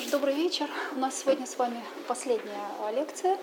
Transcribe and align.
ж, 0.00 0.10
добрый 0.10 0.34
вечер. 0.34 0.68
У 0.94 0.98
нас 0.98 1.20
сегодня 1.20 1.46
с 1.46 1.56
вами 1.56 1.82
последняя 2.06 2.68
лекция, 2.94 3.38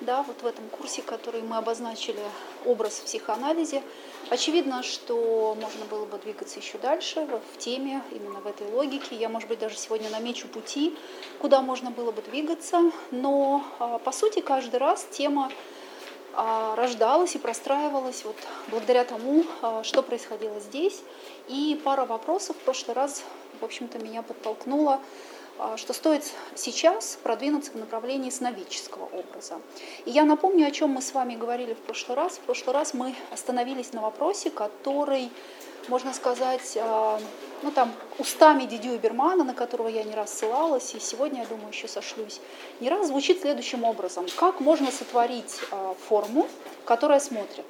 да, 0.00 0.22
вот 0.22 0.42
в 0.42 0.46
этом 0.46 0.68
курсе, 0.68 1.00
который 1.00 1.40
мы 1.40 1.56
обозначили 1.56 2.20
образ 2.66 2.98
в 2.98 3.04
психоанализе. 3.04 3.82
Очевидно, 4.28 4.82
что 4.82 5.56
можно 5.58 5.84
было 5.86 6.04
бы 6.04 6.18
двигаться 6.18 6.60
еще 6.60 6.76
дальше 6.78 7.26
в 7.54 7.58
теме, 7.58 8.02
именно 8.10 8.40
в 8.40 8.46
этой 8.46 8.66
логике. 8.70 9.16
Я, 9.16 9.30
может 9.30 9.48
быть, 9.48 9.60
даже 9.60 9.76
сегодня 9.76 10.10
намечу 10.10 10.46
пути, 10.46 10.94
куда 11.38 11.62
можно 11.62 11.90
было 11.90 12.10
бы 12.10 12.20
двигаться, 12.20 12.90
но 13.10 13.64
а, 13.78 13.98
по 13.98 14.12
сути 14.12 14.40
каждый 14.40 14.76
раз 14.76 15.06
тема 15.10 15.50
а, 16.34 16.76
рождалась 16.76 17.34
и 17.34 17.38
простраивалась 17.38 18.24
вот 18.24 18.36
благодаря 18.68 19.04
тому, 19.04 19.44
а, 19.62 19.82
что 19.84 20.02
происходило 20.02 20.60
здесь. 20.60 21.00
И 21.48 21.80
пара 21.82 22.04
вопросов 22.04 22.56
в 22.56 22.60
прошлый 22.60 22.94
раз, 22.94 23.22
в 23.60 23.64
общем-то, 23.64 23.98
меня 24.00 24.22
подтолкнула 24.22 25.00
что 25.76 25.92
стоит 25.92 26.24
сейчас 26.56 27.18
продвинуться 27.22 27.72
в 27.72 27.76
направлении 27.76 28.30
сновидческого 28.30 29.04
образа. 29.04 29.60
И 30.04 30.10
я 30.10 30.24
напомню, 30.24 30.66
о 30.66 30.70
чем 30.70 30.90
мы 30.90 31.02
с 31.02 31.14
вами 31.14 31.36
говорили 31.36 31.74
в 31.74 31.78
прошлый 31.78 32.16
раз. 32.16 32.38
В 32.38 32.40
прошлый 32.40 32.74
раз 32.74 32.94
мы 32.94 33.14
остановились 33.30 33.92
на 33.92 34.00
вопросе, 34.00 34.50
который, 34.50 35.30
можно 35.88 36.12
сказать, 36.12 36.76
а, 36.80 37.20
ну 37.62 37.70
там 37.70 37.92
устами 38.18 38.64
Дидю 38.64 38.98
Бермана, 38.98 39.44
на 39.44 39.54
которого 39.54 39.88
я 39.88 40.02
не 40.02 40.14
раз 40.14 40.36
ссылалась, 40.36 40.94
и 40.94 41.00
сегодня, 41.00 41.42
я 41.42 41.46
думаю, 41.46 41.68
еще 41.68 41.88
сошлюсь, 41.88 42.40
не 42.80 42.88
раз 42.88 43.06
звучит 43.06 43.40
следующим 43.40 43.84
образом. 43.84 44.26
Как 44.36 44.60
можно 44.60 44.90
сотворить 44.90 45.60
а, 45.70 45.94
форму, 46.08 46.48
которая 46.84 47.20
смотрит? 47.20 47.66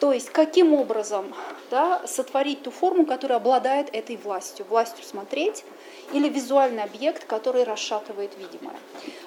То 0.00 0.12
есть 0.12 0.30
каким 0.30 0.74
образом 0.74 1.34
да, 1.70 2.00
сотворить 2.06 2.62
ту 2.62 2.70
форму, 2.70 3.06
которая 3.06 3.38
обладает 3.38 3.94
этой 3.94 4.16
властью, 4.16 4.66
властью 4.68 5.04
смотреть, 5.04 5.64
или 6.12 6.28
визуальный 6.28 6.82
объект, 6.82 7.24
который 7.24 7.64
расшатывает 7.64 8.32
видимое. 8.36 8.74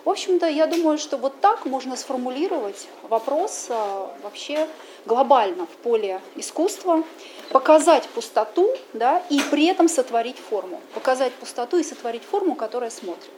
В 0.03 0.09
общем-то, 0.09 0.47
я 0.47 0.67
думаю, 0.67 0.97
что 0.97 1.17
вот 1.17 1.39
так 1.39 1.65
можно 1.65 1.95
сформулировать 1.95 2.87
вопрос 3.03 3.67
а, 3.69 4.13
вообще 4.21 4.67
глобально 5.05 5.65
в 5.65 5.77
поле 5.77 6.21
искусства, 6.35 7.03
показать 7.51 8.07
пустоту 8.09 8.69
да, 8.93 9.23
и 9.29 9.39
при 9.51 9.65
этом 9.67 9.87
сотворить 9.87 10.37
форму. 10.37 10.81
Показать 10.93 11.33
пустоту 11.33 11.77
и 11.77 11.83
сотворить 11.83 12.23
форму, 12.23 12.55
которая 12.55 12.89
смотрит. 12.89 13.31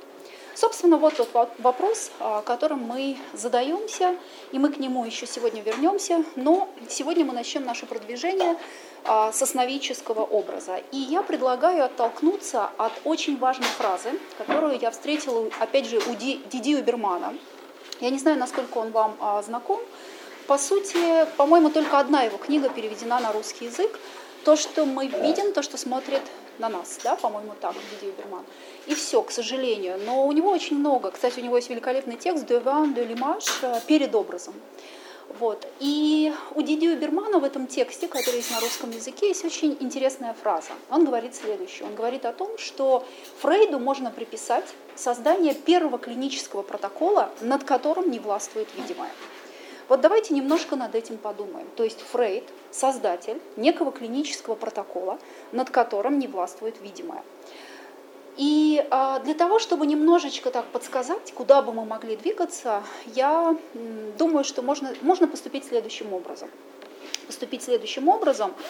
Собственно, 0.56 0.96
вот 0.96 1.16
тот 1.18 1.50
вопрос, 1.60 2.12
а, 2.22 2.42
которым 2.42 2.80
мы 2.80 3.18
задаемся, 3.34 4.16
и 4.54 4.58
мы 4.58 4.72
к 4.72 4.78
нему 4.78 5.04
еще 5.04 5.28
сегодня 5.28 5.62
вернемся, 5.62 6.24
но 6.38 6.70
сегодня 6.88 7.26
мы 7.26 7.34
начнем 7.34 7.66
наше 7.66 7.86
продвижение 7.86 8.56
а, 9.04 9.34
с 9.34 9.42
основического 9.42 10.22
образа. 10.22 10.82
И 10.94 10.98
я 10.98 11.24
предлагаю 11.24 11.84
оттолкнуться 11.84 12.70
от 12.78 12.94
очень 13.04 13.38
важной 13.38 13.68
фразы, 13.68 14.12
которую 14.38 14.80
я 14.80 14.92
встретила, 14.92 15.50
опять 15.60 15.88
же, 15.90 15.98
у 15.98 16.16
Диди 16.16 16.76
Убермана. 16.76 17.36
Я 18.00 18.10
не 18.10 18.18
знаю, 18.18 18.40
насколько 18.40 18.78
он 18.78 18.92
вам 18.92 19.18
а, 19.20 19.42
знаком. 19.42 19.82
По 20.48 20.58
сути, 20.58 21.26
по-моему, 21.36 21.70
только 21.70 22.00
одна 22.00 22.22
его 22.22 22.38
книга 22.38 22.70
переведена 22.70 23.20
на 23.20 23.34
русский 23.34 23.66
язык. 23.66 24.00
То, 24.46 24.56
что 24.56 24.86
мы 24.86 25.08
видим, 25.08 25.52
то, 25.52 25.62
что 25.64 25.78
смотрит 25.78 26.22
на 26.60 26.70
нас, 26.70 27.00
да, 27.04 27.16
по-моему, 27.16 27.54
так, 27.60 27.74
Диди 27.74 28.10
Уберман. 28.12 28.46
И 28.88 28.94
все, 28.94 29.22
к 29.22 29.32
сожалению. 29.32 29.98
Но 30.06 30.28
у 30.28 30.32
него 30.32 30.52
очень 30.52 30.78
много. 30.78 31.12
Кстати, 31.12 31.40
у 31.40 31.44
него 31.44 31.56
есть 31.56 31.70
великолепный 31.70 32.18
текст 32.18 32.46
«Devant 32.46 32.94
de 32.94 33.08
l'image» 33.08 33.82
перед 33.88 34.14
образом. 34.14 34.54
Вот. 35.40 35.68
И 35.80 36.32
у 36.54 36.62
Дидио 36.62 36.96
Бермана 36.96 37.40
в 37.40 37.44
этом 37.44 37.68
тексте, 37.68 38.08
который 38.08 38.38
есть 38.38 38.52
на 38.52 38.60
русском 38.60 38.92
языке, 38.92 39.30
есть 39.30 39.44
очень 39.44 39.76
интересная 39.80 40.34
фраза. 40.34 40.72
Он 40.90 41.04
говорит 41.04 41.36
следующее. 41.36 41.88
Он 41.88 41.96
говорит 41.96 42.26
о 42.26 42.32
том, 42.32 42.58
что 42.58 43.04
Фрейду 43.40 43.80
можно 43.80 44.12
приписать 44.12 44.66
создание 44.96 45.54
первого 45.54 45.98
клинического 45.98 46.62
протокола, 46.62 47.32
над 47.42 47.64
которым 47.64 48.12
не 48.12 48.20
властвует 48.20 48.68
видимое. 48.78 49.12
Вот 49.88 50.02
давайте 50.02 50.34
немножко 50.34 50.76
над 50.76 50.96
этим 50.96 51.18
подумаем. 51.18 51.68
То 51.76 51.84
есть 51.84 52.02
Фрейд– 52.12 52.44
создатель 52.72 53.40
некого 53.56 53.92
клинического 53.92 54.56
протокола, 54.56 55.20
над 55.52 55.70
которым 55.70 56.18
не 56.18 56.28
властвует 56.28 56.76
видимое. 56.82 57.24
И 58.38 58.86
а, 58.92 59.20
для 59.20 59.34
того, 59.34 59.60
чтобы 59.60 59.88
немножечко 59.88 60.52
так 60.52 60.66
подсказать, 60.66 61.34
куда 61.34 61.62
бы 61.62 61.72
мы 61.72 61.86
могли 61.86 62.16
двигаться, 62.16 62.84
я 63.16 63.56
думаю, 64.18 64.44
что 64.44 64.62
можно, 64.62 64.94
можно 65.02 65.28
поступить 65.28 65.66
следующим 65.66 66.14
образом. 66.14 66.50
Поступить 67.28 67.64
следующим 67.64 68.08
образом– 68.10 68.54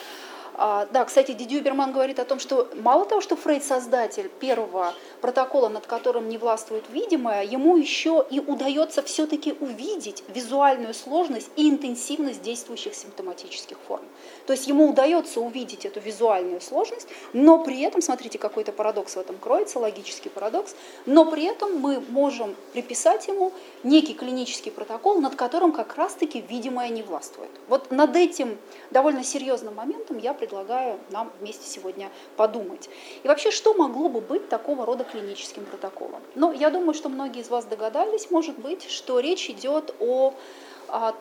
а, 0.58 0.88
да, 0.92 1.04
кстати, 1.04 1.34
Дидю 1.34 1.62
Берман 1.62 1.92
говорит 1.92 2.20
о 2.20 2.26
том, 2.26 2.40
что 2.40 2.70
мало 2.76 3.06
того, 3.06 3.20
что 3.20 3.36
Фрейд 3.36 3.64
создатель 3.64 4.30
первого 4.40 4.94
протокола, 5.20 5.68
над 5.68 5.86
которым 5.86 6.30
не 6.30 6.38
властвует 6.38 6.86
видимое, 6.90 7.44
ему 7.44 7.76
еще 7.76 8.26
и 8.30 8.40
удается 8.40 9.02
все-таки 9.02 9.54
увидеть 9.60 10.24
визуальную 10.30 10.94
сложность 10.94 11.50
и 11.58 11.70
интенсивность 11.70 12.42
действующих 12.42 12.96
симптоматических 12.96 13.78
форм. 13.86 14.06
То 14.46 14.54
есть 14.54 14.68
ему 14.68 14.90
удается 14.90 15.40
увидеть 15.40 15.86
эту 15.86 16.00
визуальную 16.00 16.62
сложность, 16.62 17.08
но 17.34 17.64
при 17.64 17.82
этом, 17.82 18.02
смотрите, 18.02 18.38
какой-то 18.38 18.72
парадокс 18.72 19.16
в 19.16 19.20
этом 19.20 19.38
кроется, 19.38 19.80
логический 19.80 20.30
парадокс, 20.30 20.76
но 21.06 21.26
при 21.26 21.44
этом 21.46 21.80
мы 21.80 22.00
можем 22.10 22.56
приписать 22.74 23.28
ему 23.28 23.52
некий 23.84 24.14
клинический 24.14 24.72
протокол, 24.72 25.20
над 25.20 25.36
которым 25.36 25.72
как 25.72 25.96
раз-таки 25.96 26.42
видимое 26.42 26.90
не 26.90 27.04
властвует. 27.04 27.50
Вот 27.68 27.92
над 27.92 28.16
этим 28.16 28.58
довольно 28.92 29.24
серьезным 29.24 29.76
моментом 29.76 30.18
я 30.18 30.34
предлагаю 30.34 31.00
нам 31.10 31.32
вместе 31.40 31.68
сегодня 31.68 32.10
подумать. 32.38 32.90
И 33.24 33.28
вообще, 33.28 33.52
что 33.52 33.74
могло 33.74 34.10
бы 34.10 34.22
быть 34.22 34.50
такого 34.50 34.86
рода 34.86 35.04
клиническим 35.04 35.66
протоколом? 35.66 36.22
Ну, 36.36 36.52
я 36.52 36.70
думаю, 36.70 36.94
что 36.94 37.10
многие 37.10 37.42
из 37.42 37.50
вас 37.50 37.66
догадались, 37.66 38.30
может 38.30 38.58
быть, 38.60 38.90
что 38.90 39.20
речь 39.20 39.50
идет 39.50 39.94
о 40.00 40.34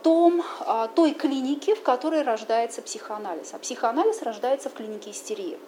том, 0.02 0.42
той 0.94 1.12
клинике, 1.12 1.74
в 1.74 1.82
которой 1.82 2.22
рождается 2.22 2.82
психоанализ. 2.82 3.54
А 3.54 3.58
психоанализ 3.58 4.22
рождается 4.22 4.68
в 4.68 4.74
клинике 4.74 5.10
истерии. 5.10 5.58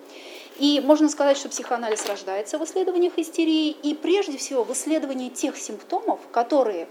И 0.59 0.81
можно 0.81 1.09
сказать, 1.09 1.37
что 1.37 1.49
психоанализ 1.49 2.07
рождается 2.07 2.59
в 2.59 2.65
исследованиях 2.65 3.19
истерии 3.19 3.71
и 3.71 3.95
прежде 3.95 4.39
всего 4.39 4.65
в 4.65 4.73
исследовании 4.73 5.29
тех 5.29 5.57
симптомов, 5.57 6.19
которые 6.33 6.89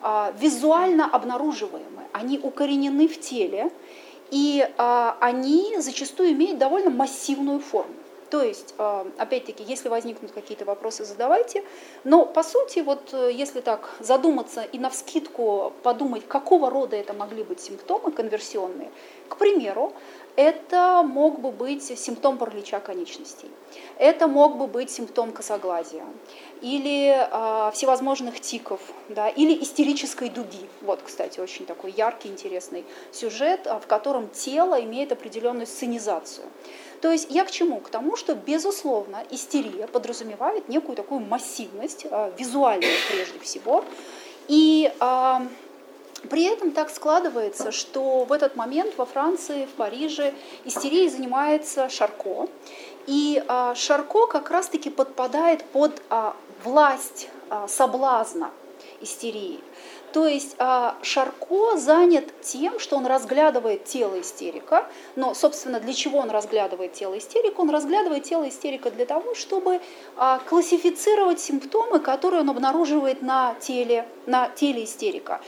а, 0.00 0.32
визуально 0.38 1.04
обнаруживаемы, 1.06 2.04
они 2.12 2.38
укоренены 2.38 3.06
в 3.06 3.20
теле, 3.20 3.70
и 4.30 4.66
а, 4.78 5.16
они 5.20 5.76
зачастую 5.78 6.32
имеют 6.32 6.58
довольно 6.58 6.90
массивную 6.90 7.60
форму. 7.60 7.94
То 8.30 8.42
есть, 8.42 8.74
а, 8.78 9.06
опять-таки, 9.18 9.62
если 9.62 9.88
возникнут 9.88 10.32
какие-то 10.32 10.64
вопросы, 10.64 11.04
задавайте. 11.04 11.62
Но, 12.04 12.26
по 12.26 12.42
сути, 12.42 12.80
вот 12.80 13.12
э, 13.12 13.30
если 13.32 13.60
так 13.60 13.94
задуматься 14.00 14.62
и 14.62 14.78
на 14.78 14.90
вскидку 14.90 15.72
подумать, 15.82 16.26
какого 16.26 16.70
рода 16.70 16.96
это 16.96 17.12
могли 17.12 17.44
быть 17.44 17.60
симптомы 17.60 18.10
конверсионные, 18.10 18.90
к 19.28 19.36
примеру, 19.36 19.92
это 20.34 21.02
мог 21.02 21.40
бы 21.40 21.50
быть 21.50 21.84
симптом 21.98 22.36
паралича 22.36 22.80
конечностей, 22.80 23.50
это 23.96 24.26
мог 24.26 24.56
бы 24.56 24.66
быть 24.66 24.90
симптом 24.90 25.32
косоглазия, 25.32 26.04
или 26.60 27.14
э, 27.16 27.70
всевозможных 27.72 28.40
тиков, 28.40 28.80
да, 29.08 29.28
или 29.28 29.62
истерической 29.62 30.28
дуги. 30.28 30.68
Вот, 30.82 31.00
кстати, 31.02 31.40
очень 31.40 31.64
такой 31.64 31.92
яркий, 31.92 32.28
интересный 32.28 32.84
сюжет, 33.12 33.66
в 33.66 33.86
котором 33.86 34.28
тело 34.28 34.82
имеет 34.82 35.12
определенную 35.12 35.66
сценизацию. 35.66 36.46
То 37.00 37.12
есть 37.12 37.30
я 37.30 37.44
к 37.44 37.50
чему? 37.50 37.80
К 37.80 37.88
тому, 37.88 38.16
что, 38.16 38.34
безусловно, 38.34 39.22
истерия 39.30 39.86
подразумевает 39.86 40.68
некую 40.68 40.96
такую 40.96 41.20
массивность, 41.20 42.06
э, 42.10 42.32
визуальную 42.38 42.94
прежде 43.10 43.38
всего, 43.40 43.84
и 44.48 44.92
э, 44.98 45.40
при 46.28 46.44
этом 46.44 46.72
так 46.72 46.90
складывается, 46.90 47.72
что 47.72 48.24
в 48.24 48.32
этот 48.32 48.56
момент 48.56 48.94
во 48.96 49.06
Франции, 49.06 49.66
в 49.66 49.70
Париже 49.70 50.34
истерией 50.64 51.08
занимается 51.08 51.88
Шарко. 51.88 52.48
И 53.06 53.42
а, 53.46 53.74
Шарко 53.74 54.26
как 54.26 54.50
раз-таки 54.50 54.90
подпадает 54.90 55.64
под 55.64 56.02
а, 56.10 56.34
власть 56.64 57.28
а, 57.50 57.68
соблазна 57.68 58.50
истерии. 59.00 59.60
То 60.16 60.26
есть 60.26 60.56
Шарко 61.02 61.76
занят 61.76 62.24
тем, 62.40 62.78
что 62.78 62.96
он 62.96 63.04
разглядывает 63.04 63.84
тело 63.84 64.18
истерика, 64.18 64.88
но, 65.14 65.34
собственно, 65.34 65.78
для 65.78 65.92
чего 65.92 66.20
он 66.20 66.30
разглядывает 66.30 66.94
тело 66.94 67.18
истерика? 67.18 67.60
Он 67.60 67.68
разглядывает 67.68 68.24
тело 68.24 68.48
истерика 68.48 68.90
для 68.90 69.04
того, 69.04 69.34
чтобы 69.34 69.82
классифицировать 70.48 71.38
симптомы, 71.38 72.00
которые 72.00 72.40
он 72.40 72.48
обнаруживает 72.48 73.20
на 73.20 73.56
теле, 73.60 74.08
на 74.24 74.48
теле 74.48 74.84
истерика. 74.84 75.42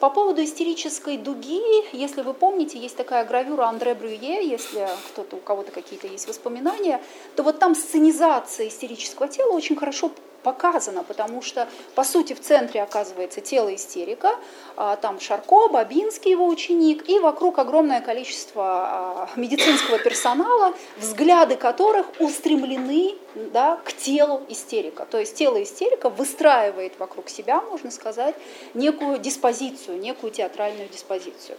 По 0.00 0.08
поводу 0.08 0.42
истерической 0.42 1.18
дуги, 1.18 1.60
если 1.94 2.22
вы 2.22 2.32
помните, 2.32 2.78
есть 2.78 2.96
такая 2.96 3.26
гравюра 3.26 3.64
Андре 3.64 3.94
Брюе, 3.94 4.42
если 4.48 4.88
кто-то, 5.10 5.36
у 5.36 5.40
кого-то 5.40 5.70
какие-то 5.70 6.06
есть 6.06 6.26
воспоминания, 6.26 7.02
то 7.36 7.42
вот 7.42 7.58
там 7.58 7.74
сценизация 7.74 8.68
истерического 8.68 9.28
тела 9.28 9.52
очень 9.52 9.76
хорошо 9.76 10.10
показана, 10.44 11.02
потому 11.02 11.42
что, 11.42 11.66
по 11.96 12.04
сути, 12.04 12.34
в 12.34 12.40
центре 12.40 12.82
оказывается 12.82 13.40
тело 13.40 13.74
истерика, 13.74 14.36
а, 14.76 14.94
там 14.96 15.18
Шарко, 15.18 15.68
Бабинский 15.68 16.30
его 16.30 16.46
ученик, 16.46 17.08
и 17.08 17.18
вокруг 17.18 17.58
огромное 17.58 18.00
количество 18.00 18.64
а, 18.64 19.28
медицинского 19.34 19.98
персонала, 19.98 20.74
взгляды 20.98 21.56
которых 21.56 22.06
устремлены 22.20 23.16
да, 23.34 23.80
к 23.84 23.92
телу 23.92 24.42
истерика. 24.48 25.06
То 25.06 25.18
есть 25.18 25.34
тело 25.36 25.62
истерика 25.62 26.08
выстраивает 26.08 26.98
вокруг 26.98 27.28
себя, 27.28 27.60
можно 27.60 27.90
сказать, 27.90 28.34
некую 28.74 29.18
диспозицию, 29.18 29.98
некую 29.98 30.32
театральную 30.32 30.88
диспозицию. 30.88 31.58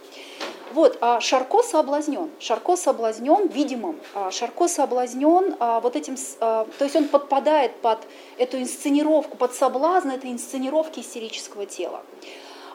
Вот, 0.72 0.98
а 1.00 1.20
Шарко 1.20 1.62
соблазнен. 1.62 2.30
Шарко 2.40 2.76
соблазнен 2.76 3.48
видимым. 3.48 4.00
А 4.14 4.30
Шарко 4.30 4.68
соблазнен 4.68 5.56
а, 5.60 5.80
вот 5.80 5.96
этим, 5.96 6.16
а, 6.40 6.66
то 6.78 6.84
есть 6.84 6.96
он 6.96 7.08
подпадает 7.08 7.76
под 7.76 8.00
эту 8.36 8.58
инсценировку, 8.58 9.36
под 9.36 9.54
соблазн 9.54 10.10
этой 10.10 10.32
инсценировки 10.32 11.00
истерического 11.00 11.66
тела. 11.66 12.02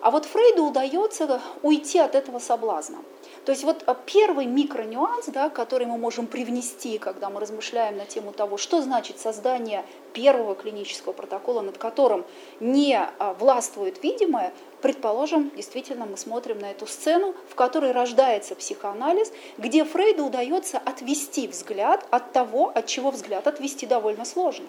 А 0.02 0.10
вот 0.10 0.26
Фрейду 0.26 0.66
удается 0.66 1.42
уйти 1.62 2.00
от 2.00 2.16
этого 2.16 2.40
соблазна. 2.40 2.98
То 3.46 3.52
есть 3.52 3.64
вот 3.64 3.84
первый 4.06 4.46
микронюанс, 4.46 5.28
да, 5.28 5.50
который 5.50 5.88
мы 5.88 5.98
можем 5.98 6.28
привнести, 6.28 6.98
когда 6.98 7.30
мы 7.30 7.40
размышляем 7.40 7.98
на 7.98 8.06
тему 8.06 8.32
того, 8.34 8.58
что 8.58 8.82
значит 8.82 9.20
создание 9.20 9.84
первого 10.14 10.56
клинического 10.56 11.14
протокола, 11.14 11.62
над 11.62 11.78
которым 11.78 12.26
не 12.60 13.00
властвует 13.40 14.04
видимое, 14.04 14.54
Предположим, 14.82 15.52
действительно 15.56 16.08
мы 16.08 16.18
смотрим 16.18 16.58
на 16.58 16.72
эту 16.72 16.88
сцену, 16.88 17.36
в 17.50 17.54
которой 17.54 17.92
рождается 17.92 18.56
психоанализ, 18.56 19.32
где 19.60 19.86
Фрейду 19.86 20.26
удается 20.26 20.80
отвести 20.80 21.48
взгляд 21.48 22.06
от 22.10 22.32
того, 22.32 22.72
от 22.74 22.88
чего 22.88 23.12
взгляд 23.12 23.46
отвести 23.46 23.86
довольно 23.86 24.26
сложно. 24.26 24.66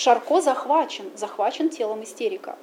Шарко 0.00 0.40
захвачен, 0.40 1.10
захвачен 1.14 1.68
телом 1.68 2.04
истерика. 2.04 2.56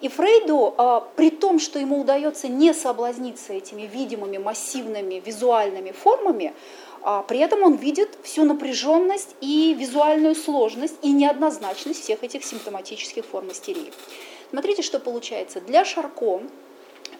И 0.00 0.08
Фрейду, 0.08 0.74
а, 0.78 1.00
при 1.16 1.30
том, 1.30 1.58
что 1.58 1.80
ему 1.80 2.00
удается 2.00 2.46
не 2.46 2.72
соблазниться 2.72 3.52
этими 3.52 3.82
видимыми, 3.82 4.38
массивными, 4.38 5.16
визуальными 5.26 5.90
формами, 5.90 6.54
а, 7.02 7.22
при 7.22 7.40
этом 7.40 7.64
он 7.64 7.74
видит 7.74 8.16
всю 8.22 8.44
напряженность 8.44 9.34
и 9.40 9.74
визуальную 9.74 10.36
сложность 10.36 10.94
и 11.02 11.10
неоднозначность 11.10 12.00
всех 12.00 12.22
этих 12.22 12.44
симптоматических 12.44 13.24
форм 13.24 13.50
истерии. 13.50 13.92
Смотрите, 14.50 14.82
что 14.82 15.00
получается. 15.00 15.60
Для 15.60 15.84
Шарко 15.84 16.42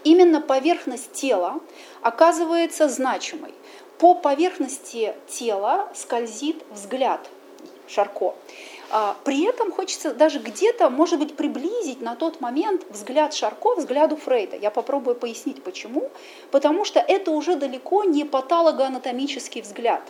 именно 0.05 0.41
поверхность 0.41 1.11
тела 1.15 1.59
оказывается 2.01 2.89
значимой. 2.89 3.53
По 3.99 4.15
поверхности 4.15 5.17
тела 5.27 5.89
скользит 5.97 6.63
взгляд 6.71 7.29
Шарко. 7.89 8.35
А, 8.91 9.17
при 9.25 9.45
этом 9.45 9.73
хочется 9.73 10.15
даже 10.15 10.39
где-то, 10.39 10.91
может 10.91 11.19
быть, 11.19 11.37
приблизить 11.37 12.01
на 12.01 12.15
тот 12.17 12.41
момент 12.41 12.83
взгляд 12.91 13.35
Шарко 13.35 13.75
взгляду 13.75 14.17
Фрейда. 14.17 14.57
Я 14.57 14.71
попробую 14.71 15.17
пояснить, 15.17 15.63
почему. 15.63 16.11
Потому 16.51 16.85
что 16.85 17.01
это 17.01 17.31
уже 17.31 17.57
далеко 17.57 18.05
не 18.05 18.25
патологоанатомический 18.25 19.63
взгляд. 19.63 20.03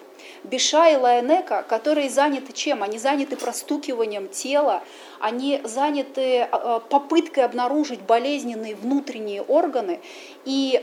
Биша 0.44 0.90
и 0.90 0.96
Лайонека, 0.96 1.64
которые 1.68 2.10
заняты 2.10 2.52
чем? 2.52 2.82
Они 2.82 2.98
заняты 2.98 3.36
простукиванием 3.36 4.28
тела, 4.28 4.82
они 5.20 5.60
заняты 5.64 6.42
а, 6.42 6.48
а, 6.52 6.80
попыткой 6.80 7.44
обнаружить 7.44 8.00
болезненные 8.00 8.74
внутренние 8.74 9.42
органы. 9.42 10.00
И 10.44 10.82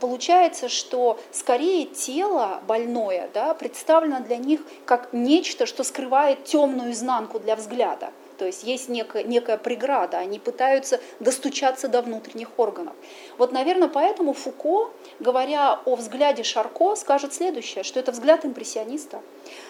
получается, 0.00 0.68
что 0.68 1.18
скорее 1.30 1.86
тело 1.86 2.60
больное 2.66 3.28
да, 3.34 3.54
представлено 3.54 4.20
для 4.20 4.36
них 4.36 4.60
как 4.84 5.12
нечто, 5.12 5.66
что 5.66 5.84
скрывает 5.84 6.44
темную 6.44 6.92
изнанку 6.92 7.38
для 7.38 7.56
взгляда. 7.56 8.10
То 8.38 8.46
есть 8.46 8.62
есть 8.62 8.88
некая, 8.88 9.24
некая 9.24 9.58
преграда, 9.58 10.18
они 10.18 10.38
пытаются 10.38 11.00
достучаться 11.18 11.88
до 11.88 12.02
внутренних 12.02 12.50
органов. 12.56 12.94
Вот, 13.38 13.52
наверное, 13.52 13.88
поэтому 13.88 14.32
Фуко, 14.32 14.90
говоря 15.20 15.80
о 15.84 15.94
взгляде 15.94 16.42
Шарко, 16.42 16.96
скажет 16.96 17.32
следующее, 17.32 17.84
что 17.84 18.00
это 18.00 18.10
взгляд 18.10 18.44
импрессиониста. 18.44 19.22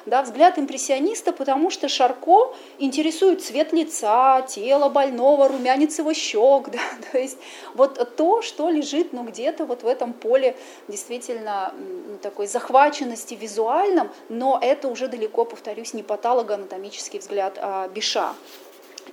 Да, 0.07 0.23
взгляд 0.23 0.59
импрессиониста, 0.59 1.33
потому 1.33 1.71
что 1.71 1.89
Шарко 1.89 2.55
интересует 2.79 3.45
цвет 3.45 3.73
лица, 3.73 4.43
тело 4.49 4.89
больного, 4.89 5.49
румянец 5.49 5.99
его 5.99 6.13
щек. 6.15 6.69
Да, 6.79 6.81
то 7.13 7.19
есть 7.19 7.39
вот 7.75 8.17
то, 8.17 8.41
что 8.43 8.71
лежит 8.71 9.13
ну, 9.13 9.25
где-то 9.25 9.65
вот 9.65 9.83
в 9.83 9.87
этом 9.87 10.13
поле 10.13 10.57
действительно 10.87 11.75
такой 12.23 12.47
захваченности 12.47 13.35
визуальном, 13.35 14.11
но 14.29 14.59
это 14.61 14.89
уже 14.89 15.09
далеко, 15.09 15.45
повторюсь, 15.45 15.93
не 15.95 16.03
патологоанатомический 16.03 17.19
взгляд 17.19 17.59
а 17.61 17.89
Биша. 17.89 18.35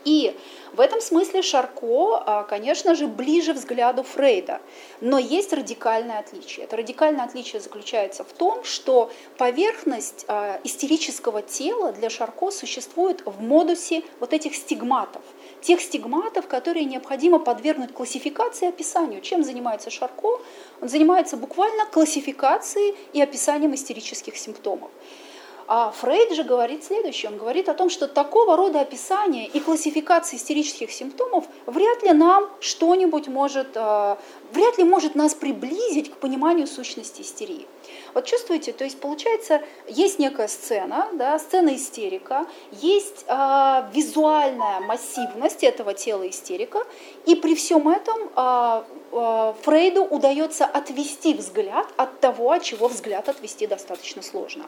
И 0.05 0.37
в 0.73 0.79
этом 0.79 1.01
смысле 1.01 1.41
Шарко, 1.41 2.23
а, 2.25 2.43
конечно 2.43 2.95
же, 2.95 3.07
ближе 3.07 3.53
взгляду 3.53 4.03
Фрейда. 4.03 4.61
Но 5.01 5.17
есть 5.17 5.51
радикальное 5.51 6.19
отличие. 6.19 6.65
Это 6.65 6.77
радикальное 6.77 7.25
отличие 7.25 7.59
заключается 7.59 8.23
в 8.23 8.31
том, 8.31 8.63
что 8.63 9.11
поверхность 9.37 10.25
а, 10.27 10.59
истерического 10.63 11.41
тела 11.41 11.91
для 11.91 12.09
Шарко 12.09 12.51
существует 12.51 13.23
в 13.25 13.41
модусе 13.41 14.03
вот 14.19 14.33
этих 14.33 14.55
стигматов. 14.55 15.23
Тех 15.61 15.81
стигматов, 15.81 16.47
которые 16.47 16.85
необходимо 16.85 17.39
подвергнуть 17.39 17.91
классификации 17.91 18.65
и 18.65 18.69
описанию. 18.69 19.21
Чем 19.21 19.43
занимается 19.43 19.89
Шарко? 19.89 20.39
Он 20.81 20.89
занимается 20.89 21.35
буквально 21.35 21.85
классификацией 21.87 22.95
и 23.13 23.21
описанием 23.21 23.73
истерических 23.73 24.37
симптомов. 24.37 24.91
А 25.67 25.91
Фрейд 25.91 26.33
же 26.33 26.43
говорит 26.43 26.83
следующее. 26.83 27.31
Он 27.31 27.37
говорит 27.37 27.69
о 27.69 27.73
том, 27.73 27.89
что 27.89 28.07
такого 28.07 28.55
рода 28.55 28.81
описание 28.81 29.47
и 29.47 29.59
классификация 29.59 30.37
истерических 30.37 30.91
симптомов 30.91 31.45
вряд 31.65 32.03
ли 32.03 32.11
нам 32.11 32.49
что-нибудь 32.59 33.27
может, 33.27 33.69
э, 33.73 34.15
вряд 34.51 34.77
ли 34.77 34.83
может 34.83 35.15
нас 35.15 35.33
приблизить 35.33 36.11
к 36.11 36.17
пониманию 36.17 36.67
сущности 36.67 37.21
истерии. 37.21 37.65
Вот 38.13 38.25
чувствуете, 38.25 38.73
то 38.73 38.83
есть 38.83 38.99
получается, 38.99 39.61
есть 39.87 40.19
некая 40.19 40.47
сцена, 40.47 41.07
да, 41.13 41.39
сцена 41.39 41.75
истерика, 41.75 42.45
есть 42.71 43.25
э, 43.27 43.83
визуальная 43.91 44.81
массивность 44.81 45.63
этого 45.63 45.93
тела 45.93 46.29
истерика, 46.29 46.85
и 47.25 47.35
при 47.35 47.55
всем 47.55 47.89
этом 47.89 48.29
э, 48.35 48.83
э, 49.11 49.53
Фрейду 49.63 50.03
удается 50.03 50.65
отвести 50.65 51.33
взгляд 51.33 51.87
от 51.97 52.19
того, 52.19 52.51
от 52.51 52.63
чего 52.63 52.87
взгляд 52.87 53.29
отвести 53.29 53.65
достаточно 53.65 54.21
сложно. 54.21 54.65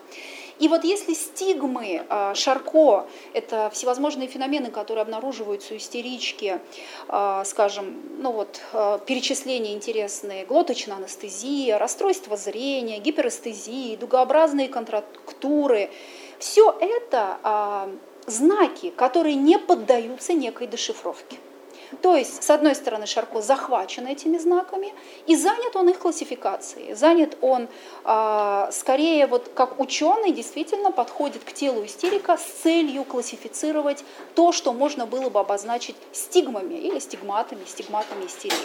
И 0.60 0.68
вот 0.68 0.84
если 0.84 1.14
стигмы 1.14 2.06
э, 2.10 2.34
Шарко– 2.36 3.08
это 3.34 3.70
всевозможные 3.72 4.28
феномены, 4.28 4.72
которые 4.72 5.04
обнаруживаются 5.04 5.74
у 5.74 5.78
истерички, 5.78 6.60
э, 7.08 7.44
скажем, 7.46 7.96
ну 8.20 8.32
вот, 8.32 8.62
э, 8.74 9.00
перечисления 9.06 9.74
интересные, 9.74 10.46
глоточная 10.46 10.98
анестезия, 10.98 11.78
расстройство 11.78 12.38
зрения, 12.38 12.98
гиперэстезии, 13.00 13.96
дугообразные 13.96 14.68
контрактуры– 14.68 15.90
все 16.40 16.76
это 16.80 17.90
знаки, 18.28 18.92
которые 18.92 19.34
не 19.34 19.58
поддаются 19.58 20.34
некой 20.34 20.68
дешифровке. 20.68 21.38
То 22.02 22.16
есть, 22.16 22.44
с 22.44 22.50
одной 22.50 22.76
стороны, 22.76 23.06
Шарко 23.06 23.42
захвачен 23.42 24.08
этими 24.08 24.38
знаками, 24.38 24.94
и 25.26 25.36
занят 25.36 25.76
он 25.76 25.90
их 25.90 26.00
классификацией. 26.00 26.94
Занят 26.94 27.38
он 27.42 27.68
э, 28.04 28.70
скорее, 28.72 29.28
вот 29.28 29.50
как 29.54 29.80
ученый, 29.80 30.32
действительно 30.32 30.92
подходит 30.92 31.44
к 31.44 31.54
телу 31.54 31.86
истерика 31.86 32.38
с 32.38 32.44
целью 32.44 33.04
классифицировать 33.04 34.04
то, 34.36 34.52
что 34.52 34.74
можно 34.74 35.06
было 35.06 35.30
бы 35.30 35.40
обозначить 35.40 35.96
стигмами 36.12 36.76
или 36.76 37.00
стигматами, 37.00 37.64
стигматами 37.66 38.26
истерии. 38.26 38.56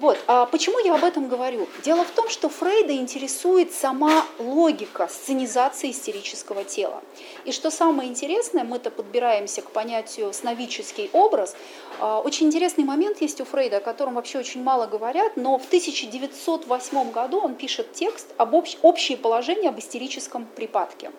Вот. 0.00 0.18
А 0.26 0.46
почему 0.46 0.78
я 0.78 0.94
об 0.94 1.04
этом 1.04 1.28
говорю? 1.28 1.68
Дело 1.84 2.04
в 2.04 2.10
том, 2.10 2.30
что 2.30 2.48
Фрейда 2.48 2.94
интересует 2.94 3.74
сама 3.74 4.24
логика 4.38 5.08
сценизации 5.08 5.90
истерического 5.90 6.64
тела. 6.64 7.02
И 7.44 7.52
что 7.52 7.70
самое 7.70 8.08
интересное, 8.08 8.64
мы-то 8.64 8.90
подбираемся 8.90 9.60
к 9.60 9.70
понятию 9.70 10.32
сновидческий 10.32 11.10
образ. 11.12 11.54
А, 11.98 12.20
очень 12.20 12.46
интересный 12.46 12.84
момент 12.84 13.20
есть 13.20 13.42
у 13.42 13.44
Фрейда, 13.44 13.76
о 13.76 13.80
котором 13.80 14.14
вообще 14.14 14.38
очень 14.38 14.62
мало 14.62 14.86
говорят, 14.86 15.36
но 15.36 15.58
в 15.58 15.66
1908 15.66 17.10
году 17.10 17.38
он 17.38 17.54
пишет 17.54 17.92
текст 17.92 18.28
об 18.38 18.54
общ... 18.54 18.78
общее 18.80 19.18
положение 19.18 19.68
об 19.68 19.78
истерическом 19.78 20.46
припадке. 20.46 21.12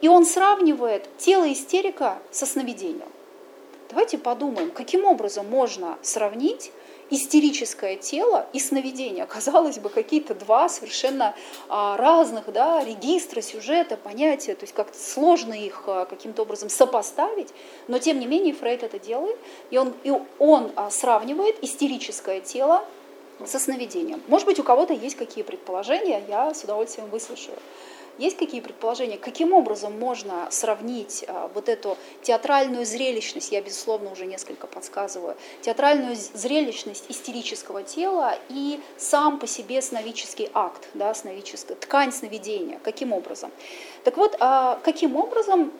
И 0.00 0.06
он 0.06 0.26
сравнивает 0.26 1.08
тело 1.18 1.52
истерика 1.52 2.18
со 2.30 2.46
сновидением. 2.46 3.08
Давайте 3.90 4.16
подумаем, 4.16 4.70
каким 4.70 5.04
образом 5.04 5.50
можно 5.50 5.98
сравнить 6.02 6.70
истерическое 7.12 7.96
тело 7.96 8.46
и 8.54 8.58
сновидение. 8.58 9.26
Казалось 9.26 9.78
бы, 9.78 9.90
какие-то 9.90 10.34
два 10.34 10.70
совершенно 10.70 11.34
а, 11.68 11.98
разных 11.98 12.50
да, 12.50 12.82
регистра, 12.82 13.42
сюжета, 13.42 13.98
понятия, 13.98 14.54
то 14.54 14.64
есть 14.64 14.72
как-то 14.72 14.98
сложно 14.98 15.52
их 15.52 15.84
а, 15.86 16.06
каким-то 16.06 16.42
образом 16.42 16.70
сопоставить, 16.70 17.48
но 17.86 17.98
тем 17.98 18.18
не 18.18 18.24
менее 18.24 18.54
Фрейд 18.54 18.82
это 18.82 18.98
делает, 18.98 19.36
и 19.70 19.76
он, 19.76 19.92
и 20.04 20.12
он 20.38 20.72
а, 20.74 20.90
сравнивает 20.90 21.62
истерическое 21.62 22.40
тело 22.40 22.82
со 23.44 23.58
сновидением. 23.58 24.22
Может 24.28 24.46
быть, 24.46 24.58
у 24.58 24.62
кого-то 24.62 24.94
есть 24.94 25.16
какие 25.16 25.44
предположения, 25.44 26.22
я 26.26 26.54
с 26.54 26.64
удовольствием 26.64 27.10
выслушаю. 27.10 27.58
Есть 28.18 28.36
какие 28.36 28.60
предположения, 28.60 29.16
каким 29.16 29.54
образом 29.54 29.98
можно 29.98 30.46
сравнить 30.50 31.24
а, 31.26 31.50
вот 31.54 31.68
эту 31.68 31.96
театральную 32.22 32.84
зрелищность, 32.84 33.52
я, 33.52 33.62
безусловно, 33.62 34.12
уже 34.12 34.26
несколько 34.26 34.66
подсказываю, 34.66 35.36
театральную 35.62 36.14
зрелищность 36.14 37.06
истерического 37.08 37.82
тела 37.82 38.36
и 38.50 38.80
сам 38.98 39.38
по 39.38 39.46
себе 39.46 39.80
сновидческий 39.80 40.50
акт, 40.52 40.88
да, 40.92 41.14
сновидческая 41.14 41.76
ткань 41.76 42.12
сновидения, 42.12 42.78
каким 42.84 43.12
образом? 43.12 43.50
Так 44.04 44.18
вот, 44.18 44.36
а, 44.40 44.78
каким 44.84 45.16
образом 45.16 45.72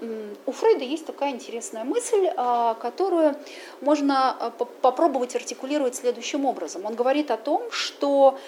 у 0.46 0.52
Фрейда 0.52 0.84
есть 0.84 1.04
такая 1.04 1.32
интересная 1.32 1.84
мысль, 1.84 2.30
а, 2.36 2.74
которую 2.74 3.36
можно 3.82 4.52
попробовать 4.80 5.36
артикулировать 5.36 5.96
следующим 5.96 6.46
образом. 6.46 6.86
Он 6.86 6.94
говорит 6.94 7.30
о 7.30 7.36
том, 7.36 7.70
что 7.70 8.38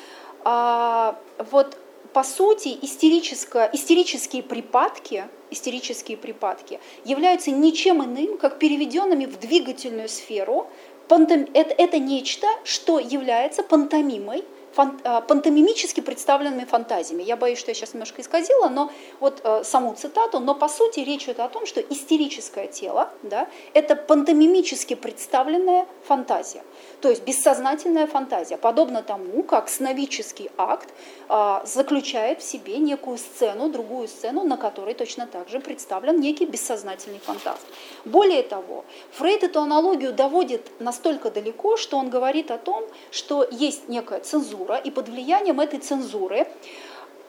вот 0.44 1.78
по 2.14 2.22
сути, 2.22 2.78
истерические 2.80 4.42
припадки, 4.44 5.24
истерические 5.50 6.16
припадки 6.16 6.78
являются 7.04 7.50
ничем 7.50 8.04
иным, 8.04 8.38
как 8.38 8.60
переведенными 8.60 9.26
в 9.26 9.40
двигательную 9.40 10.08
сферу. 10.08 10.68
Это, 11.08 11.74
это 11.76 11.98
нечто, 11.98 12.46
что 12.62 13.00
является 13.00 13.64
пантомимой 13.64 14.44
фан, 14.74 15.00
э, 15.04 15.20
пантомимически 15.26 16.00
представленными 16.00 16.64
фантазиями. 16.64 17.22
Я 17.22 17.36
боюсь, 17.36 17.58
что 17.58 17.70
я 17.70 17.74
сейчас 17.74 17.94
немножко 17.94 18.22
исказила, 18.22 18.68
но 18.68 18.90
вот 19.20 19.40
э, 19.44 19.64
саму 19.64 19.94
цитату, 19.94 20.40
но 20.40 20.54
по 20.54 20.68
сути 20.68 21.00
речь 21.00 21.24
идет 21.24 21.40
о 21.40 21.48
том, 21.48 21.66
что 21.66 21.80
истерическое 21.80 22.66
тело 22.66 23.10
да,– 23.22 23.48
это 23.74 23.96
пантомимически 23.96 24.94
представленная 24.94 25.86
фантазия, 26.04 26.62
то 27.00 27.08
есть 27.08 27.24
бессознательная 27.24 28.06
фантазия, 28.06 28.56
подобно 28.56 29.02
тому, 29.02 29.42
как 29.42 29.68
сновидческий 29.68 30.50
акт 30.56 30.88
э, 31.28 31.60
заключает 31.64 32.40
в 32.40 32.44
себе 32.44 32.78
некую 32.78 33.18
сцену, 33.18 33.68
другую 33.68 34.08
сцену, 34.08 34.44
на 34.44 34.56
которой 34.56 34.94
точно 34.94 35.26
так 35.26 35.48
же 35.48 35.60
представлен 35.60 36.20
некий 36.20 36.46
бессознательный 36.46 37.20
фантазм. 37.20 37.60
Более 38.04 38.42
того, 38.42 38.84
Фрейд 39.12 39.44
эту 39.44 39.60
аналогию 39.60 40.12
доводит 40.12 40.70
настолько 40.80 41.30
далеко, 41.30 41.76
что 41.76 41.96
он 41.96 42.10
говорит 42.10 42.50
о 42.50 42.58
том, 42.58 42.84
что 43.10 43.46
есть 43.50 43.88
некая 43.88 44.20
цензура, 44.20 44.63
цензура, 44.64 44.76
и 44.76 44.90
под 44.90 45.08
влиянием 45.08 45.60
этой 45.60 45.78
цензуры 45.78 46.46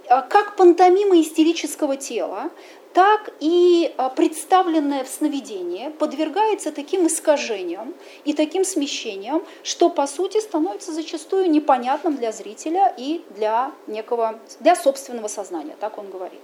а, 0.07 0.21
как 0.21 0.55
пантомима 0.55 1.19
истерического 1.19 1.97
тела, 1.97 2.49
так 2.93 3.33
и 3.39 3.93
а, 3.97 4.09
представленное 4.09 5.03
в 5.03 5.07
сновидении 5.07 5.89
подвергается 5.89 6.71
таким 6.71 7.07
искажениям 7.07 7.93
и 8.23 8.33
таким 8.33 8.63
смещениям, 8.63 9.43
что 9.63 9.89
по 9.89 10.07
сути 10.07 10.39
становится 10.39 10.93
зачастую 10.93 11.49
непонятным 11.49 12.15
для 12.15 12.31
зрителя 12.31 12.93
и 12.97 13.21
для 13.35 13.71
некого, 13.87 14.39
для 14.59 14.75
собственного 14.75 15.27
сознания, 15.27 15.75
так 15.79 15.97
он 15.97 16.09
говорит. 16.09 16.41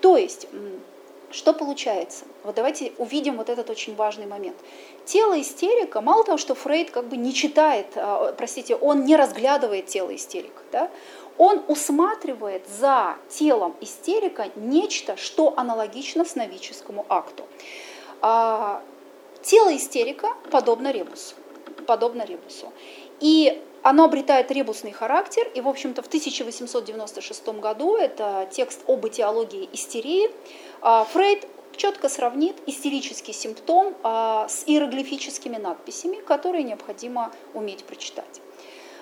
То 0.00 0.16
есть, 0.16 0.48
что 1.30 1.52
получается? 1.52 2.24
Вот 2.42 2.54
давайте 2.54 2.92
увидим 2.98 3.36
вот 3.36 3.48
этот 3.48 3.68
очень 3.70 3.94
важный 3.94 4.26
момент. 4.26 4.56
Тело 5.04 5.40
истерика, 5.40 6.00
мало 6.00 6.24
того, 6.24 6.38
что 6.38 6.54
Фрейд 6.54 6.90
как 6.90 7.08
бы 7.08 7.16
не 7.16 7.34
читает, 7.34 7.86
а, 7.96 8.32
простите, 8.32 8.76
он 8.76 9.04
не 9.04 9.16
разглядывает 9.16 9.86
тело 9.86 10.14
истерика, 10.14 10.62
да, 10.72 10.90
он 11.36 11.62
усматривает 11.68 12.66
за 12.68 13.16
телом 13.28 13.76
истерика 13.80 14.48
нечто, 14.56 15.16
что 15.16 15.54
аналогично 15.56 16.24
сновидческому 16.24 17.06
акту. 17.08 17.44
А, 18.20 18.82
тело 19.42 19.74
истерика 19.76 20.28
подобно 20.50 20.90
ребусу, 20.90 21.34
подобно 21.86 22.24
ребусу. 22.24 22.72
И 23.20 23.62
оно 23.82 24.04
обретает 24.04 24.50
ребусный 24.50 24.92
характер, 24.92 25.48
и, 25.54 25.60
в 25.60 25.68
общем-то, 25.68 26.02
в 26.02 26.08
1896 26.08 27.48
году, 27.60 27.96
это 27.96 28.48
текст 28.50 28.80
об 28.88 29.06
этиологии 29.06 29.68
истерии, 29.72 30.30
Фрейд 30.80 31.46
четко 31.76 32.08
сравнит 32.08 32.56
истерический 32.66 33.32
симптом 33.32 33.94
а, 34.02 34.48
с 34.48 34.64
иероглифическими 34.66 35.56
надписями, 35.56 36.16
которые 36.16 36.64
необходимо 36.64 37.32
уметь 37.54 37.84
прочитать. 37.84 38.40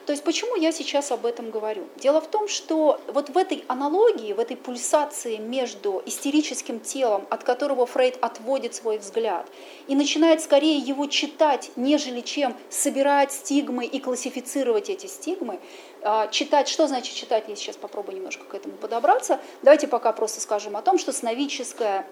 То 0.06 0.12
есть 0.12 0.22
почему 0.22 0.54
я 0.54 0.70
сейчас 0.70 1.10
об 1.10 1.26
этом 1.26 1.50
говорю? 1.50 1.88
Дело 1.96 2.20
в 2.20 2.28
том, 2.28 2.46
что 2.46 3.00
вот 3.08 3.28
в 3.28 3.36
этой 3.36 3.64
аналогии, 3.66 4.32
в 4.32 4.38
этой 4.38 4.56
пульсации 4.56 5.36
между 5.36 6.00
истерическим 6.06 6.78
телом, 6.78 7.26
от 7.28 7.42
которого 7.42 7.86
Фрейд 7.86 8.16
отводит 8.20 8.74
свой 8.76 8.98
взгляд, 8.98 9.48
и 9.88 9.96
начинает 9.96 10.40
скорее 10.40 10.78
его 10.78 11.06
читать, 11.06 11.72
нежели 11.74 12.20
чем 12.20 12.56
собирать 12.70 13.32
стигмы 13.32 13.84
и 13.84 13.98
классифицировать 13.98 14.90
эти 14.90 15.06
стигмы, 15.06 15.58
а, 16.02 16.28
читать, 16.28 16.68
что 16.68 16.86
значит 16.86 17.16
читать, 17.16 17.44
я 17.48 17.56
сейчас 17.56 17.76
попробую 17.76 18.18
немножко 18.18 18.44
к 18.44 18.54
этому 18.54 18.76
подобраться. 18.76 19.40
Давайте 19.62 19.88
пока 19.88 20.12
просто 20.12 20.40
скажем 20.40 20.76
о 20.76 20.82
том, 20.82 20.98
что 20.98 21.12
сновидческое 21.12 22.06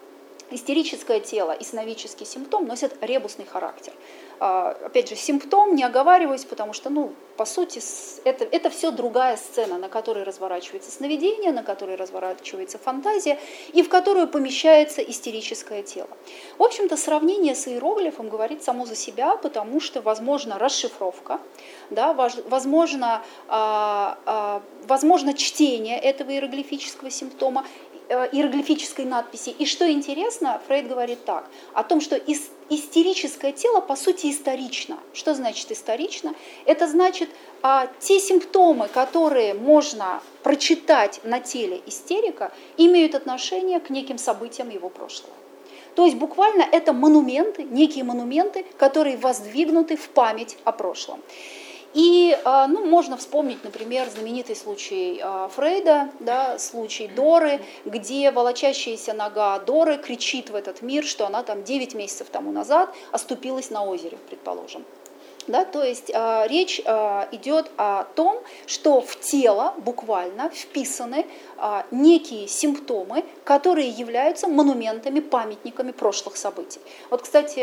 истерическое 0.54 1.20
тело 1.20 1.52
и 1.52 1.64
сновидческий 1.64 2.26
симптом 2.26 2.66
носят 2.66 2.96
ребусный 3.00 3.44
характер. 3.44 3.92
А, 4.40 4.76
опять 4.84 5.08
же, 5.08 5.16
симптом 5.16 5.75
не 5.75 5.84
оговариваюсь, 5.84 6.44
потому 6.44 6.73
что, 6.73 6.90
ну, 6.90 7.12
по 7.37 7.44
сути, 7.44 7.80
это, 8.25 8.44
это 8.44 8.70
все 8.70 8.90
другая 8.90 9.37
сцена, 9.37 9.78
на 9.78 9.88
которой 9.88 10.25
разворачивается 10.25 10.90
сновидение, 10.90 11.52
на 11.52 11.62
которой 11.62 11.96
разворачивается 11.96 12.78
фантазия 12.78 13.38
и 13.73 13.82
в 13.82 13.88
которую 13.88 14.28
помещается 14.28 15.02
истерическое 15.02 15.82
тело. 15.82 16.08
В 16.58 16.62
общем-то, 16.62 16.96
сравнение 16.96 17.54
с 17.54 17.68
иероглифом 17.68 18.28
говорит 18.28 18.62
само 18.62 18.87
за 18.87 18.96
себя, 18.96 19.37
потому 19.37 19.80
что 19.80 20.00
возможно 20.00 20.58
расшифровка, 20.58 21.40
да, 21.90 22.12
возможно, 22.12 23.23
а, 23.49 24.18
а, 24.26 24.62
возможно 24.87 25.34
чтение 25.34 25.99
этого 25.99 26.30
иероглифического 26.30 27.11
симптома, 27.11 27.64
иероглифической 28.08 29.04
надписи. 29.04 29.50
И 29.50 29.66
что 29.66 29.90
интересно, 29.90 30.61
Фрейд 30.66 30.88
говорит 30.88 31.25
так, 31.25 31.49
о 31.73 31.82
том, 31.82 32.00
что 32.00 32.16
истерическое 32.16 33.52
тело 33.52 33.80
по 33.80 33.96
сути 33.96 34.30
исторично. 34.30 34.99
Что 35.12 35.34
значит 35.34 35.70
исторично? 35.73 36.34
Это 36.66 36.87
значит 36.87 37.30
а, 37.62 37.88
те 38.00 38.20
симптомы, 38.20 38.88
которые 38.88 39.54
можно 39.54 40.23
прочитать 40.42 41.20
на 41.25 41.40
теле 41.40 41.80
истерика, 41.87 42.52
имеют 42.76 43.14
отношение 43.14 43.80
к 43.80 43.90
неким 43.90 44.18
событиям 44.18 44.70
его 44.70 44.88
прошлого. 44.88 45.34
То 45.94 46.04
есть 46.04 46.16
буквально 46.16 46.62
это 46.62 46.92
монументы, 46.92 47.62
некие 47.62 48.04
монументы, 48.04 48.64
которые 48.78 49.16
воздвигнуты 49.16 49.96
в 49.96 50.08
память 50.08 50.58
о 50.64 50.73
прошлом. 50.73 51.20
И 51.95 52.37
а, 52.45 52.67
ну, 52.67 52.85
можно 52.85 53.17
вспомнить, 53.17 53.63
например, 53.63 54.09
знаменитый 54.11 54.57
случай 54.57 55.21
а, 55.23 55.49
Фрейда, 55.49 56.11
да, 56.19 56.59
случай 56.59 57.07
Доры, 57.07 57.61
где 57.85 58.33
волочащаяся 58.33 59.15
нога 59.15 59.59
Доры 59.61 59.97
кричит 59.97 60.51
в 60.51 60.57
этот 60.57 60.83
мир, 60.83 61.05
что 61.05 61.27
она 61.27 61.45
там 61.45 61.63
9 61.63 61.95
месяцев 61.95 62.29
тому 62.31 62.51
назад 62.51 62.93
оступилась 63.13 63.71
на 63.71 63.85
озере, 63.85 64.19
предположим. 64.29 64.85
Да, 65.47 65.67
то 65.67 65.83
есть 65.83 66.11
э, 66.11 66.47
речь 66.49 66.81
э, 66.83 67.27
идет 67.33 67.71
о 67.77 68.05
том, 68.15 68.43
что 68.67 69.03
в 69.03 69.21
тело 69.21 69.75
буквально 69.77 70.49
вписаны 70.49 71.27
э, 71.59 71.83
некие 71.91 72.49
симптомы, 72.49 73.25
которые 73.45 73.91
являются 73.91 74.49
монументами, 74.49 75.21
памятниками 75.21 75.93
прошлых 75.93 76.39
событий. 76.39 76.81
Вот, 77.11 77.23
кстати, 77.23 77.61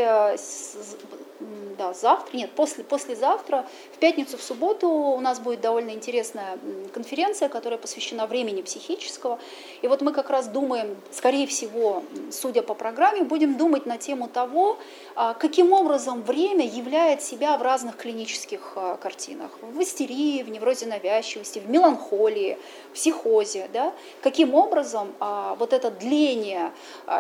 да, 1.77 1.93
завтра, 1.93 2.37
нет, 2.37 2.51
после, 2.51 2.83
послезавтра, 2.83 3.65
пятницу, 4.01 4.37
в 4.37 4.41
субботу 4.41 4.89
у 4.89 5.21
нас 5.21 5.39
будет 5.39 5.61
довольно 5.61 5.91
интересная 5.91 6.57
конференция, 6.91 7.49
которая 7.49 7.77
посвящена 7.77 8.25
времени 8.25 8.63
психического. 8.63 9.39
И 9.83 9.87
вот 9.87 10.01
мы 10.01 10.11
как 10.11 10.29
раз 10.31 10.47
думаем, 10.47 10.97
скорее 11.11 11.45
всего, 11.45 12.03
судя 12.31 12.63
по 12.63 12.73
программе, 12.73 13.21
будем 13.21 13.57
думать 13.57 13.85
на 13.85 13.97
тему 13.99 14.27
того, 14.27 14.77
а, 15.15 15.35
каким 15.35 15.71
образом 15.71 16.23
время 16.23 16.65
являет 16.65 17.21
себя 17.21 17.55
в 17.57 17.61
разных 17.61 17.95
клинических 17.95 18.73
а, 18.75 18.97
картинах. 18.97 19.51
В 19.61 19.79
истерии, 19.81 20.41
в 20.41 20.49
неврозе 20.49 20.87
навязчивости, 20.87 21.59
в 21.59 21.69
меланхолии, 21.69 22.57
в 22.89 22.95
психозе. 22.95 23.69
Да? 23.71 23.93
Каким 24.21 24.55
образом 24.55 25.13
а, 25.19 25.55
вот 25.59 25.73
это 25.73 25.91
дление 25.91 26.71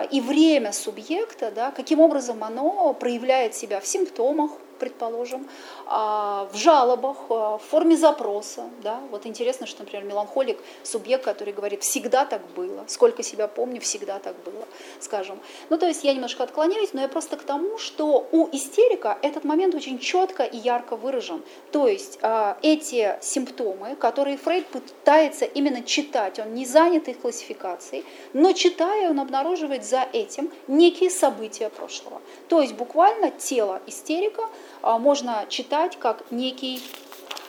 и 0.09 0.19
время 0.19 0.71
субъекта, 0.71 1.51
да, 1.51 1.69
каким 1.71 1.99
образом 1.99 2.43
оно 2.43 2.93
проявляет 2.93 3.53
себя 3.53 3.79
в 3.79 3.85
симптомах, 3.85 4.51
предположим, 4.81 5.47
в 5.91 6.55
жалобах, 6.55 7.17
а, 7.29 7.57
в 7.57 7.61
форме 7.69 7.97
запроса. 7.97 8.63
Да? 8.81 8.99
Вот 9.11 9.25
интересно, 9.25 9.67
что, 9.67 9.81
например, 9.81 10.05
меланхолик– 10.05 10.57
субъект, 10.83 11.23
который 11.25 11.53
говорит 11.53 11.83
«всегда 11.83 12.25
так 12.25 12.41
было», 12.55 12.85
«сколько 12.87 13.23
себя 13.23 13.47
помню, 13.47 13.81
всегда 13.81 14.19
так 14.19 14.35
было», 14.43 14.65
скажем. 14.99 15.39
Ну, 15.69 15.77
то 15.77 15.87
есть 15.87 16.03
я 16.03 16.13
немножко 16.13 16.43
отклоняюсь, 16.43 16.93
но 16.93 17.01
я 17.01 17.07
просто 17.07 17.35
к 17.35 17.43
тому, 17.43 17.77
что 17.77 18.27
у 18.31 18.47
истерика 18.51 19.17
этот 19.21 19.43
момент 19.43 19.75
очень 19.75 19.99
четко 19.99 20.43
и 20.43 20.57
ярко 20.57 20.95
выражен. 20.95 21.43
То 21.71 21.87
есть 21.87 22.19
а, 22.21 22.57
эти 22.61 23.17
симптомы, 23.21 23.95
которые 23.95 24.37
Фрейд 24.37 24.67
пытается 24.67 25.45
именно 25.45 25.83
читать, 25.83 26.39
он 26.39 26.53
не 26.53 26.65
занят 26.65 27.07
их 27.07 27.19
классификацией, 27.19 28.05
но 28.33 28.53
читая, 28.53 29.09
он 29.09 29.19
обнаруживает 29.19 29.83
за 29.83 30.07
этим 30.13 30.51
некие 30.67 31.09
события 31.09 31.69
прошлого. 31.69 32.21
То 32.47 32.61
есть 32.61 32.75
буквально 32.75 33.31
тело 33.31 33.81
истерика– 33.87 34.43
а, 34.51 34.70
можно 34.83 35.45
читать 35.49 35.97
как 35.99 36.23
некий, 36.31 36.81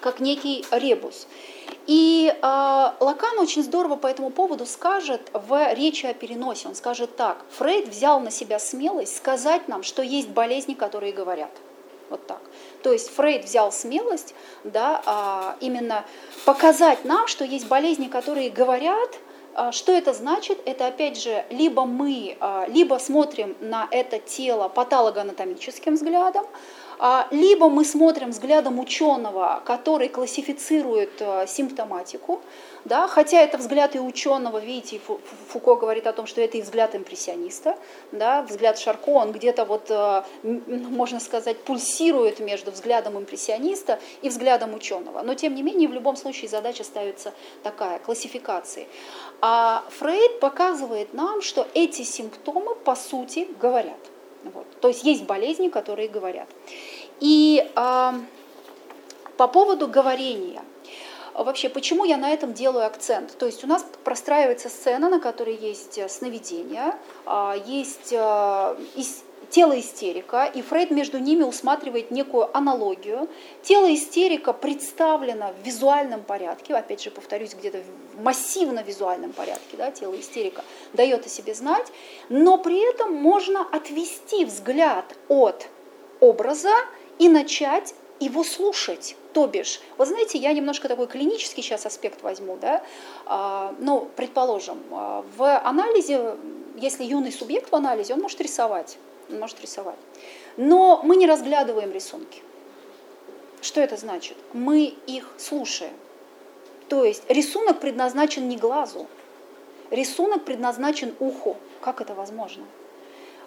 как 0.01 0.21
некий 0.21 0.65
ребус. 0.71 1.27
И 1.87 2.33
э, 2.33 2.41
Лакан 2.41 3.39
очень 3.39 3.63
здорово 3.63 3.97
по 3.97 4.07
этому 4.07 4.31
поводу 4.31 4.67
скажет 4.67 5.21
в 5.33 5.75
речи 5.75 6.07
о 6.07 6.15
переносе. 6.15 6.69
Он 6.69 6.75
скажет 6.75 7.17
так, 7.17 7.45
Фрейд 7.59 7.89
взял 7.89 8.21
на 8.21 8.31
себя 8.31 8.59
смелость 8.59 9.17
сказать 9.17 9.67
нам, 9.69 9.83
что 9.83 10.03
есть 10.03 10.29
болезни, 10.29 10.75
которые 10.75 11.13
говорят. 11.13 11.51
Вот 12.09 12.27
так. 12.27 12.41
То 12.83 12.93
есть 12.93 13.11
Фрейд 13.15 13.45
взял 13.45 13.73
смелость 13.73 14.35
да, 14.65 15.03
а, 15.07 15.57
именно 15.61 16.05
показать 16.45 17.05
нам, 17.05 17.27
что 17.27 17.45
есть 17.45 17.67
болезни, 17.67 18.07
которые 18.07 18.51
говорят, 18.51 19.19
а, 19.55 19.73
что 19.73 19.93
это 19.93 20.13
значит? 20.13 20.59
Это 20.67 20.87
опять 20.87 21.21
же, 21.21 21.45
либо 21.51 21.85
мы, 21.85 22.37
а, 22.41 22.67
либо 22.69 22.99
смотрим 22.99 23.57
на 23.61 23.89
это 23.91 24.19
тело 24.19 24.69
патологоанатомическим 24.69 25.95
взглядом, 25.95 26.47
а, 26.47 26.49
либо 27.33 27.69
мы 27.69 27.85
смотрим 27.85 28.31
взглядом 28.31 28.79
ученого, 28.79 29.61
который 29.65 30.09
классифицирует 30.09 31.11
э, 31.21 31.47
симптоматику, 31.49 32.41
да, 32.85 33.09
хотя 33.09 33.41
это 33.41 33.59
взгляд 33.59 33.97
и 33.97 33.99
ученого, 33.99 34.59
видите, 34.59 35.01
Фуко 35.49 35.75
говорит 35.75 36.07
о 36.07 36.13
том, 36.13 36.27
что 36.27 36.41
это 36.41 36.59
и 36.59 36.63
взгляд 36.63 36.95
импрессиониста, 36.95 37.77
да, 38.13 38.43
взгляд 38.43 38.79
Шарко, 38.79 39.09
он 39.11 39.33
где-то 39.33 39.65
вот, 39.65 39.91
э, 39.91 40.23
можно 40.45 41.19
сказать, 41.19 41.59
пульсирует 41.65 42.39
между 42.39 42.71
взглядом 42.71 43.19
импрессиониста 43.19 43.99
и 44.23 44.29
взглядом 44.29 44.73
ученого. 44.73 45.23
Но 45.23 45.35
тем 45.35 45.57
не 45.57 45.63
менее, 45.63 45.89
в 45.89 45.93
любом 45.93 46.15
случае 46.15 46.49
задача 46.49 46.85
ставится 46.85 47.33
такая, 47.65 47.99
классификации. 47.99 48.87
А 49.41 49.85
Фрейд 49.99 50.39
показывает 50.39 51.15
нам, 51.15 51.43
что 51.43 51.67
эти 51.75 52.03
симптомы, 52.03 52.77
по 52.77 52.95
сути, 52.95 53.49
говорят. 53.61 53.99
Вот. 54.45 54.67
То 54.81 54.89
есть 54.89 55.05
есть 55.05 55.25
болезни, 55.25 55.69
которые 55.69 56.09
говорят. 56.09 56.49
И 57.23 57.65
э, 57.77 58.13
по 59.37 59.47
поводу 59.47 59.87
говорения. 59.87 60.61
Вообще, 61.35 61.69
почему 61.69 62.05
я 62.05 62.17
на 62.17 62.31
этом 62.31 62.53
делаю 62.53 62.85
акцент? 62.85 63.39
То 63.39 63.47
есть 63.47 63.63
у 63.63 63.69
нас 63.69 63.87
простраивается 64.03 64.69
сцена, 64.69 65.09
на 65.09 65.21
которой 65.21 65.55
есть 65.55 65.99
э, 65.99 66.09
сновидение, 66.09 66.97
а, 67.25 67.57
есть 67.65 68.13
э, 68.13 68.77
тело 69.51 69.79
истерика, 69.79 70.47
и 70.53 70.63
Фрейд 70.63 70.91
между 70.91 71.21
ними 71.21 71.45
усматривает 71.45 72.11
некую 72.11 72.55
аналогию. 72.57 73.29
Тело 73.63 73.95
истерика 73.95 74.53
представлено 74.53 75.53
в 75.53 75.65
визуальном 75.65 76.25
порядке, 76.25 76.75
опять 76.75 77.05
же, 77.05 77.13
повторюсь, 77.13 77.55
где-то 77.55 77.85
в 78.17 78.21
массивно 78.21 78.81
визуальном 78.81 79.33
порядке, 79.33 79.77
да, 79.77 79.93
тело 79.93 80.19
истерика 80.19 80.65
дает 80.93 81.25
о 81.25 81.29
себе 81.29 81.55
знать, 81.55 81.87
но 82.29 82.59
при 82.59 82.81
этом 82.81 83.15
можно 83.15 83.65
отвести 83.71 84.45
взгляд 84.45 85.05
от 85.29 85.69
образа 86.19 86.75
и 87.19 87.29
начать 87.29 87.95
его 88.21 88.45
слушать. 88.45 89.17
То 89.33 89.47
бишь, 89.47 89.81
вот 89.99 90.09
знаете, 90.09 90.39
я 90.39 90.53
немножко 90.53 90.89
такой 90.89 91.07
клинический 91.07 91.63
сейчас 91.63 91.87
аспект 91.87 92.23
возьму, 92.23 92.57
да, 92.61 92.83
а, 93.25 93.75
ну, 93.79 94.09
предположим, 94.17 94.79
а, 94.91 95.25
в 95.37 95.59
анализе, 95.59 96.37
если 96.77 97.05
юный 97.05 97.33
субъект 97.33 97.71
в 97.71 97.75
анализе, 97.75 98.15
он 98.15 98.21
может 98.21 98.41
рисовать, 98.41 98.99
он 99.31 99.41
может 99.41 99.61
рисовать. 99.61 99.99
Но 100.57 101.01
мы 101.03 101.17
не 101.17 101.27
разглядываем 101.27 101.93
рисунки. 101.93 102.43
Что 103.63 103.81
это 103.81 103.97
значит? 103.97 104.37
Мы 104.53 104.95
их 105.07 105.31
слушаем. 105.39 105.95
То 106.89 107.05
есть 107.05 107.23
рисунок 107.29 107.81
предназначен 107.81 108.49
не 108.49 108.57
глазу, 108.57 109.07
рисунок 109.91 110.45
предназначен 110.45 111.15
уху. 111.21 111.57
Как 111.81 112.01
это 112.01 112.15
возможно? 112.15 112.65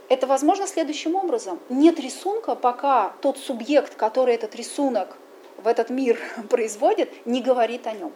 Это 0.08 0.28
возможно 0.28 0.68
следующим 0.68 1.16
образом. 1.16 1.60
Нет 1.70 2.00
рисунка, 2.00 2.56
пока 2.56 3.14
тот 3.22 3.38
субъект, 3.38 3.96
который 3.96 4.36
этот 4.36 4.56
рисунок 4.56 5.18
в 5.58 5.68
этот 5.68 5.90
мир 5.90 6.20
производит, 6.50 7.26
не 7.26 7.42
говорит 7.42 7.88
о 7.88 7.94
нем. 7.94 8.12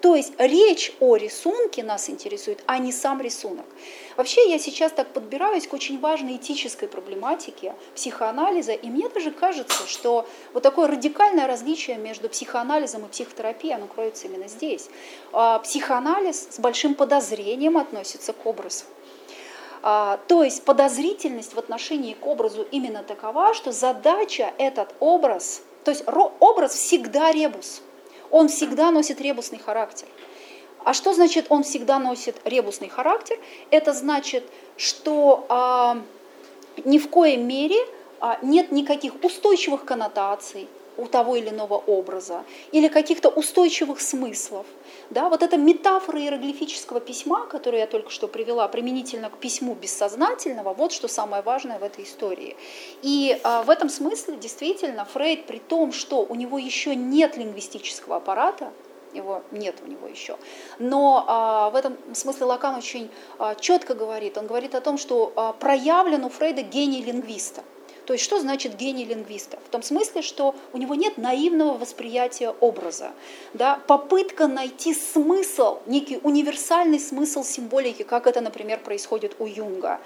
То 0.00 0.16
есть 0.16 0.34
речь 0.38 0.92
о 1.00 1.16
рисунке 1.16 1.82
нас 1.82 2.10
интересует, 2.10 2.62
а 2.66 2.76
не 2.76 2.92
сам 2.92 3.22
рисунок. 3.22 3.64
Вообще 4.16 4.50
я 4.50 4.58
сейчас 4.58 4.92
так 4.92 5.08
подбираюсь 5.08 5.66
к 5.66 5.72
очень 5.72 5.98
важной 5.98 6.36
этической 6.36 6.88
проблематике 6.88 7.74
психоанализа, 7.94 8.72
и 8.72 8.88
мне 8.88 9.08
даже 9.08 9.30
кажется, 9.30 9.86
что 9.86 10.28
вот 10.52 10.62
такое 10.62 10.88
радикальное 10.88 11.46
различие 11.46 11.96
между 11.96 12.28
психоанализом 12.28 13.06
и 13.06 13.08
психотерапией, 13.08 13.74
оно 13.74 13.86
кроется 13.86 14.26
именно 14.26 14.46
здесь. 14.46 14.90
А 15.32 15.58
психоанализ 15.60 16.48
с 16.50 16.58
большим 16.58 16.94
подозрением 16.94 17.78
относится 17.78 18.34
к 18.34 18.44
образу. 18.44 18.84
А, 19.86 20.18
то 20.28 20.42
есть 20.42 20.64
подозрительность 20.64 21.52
в 21.54 21.58
отношении 21.58 22.14
к 22.14 22.26
образу 22.26 22.66
именно 22.70 23.02
такова, 23.02 23.52
что 23.52 23.70
задача 23.70 24.52
этот 24.56 24.94
образ, 24.98 25.62
то 25.84 25.90
есть 25.90 26.04
образ 26.40 26.74
всегда 26.74 27.30
ребус– 27.30 27.82
он 28.34 28.48
всегда 28.48 28.90
носит 28.90 29.20
ребусный 29.20 29.60
характер. 29.60 30.08
А 30.84 30.92
что 30.92 31.12
значит 31.14 31.46
он 31.50 31.62
всегда 31.62 32.00
носит 32.00 32.34
ребусный 32.44 32.88
характер? 32.88 33.38
Это 33.70 33.92
значит, 33.92 34.42
что 34.76 35.46
а, 35.48 36.02
ни 36.84 36.98
в 36.98 37.08
коей 37.10 37.36
мере 37.36 37.78
а, 38.18 38.40
нет 38.42 38.72
никаких 38.72 39.22
устойчивых 39.22 39.84
коннотаций, 39.84 40.66
у 40.96 41.06
того 41.06 41.36
или 41.36 41.50
иного 41.50 41.74
образа 41.74 42.44
или 42.72 42.88
каких-то 42.88 43.28
устойчивых 43.28 44.00
смыслов. 44.00 44.66
Да, 45.10 45.28
вот 45.28 45.42
эта 45.42 45.56
метафора 45.56 46.20
иероглифического 46.20 47.00
письма, 47.00 47.46
которую 47.46 47.80
я 47.80 47.86
только 47.86 48.10
что 48.10 48.28
привела, 48.28 48.66
применительно 48.68 49.30
к 49.30 49.38
письму 49.38 49.74
бессознательного, 49.74 50.74
вот 50.74 50.92
что 50.92 51.08
самое 51.08 51.42
важное 51.42 51.78
в 51.78 51.82
этой 51.82 52.04
истории. 52.04 52.56
И 53.02 53.38
а, 53.42 53.62
в 53.62 53.70
этом 53.70 53.88
смысле 53.88 54.36
действительно 54.36 55.04
Фрейд, 55.04 55.46
при 55.46 55.58
том, 55.58 55.92
что 55.92 56.24
у 56.24 56.34
него 56.34 56.58
еще 56.58 56.94
нет 56.94 57.36
лингвистического 57.36 58.16
аппарата, 58.16 58.72
его 59.14 59.42
нет 59.50 59.76
у 59.84 59.88
него 59.88 60.06
еще. 60.06 60.36
Но 60.78 61.24
а, 61.26 61.70
в 61.70 61.76
этом 61.76 61.96
смысле 62.14 62.46
Лакан 62.46 62.76
очень 62.76 63.10
а, 63.38 63.54
четко 63.54 63.94
говорит, 63.94 64.36
он 64.36 64.46
говорит 64.46 64.74
о 64.74 64.80
том, 64.80 64.98
что 64.98 65.32
а, 65.36 65.52
проявлен 65.52 66.24
у 66.24 66.28
Фрейда 66.28 66.62
гений 66.62 67.02
лингвиста. 67.02 67.62
То 68.06 68.12
есть 68.12 68.24
что 68.24 68.38
значит 68.38 68.76
гений 68.76 69.04
лингвиста? 69.04 69.58
В 69.66 69.70
том 69.70 69.82
смысле, 69.82 70.22
что 70.22 70.54
у 70.72 70.78
него 70.78 70.94
нет 70.94 71.18
наивного 71.18 71.78
восприятия 71.78 72.50
образа. 72.60 73.12
Да? 73.54 73.80
Попытка 73.86 74.46
найти 74.46 74.94
смысл, 74.94 75.78
некий 75.86 76.20
универсальный 76.22 77.00
смысл 77.00 77.42
символики, 77.44 78.02
как 78.02 78.26
это, 78.26 78.40
например, 78.40 78.80
происходит 78.80 79.36
у 79.38 79.46
Юнга 79.46 80.00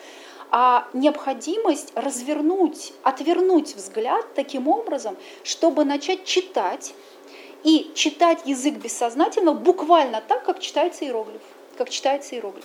а 0.50 0.88
необходимость 0.94 1.92
развернуть, 1.94 2.94
отвернуть 3.02 3.74
взгляд 3.74 4.24
таким 4.34 4.68
образом, 4.68 5.16
чтобы 5.44 5.84
начать 5.84 6.24
читать 6.24 6.94
и 7.64 7.90
читать 7.94 8.40
язык 8.46 8.76
бессознательного 8.76 9.54
буквально 9.54 10.22
так, 10.26 10.44
как 10.44 10.60
читается 10.60 11.04
иероглиф, 11.04 11.42
как 11.76 11.90
читается 11.90 12.34
иероглиф. 12.34 12.64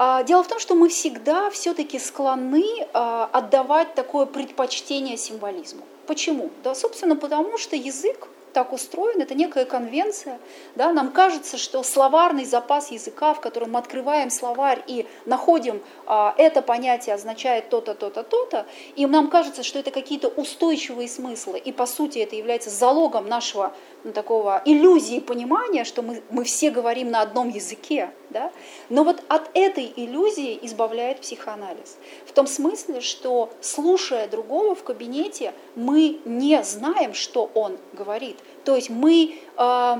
А, 0.00 0.22
дело 0.22 0.44
в 0.44 0.46
том, 0.46 0.60
что 0.60 0.76
мы 0.76 0.88
всегда 0.88 1.50
все-таки 1.50 1.98
склонны 1.98 2.86
а, 2.92 3.28
отдавать 3.32 3.96
такое 3.96 4.26
предпочтение 4.26 5.16
символизму. 5.16 5.82
Почему? 6.06 6.50
Да, 6.62 6.76
собственно, 6.76 7.16
потому 7.16 7.58
что 7.58 7.74
язык 7.74 8.28
так 8.52 8.72
устроен, 8.72 9.20
это 9.20 9.34
некая 9.34 9.64
конвенция. 9.64 10.38
Да? 10.76 10.92
Нам 10.92 11.10
кажется, 11.10 11.58
что 11.58 11.82
словарный 11.82 12.44
запас 12.44 12.92
языка, 12.92 13.34
в 13.34 13.40
котором 13.40 13.72
мы 13.72 13.80
открываем 13.80 14.30
словарь 14.30 14.82
и 14.86 15.04
находим 15.26 15.82
а, 16.06 16.32
это 16.38 16.62
понятие 16.62 17.16
означает 17.16 17.68
то-то, 17.68 17.94
то-то, 17.94 18.22
то-то, 18.22 18.66
и 18.94 19.04
нам 19.06 19.28
кажется, 19.28 19.64
что 19.64 19.80
это 19.80 19.90
какие-то 19.90 20.28
устойчивые 20.28 21.08
смыслы, 21.08 21.58
и 21.58 21.72
по 21.72 21.86
сути 21.86 22.18
это 22.20 22.36
является 22.36 22.70
залогом 22.70 23.28
нашего 23.28 23.72
ну, 24.04 24.12
такого 24.12 24.62
иллюзии 24.64 25.20
понимания, 25.20 25.84
что 25.84 26.02
мы, 26.02 26.22
мы 26.30 26.44
все 26.44 26.70
говорим 26.70 27.10
на 27.10 27.20
одном 27.20 27.48
языке. 27.48 28.10
Да? 28.30 28.52
Но 28.88 29.04
вот 29.04 29.22
от 29.28 29.50
этой 29.54 29.92
иллюзии 29.96 30.58
избавляет 30.62 31.20
психоанализ. 31.20 31.98
В 32.26 32.32
том 32.32 32.46
смысле, 32.46 33.00
что 33.00 33.50
слушая 33.60 34.28
другого 34.28 34.74
в 34.74 34.84
кабинете, 34.84 35.52
мы 35.74 36.20
не 36.24 36.62
знаем, 36.62 37.14
что 37.14 37.50
он 37.54 37.78
говорит. 37.92 38.36
То 38.64 38.76
есть 38.76 38.90
мы 38.90 39.34
э, 39.56 39.96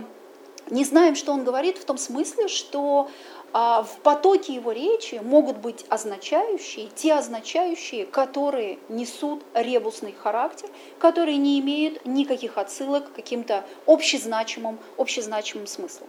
не 0.71 0.85
знаем, 0.85 1.15
что 1.15 1.33
он 1.33 1.45
говорит 1.45 1.79
в 1.79 1.85
том 1.85 1.99
смысле, 1.99 2.49
что 2.49 3.09
в 3.53 3.89
потоке 4.03 4.55
его 4.55 4.73
речи 4.73 5.21
могут 5.23 5.57
быть 5.57 5.85
означающие, 5.89 6.89
те 6.95 7.15
означающие, 7.15 8.05
которые 8.05 8.79
несут 8.89 9.43
ребусный 9.55 10.13
характер, 10.13 10.69
которые 10.99 11.39
не 11.39 11.59
имеют 11.61 12.05
никаких 12.05 12.59
отсылок 12.59 13.11
к 13.11 13.17
каким-то 13.17 13.65
общезначимым, 13.87 14.79
общезначимым 14.99 15.67
смыслам. 15.67 16.09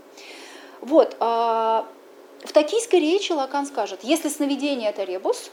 Вот, 0.81 1.15
а, 1.19 1.85
в 2.43 2.51
токийской 2.51 2.99
речи 2.99 3.31
Лакан 3.31 3.65
скажет, 3.65 3.99
если 4.03 4.29
сновидение– 4.29 4.89
это 4.91 5.03
ребус, 5.03 5.51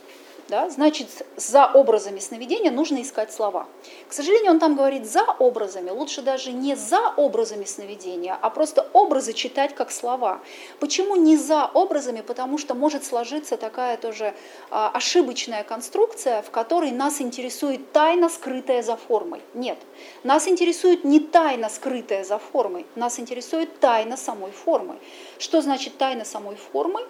да, 0.49 0.71
значит, 0.71 1.09
за 1.37 1.67
образами 1.67 2.21
сновидения 2.21 2.71
нужно 2.71 3.03
искать 3.03 3.33
слова. 3.33 3.67
К 4.09 4.13
сожалению, 4.13 4.53
он 4.53 4.59
там 4.59 4.77
говорит 4.77 5.07
за 5.07 5.23
образами, 5.23 5.91
лучше 5.91 6.23
даже 6.23 6.53
не 6.53 6.77
за 6.77 7.01
образами 7.17 7.65
сновидения, 7.65 8.39
а 8.41 8.51
просто 8.51 8.89
образы 8.93 9.33
читать 9.33 9.75
как 9.75 9.91
слова. 9.91 10.41
Почему 10.79 11.17
не 11.17 11.37
за 11.37 11.67
образами? 11.67 12.21
Потому 12.21 12.59
что 12.59 12.75
может 12.75 13.05
сложиться 13.05 13.57
такая 13.57 13.97
тоже 13.97 14.35
а, 14.71 14.91
ошибочная 14.95 15.65
конструкция, 15.65 16.43
в 16.43 16.51
которой 16.51 16.93
нас 16.93 17.21
интересует 17.21 17.93
тайна, 17.93 18.29
скрытая 18.29 18.83
за 18.83 18.97
формой. 18.97 19.43
Нет, 19.55 19.79
нас 20.23 20.47
интересует 20.47 21.05
не 21.05 21.19
тайна, 21.21 21.69
скрытая 21.69 22.25
за 22.25 22.39
формой, 22.39 22.87
нас 22.95 23.19
интересует 23.19 23.81
тайна 23.81 24.17
самой 24.17 24.53
формы. 24.53 24.97
Что 25.39 25.61
значит 25.61 25.99
тайна 25.99 26.25
самой 26.25 26.57
формы? 26.57 27.01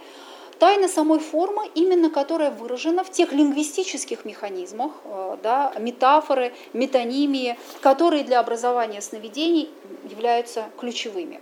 Тайна 0.59 0.88
самой 0.88 1.19
формы, 1.19 1.71
именно 1.75 2.09
которая 2.09 2.51
выражена 2.51 3.05
в 3.05 3.11
тех 3.11 3.33
лингвистических 3.33 4.25
механизмах, 4.25 4.92
э, 5.05 5.37
да, 5.42 5.73
метафоры, 5.79 6.55
метонимии, 6.73 7.59
которые 7.83 8.25
для 8.25 8.40
образования 8.40 9.03
сновидений 9.03 9.69
являются 10.09 10.64
ключевыми. 10.79 11.40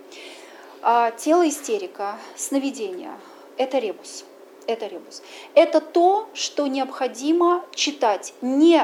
А 0.83 1.13
тело 1.13 1.49
истерика, 1.49 2.19
сновидение– 2.37 3.13
это 3.57 3.79
ребус. 3.79 4.25
Это 4.67 4.87
ребус. 4.87 5.23
Это 5.55 5.81
то, 5.81 6.29
что 6.35 6.67
необходимо 6.67 7.65
читать, 7.75 8.35
не 8.41 8.83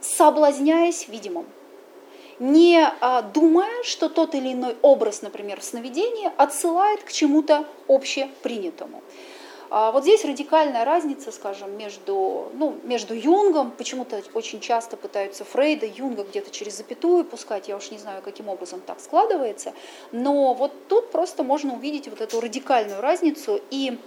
соблазняясь 0.00 1.08
видимым, 1.08 1.46
не 2.38 2.86
а, 3.00 3.22
думая, 3.22 3.82
что 3.84 4.08
тот 4.08 4.34
или 4.34 4.52
иной 4.52 4.76
образ, 4.82 5.22
например, 5.22 5.60
в 5.60 5.64
сновидении 5.64 6.30
отсылает 6.36 7.02
к 7.02 7.12
чему-то 7.12 7.64
общепринятому. 7.88 9.02
А 9.02 9.33
вот 9.70 10.02
здесь 10.02 10.24
радикальная 10.24 10.84
разница, 10.84 11.32
скажем, 11.32 11.76
между, 11.76 12.50
ну, 12.54 12.76
между 12.84 13.14
Юнгом, 13.14 13.70
почему-то 13.70 14.22
очень 14.34 14.60
часто 14.60 14.96
пытаются 14.96 15.44
Фрейда, 15.44 15.86
Юнга 15.86 16.24
где-то 16.24 16.50
через 16.50 16.76
запятую 16.76 17.24
пускать, 17.24 17.68
я 17.68 17.76
уж 17.76 17.90
не 17.90 17.98
знаю, 17.98 18.22
каким 18.22 18.48
образом 18.48 18.80
так 18.80 19.00
складывается, 19.00 19.72
но 20.12 20.54
вот 20.54 20.72
тут 20.88 21.10
просто 21.10 21.42
можно 21.42 21.74
увидеть 21.74 22.08
вот 22.08 22.20
эту 22.20 22.40
радикальную 22.40 23.00
разницу 23.00 23.60
и 23.70 23.98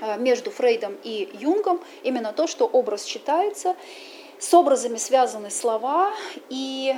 а, 0.00 0.16
между 0.16 0.50
Фрейдом 0.50 0.96
и 1.02 1.28
Юнгом. 1.40 1.80
Именно 2.02 2.32
то, 2.32 2.46
что 2.46 2.66
образ 2.66 3.04
читается, 3.04 3.76
с 4.38 4.52
образами 4.52 4.96
связаны 4.96 5.50
слова, 5.50 6.12
и 6.50 6.94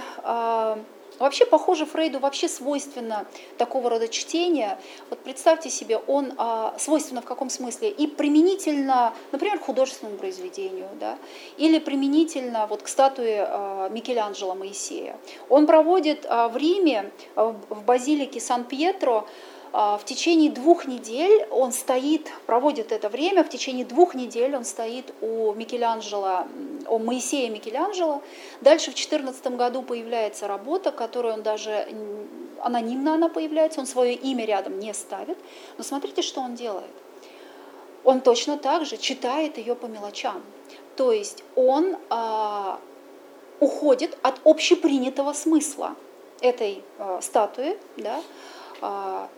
Вообще, 1.18 1.46
похоже, 1.46 1.86
Фрейду 1.86 2.20
вообще 2.20 2.48
свойственно 2.48 3.26
такого 3.56 3.90
рода 3.90 4.08
чтение. 4.08 4.78
Вот 5.10 5.18
представьте 5.20 5.70
себе, 5.70 5.98
он 5.98 6.32
а, 6.36 6.74
свойственно 6.78 7.22
в 7.22 7.24
каком 7.24 7.50
смысле? 7.50 7.90
И 7.90 8.06
применительно, 8.06 9.14
например, 9.32 9.58
к 9.58 9.62
художественному 9.62 10.18
произведению, 10.18 10.88
да, 11.00 11.18
или 11.56 11.78
применительно 11.78 12.66
вот 12.66 12.82
к 12.82 12.88
статуе 12.88 13.44
а, 13.48 13.88
Микеланджело 13.88 14.54
Моисея. 14.54 15.16
Он 15.48 15.66
проводит 15.66 16.24
а, 16.28 16.48
в 16.48 16.56
Риме, 16.56 17.10
а, 17.34 17.54
в 17.68 17.84
базилике 17.84 18.40
Сан-Пьетро, 18.40 19.26
в 19.72 20.00
течение 20.04 20.50
двух 20.50 20.86
недель 20.86 21.46
он 21.50 21.72
стоит, 21.72 22.30
проводит 22.46 22.92
это 22.92 23.08
время, 23.08 23.44
в 23.44 23.48
течение 23.48 23.84
двух 23.84 24.14
недель 24.14 24.56
он 24.56 24.64
стоит 24.64 25.12
у 25.20 25.52
Микеланджело, 25.52 26.46
у 26.88 26.98
Моисея 26.98 27.50
Микеланджело. 27.50 28.22
Дальше 28.60 28.90
в 28.90 28.94
2014 28.94 29.46
году 29.56 29.82
появляется 29.82 30.48
работа, 30.48 30.90
которую 30.90 31.34
он 31.34 31.42
даже 31.42 31.86
анонимно 32.60 33.14
она 33.14 33.28
появляется, 33.28 33.80
он 33.80 33.86
свое 33.86 34.14
имя 34.14 34.44
рядом 34.44 34.78
не 34.78 34.92
ставит. 34.94 35.38
Но 35.76 35.84
смотрите, 35.84 36.22
что 36.22 36.40
он 36.40 36.54
делает. 36.54 36.90
Он 38.04 38.20
точно 38.20 38.56
так 38.56 38.86
же 38.86 38.96
читает 38.96 39.58
ее 39.58 39.74
по 39.74 39.86
мелочам. 39.86 40.42
То 40.96 41.12
есть 41.12 41.44
он 41.54 41.96
а, 42.10 42.78
уходит 43.60 44.18
от 44.22 44.40
общепринятого 44.44 45.32
смысла 45.32 45.94
этой 46.40 46.82
а, 46.98 47.20
статуи, 47.20 47.78
да, 47.96 48.16
а, 48.16 48.22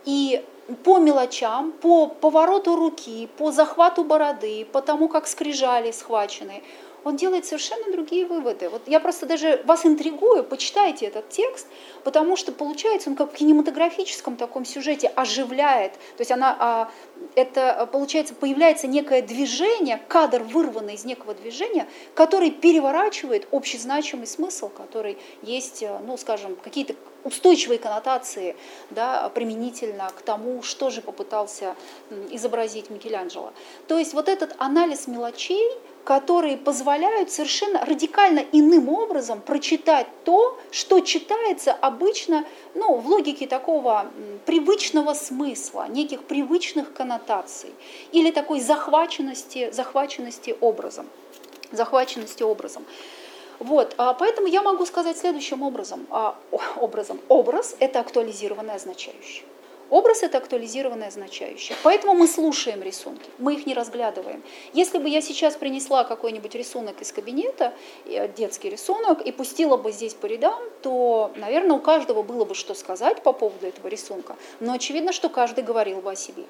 и 0.05 0.43
по 0.83 0.97
мелочам, 0.99 1.71
по 1.71 2.07
повороту 2.07 2.75
руки, 2.75 3.27
по 3.37 3.51
захвату 3.51 4.03
бороды, 4.03 4.65
по 4.65 4.81
тому, 4.81 5.07
как 5.07 5.27
скрижали 5.27 5.91
схвачены, 5.91 6.63
он 7.03 7.15
делает 7.15 7.45
совершенно 7.45 7.91
другие 7.91 8.25
выводы. 8.25 8.69
Вот 8.69 8.83
я 8.87 8.99
просто 8.99 9.25
даже 9.25 9.61
вас 9.65 9.85
интригую, 9.85 10.43
почитайте 10.43 11.05
этот 11.07 11.29
текст, 11.29 11.67
потому 12.03 12.35
что 12.35 12.51
получается 12.51 13.09
он 13.09 13.15
как 13.15 13.31
в 13.33 13.35
кинематографическом 13.35 14.37
таком 14.37 14.65
сюжете 14.65 15.07
оживляет. 15.07 15.93
То 15.93 16.21
есть 16.21 16.31
она, 16.31 16.55
а, 16.59 16.91
это 17.35 17.87
получается, 17.91 18.33
появляется 18.33 18.87
некое 18.87 19.21
движение, 19.21 19.99
кадр 20.07 20.43
вырванный 20.43 20.95
из 20.95 21.05
некого 21.05 21.33
движения, 21.33 21.87
который 22.13 22.51
переворачивает 22.51 23.47
общезначимый 23.51 24.27
смысл, 24.27 24.69
который 24.69 25.17
есть, 25.41 25.83
ну, 26.05 26.17
скажем, 26.17 26.55
какие-то 26.55 26.95
устойчивые 27.23 27.79
коннотации 27.79 28.55
да, 28.89 29.29
применительно 29.29 30.09
к 30.15 30.21
тому, 30.21 30.63
что 30.63 30.89
же 30.89 31.01
попытался 31.01 31.75
изобразить 32.31 32.89
Микеланджело. 32.89 33.53
То 33.87 33.97
есть 33.97 34.13
вот 34.13 34.27
этот 34.27 34.55
анализ 34.57 35.07
мелочей, 35.07 35.71
которые 36.03 36.57
позволяют 36.57 37.31
совершенно 37.31 37.85
радикально 37.85 38.43
иным 38.51 38.89
образом 38.89 39.41
прочитать 39.41 40.07
то, 40.23 40.57
что 40.71 40.99
читается 41.01 41.73
обычно 41.73 42.45
ну, 42.73 42.95
в 42.95 43.07
логике 43.07 43.47
такого 43.47 44.11
привычного 44.45 45.13
смысла, 45.13 45.87
неких 45.87 46.23
привычных 46.23 46.93
коннотаций 46.93 47.69
или 48.11 48.31
такой 48.31 48.59
захваченности, 48.59 49.71
захваченности 49.71 50.55
образом. 50.59 51.07
Захваченности 51.71 52.43
образом. 52.43 52.85
Вот, 53.59 53.93
а 53.97 54.13
поэтому 54.13 54.47
я 54.47 54.63
могу 54.63 54.85
сказать 54.87 55.17
следующим 55.17 55.61
образом. 55.61 56.07
А, 56.09 56.35
образом. 56.77 57.19
Образ– 57.27 57.75
это 57.79 57.99
актуализированное 57.99 58.75
означающее. 58.75 59.43
Образ– 59.91 60.23
это 60.23 60.37
актуализированное 60.37 61.09
означающее. 61.09 61.77
Поэтому 61.83 62.13
мы 62.13 62.25
слушаем 62.25 62.81
рисунки, 62.81 63.29
мы 63.37 63.55
их 63.55 63.65
не 63.65 63.73
разглядываем. 63.73 64.41
Если 64.71 64.97
бы 64.99 65.09
я 65.09 65.21
сейчас 65.21 65.57
принесла 65.57 66.05
какой-нибудь 66.05 66.55
рисунок 66.55 67.01
из 67.01 67.11
кабинета, 67.11 67.73
э, 68.05 68.29
детский 68.29 68.69
рисунок, 68.69 69.21
и 69.21 69.33
пустила 69.33 69.75
бы 69.75 69.91
здесь 69.91 70.13
по 70.13 70.27
рядам, 70.27 70.63
то, 70.81 71.33
наверное, 71.35 71.75
у 71.75 71.81
каждого 71.81 72.23
было 72.23 72.45
бы 72.45 72.55
что 72.55 72.73
сказать 72.73 73.21
по 73.21 73.33
поводу 73.33 73.67
этого 73.67 73.89
рисунка. 73.89 74.37
Но 74.61 74.71
очевидно, 74.71 75.11
что 75.11 75.27
каждый 75.27 75.65
говорил 75.65 75.99
бы 75.99 76.11
о 76.11 76.15
себе. 76.15 76.45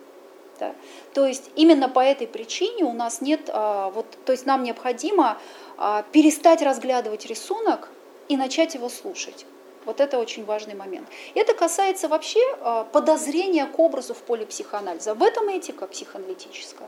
Да? 0.60 0.76
То 1.16 1.26
есть 1.26 1.50
именно 1.56 1.90
по 1.90 2.00
этой 2.00 2.28
причине 2.28 2.84
у 2.84 2.94
нас 2.94 3.22
нет, 3.22 3.50
а, 3.52 3.90
вот, 3.90 4.06
то 4.24 4.34
есть 4.34 4.46
нам 4.46 4.62
необходимо 4.62 5.40
а, 5.78 6.04
перестать 6.12 6.62
разглядывать 6.62 7.26
рисунок 7.26 7.90
и 8.28 8.38
начать 8.38 8.76
его 8.76 8.88
слушать. 8.88 9.48
Вот 9.86 10.00
это 10.00 10.20
очень 10.20 10.46
важный 10.46 10.76
момент. 10.76 11.08
Это 11.34 11.54
касается 11.54 12.08
вообще 12.08 12.40
а, 12.62 12.84
подозрения 12.84 13.66
к 13.66 13.80
образу 13.80 14.14
в 14.14 14.20
поле 14.20 14.46
психоанализа. 14.46 15.16
В 15.16 15.24
этом 15.24 15.50
этика 15.50 15.88
психоаналитическая. 15.88 16.88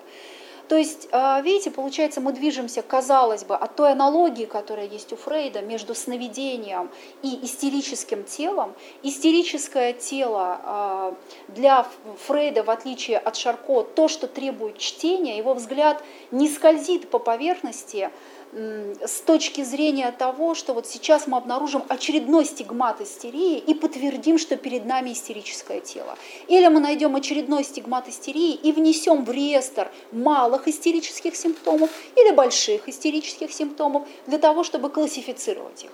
То 0.69 0.77
есть, 0.77 1.09
а, 1.11 1.41
видите, 1.41 1.71
получается, 1.71 2.21
мы 2.21 2.31
движемся, 2.31 2.81
казалось 2.81 3.43
бы, 3.43 3.55
от 3.55 3.75
той 3.75 3.91
аналогии, 3.91 4.45
которая 4.45 4.87
есть 4.87 5.11
у 5.11 5.15
Фрейда 5.15 5.61
между 5.61 5.93
сновидением 5.95 6.89
и 7.21 7.39
истерическим 7.43 8.23
телом. 8.23 8.73
Истерическое 9.01 9.93
тело 9.93 11.15
для 11.49 11.85
Фрейда, 12.27 12.63
в 12.63 12.69
отличие 12.69 13.17
от 13.17 13.35
Шарко, 13.35 13.83
то, 13.83 14.07
что 14.07 14.27
требует 14.27 14.77
чтения, 14.77 15.37
его 15.37 15.53
взгляд 15.53 16.01
не 16.31 16.47
скользит 16.47 17.09
по 17.09 17.19
поверхности, 17.19 18.09
с 18.53 19.21
точки 19.21 19.63
зрения 19.63 20.11
того, 20.11 20.53
что 20.53 20.73
вот 20.73 20.87
сейчас 20.87 21.27
мы 21.27 21.37
обнаружим 21.37 21.83
очередной 21.87 22.45
стигмат 22.45 23.01
истерии 23.01 23.57
и 23.57 23.73
подтвердим, 23.73 24.37
что 24.37 24.57
перед 24.57 24.85
нами 24.85 25.11
истерическое 25.11 25.79
тело. 25.79 26.17
Или 26.47 26.67
мы 26.67 26.79
найдем 26.79 27.15
очередной 27.15 27.63
стигмат 27.63 28.07
истерии 28.07 28.53
и 28.53 28.71
внесем 28.71 29.25
в 29.25 29.31
реестр 29.31 29.91
малых 30.11 30.67
истерических 30.67 31.35
симптомов 31.35 31.89
или 32.15 32.31
больших 32.31 32.87
истерических 32.87 33.51
симптомов 33.51 34.07
для 34.27 34.37
того, 34.37 34.63
чтобы 34.63 34.89
классифицировать 34.89 35.85
их. 35.85 35.91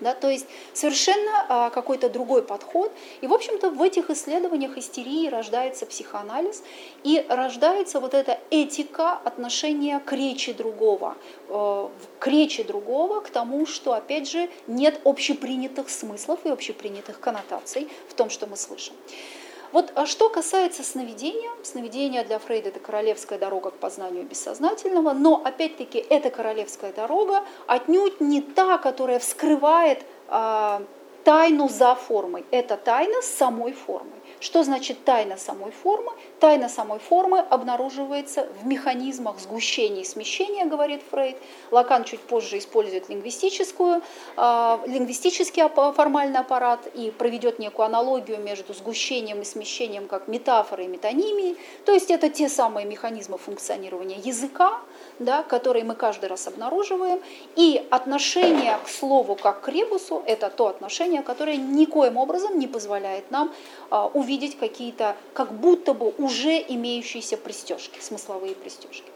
Да, 0.00 0.14
то 0.14 0.28
есть 0.30 0.46
совершенно 0.74 1.46
а, 1.48 1.70
какой-то 1.70 2.08
другой 2.08 2.42
подход. 2.42 2.92
И, 3.20 3.26
в 3.26 3.34
общем-то, 3.34 3.70
в 3.70 3.82
этих 3.82 4.10
исследованиях 4.10 4.78
истерии 4.78 5.28
рождается 5.28 5.86
психоанализ 5.86 6.62
и 7.02 7.24
рождается 7.28 7.98
вот 7.98 8.14
эта 8.14 8.38
этика 8.50 9.14
отношения 9.14 9.98
к 9.98 10.12
речи 10.12 10.52
другого, 10.52 11.16
э, 11.48 11.88
к 12.18 12.26
речи 12.26 12.62
другого, 12.62 13.20
к 13.20 13.30
тому, 13.30 13.66
что, 13.66 13.92
опять 13.92 14.30
же, 14.30 14.48
нет 14.66 15.00
общепринятых 15.04 15.90
смыслов 15.90 16.40
и 16.44 16.48
общепринятых 16.48 17.18
коннотаций 17.18 17.88
в 18.08 18.14
том, 18.14 18.30
что 18.30 18.46
мы 18.46 18.56
слышим. 18.56 18.94
Вот 19.72 19.92
а 19.94 20.06
что 20.06 20.28
касается 20.30 20.82
сновидения, 20.82 21.50
сновидение 21.62 22.24
для 22.24 22.38
Фрейда 22.38 22.70
это 22.70 22.80
королевская 22.80 23.38
дорога 23.38 23.70
к 23.70 23.74
познанию 23.74 24.24
бессознательного, 24.24 25.12
но 25.12 25.42
опять-таки 25.44 25.98
эта 25.98 26.30
королевская 26.30 26.92
дорога 26.92 27.44
отнюдь 27.66 28.20
не 28.20 28.40
та, 28.40 28.78
которая 28.78 29.18
вскрывает 29.18 30.02
э, 30.28 30.80
тайну 31.24 31.68
за 31.68 31.94
формой. 31.94 32.46
Это 32.50 32.76
тайна 32.76 33.20
самой 33.20 33.72
формой. 33.72 34.17
Что 34.40 34.62
значит 34.62 35.04
тайна 35.04 35.36
самой 35.36 35.72
формы? 35.72 36.12
Тайна 36.38 36.68
самой 36.68 37.00
формы 37.00 37.40
обнаруживается 37.40 38.48
в 38.62 38.66
механизмах 38.66 39.40
сгущения 39.40 40.02
и 40.02 40.04
смещения, 40.04 40.64
говорит 40.64 41.02
Фрейд. 41.10 41.36
Лакан 41.72 42.04
чуть 42.04 42.20
позже 42.20 42.58
использует 42.58 43.08
лингвистическую, 43.08 44.00
э, 44.36 44.78
лингвистический 44.86 45.62
формальный 45.92 46.38
аппарат 46.38 46.86
и 46.94 47.10
проведет 47.10 47.58
некую 47.58 47.86
аналогию 47.86 48.38
между 48.38 48.74
сгущением 48.74 49.40
и 49.40 49.44
смещением 49.44 50.06
как 50.06 50.28
метафорой 50.28 50.84
и 50.84 50.88
метонимией. 50.88 51.56
То 51.84 51.92
есть 51.92 52.10
это 52.10 52.30
те 52.30 52.48
самые 52.48 52.86
механизмы 52.86 53.38
функционирования 53.38 54.18
языка, 54.18 54.80
да, 55.18 55.42
которые 55.42 55.84
мы 55.84 55.94
каждый 55.94 56.26
раз 56.26 56.46
обнаруживаем. 56.46 57.20
И 57.56 57.86
отношение 57.90 58.78
к 58.84 58.88
слову 58.88 59.34
как 59.34 59.62
к 59.62 59.68
ребусу– 59.68 60.22
это 60.26 60.50
то 60.50 60.68
отношение, 60.68 61.22
которое 61.22 61.56
никоим 61.56 62.16
образом 62.16 62.58
не 62.58 62.66
позволяет 62.66 63.30
нам 63.30 63.52
а, 63.90 64.06
увидеть 64.06 64.58
какие-то 64.58 65.16
как 65.34 65.52
будто 65.52 65.94
бы 65.94 66.14
уже 66.18 66.64
имеющиеся 66.68 67.36
пристежки, 67.36 68.00
смысловые 68.00 68.54
пристежки. 68.54 69.10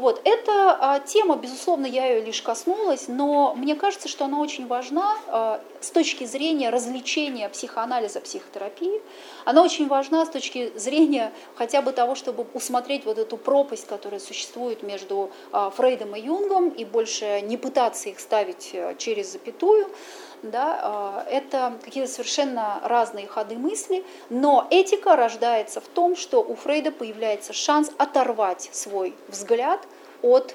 Вот. 0.00 0.22
Эта 0.24 1.02
тема, 1.04 1.36
безусловно, 1.36 1.84
я 1.84 2.06
ее 2.06 2.24
лишь 2.24 2.40
коснулась, 2.40 3.06
но 3.06 3.54
мне 3.54 3.74
кажется, 3.74 4.08
что 4.08 4.24
она 4.24 4.40
очень 4.40 4.66
важна 4.66 5.14
а, 5.26 5.60
с 5.80 5.90
точки 5.90 6.24
зрения 6.24 6.70
развлечения 6.70 7.50
психоанализа, 7.50 8.22
психотерапии. 8.22 9.02
Она 9.44 9.62
очень 9.62 9.88
важна 9.88 10.24
с 10.24 10.30
точки 10.30 10.72
зрения 10.74 11.32
хотя 11.54 11.82
бы 11.82 11.92
того, 11.92 12.14
чтобы 12.14 12.46
усмотреть 12.54 13.04
вот 13.04 13.18
эту 13.18 13.36
пропасть, 13.36 13.86
которая 13.86 14.20
существует 14.20 14.82
между 14.82 15.30
а, 15.52 15.68
Фрейдом 15.68 16.16
и 16.16 16.20
Юнгом, 16.22 16.70
и 16.70 16.86
больше 16.86 17.42
не 17.42 17.58
пытаться 17.58 18.08
их 18.08 18.20
ставить 18.20 18.70
а, 18.72 18.94
через 18.94 19.32
запятую 19.32 19.86
да, 20.42 20.80
а, 20.82 21.26
это 21.28 21.78
какие-то 21.84 22.10
совершенно 22.10 22.80
разные 22.84 23.26
ходы 23.26 23.56
мысли, 23.56 24.04
но 24.28 24.66
этика 24.70 25.16
рождается 25.16 25.80
в 25.80 25.88
том, 25.88 26.16
что 26.16 26.42
у 26.42 26.54
Фрейда 26.54 26.92
появляется 26.92 27.52
шанс 27.52 27.90
оторвать 27.98 28.70
свой 28.72 29.14
взгляд 29.28 29.86
от 30.22 30.54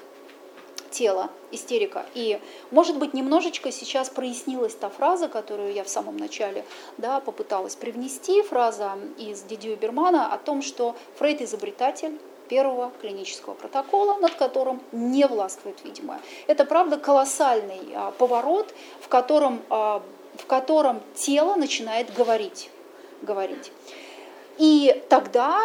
тела 0.90 1.30
истерика. 1.50 2.06
И, 2.14 2.40
может 2.70 2.98
быть, 2.98 3.12
немножечко 3.12 3.70
сейчас 3.70 4.08
прояснилась 4.08 4.74
та 4.74 4.88
фраза, 4.88 5.28
которую 5.28 5.72
я 5.72 5.84
в 5.84 5.88
самом 5.88 6.16
начале 6.16 6.64
да, 6.96 7.20
попыталась 7.20 7.76
привнести, 7.76 8.42
фраза 8.42 8.92
из 9.18 9.42
Дидио 9.42 9.76
Бермана 9.76 10.32
о 10.32 10.38
том, 10.38 10.62
что 10.62 10.96
Фрейд 11.18 11.42
изобретатель, 11.42 12.18
первого 12.48 12.92
клинического 13.00 13.54
протокола, 13.54 14.18
над 14.18 14.34
которым 14.34 14.80
не 14.92 15.26
властвует 15.26 15.84
видимое. 15.84 16.20
Это, 16.46 16.64
правда, 16.64 16.98
колоссальный 16.98 17.80
а, 17.94 18.10
поворот, 18.12 18.74
в 19.00 19.08
котором, 19.08 19.62
а, 19.70 20.02
в 20.36 20.46
котором 20.46 21.00
тело 21.14 21.56
начинает 21.56 22.12
говорить. 22.14 22.70
говорить. 23.22 23.72
И 24.58 25.02
тогда 25.08 25.60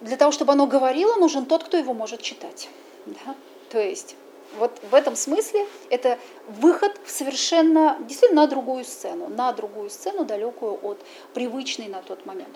для 0.00 0.16
того, 0.16 0.32
чтобы 0.32 0.52
оно 0.52 0.66
говорило, 0.66 1.16
нужен 1.16 1.46
тот, 1.46 1.64
кто 1.64 1.76
его 1.76 1.94
может 1.94 2.22
читать. 2.22 2.68
Да? 3.06 3.34
То 3.70 3.80
есть 3.80 4.16
вот 4.58 4.72
в 4.90 4.94
этом 4.94 5.16
смысле 5.16 5.66
это 5.90 6.18
выход 6.48 6.98
в 7.04 7.10
совершенно, 7.10 7.98
действительно, 8.00 8.42
на 8.42 8.46
другую 8.46 8.84
сцену, 8.84 9.28
на 9.28 9.52
другую 9.52 9.90
сцену, 9.90 10.24
далекую 10.24 10.78
от 10.82 10.98
привычной 11.34 11.88
на 11.88 12.02
тот 12.02 12.26
момент. 12.26 12.54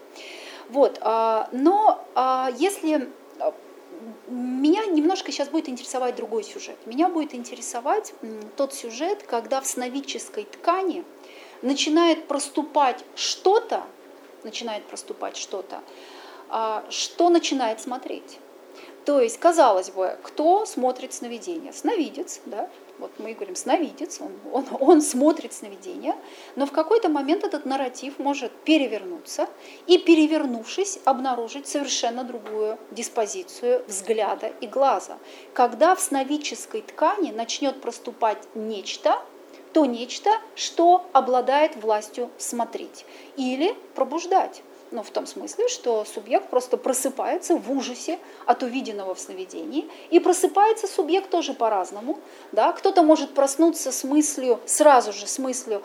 Вот, 0.71 0.99
а, 1.01 1.49
но 1.51 2.01
а, 2.15 2.49
если 2.57 3.09
а, 3.41 3.53
меня 4.29 4.87
немножко 4.87 5.33
сейчас 5.33 5.49
будет 5.49 5.69
интересовать 5.69 6.15
другой 6.15 6.45
сюжет. 6.45 6.77
Меня 6.87 7.09
будет 7.09 7.35
интересовать 7.35 8.15
тот 8.57 8.73
сюжет, 8.73 9.25
когда 9.25 9.61
в 9.61 9.67
сновидческой 9.67 10.45
ткани 10.45 11.05
начинает 11.63 12.29
проступать 12.29 13.05
что-то, 13.17 13.83
начинает 14.45 14.85
проступать 14.85 15.37
что-то, 15.37 15.83
что 16.89 17.29
начинает 17.29 17.81
смотреть. 17.81 18.39
То 19.05 19.21
есть, 19.21 19.39
казалось 19.39 19.91
бы, 19.91 20.17
кто 20.23 20.65
смотрит 20.67 21.13
сновидение? 21.13 21.73
Сновидец, 21.73 22.41
да, 22.47 22.71
вот 23.01 23.13
мы 23.19 23.35
говорим 23.35 23.57
сновидец, 23.57 24.21
он, 24.21 24.33
он, 24.53 24.67
он 24.81 25.03
смотрит 25.03 25.53
сновидение, 25.53 26.15
но 26.57 26.67
в 26.67 26.73
какой-то 26.73 27.09
момент 27.09 27.45
этот 27.45 27.65
нарратив 27.65 28.19
может 28.19 28.53
перевернуться 28.65 29.49
и, 29.87 29.99
перевернувшись, 29.99 30.99
обнаружить 31.05 31.67
совершенно 31.67 32.25
другую 32.25 32.79
диспозицию 32.91 33.85
взгляда 33.89 34.53
и 34.61 34.67
глаза. 34.67 35.19
Когда 35.55 35.95
в 35.95 36.01
сновидческой 36.01 36.83
ткани 36.83 37.31
начнет 37.31 37.81
проступать 37.81 38.39
нечто, 38.55 39.23
то 39.73 39.85
нечто, 39.87 40.31
что 40.55 41.07
обладает 41.13 41.77
властью 41.77 42.31
смотреть 42.39 43.05
или 43.37 43.75
пробуждать 43.95 44.63
ну, 44.91 45.03
в 45.03 45.11
том 45.11 45.27
смысле, 45.27 45.69
что 45.69 46.05
субъект 46.05 46.49
просто 46.51 46.77
просыпается 46.77 47.57
в 47.57 47.71
ужасе 47.71 48.19
от 48.47 48.63
увиденного 48.63 49.15
в 49.15 49.21
сновидении, 49.21 49.89
и 50.11 50.19
просыпается 50.19 50.87
субъект 50.87 51.31
тоже 51.31 51.55
по-разному. 51.55 52.19
Да? 52.53 52.73
Кто-то 52.73 53.03
может 53.03 53.35
проснуться 53.35 53.93
с 53.93 54.05
мыслью, 54.05 54.61
сразу 54.67 55.13
же 55.13 55.27
с 55.27 55.39
мыслью, 55.39 55.83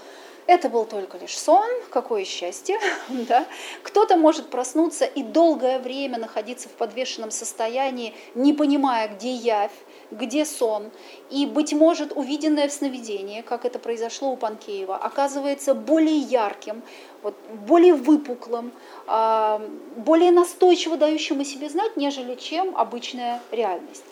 это 0.47 0.69
был 0.69 0.85
только 0.85 1.17
лишь 1.17 1.37
сон, 1.37 1.69
какое 1.89 2.25
счастье. 2.25 2.77
Да? 3.09 3.45
Кто-то 3.83 4.17
может 4.17 4.49
проснуться 4.49 5.05
и 5.05 5.23
долгое 5.23 5.79
время 5.79 6.19
находиться 6.19 6.69
в 6.69 6.73
подвешенном 6.73 7.31
состоянии, 7.31 8.13
не 8.35 8.53
понимая, 8.53 9.07
где 9.07 9.31
явь, 9.31 9.71
где 10.11 10.45
сон. 10.45 10.91
И, 11.31 11.45
быть 11.45 11.73
может, 11.73 12.11
увиденное 12.15 12.67
в 12.67 12.71
сновидении, 12.71 13.41
как 13.41 13.65
это 13.65 13.79
произошло 13.79 14.31
у 14.31 14.37
Панкеева, 14.37 14.95
оказывается 14.95 15.73
более 15.73 16.17
ярким, 16.17 16.83
вот, 17.23 17.35
более 17.67 17.95
выпуклым, 17.95 18.71
а, 19.07 19.61
более 19.95 20.31
настойчиво 20.31 20.97
дающим 20.97 21.39
о 21.39 21.45
себе 21.45 21.69
знать, 21.69 21.97
нежели 21.97 22.35
чем 22.35 22.75
обычная 22.77 23.41
реальность. 23.51 24.03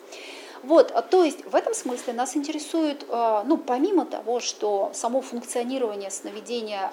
Вот, 0.64 0.90
а, 0.94 1.02
то 1.02 1.22
есть 1.22 1.44
в 1.44 1.54
этом 1.54 1.74
смысле 1.74 2.14
нас 2.14 2.36
интересует, 2.36 3.04
а, 3.10 3.44
ну, 3.44 3.58
помимо 3.58 4.06
того, 4.06 4.40
что 4.40 4.90
само 4.94 5.20
функционирование 5.20 6.10
сновидения 6.10 6.90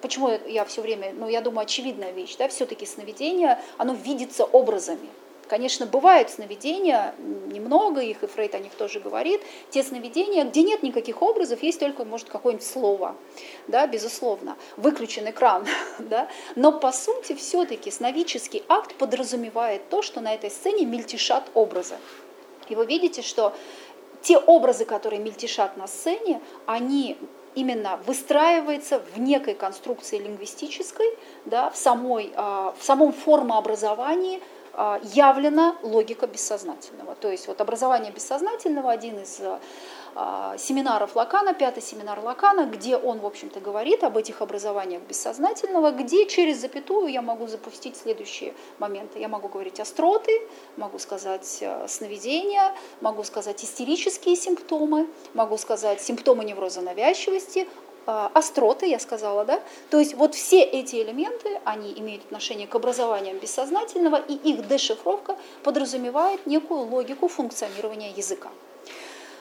почему 0.00 0.30
я 0.46 0.64
все 0.64 0.82
время, 0.82 1.12
ну, 1.16 1.28
я 1.28 1.40
думаю, 1.40 1.62
очевидная 1.62 2.10
вещь, 2.10 2.36
да, 2.36 2.48
все-таки 2.48 2.84
сновидение, 2.84 3.62
оно 3.78 3.94
видится 3.94 4.44
образами. 4.44 5.08
Конечно, 5.48 5.84
бывают 5.84 6.30
сновидения, 6.30 7.14
немного 7.18 8.00
их, 8.00 8.22
и 8.22 8.26
Фрейд 8.26 8.54
о 8.54 8.58
них 8.58 8.72
тоже 8.72 9.00
говорит, 9.00 9.42
те 9.68 9.82
сновидения, 9.82 10.44
где 10.44 10.62
нет 10.62 10.82
никаких 10.82 11.20
образов, 11.20 11.62
есть 11.62 11.78
только, 11.78 12.06
может, 12.06 12.28
какое-нибудь 12.30 12.66
слово, 12.66 13.14
да, 13.68 13.86
безусловно, 13.86 14.56
выключен 14.78 15.28
экран, 15.28 15.66
да, 15.98 16.28
но 16.56 16.72
по 16.72 16.90
сути 16.90 17.34
все-таки 17.34 17.90
сновидческий 17.90 18.62
акт 18.66 18.94
подразумевает 18.94 19.88
то, 19.90 20.00
что 20.00 20.20
на 20.20 20.32
этой 20.32 20.50
сцене 20.50 20.86
мельтешат 20.86 21.44
образы. 21.52 21.96
И 22.72 22.74
вы 22.74 22.86
видите, 22.86 23.20
что 23.20 23.52
те 24.22 24.38
образы, 24.38 24.86
которые 24.86 25.20
мельтешат 25.20 25.76
на 25.76 25.86
сцене, 25.86 26.40
они 26.64 27.18
именно 27.54 28.00
выстраивается 28.06 29.02
в 29.14 29.20
некой 29.20 29.54
конструкции 29.54 30.16
лингвистической, 30.18 31.06
да, 31.44 31.68
в, 31.68 31.76
самой, 31.76 32.32
а, 32.34 32.74
в 32.78 32.82
самом 32.82 33.12
формообразовании 33.12 34.40
а, 34.72 34.98
явлена 35.02 35.76
логика 35.82 36.26
бессознательного. 36.26 37.14
То 37.14 37.30
есть 37.30 37.46
вот 37.46 37.60
образование 37.60 38.10
бессознательного, 38.10 38.90
один 38.90 39.18
из 39.18 39.38
а, 39.40 39.60
семинаров 40.58 41.16
Лакана, 41.16 41.54
пятый 41.54 41.82
семинар 41.82 42.20
Лакана, 42.20 42.66
где 42.66 42.96
он, 42.96 43.20
в 43.20 43.26
общем-то, 43.26 43.60
говорит 43.60 44.04
об 44.04 44.16
этих 44.16 44.42
образованиях 44.42 45.02
бессознательного, 45.02 45.90
где 45.90 46.26
через 46.26 46.60
запятую 46.60 47.08
я 47.08 47.22
могу 47.22 47.46
запустить 47.46 47.96
следующие 47.96 48.54
моменты. 48.78 49.18
Я 49.18 49.28
могу 49.28 49.48
говорить 49.48 49.80
остроты, 49.80 50.32
могу 50.76 50.98
сказать 50.98 51.58
э, 51.60 51.86
сновидения, 51.88 52.74
могу 53.00 53.24
сказать 53.24 53.64
истерические 53.64 54.36
симптомы, 54.36 55.08
могу 55.34 55.56
сказать 55.56 56.00
симптомы 56.02 56.44
невроза 56.44 56.80
навязчивости, 56.80 57.66
а, 58.04 58.30
остроты, 58.34 58.86
я 58.86 58.98
сказала, 58.98 59.44
да, 59.44 59.62
то 59.90 60.00
есть 60.00 60.14
вот 60.14 60.34
все 60.34 60.62
эти 60.62 60.96
элементы, 60.96 61.60
они 61.64 61.92
имеют 61.96 62.24
отношение 62.24 62.66
к 62.66 62.74
образованиям 62.74 63.38
бессознательного, 63.38 64.16
и 64.16 64.34
их 64.34 64.66
дешифровка 64.66 65.36
подразумевает 65.62 66.44
некую 66.46 66.80
логику 66.80 67.28
функционирования 67.28 68.10
языка. 68.10 68.50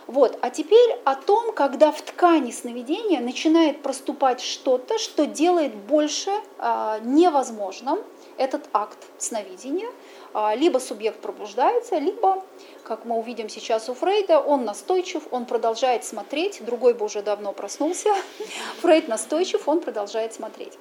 Вот. 0.08 0.38
А 0.42 0.50
теперь 0.50 0.98
о 1.06 1.16
том, 1.16 1.54
когда 1.54 1.92
в 1.92 2.02
ткани 2.02 2.52
сновидения 2.52 3.20
начинает 3.20 3.82
проступать 3.82 4.42
что-то, 4.42 4.98
что 4.98 5.26
делает 5.26 5.74
больше 5.76 6.32
э, 6.58 7.00
невозможным 7.04 8.00
этот 8.38 8.68
акт 8.74 8.98
сновидения. 9.18 9.90
Э, 10.34 10.56
либо 10.56 10.80
субъект 10.80 11.20
пробуждается, 11.22 11.98
либо 11.98 12.44
как 12.84 13.06
мы 13.06 13.18
увидим 13.18 13.48
сейчас 13.48 13.88
у 13.90 13.94
Фрейда, 13.94 14.40
он 14.40 14.66
настойчив, 14.66 15.24
он 15.32 15.46
продолжает 15.46 16.04
смотреть, 16.04 16.64
другой 16.66 16.94
бы 16.94 17.06
уже 17.06 17.22
давно 17.22 17.54
проснулся, 17.54 18.10
Фрейд 18.82 19.08
настойчив, 19.08 19.68
он 19.68 19.80
продолжает 19.82 20.34
смотреть. 20.34 20.74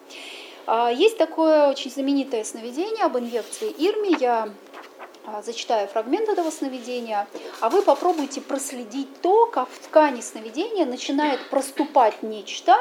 А, 0.67 0.91
есть 0.91 1.19
такое 1.19 1.69
очень 1.69 1.91
знаменитое 1.91 2.45
сновидение 2.45 3.05
об 3.05 3.19
инъекции 3.19 3.69
Ирми, 3.79 4.21
я 4.21 4.45
а, 4.45 4.51
зачитаю 5.43 5.89
фрагмент 5.89 6.29
этого 6.29 6.51
сновидения, 6.51 7.27
а 7.61 7.71
вы 7.71 7.83
попробуйте 7.83 8.41
проследить 8.41 9.21
то, 9.21 9.47
как 9.47 9.69
в 9.69 9.79
ткани 9.79 10.21
сновидения 10.21 10.87
начинает 10.87 11.49
проступать 11.51 12.23
нечто, 12.23 12.77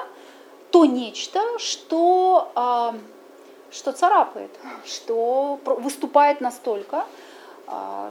то 0.72 0.86
нечто, 0.86 1.42
что 1.60 2.52
а, 2.56 2.96
что 3.72 3.92
царапает, 3.92 4.52
что 4.86 5.60
выступает 5.64 6.42
настолько, 6.42 6.98
а, 6.98 7.06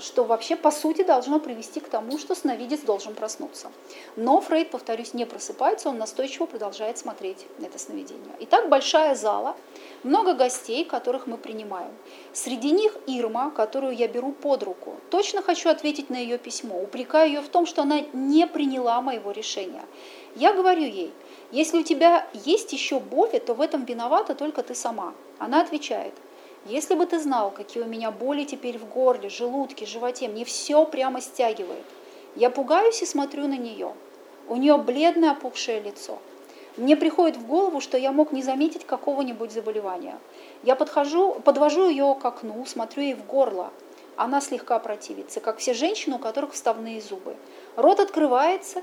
что 0.01 0.23
вообще 0.25 0.55
по 0.55 0.71
сути 0.71 1.03
должно 1.03 1.41
привести 1.41 1.81
к 1.81 1.89
тому, 1.89 2.19
что 2.19 2.35
сновидец 2.35 2.81
должен 2.83 3.15
проснуться. 3.15 3.73
Но 4.15 4.41
Фрейд, 4.41 4.71
повторюсь, 4.71 5.15
не 5.15 5.25
просыпается, 5.25 5.89
он 5.89 5.99
настойчиво 5.99 6.47
продолжает 6.47 6.99
смотреть 6.99 7.47
это 7.61 7.79
сновидение. 7.79 8.35
Итак, 8.41 8.69
большая 8.69 9.17
зала, 9.17 9.57
много 10.05 10.35
гостей, 10.35 10.85
которых 10.85 11.27
мы 11.27 11.39
принимаем. 11.39 11.91
Среди 12.33 12.71
них 12.71 12.97
Ирма, 13.07 13.51
которую 13.51 13.97
я 13.97 14.07
беру 14.07 14.31
под 14.31 14.63
руку. 14.63 14.95
Точно 15.11 15.43
хочу 15.43 15.71
ответить 15.71 16.09
на 16.09 16.17
ее 16.17 16.39
письмо, 16.39 16.81
упрекаю 16.81 17.29
ее 17.29 17.41
в 17.41 17.49
том, 17.49 17.67
что 17.67 17.83
она 17.83 18.03
не 18.13 18.47
приняла 18.47 19.01
моего 19.01 19.33
решения. 19.33 19.83
Я 20.37 20.53
говорю 20.53 20.85
ей, 20.85 21.13
если 21.51 21.79
у 21.79 21.83
тебя 21.83 22.29
есть 22.33 22.73
еще 22.73 23.01
боли, 23.01 23.39
то 23.39 23.55
в 23.55 23.61
этом 23.61 23.85
виновата 23.85 24.37
только 24.37 24.63
ты 24.63 24.75
сама. 24.77 25.15
Она 25.39 25.63
отвечает– 25.63 26.15
если 26.69 26.95
бы 26.95 27.07
ты 27.07 27.19
знал, 27.19 27.51
какие 27.51 27.83
у 27.83 27.87
меня 27.87 28.11
боли 28.11 28.45
теперь 28.45 28.79
в 28.79 28.87
горле, 28.87 29.31
желудке, 29.31 29.87
животе, 29.87 30.29
мне 30.29 30.45
все 30.45 30.85
прямо 30.85 31.23
стягивает. 31.23 31.85
Я 32.37 32.51
пугаюсь 32.51 33.01
и 33.01 33.07
смотрю 33.07 33.49
на 33.49 33.57
нее. 33.57 33.95
У 34.49 34.57
нее 34.57 34.77
бледное 34.77 35.31
опухшее 35.31 35.81
лицо. 35.81 36.19
Мне 36.77 36.95
приходит 36.95 37.39
в 37.39 37.47
голову, 37.47 37.81
что 37.81 37.97
я 37.97 38.13
мог 38.13 38.33
не 38.33 38.43
заметить 38.43 38.85
какого-нибудь 38.85 39.51
заболевания. 39.51 40.19
Я 40.63 40.77
подхожу, 40.77 41.37
подвожу 41.43 41.89
ее 41.89 42.15
к 42.21 42.25
окну, 42.25 42.67
смотрю 42.67 43.03
ей 43.03 43.15
в 43.15 43.25
горло. 43.25 43.71
Она 44.17 44.43
слегка 44.43 44.79
противится, 44.79 45.41
как 45.41 45.59
все 45.59 45.73
женщины, 45.73 46.17
у 46.17 46.19
которых 46.19 46.53
вставные 46.53 47.01
зубы. 47.01 47.35
Рот 47.77 47.99
открывается. 47.99 48.83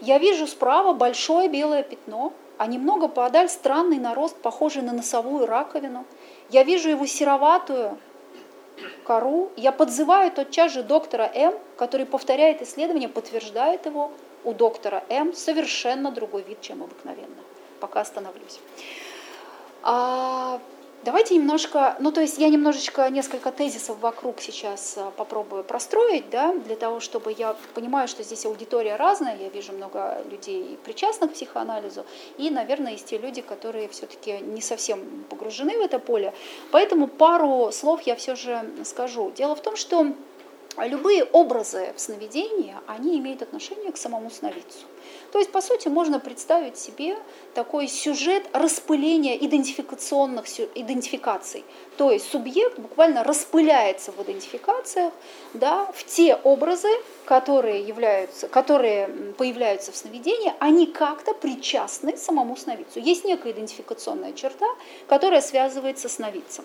Я 0.00 0.18
вижу 0.18 0.48
справа 0.48 0.94
большое 0.94 1.48
белое 1.48 1.84
пятно, 1.84 2.32
а 2.56 2.66
немного 2.66 3.06
подаль 3.06 3.48
странный 3.48 3.98
нарост, 3.98 4.36
похожий 4.36 4.82
на 4.82 4.92
носовую 4.92 5.46
раковину– 5.46 6.04
я 6.50 6.62
вижу 6.62 6.88
его 6.90 7.06
сероватую 7.06 7.98
кору, 9.04 9.50
я 9.56 9.72
подзываю 9.72 10.30
тотчас 10.30 10.72
же 10.72 10.82
доктора 10.82 11.30
М, 11.34 11.54
который 11.76 12.06
повторяет 12.06 12.62
исследование, 12.62 13.08
подтверждает 13.08 13.86
его, 13.86 14.12
у 14.44 14.52
доктора 14.52 15.02
М 15.08 15.34
совершенно 15.34 16.10
другой 16.10 16.42
вид, 16.42 16.60
чем 16.60 16.82
обыкновенно. 16.82 17.42
Пока 17.80 18.00
остановлюсь. 18.00 18.60
А, 19.82 20.60
Давайте 21.04 21.36
немножко, 21.36 21.96
ну 22.00 22.10
то 22.10 22.20
есть 22.20 22.38
я 22.38 22.48
немножечко 22.48 23.08
несколько 23.08 23.52
тезисов 23.52 24.00
вокруг 24.00 24.40
сейчас 24.40 24.94
а, 24.96 25.12
попробую 25.12 25.62
простроить, 25.62 26.28
да, 26.28 26.52
для 26.52 26.74
того, 26.74 26.98
чтобы 26.98 27.32
я 27.38 27.54
понимаю, 27.74 28.08
что 28.08 28.24
здесь 28.24 28.44
аудитория 28.44 28.96
разная, 28.96 29.36
я 29.36 29.48
вижу 29.48 29.72
много 29.72 30.20
людей 30.28 30.76
причастных 30.84 31.30
к 31.30 31.34
психоанализу, 31.34 32.04
и, 32.36 32.50
наверное, 32.50 32.92
есть 32.92 33.06
те 33.06 33.16
люди, 33.16 33.42
которые 33.42 33.88
все-таки 33.88 34.38
не 34.38 34.60
совсем 34.60 35.24
погружены 35.30 35.78
в 35.78 35.82
это 35.82 36.00
поле. 36.00 36.34
Поэтому 36.72 37.06
пару 37.06 37.70
слов 37.70 38.02
я 38.02 38.16
все 38.16 38.34
же 38.34 38.68
скажу. 38.84 39.30
Дело 39.30 39.54
в 39.54 39.62
том, 39.62 39.76
что 39.76 40.12
любые 40.78 41.22
образы 41.24 41.92
в 41.96 42.00
сновидении, 42.00 42.74
они 42.88 43.18
имеют 43.18 43.42
отношение 43.42 43.92
к 43.92 43.96
самому 43.96 44.30
сновидцу. 44.30 44.80
То 45.32 45.38
есть, 45.38 45.52
по 45.52 45.60
сути, 45.60 45.88
можно 45.88 46.18
представить 46.20 46.78
себе 46.78 47.16
такой 47.54 47.86
сюжет 47.88 48.44
распыления 48.52 49.36
идентификационных 49.36 50.46
идентификаций. 50.74 51.64
То 51.96 52.10
есть 52.10 52.30
субъект 52.30 52.78
буквально 52.78 53.24
распыляется 53.24 54.12
в 54.12 54.22
идентификациях 54.22 55.12
да, 55.52 55.86
в 55.94 56.04
те 56.04 56.34
образы, 56.36 56.88
которые, 57.24 57.82
являются, 57.82 58.48
которые 58.48 59.08
появляются 59.36 59.92
в 59.92 59.96
сновидении, 59.96 60.52
они 60.60 60.86
как-то 60.86 61.34
причастны 61.34 62.16
самому 62.16 62.56
сновидцу. 62.56 63.00
Есть 63.00 63.24
некая 63.24 63.52
идентификационная 63.52 64.32
черта, 64.32 64.66
которая 65.08 65.40
связывается 65.40 66.08
с 66.08 66.12
сновидцем. 66.14 66.64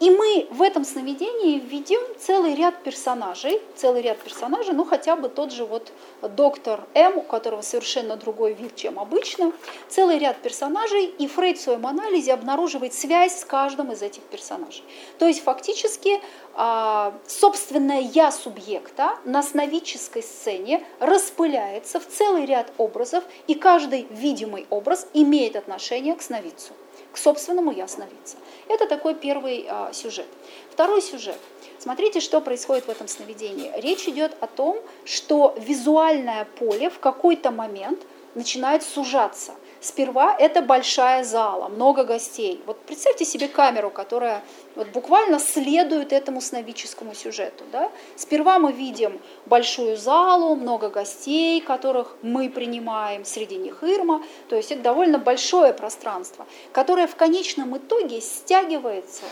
И 0.00 0.10
мы 0.10 0.48
в 0.50 0.60
этом 0.60 0.84
сновидении 0.84 1.60
введем 1.60 2.00
целый 2.18 2.54
ряд 2.54 2.82
персонажей, 2.82 3.60
целый 3.76 4.02
ряд 4.02 4.18
персонажей, 4.18 4.74
ну 4.74 4.84
хотя 4.84 5.14
бы 5.14 5.28
тот 5.28 5.52
же 5.52 5.64
вот 5.64 5.92
доктор 6.20 6.84
М, 6.94 7.18
у 7.18 7.22
которого 7.22 7.62
совершенно 7.62 8.16
другой 8.16 8.54
вид, 8.54 8.74
чем 8.74 8.98
обычно, 8.98 9.52
целый 9.88 10.18
ряд 10.18 10.36
персонажей, 10.38 11.04
и 11.04 11.28
Фрейд 11.28 11.58
в 11.58 11.62
своем 11.62 11.86
анализе 11.86 12.34
обнаруживает 12.34 12.92
связь 12.92 13.38
с 13.38 13.44
каждым 13.44 13.92
из 13.92 14.02
этих 14.02 14.22
персонажей. 14.22 14.84
То 15.18 15.26
есть 15.26 15.42
фактически 15.42 16.20
а, 16.54 17.14
собственное 17.26 18.00
я 18.00 18.32
субъекта 18.32 19.16
на 19.24 19.42
сновидческой 19.42 20.22
сцене 20.22 20.84
распыляется 20.98 22.00
в 22.00 22.06
целый 22.06 22.46
ряд 22.46 22.72
образов, 22.78 23.24
и 23.46 23.54
каждый 23.54 24.06
видимый 24.10 24.66
образ 24.70 25.06
имеет 25.14 25.56
отношение 25.56 26.14
к 26.14 26.22
сновидцу 26.22 26.72
к 27.14 27.16
собственному 27.16 27.70
ясновидца. 27.70 28.36
Это 28.68 28.86
такой 28.86 29.14
первый 29.14 29.66
а, 29.68 29.92
сюжет. 29.92 30.26
Второй 30.70 31.02
сюжет. 31.02 31.38
Смотрите, 31.78 32.20
что 32.20 32.40
происходит 32.40 32.86
в 32.86 32.88
этом 32.88 33.08
сновидении. 33.08 33.72
Речь 33.76 34.08
идет 34.08 34.36
о 34.40 34.46
том, 34.46 34.78
что 35.04 35.54
визуальное 35.58 36.46
поле 36.58 36.88
в 36.88 36.98
какой-то 36.98 37.50
момент 37.50 38.00
начинает 38.34 38.82
сужаться. 38.82 39.54
Сперва 39.84 40.34
это 40.34 40.62
большая 40.62 41.24
зала, 41.24 41.68
много 41.68 42.04
гостей. 42.04 42.58
Вот 42.64 42.78
представьте 42.86 43.26
себе 43.26 43.48
камеру, 43.48 43.90
которая 43.90 44.42
вот 44.76 44.88
буквально 44.88 45.38
следует 45.38 46.10
этому 46.10 46.40
сновидческому 46.40 47.14
сюжету. 47.14 47.64
Да? 47.70 47.90
Сперва 48.16 48.58
мы 48.58 48.72
видим 48.72 49.20
большую 49.44 49.98
залу, 49.98 50.54
много 50.56 50.88
гостей, 50.88 51.60
которых 51.60 52.16
мы 52.22 52.48
принимаем, 52.48 53.26
среди 53.26 53.56
них 53.56 53.82
Ирма. 53.82 54.22
То 54.48 54.56
есть 54.56 54.72
это 54.72 54.80
довольно 54.80 55.18
большое 55.18 55.74
пространство, 55.74 56.46
которое 56.72 57.06
в 57.06 57.16
конечном 57.16 57.76
итоге 57.76 58.22
стягивается 58.22 59.24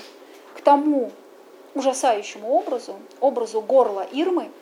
к 0.54 0.60
тому 0.60 1.12
ужасающему 1.72 2.52
образу, 2.52 2.96
образу 3.20 3.62
горла 3.62 4.06
Ирмы– 4.12 4.50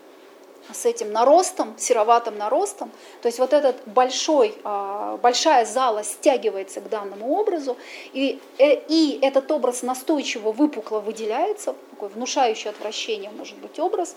с 0.74 0.86
этим 0.86 1.12
наростом, 1.12 1.74
сероватым 1.78 2.38
наростом. 2.38 2.90
То 3.22 3.26
есть 3.26 3.38
вот 3.38 3.52
этот 3.52 3.76
большой, 3.86 4.54
а, 4.64 5.16
большая 5.18 5.64
зала 5.64 6.04
стягивается 6.04 6.80
к 6.80 6.88
данному 6.88 7.32
образу, 7.32 7.76
и, 8.12 8.40
э, 8.58 8.80
и 8.88 9.18
этот 9.22 9.50
образ 9.50 9.82
настойчиво 9.82 10.52
выпукло 10.52 11.00
выделяется, 11.00 11.74
такой 11.90 12.08
внушающий 12.08 12.70
отвращение 12.70 13.30
может 13.30 13.58
быть 13.58 13.78
образ. 13.78 14.16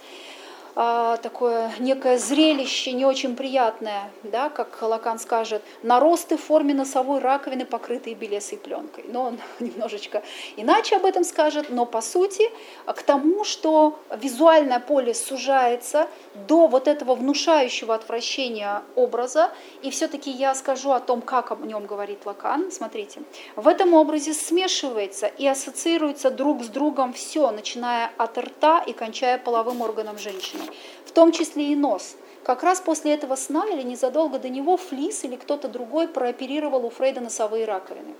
А, 0.75 1.17
такое 1.17 1.71
некое 1.77 2.17
зрелище, 2.17 2.93
не 2.93 3.05
очень 3.05 3.35
приятное, 3.35 4.09
да, 4.23 4.49
как 4.49 4.81
Лакан 4.81 5.19
скажет, 5.19 5.61
наросты 5.83 6.35
в 6.35 6.41
форме 6.43 6.73
носовой 6.73 7.19
раковины, 7.19 7.63
покрытые 7.63 8.15
белесой 8.15 8.57
пленкой. 8.57 9.05
Но 9.07 9.25
он 9.25 9.39
немножечко 9.59 10.23
иначе 10.57 10.95
об 10.95 11.05
этом 11.05 11.23
скажет, 11.23 11.69
но 11.69 11.85
по 11.85 12.01
сути 12.01 12.49
к 12.87 13.03
тому, 13.03 13.43
что 13.43 13.99
визуальное 14.17 14.79
поле 14.79 15.13
сужается 15.13 16.07
до 16.47 16.65
вот 16.65 16.87
этого 16.87 17.13
внушающего 17.13 17.93
отвращения 17.93 18.81
образа, 18.95 19.51
и 19.83 19.91
все-таки 19.91 20.31
я 20.31 20.55
скажу 20.55 20.91
о 20.91 20.99
том, 20.99 21.21
как 21.21 21.51
о 21.51 21.55
нем 21.55 21.85
говорит 21.85 22.25
Лакан. 22.25 22.71
Смотрите, 22.71 23.21
в 23.55 23.67
этом 23.67 23.93
образе 23.93 24.33
смешивается 24.33 25.27
и 25.27 25.45
ассоциируется 25.45 26.31
друг 26.31 26.63
с 26.63 26.67
другом 26.67 27.13
все, 27.13 27.51
начиная 27.51 28.09
от 28.17 28.39
рта 28.39 28.81
и 28.81 28.93
кончая 28.93 29.37
половым 29.37 29.81
органом 29.81 30.17
женщины 30.17 30.62
в 31.05 31.11
том 31.11 31.31
числе 31.31 31.71
и 31.71 31.75
нос. 31.75 32.15
Как 32.43 32.61
раз 32.61 32.81
после 32.81 33.13
этого 33.13 33.35
сна 33.35 33.65
или 33.67 33.83
незадолго 33.83 34.37
до 34.37 34.49
него 34.49 34.75
Флис 34.75 35.23
или 35.23 35.37
кто-то 35.37 35.69
другой 35.69 36.07
прооперировал 36.09 36.85
у 36.85 36.89
Фрейда 36.89 37.21
носовые 37.21 37.65
раковины. 37.65 38.13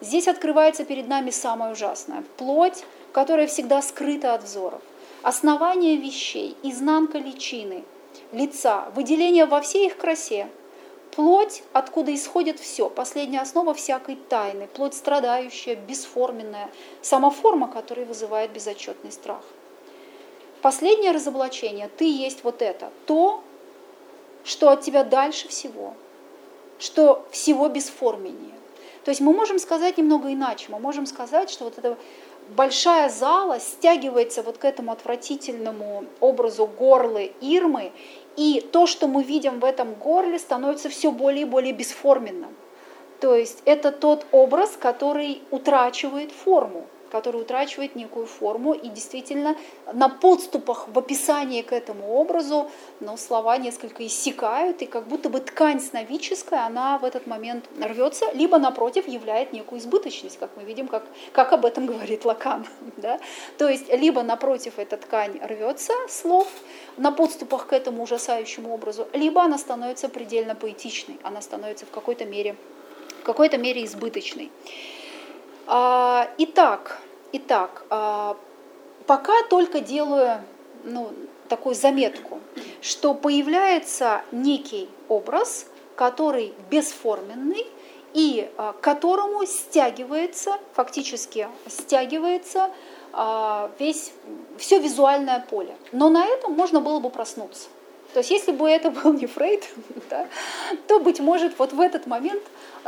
Здесь 0.00 0.28
открывается 0.28 0.84
перед 0.84 1.08
нами 1.08 1.30
самое 1.30 1.72
ужасное. 1.72 2.24
Плоть, 2.36 2.84
которая 3.12 3.46
всегда 3.46 3.82
скрыта 3.82 4.34
от 4.34 4.44
взоров. 4.44 4.80
Основание 5.22 5.96
вещей, 5.96 6.56
изнанка 6.62 7.18
личины, 7.18 7.84
лица, 8.32 8.90
выделение 8.94 9.46
во 9.46 9.60
всей 9.60 9.86
их 9.86 9.96
красе. 9.96 10.48
Плоть, 11.12 11.62
откуда 11.72 12.14
исходит 12.14 12.58
все, 12.58 12.90
последняя 12.90 13.40
основа 13.40 13.72
всякой 13.72 14.16
тайны, 14.16 14.66
плоть 14.66 14.94
страдающая, 14.94 15.76
бесформенная, 15.76 16.68
сама 17.02 17.30
форма 17.30 17.68
которой 17.68 18.04
вызывает 18.04 18.52
безотчетный 18.52 19.12
страх. 19.12 19.42
Последнее 20.64 21.10
разоблачение, 21.10 21.90
ты 21.94 22.10
есть 22.10 22.42
вот 22.42 22.62
это, 22.62 22.90
то, 23.04 23.42
что 24.44 24.70
от 24.70 24.80
тебя 24.80 25.04
дальше 25.04 25.46
всего, 25.46 25.92
что 26.78 27.26
всего 27.30 27.68
бесформеннее. 27.68 28.54
То 29.04 29.10
есть 29.10 29.20
мы 29.20 29.34
можем 29.34 29.58
сказать 29.58 29.98
немного 29.98 30.32
иначе, 30.32 30.68
мы 30.70 30.78
можем 30.78 31.04
сказать, 31.04 31.50
что 31.50 31.64
вот 31.64 31.76
эта 31.76 31.98
большая 32.56 33.10
зала 33.10 33.60
стягивается 33.60 34.42
вот 34.42 34.56
к 34.56 34.64
этому 34.64 34.92
отвратительному 34.92 36.06
образу 36.20 36.66
горлы 36.66 37.34
Ирмы, 37.42 37.92
и 38.38 38.66
то, 38.72 38.86
что 38.86 39.06
мы 39.06 39.22
видим 39.22 39.60
в 39.60 39.66
этом 39.66 39.92
горле, 39.92 40.38
становится 40.38 40.88
все 40.88 41.10
более 41.10 41.42
и 41.42 41.44
более 41.44 41.74
бесформенным. 41.74 42.56
То 43.20 43.34
есть 43.34 43.60
это 43.66 43.92
тот 43.92 44.24
образ, 44.32 44.78
который 44.80 45.42
утрачивает 45.50 46.32
форму, 46.32 46.86
который 47.14 47.42
утрачивает 47.42 47.94
некую 47.94 48.26
форму, 48.26 48.74
и 48.74 48.88
действительно 48.88 49.54
на 49.92 50.08
подступах 50.08 50.88
в 50.88 50.98
описании 50.98 51.62
к 51.62 51.72
этому 51.72 52.12
образу 52.12 52.68
ну, 52.98 53.16
слова 53.16 53.56
несколько 53.56 54.04
иссякают, 54.04 54.82
и 54.82 54.86
как 54.86 55.06
будто 55.06 55.28
бы 55.28 55.38
ткань 55.38 55.80
сновидческая, 55.80 56.66
она 56.66 56.98
в 56.98 57.04
этот 57.04 57.28
момент 57.28 57.66
рвется, 57.80 58.26
либо, 58.32 58.58
напротив, 58.58 59.06
являет 59.06 59.52
некую 59.52 59.78
избыточность, 59.78 60.38
как 60.40 60.50
мы 60.56 60.64
видим, 60.64 60.88
как, 60.88 61.04
как 61.32 61.52
об 61.52 61.64
этом 61.64 61.86
говорит 61.86 62.24
Лакан. 62.24 62.66
Да? 62.96 63.20
То 63.58 63.68
есть, 63.68 63.92
либо, 63.92 64.22
напротив, 64.22 64.72
эта 64.78 64.96
ткань 64.96 65.38
рвется 65.40 65.92
слов 66.08 66.48
на 66.96 67.12
подступах 67.12 67.68
к 67.68 67.72
этому 67.72 68.02
ужасающему 68.02 68.74
образу, 68.74 69.06
либо 69.12 69.40
она 69.40 69.58
становится 69.58 70.08
предельно 70.08 70.56
поэтичной, 70.56 71.20
она 71.22 71.40
становится 71.40 71.86
в 71.86 71.90
какой-то 71.90 72.24
мере, 72.24 72.56
в 73.20 73.22
какой-то 73.22 73.56
мере 73.56 73.84
избыточной. 73.84 74.50
А, 75.66 76.28
итак, 76.38 76.98
итак, 77.32 77.84
а, 77.88 78.36
пока 79.06 79.32
только 79.48 79.80
делаю 79.80 80.42
ну, 80.84 81.10
такую 81.48 81.74
заметку, 81.74 82.40
что 82.82 83.14
появляется 83.14 84.22
некий 84.30 84.88
образ, 85.08 85.66
который 85.96 86.52
бесформенный 86.70 87.66
и 88.12 88.50
а, 88.58 88.72
к 88.72 88.80
которому 88.80 89.46
стягивается, 89.46 90.58
фактически 90.74 91.48
стягивается 91.66 92.70
весь, 93.78 94.12
все 94.58 94.80
визуальное 94.80 95.38
поле. 95.48 95.76
Но 95.92 96.08
на 96.08 96.26
этом 96.26 96.52
можно 96.52 96.80
было 96.80 96.98
бы 96.98 97.10
проснуться. 97.10 97.68
То 98.12 98.18
есть 98.18 98.30
если 98.30 98.50
бы 98.50 98.68
это 98.68 98.90
был 98.90 99.12
не 99.12 99.26
Фрейд, 99.26 99.68
да, 100.10 100.26
то, 100.88 100.98
быть 100.98 101.20
может, 101.20 101.58
вот 101.58 101.72
в 101.72 101.80
этот 101.80 102.08
момент 102.08 102.42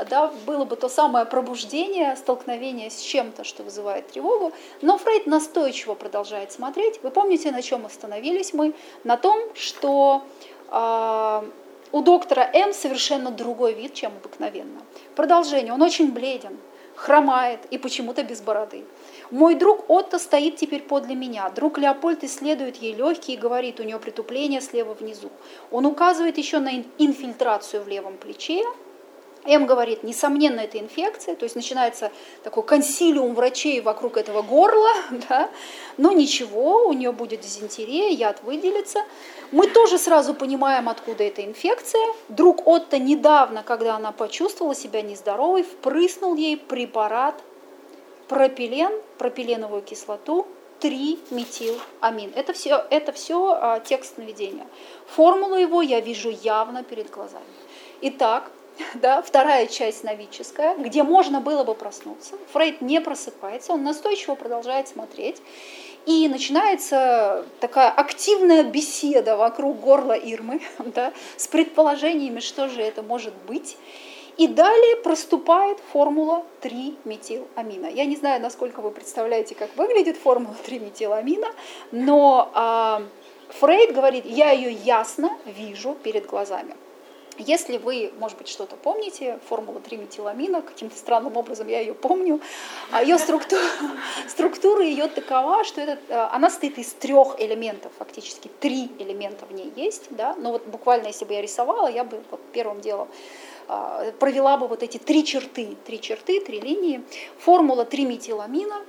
да, 0.04 0.30
было 0.46 0.64
бы 0.64 0.76
то 0.76 0.88
самое 0.88 1.24
пробуждение, 1.24 2.16
столкновение 2.16 2.90
с 2.90 3.00
чем-то, 3.00 3.44
что 3.44 3.62
вызывает 3.62 4.08
тревогу. 4.08 4.52
Но 4.82 4.98
Фрейд 4.98 5.26
настойчиво 5.26 5.94
продолжает 5.94 6.52
смотреть. 6.52 7.00
Вы 7.02 7.10
помните, 7.10 7.50
на 7.50 7.62
чем 7.62 7.86
остановились 7.86 8.52
мы? 8.52 8.74
На 9.04 9.16
том, 9.16 9.40
что 9.54 10.22
э, 10.70 11.50
у 11.92 12.02
доктора 12.02 12.50
М 12.52 12.72
совершенно 12.72 13.30
другой 13.30 13.72
вид, 13.72 13.94
чем 13.94 14.12
обыкновенно. 14.12 14.82
Продолжение. 15.14 15.72
Он 15.72 15.80
очень 15.82 16.12
бледен, 16.12 16.58
хромает 16.94 17.60
и 17.70 17.78
почему-то 17.78 18.22
без 18.22 18.40
бороды. 18.40 18.84
Мой 19.30 19.54
друг 19.54 19.88
Отто 19.88 20.18
стоит 20.18 20.56
теперь 20.56 20.82
подле 20.82 21.14
меня. 21.14 21.48
Друг 21.50 21.78
Леопольд 21.78 22.22
исследует 22.24 22.76
ей 22.76 22.94
легкие 22.94 23.36
и 23.36 23.40
говорит, 23.40 23.80
у 23.80 23.82
нее 23.82 23.98
притупление 23.98 24.60
слева 24.60 24.94
внизу. 24.94 25.30
Он 25.70 25.86
указывает 25.86 26.38
еще 26.38 26.58
на 26.58 26.84
инфильтрацию 26.98 27.82
в 27.82 27.88
левом 27.88 28.16
плече, 28.16 28.62
М 29.46 29.66
говорит, 29.66 30.02
несомненно, 30.02 30.60
это 30.60 30.78
инфекция, 30.78 31.36
то 31.36 31.44
есть 31.44 31.56
начинается 31.56 32.10
такой 32.42 32.62
консилиум 32.62 33.34
врачей 33.34 33.80
вокруг 33.80 34.16
этого 34.16 34.42
горла, 34.42 34.90
да, 35.28 35.50
но 35.96 36.12
ничего, 36.12 36.86
у 36.86 36.92
нее 36.92 37.12
будет 37.12 37.40
дизентерия, 37.40 38.10
яд 38.10 38.42
выделится. 38.42 39.00
Мы 39.52 39.68
тоже 39.68 39.98
сразу 39.98 40.34
понимаем, 40.34 40.88
откуда 40.88 41.24
эта 41.24 41.44
инфекция. 41.44 42.04
Друг 42.28 42.66
Отто 42.66 42.98
недавно, 42.98 43.62
когда 43.62 43.96
она 43.96 44.12
почувствовала 44.12 44.74
себя 44.74 45.02
нездоровой, 45.02 45.62
впрыснул 45.62 46.34
ей 46.34 46.56
препарат 46.56 47.42
пропилен, 48.28 48.92
пропиленовую 49.18 49.82
кислоту, 49.82 50.46
3-метиламин. 50.80 52.32
Это 52.34 52.52
все, 52.52 52.84
это 52.90 53.12
все 53.12 53.52
а, 53.52 53.80
текст 53.80 54.18
наведения. 54.18 54.66
Формулу 55.06 55.56
его 55.56 55.80
я 55.80 56.00
вижу 56.00 56.30
явно 56.30 56.82
перед 56.82 57.10
глазами. 57.10 57.44
Итак, 58.02 58.50
да, 58.94 59.22
вторая 59.22 59.66
часть 59.66 60.04
новическая, 60.04 60.74
где 60.76 61.02
можно 61.02 61.40
было 61.40 61.64
бы 61.64 61.74
проснуться. 61.74 62.34
Фрейд 62.52 62.80
не 62.80 63.00
просыпается, 63.00 63.72
он 63.72 63.82
настойчиво 63.84 64.34
продолжает 64.34 64.88
смотреть. 64.88 65.40
И 66.06 66.28
начинается 66.28 67.44
такая 67.58 67.90
активная 67.90 68.62
беседа 68.62 69.36
вокруг 69.36 69.80
горла 69.80 70.12
Ирмы 70.12 70.60
да, 70.78 71.12
с 71.36 71.48
предположениями, 71.48 72.40
что 72.40 72.68
же 72.68 72.80
это 72.80 73.02
может 73.02 73.34
быть. 73.46 73.76
И 74.36 74.48
далее 74.48 74.96
проступает 74.96 75.78
формула 75.92 76.44
3-метиламина. 76.60 77.90
Я 77.92 78.04
не 78.04 78.16
знаю, 78.16 78.40
насколько 78.40 78.80
вы 78.82 78.90
представляете, 78.90 79.54
как 79.54 79.74
выглядит 79.76 80.18
формула 80.18 80.54
3-метиламина, 80.66 81.48
но 81.90 82.50
а, 82.52 83.02
Фрейд 83.48 83.94
говорит, 83.94 84.26
я 84.26 84.50
ее 84.50 84.72
ясно 84.72 85.30
вижу 85.46 85.96
перед 86.02 86.26
глазами. 86.26 86.76
Если 87.38 87.78
вы, 87.78 88.12
может 88.18 88.38
быть, 88.38 88.48
что-то 88.48 88.76
помните, 88.76 89.38
формула 89.48 89.78
3-метиламина, 89.78 90.62
каким-то 90.62 90.96
странным 90.96 91.36
образом 91.36 91.68
я 91.68 91.80
ее 91.80 91.94
помню, 91.94 92.40
а 92.90 93.02
ее 93.02 93.18
структура, 93.26 93.62
структура 94.28 94.82
ее 94.82 95.06
такова, 95.08 95.64
что 95.64 95.80
это, 95.80 95.98
э, 96.08 96.28
она 96.32 96.50
состоит 96.50 96.78
из 96.78 96.92
трех 96.92 97.40
элементов, 97.40 97.92
фактически 97.98 98.50
три 98.60 98.90
элемента 98.98 99.46
в 99.46 99.52
ней 99.52 99.72
есть, 99.76 100.04
да, 100.10 100.34
но 100.38 100.52
вот 100.52 100.66
буквально, 100.66 101.08
если 101.08 101.24
бы 101.24 101.34
я 101.34 101.42
рисовала, 101.42 101.88
я 101.88 102.04
бы 102.04 102.22
вот 102.30 102.40
первым 102.52 102.80
делом 102.80 103.08
а, 103.68 104.12
провела 104.18 104.56
бы 104.56 104.68
вот 104.68 104.82
эти 104.82 104.98
три 104.98 105.24
черты, 105.24 105.76
три 105.84 106.00
черты, 106.00 106.40
три 106.40 106.60
линии. 106.60 107.02
Формула 107.38 107.84
3-метиламина, 107.84 108.84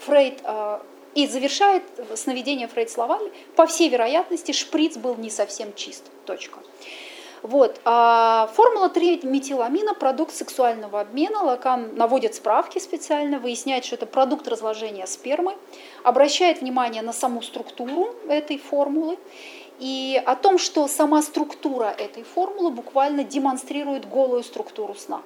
Фрейд 0.00 0.40
а, 0.44 0.82
и 1.14 1.26
завершает 1.26 1.82
сновидение 2.14 2.68
Фрейд 2.68 2.90
словами, 2.90 3.30
по 3.56 3.66
всей 3.66 3.88
вероятности, 3.88 4.52
шприц 4.52 4.96
был 4.96 5.16
не 5.16 5.30
совсем 5.30 5.74
чист. 5.74 6.04
Точка. 6.26 6.60
Вот. 7.42 7.80
А 7.84 8.50
формула 8.54 8.88
3-метиламина– 8.88 9.94
продукт 9.98 10.34
сексуального 10.34 11.00
обмена. 11.00 11.42
Лакан 11.42 11.94
наводит 11.96 12.34
справки 12.34 12.78
специально, 12.78 13.38
выясняет, 13.38 13.84
что 13.84 13.94
это 13.94 14.06
продукт 14.06 14.46
разложения 14.46 15.06
спермы, 15.06 15.56
обращает 16.04 16.60
внимание 16.60 17.02
на 17.02 17.12
саму 17.12 17.40
структуру 17.40 18.14
этой 18.28 18.58
формулы 18.58 19.18
и 19.78 20.22
о 20.26 20.36
том, 20.36 20.58
что 20.58 20.86
сама 20.86 21.22
структура 21.22 21.86
этой 21.86 22.22
формулы 22.22 22.70
буквально 22.70 23.24
демонстрирует 23.24 24.06
голую 24.06 24.42
структуру 24.42 24.94
сна. 24.94 25.22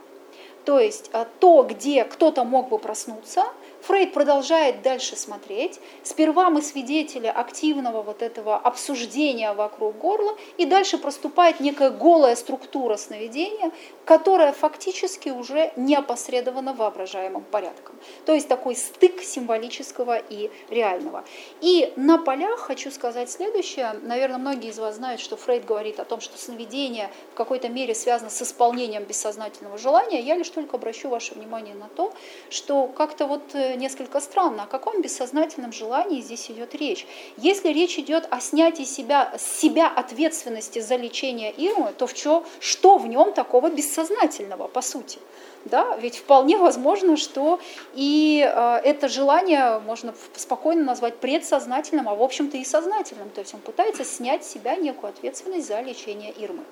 То 0.65 0.79
есть 0.79 1.11
а, 1.13 1.27
то, 1.41 1.63
где 1.69 2.05
кто-то 2.05 2.45
мог 2.45 2.69
бы 2.69 2.79
проснуться, 2.79 3.45
Фрейд 3.87 4.15
продолжает 4.15 4.81
дальше 4.81 5.15
смотреть. 5.15 5.79
Сперва 6.03 6.49
мы 6.49 6.63
свидетели 6.63 7.27
активного 7.27 8.03
вот 8.03 8.23
этого 8.23 8.57
обсуждения 8.57 9.53
вокруг 9.53 9.99
горла, 9.99 10.37
и 10.57 10.65
дальше 10.65 10.97
проступает 10.97 11.61
некая 11.61 11.91
голая 11.91 12.35
структура 12.35 12.97
сновидения, 12.97 13.73
которая 14.07 14.53
фактически 14.53 15.29
уже 15.29 15.73
не 15.77 15.97
опосредована 15.97 16.73
воображаемым 16.73 17.45
порядком. 17.45 17.97
То 18.25 18.33
есть 18.33 18.49
такой 18.49 18.75
стык 18.75 19.21
символического 19.21 20.17
и 20.17 20.51
реального. 20.71 21.25
И 21.61 21.93
на 21.97 22.17
полях 22.17 22.61
хочу 22.61 22.91
сказать 22.91 23.31
следующее. 23.31 23.95
Наверное, 24.03 24.39
многие 24.39 24.71
из 24.71 24.79
вас 24.79 24.97
знают, 24.97 25.21
что 25.21 25.37
Фрейд 25.37 25.67
говорит 25.67 26.01
о 26.01 26.05
том, 26.05 26.21
что 26.21 26.39
сновидение 26.39 27.11
в 27.33 27.37
какой-то 27.37 27.69
мере 27.69 27.95
связано 27.95 28.31
с 28.31 28.41
исполнением 28.41 29.05
бессознательного 29.05 29.77
желания. 29.77 30.21
Я 30.21 30.37
лишь 30.37 30.49
только 30.49 30.77
обращу 30.77 31.11
ваше 31.11 31.35
внимание 31.35 31.75
на 31.75 31.89
то, 31.89 32.15
что 32.49 32.87
как-то 32.87 33.27
вот 33.27 33.55
э, 33.55 33.74
несколько 33.75 34.21
странно, 34.21 34.65
о 34.65 34.67
каком 34.67 35.03
бессознательном 35.03 35.73
желании 35.73 36.21
здесь 36.21 36.51
идет 36.51 36.75
речь. 36.75 37.07
Если 37.37 37.69
речь 37.69 37.99
идет 37.99 38.27
о 38.31 38.41
снятии 38.41 38.85
себя, 38.85 39.33
себя 39.39 39.89
ответственности 39.89 40.81
за 40.81 40.97
лечение 40.97 41.53
Ирмы, 41.53 41.93
то 41.97 42.07
в 42.07 42.15
чё, 42.15 42.45
что 42.61 42.99
в 42.99 43.07
нем 43.07 43.33
такого 43.33 43.71
бессознательного, 43.71 44.69
по 44.69 44.83
сути? 44.83 45.19
Да? 45.65 45.97
Ведь 45.97 46.19
вполне 46.19 46.59
возможно, 46.59 47.17
что 47.17 47.59
и 47.95 48.45
э, 48.45 48.81
это 48.85 49.09
желание 49.09 49.79
можно 49.81 50.15
спокойно 50.37 50.85
назвать 50.85 51.17
предсознательным, 51.17 52.09
а 52.09 52.15
в 52.15 52.23
общем-то 52.23 52.57
и 52.57 52.65
сознательным. 52.65 53.31
То 53.31 53.41
есть 53.41 53.55
он 53.55 53.61
пытается 53.61 54.05
снять 54.05 54.45
с 54.45 54.51
себя 54.51 54.77
некую 54.77 55.11
ответственность 55.11 55.67
за 55.67 55.81
лечение 55.81 56.33
Ирмы. 56.33 56.65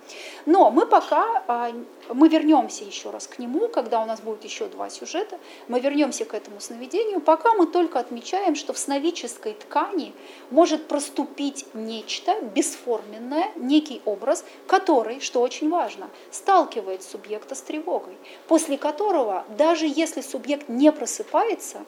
Но 0.45 0.70
мы 0.70 0.86
пока, 0.86 1.43
э, 1.49 1.72
мы 2.12 2.28
вернемся 2.28 2.84
еще 2.84 3.11
раз 3.11 3.26
к 3.26 3.38
нему, 3.38 3.68
когда 3.68 4.03
у 4.03 4.07
нас 4.07 4.20
будет 4.20 4.45
еще 4.45 4.66
два 4.66 4.90
сюжета, 4.90 5.38
мы 5.68 5.80
вернемся 5.80 6.24
к 6.24 6.34
этому 6.34 6.61
сновидению, 6.61 7.20
пока 7.20 7.55
мы 7.55 7.66
только 7.66 7.99
отмечаем, 7.99 8.55
что 8.55 8.72
в 8.72 8.78
сновидческой 8.78 9.55
ткани 9.55 10.12
может 10.51 10.86
проступить 10.86 11.66
нечто 11.72 12.40
бесформенное, 12.43 13.51
некий 13.57 14.03
образ, 14.05 14.45
который, 14.66 15.20
что 15.20 15.40
очень 15.40 15.70
важно, 15.70 16.11
сталкивает 16.30 17.03
субъекта 17.03 17.55
с 17.55 17.62
тревогой, 17.62 18.16
после 18.49 18.76
которого, 18.83 19.45
даже 19.57 19.87
если 19.87 20.22
субъект 20.22 20.68
не 20.68 20.91
просыпается 20.91 21.85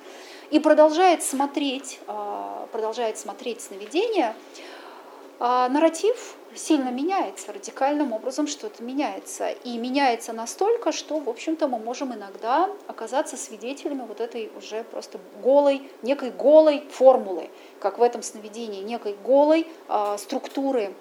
и 0.50 0.60
продолжает 0.60 1.24
смотреть, 1.24 1.98
а, 2.06 2.68
продолжает 2.70 3.18
смотреть 3.18 3.62
сновидение, 3.62 4.36
а, 5.40 5.68
нарратив 5.68 6.36
сильно 6.54 6.90
меняется, 6.90 7.52
радикальным 7.52 8.12
образом 8.12 8.46
что-то 8.46 8.84
меняется. 8.84 9.50
И 9.64 9.76
меняется 9.76 10.32
настолько, 10.32 10.92
что, 10.92 11.18
в 11.18 11.28
общем-то, 11.28 11.66
мы 11.66 11.80
можем 11.80 12.14
иногда 12.14 12.70
оказаться 12.86 13.36
свидетелями 13.36 14.04
вот 14.06 14.20
этой 14.20 14.52
уже 14.56 14.84
просто 14.84 15.18
голой, 15.42 15.90
некой 16.02 16.30
голой 16.30 16.84
формулы, 16.92 17.50
как 17.80 17.98
в 17.98 18.02
этом 18.02 18.22
сновидении, 18.22 18.84
некой 18.84 19.16
голой 19.24 19.66
э, 19.88 20.16
структуры 20.16 20.94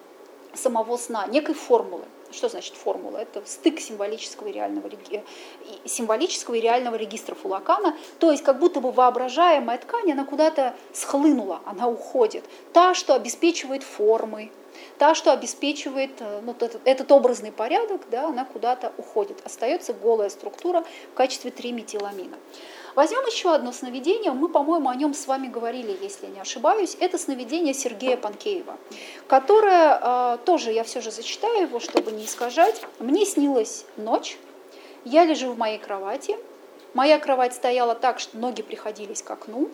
самого 0.56 0.98
сна, 0.98 1.28
некой 1.28 1.54
формулы 1.54 2.06
Что 2.34 2.50
значит 2.50 2.74
формула? 2.76 3.18
Это 3.20 3.44
стык 3.46 3.80
символического 3.80 4.48
и 4.48 4.52
реального, 4.52 4.90
символического 5.86 6.56
и 6.56 6.62
реального 6.62 6.96
регистров 6.96 7.46
у 7.46 7.50
Лакана. 7.50 7.96
То 8.20 8.32
есть 8.32 8.44
как 8.44 8.60
будто 8.60 8.80
бы 8.82 8.92
воображаемая 8.92 9.78
ткань, 9.78 10.12
она 10.12 10.26
куда-то 10.26 10.74
схлынула, 10.94 11.62
она 11.66 11.88
уходит. 11.88 12.44
Та, 12.74 12.96
что 12.96 13.14
обеспечивает 13.14 13.84
формы, 13.84 14.52
та, 14.98 15.14
что 15.14 15.32
обеспечивает 15.32 16.12
э, 16.20 16.42
ну, 16.44 16.54
этот, 16.54 16.82
этот 16.86 17.12
образный 17.12 17.52
порядок, 17.52 18.02
да, 18.10 18.28
она 18.28 18.46
куда-то 18.46 18.92
уходит. 18.98 19.40
Остается 19.46 19.94
голая 19.94 20.30
структура 20.30 20.84
в 21.12 21.14
качестве 21.14 21.52
триметиламина. 21.52 22.38
Возьмем 22.96 23.26
еще 23.26 23.54
одно 23.54 23.72
сновидение, 23.72 24.32
мы, 24.32 24.50
по-моему, 24.50 24.90
о 24.90 24.96
нем 24.96 25.14
с 25.14 25.26
вами 25.28 25.48
говорили, 25.48 25.98
если 26.02 26.28
не 26.28 26.40
ошибаюсь. 26.40 26.96
Это 27.00 27.18
сновидение 27.18 27.74
Сергея 27.74 28.18
Панкеева, 28.18 28.78
которое 29.28 30.00
э, 30.02 30.38
тоже, 30.46 30.72
я 30.72 30.84
все 30.84 31.02
же 31.02 31.10
зачитаю 31.10 31.64
его, 31.64 31.80
чтобы 31.80 32.12
не 32.12 32.26
искажать. 32.26 32.82
Мне 33.00 33.26
снилась 33.26 33.86
ночь, 33.98 34.38
я 35.06 35.26
лежу 35.26 35.52
в 35.52 35.58
моей 35.58 35.80
кровати, 35.80 36.38
моя 36.94 37.20
кровать 37.20 37.54
стояла 37.54 37.96
так, 37.96 38.20
что 38.20 38.38
ноги 38.38 38.62
приходились 38.62 39.24
к 39.24 39.32
окну, 39.32 39.70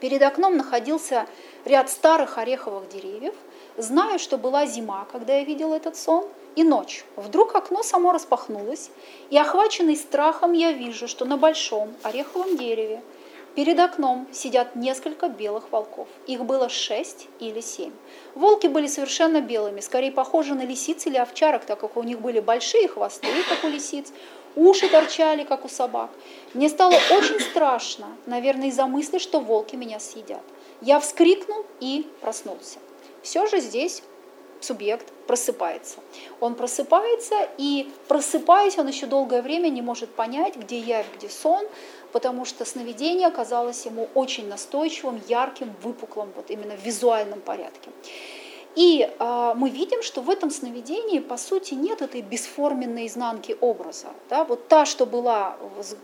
перед 0.00 0.22
окном 0.22 0.56
находился 0.56 1.26
ряд 1.64 1.90
старых 1.90 2.38
ореховых 2.38 2.88
деревьев, 2.88 3.34
Знаю, 3.76 4.18
что 4.18 4.36
была 4.36 4.66
зима, 4.66 5.06
когда 5.10 5.36
я 5.36 5.44
видел 5.44 5.72
этот 5.72 5.96
сон, 5.96 6.28
и 6.56 6.64
ночь. 6.64 7.04
Вдруг 7.16 7.54
окно 7.54 7.82
само 7.82 8.12
распахнулось, 8.12 8.90
и 9.30 9.38
охваченный 9.38 9.96
страхом 9.96 10.52
я 10.52 10.72
вижу, 10.72 11.08
что 11.08 11.24
на 11.24 11.36
большом 11.36 11.94
ореховом 12.02 12.56
дереве 12.56 13.02
перед 13.54 13.78
окном 13.78 14.26
сидят 14.32 14.76
несколько 14.76 15.28
белых 15.28 15.70
волков. 15.70 16.08
Их 16.26 16.44
было 16.44 16.68
шесть 16.68 17.28
или 17.40 17.60
семь. 17.60 17.92
Волки 18.34 18.66
были 18.66 18.86
совершенно 18.86 19.40
белыми, 19.40 19.80
скорее 19.80 20.12
похожи 20.12 20.54
на 20.54 20.62
лисиц 20.62 21.06
или 21.06 21.16
овчарок, 21.16 21.64
так 21.64 21.80
как 21.80 21.96
у 21.96 22.02
них 22.02 22.20
были 22.20 22.40
большие 22.40 22.88
хвосты, 22.88 23.28
как 23.48 23.64
у 23.64 23.68
лисиц, 23.68 24.12
уши 24.56 24.88
торчали, 24.88 25.44
как 25.44 25.64
у 25.64 25.68
собак. 25.68 26.10
Мне 26.54 26.68
стало 26.68 26.96
очень 27.10 27.40
страшно, 27.40 28.06
наверное, 28.26 28.68
из-за 28.68 28.86
мысли, 28.86 29.18
что 29.18 29.40
волки 29.40 29.76
меня 29.76 30.00
съедят. 30.00 30.42
Я 30.80 30.98
вскрикнул 30.98 31.64
и 31.80 32.06
проснулся 32.20 32.78
все 33.22 33.46
же 33.46 33.60
здесь 33.60 34.02
субъект 34.64 35.12
просыпается. 35.26 35.98
Он 36.40 36.54
просыпается, 36.54 37.48
и 37.58 37.90
просыпаясь, 38.08 38.78
он 38.78 38.88
еще 38.88 39.06
долгое 39.06 39.42
время 39.42 39.68
не 39.68 39.82
может 39.82 40.10
понять, 40.10 40.56
где 40.56 40.78
я, 40.78 41.04
где 41.16 41.28
сон, 41.28 41.66
потому 42.12 42.44
что 42.44 42.64
сновидение 42.64 43.28
оказалось 43.28 43.84
ему 43.86 44.08
очень 44.14 44.48
настойчивым, 44.48 45.20
ярким, 45.28 45.74
выпуклым, 45.82 46.30
вот 46.36 46.50
именно 46.50 46.76
в 46.76 46.84
визуальном 46.84 47.40
порядке. 47.40 47.90
И 48.74 49.06
э, 49.06 49.52
мы 49.54 49.68
видим, 49.68 50.02
что 50.02 50.22
в 50.22 50.30
этом 50.30 50.50
сновидении, 50.50 51.18
по 51.18 51.36
сути, 51.36 51.74
нет 51.74 52.00
этой 52.00 52.22
бесформенной 52.22 53.06
изнанки 53.06 53.56
образа. 53.60 54.08
Да? 54.30 54.44
Вот 54.44 54.68
та, 54.68 54.86
что 54.86 55.04
была 55.04 55.56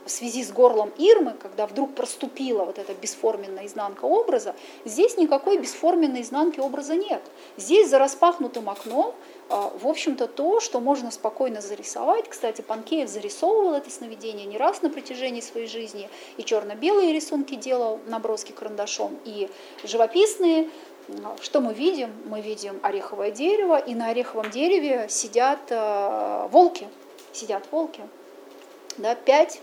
в 0.05 0.11
связи 0.11 0.45
с 0.45 0.53
горлом 0.53 0.93
Ирмы, 0.99 1.35
когда 1.41 1.67
вдруг 1.67 1.95
проступила 1.95 2.65
вот 2.65 2.79
эта 2.79 2.93
бесформенная 2.93 3.67
изнанка 3.67 4.05
образа, 4.05 4.55
здесь 4.85 5.17
никакой 5.17 5.57
бесформенной 5.59 6.21
изнанки 6.21 6.61
образа 6.61 6.95
нет. 6.95 7.23
Здесь 7.57 7.89
за 7.89 7.99
распахнутым 7.99 8.69
окном, 8.69 9.15
э, 9.49 9.71
в 9.81 9.87
общем-то, 9.87 10.27
то, 10.27 10.61
что 10.61 10.81
можно 10.81 11.11
спокойно 11.11 11.63
зарисовать. 11.63 12.29
Кстати, 12.29 12.61
Панкеев 12.61 13.09
зарисовывал 13.09 13.75
это 13.75 13.91
сновидение 13.91 14.45
не 14.45 14.59
раз 14.59 14.83
на 14.83 14.91
протяжении 14.91 15.41
своей 15.41 15.69
жизни, 15.69 16.11
и 16.37 16.45
черно-белые 16.45 17.15
рисунки 17.15 17.55
делал, 17.55 17.99
наброски 18.07 18.53
карандашом, 18.53 19.19
и 19.25 19.49
живописные, 19.85 20.69
что 21.41 21.61
мы 21.61 21.73
видим? 21.73 22.13
Мы 22.27 22.41
видим 22.41 22.79
ореховое 22.83 23.31
дерево, 23.31 23.79
и 23.79 23.95
на 23.95 24.09
ореховом 24.09 24.51
дереве 24.51 25.07
сидят 25.09 25.61
э, 25.71 26.49
волки. 26.51 26.87
Сидят 27.33 27.65
волки. 27.71 28.03
Да, 28.99 29.15
пять, 29.15 29.61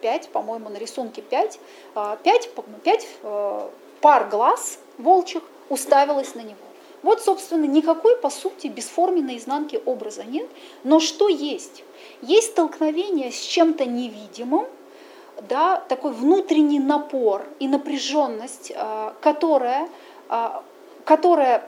пять, 0.00 0.28
по-моему, 0.30 0.68
на 0.68 0.78
рисунке 0.78 1.22
пять, 1.22 1.60
э, 1.94 2.16
пять, 2.22 2.50
пять 2.82 3.06
э, 3.22 3.68
пар 4.00 4.28
глаз 4.28 4.78
волчьих 4.98 5.42
уставилось 5.68 6.34
на 6.34 6.40
него. 6.40 6.56
Вот, 7.02 7.22
собственно, 7.22 7.64
никакой, 7.64 8.16
по 8.16 8.28
сути, 8.28 8.66
бесформенной 8.66 9.38
изнанки 9.38 9.80
образа 9.86 10.24
нет. 10.24 10.48
Но 10.84 11.00
что 11.00 11.28
есть? 11.28 11.84
Есть 12.20 12.50
столкновение 12.50 13.30
с 13.30 13.40
чем-то 13.40 13.86
невидимым, 13.86 14.66
да, 15.48 15.82
такой 15.88 16.12
внутренний 16.12 16.80
напор 16.80 17.46
и 17.58 17.68
напряженность, 17.68 18.72
которая 19.22 19.88
которая 21.04 21.64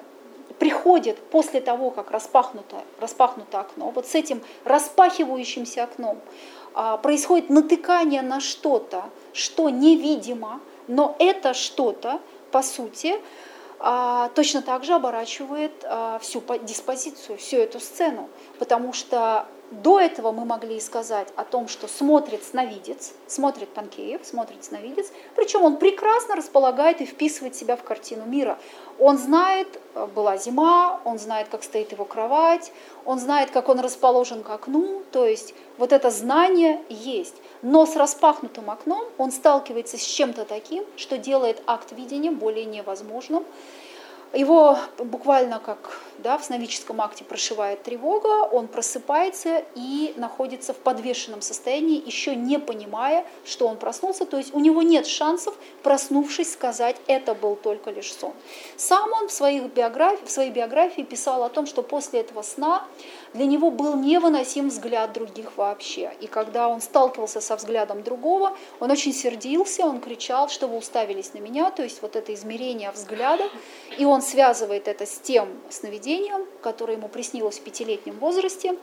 приходит 0.58 1.18
после 1.30 1.60
того, 1.60 1.90
как 1.90 2.10
распахнуто, 2.10 2.76
распахнуто 3.00 3.60
окно, 3.60 3.90
вот 3.90 4.06
с 4.06 4.14
этим 4.14 4.42
распахивающимся 4.64 5.84
окном 5.84 6.20
а, 6.74 6.96
происходит 6.98 7.50
натыкание 7.50 8.22
на 8.22 8.40
что-то, 8.40 9.04
что 9.32 9.70
невидимо, 9.70 10.60
но 10.88 11.16
это 11.18 11.54
что-то, 11.54 12.20
по 12.50 12.62
сути, 12.62 13.16
а, 13.78 14.28
точно 14.34 14.62
так 14.62 14.84
же 14.84 14.94
оборачивает 14.94 15.72
а, 15.84 16.18
всю 16.20 16.42
диспозицию, 16.62 17.38
всю 17.38 17.56
эту 17.56 17.80
сцену, 17.80 18.28
потому 18.58 18.92
что 18.92 19.46
до 19.72 19.98
этого 19.98 20.32
мы 20.32 20.44
могли 20.44 20.78
сказать 20.80 21.28
о 21.34 21.44
том, 21.44 21.66
что 21.66 21.88
смотрит 21.88 22.44
сновидец, 22.44 23.14
смотрит 23.26 23.70
Панкеев, 23.70 24.20
смотрит 24.24 24.64
сновидец, 24.64 25.10
причем 25.34 25.62
он 25.62 25.78
прекрасно 25.78 26.36
располагает 26.36 27.00
и 27.00 27.06
вписывает 27.06 27.56
себя 27.56 27.76
в 27.76 27.82
картину 27.82 28.26
мира. 28.26 28.58
Он 28.98 29.16
знает, 29.16 29.80
э, 29.94 30.06
была 30.14 30.36
зима, 30.36 31.00
он 31.04 31.18
знает, 31.18 31.48
как 31.50 31.62
стоит 31.62 31.92
его 31.92 32.04
кровать, 32.04 32.70
он 33.06 33.18
знает, 33.18 33.50
как 33.50 33.70
он 33.70 33.80
расположен 33.80 34.42
к 34.42 34.50
окну, 34.50 35.02
то 35.10 35.26
есть 35.26 35.54
вот 35.78 35.92
это 35.92 36.10
знание 36.10 36.82
есть. 36.90 37.34
Но 37.62 37.86
с 37.86 37.96
распахнутым 37.96 38.68
окном 38.70 39.04
он 39.16 39.32
сталкивается 39.32 39.96
с 39.96 40.04
чем-то 40.04 40.44
таким, 40.44 40.84
что 40.96 41.16
делает 41.16 41.62
акт 41.66 41.92
видения 41.92 42.30
более 42.30 42.66
невозможным. 42.66 43.44
Его 44.32 44.78
буквально 44.98 45.60
как 45.60 46.00
да, 46.18 46.38
в 46.38 46.44
сновидческом 46.44 47.00
акте 47.00 47.24
прошивает 47.24 47.82
тревога, 47.82 48.46
он 48.46 48.68
просыпается 48.68 49.64
и 49.74 50.14
находится 50.16 50.72
в 50.72 50.76
подвешенном 50.76 51.42
состоянии, 51.42 52.02
еще 52.04 52.34
не 52.36 52.58
понимая, 52.58 53.26
что 53.44 53.66
он 53.66 53.76
проснулся. 53.76 54.24
То 54.24 54.38
есть 54.38 54.54
у 54.54 54.60
него 54.60 54.82
нет 54.82 55.06
шансов, 55.06 55.54
проснувшись, 55.82 56.52
сказать, 56.52 56.96
это 57.06 57.34
был 57.34 57.56
только 57.56 57.90
лишь 57.90 58.12
сон. 58.12 58.32
Сам 58.76 59.12
он 59.12 59.28
в, 59.28 59.32
своих 59.32 59.64
биографии, 59.64 60.24
в 60.24 60.30
своей 60.30 60.50
биографии 60.50 61.02
писал 61.02 61.42
о 61.42 61.48
том, 61.48 61.66
что 61.66 61.82
после 61.82 62.20
этого 62.20 62.42
сна 62.42 62.84
для 63.34 63.46
него 63.46 63.70
был 63.70 63.96
невыносим 63.96 64.68
взгляд 64.68 65.12
других 65.12 65.56
вообще. 65.56 66.12
И 66.20 66.26
когда 66.26 66.68
он 66.68 66.80
сталкивался 66.80 67.40
со 67.40 67.56
взглядом 67.56 68.02
другого, 68.02 68.56
он 68.78 68.90
очень 68.90 69.12
сердился, 69.14 69.84
он 69.84 70.00
кричал, 70.00 70.48
что 70.48 70.66
вы 70.66 70.76
уставились 70.76 71.32
на 71.32 71.38
меня, 71.38 71.70
то 71.70 71.82
есть 71.82 72.02
вот 72.02 72.14
это 72.16 72.34
измерение 72.34 72.90
взгляда. 72.90 73.44
И 73.98 74.04
он 74.04 74.20
связывает 74.20 74.86
это 74.86 75.06
с 75.06 75.18
тем 75.18 75.48
сновидением, 75.70 76.46
которое 76.60 76.96
ему 76.96 77.08
приснилось 77.08 77.58
в 77.58 77.62
пятилетнем 77.62 78.18
возрасте. 78.18 78.76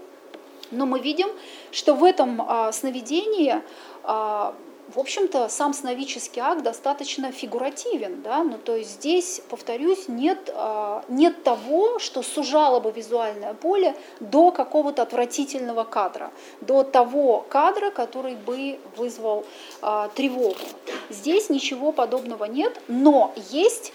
Но 0.72 0.86
мы 0.86 1.00
видим, 1.00 1.30
что 1.72 1.93
в 1.93 2.04
этом 2.04 2.41
а, 2.41 2.72
сновидении 2.72 3.62
а, 4.04 4.56
в 4.94 5.00
общем-то, 5.00 5.50
сам 5.50 5.74
сновидческий 5.74 6.42
акт 6.42 6.64
достаточно 6.64 7.32
фигуративен, 7.32 8.22
да, 8.22 8.44
ну, 8.44 8.58
то 8.58 8.76
есть 8.76 8.92
здесь, 8.92 9.42
повторюсь, 9.50 10.08
нет, 10.08 10.50
а, 10.54 11.04
нет 11.10 11.44
того, 11.44 12.00
что 12.00 12.24
сужало 12.24 12.80
бы 12.80 12.92
визуальное 12.92 13.54
поле 13.54 13.96
до 14.20 14.52
какого-то 14.52 15.04
отвратительного 15.04 15.84
кадра, 15.84 16.32
до 16.62 16.84
того 16.84 17.46
кадра, 17.50 17.92
который 17.92 18.36
бы 18.36 18.80
вызвал 18.96 19.46
а, 19.82 20.10
тревогу. 20.10 20.56
Здесь 21.10 21.50
ничего 21.50 21.92
подобного 21.92 22.46
нет, 22.46 22.82
но 22.88 23.34
есть 23.52 23.94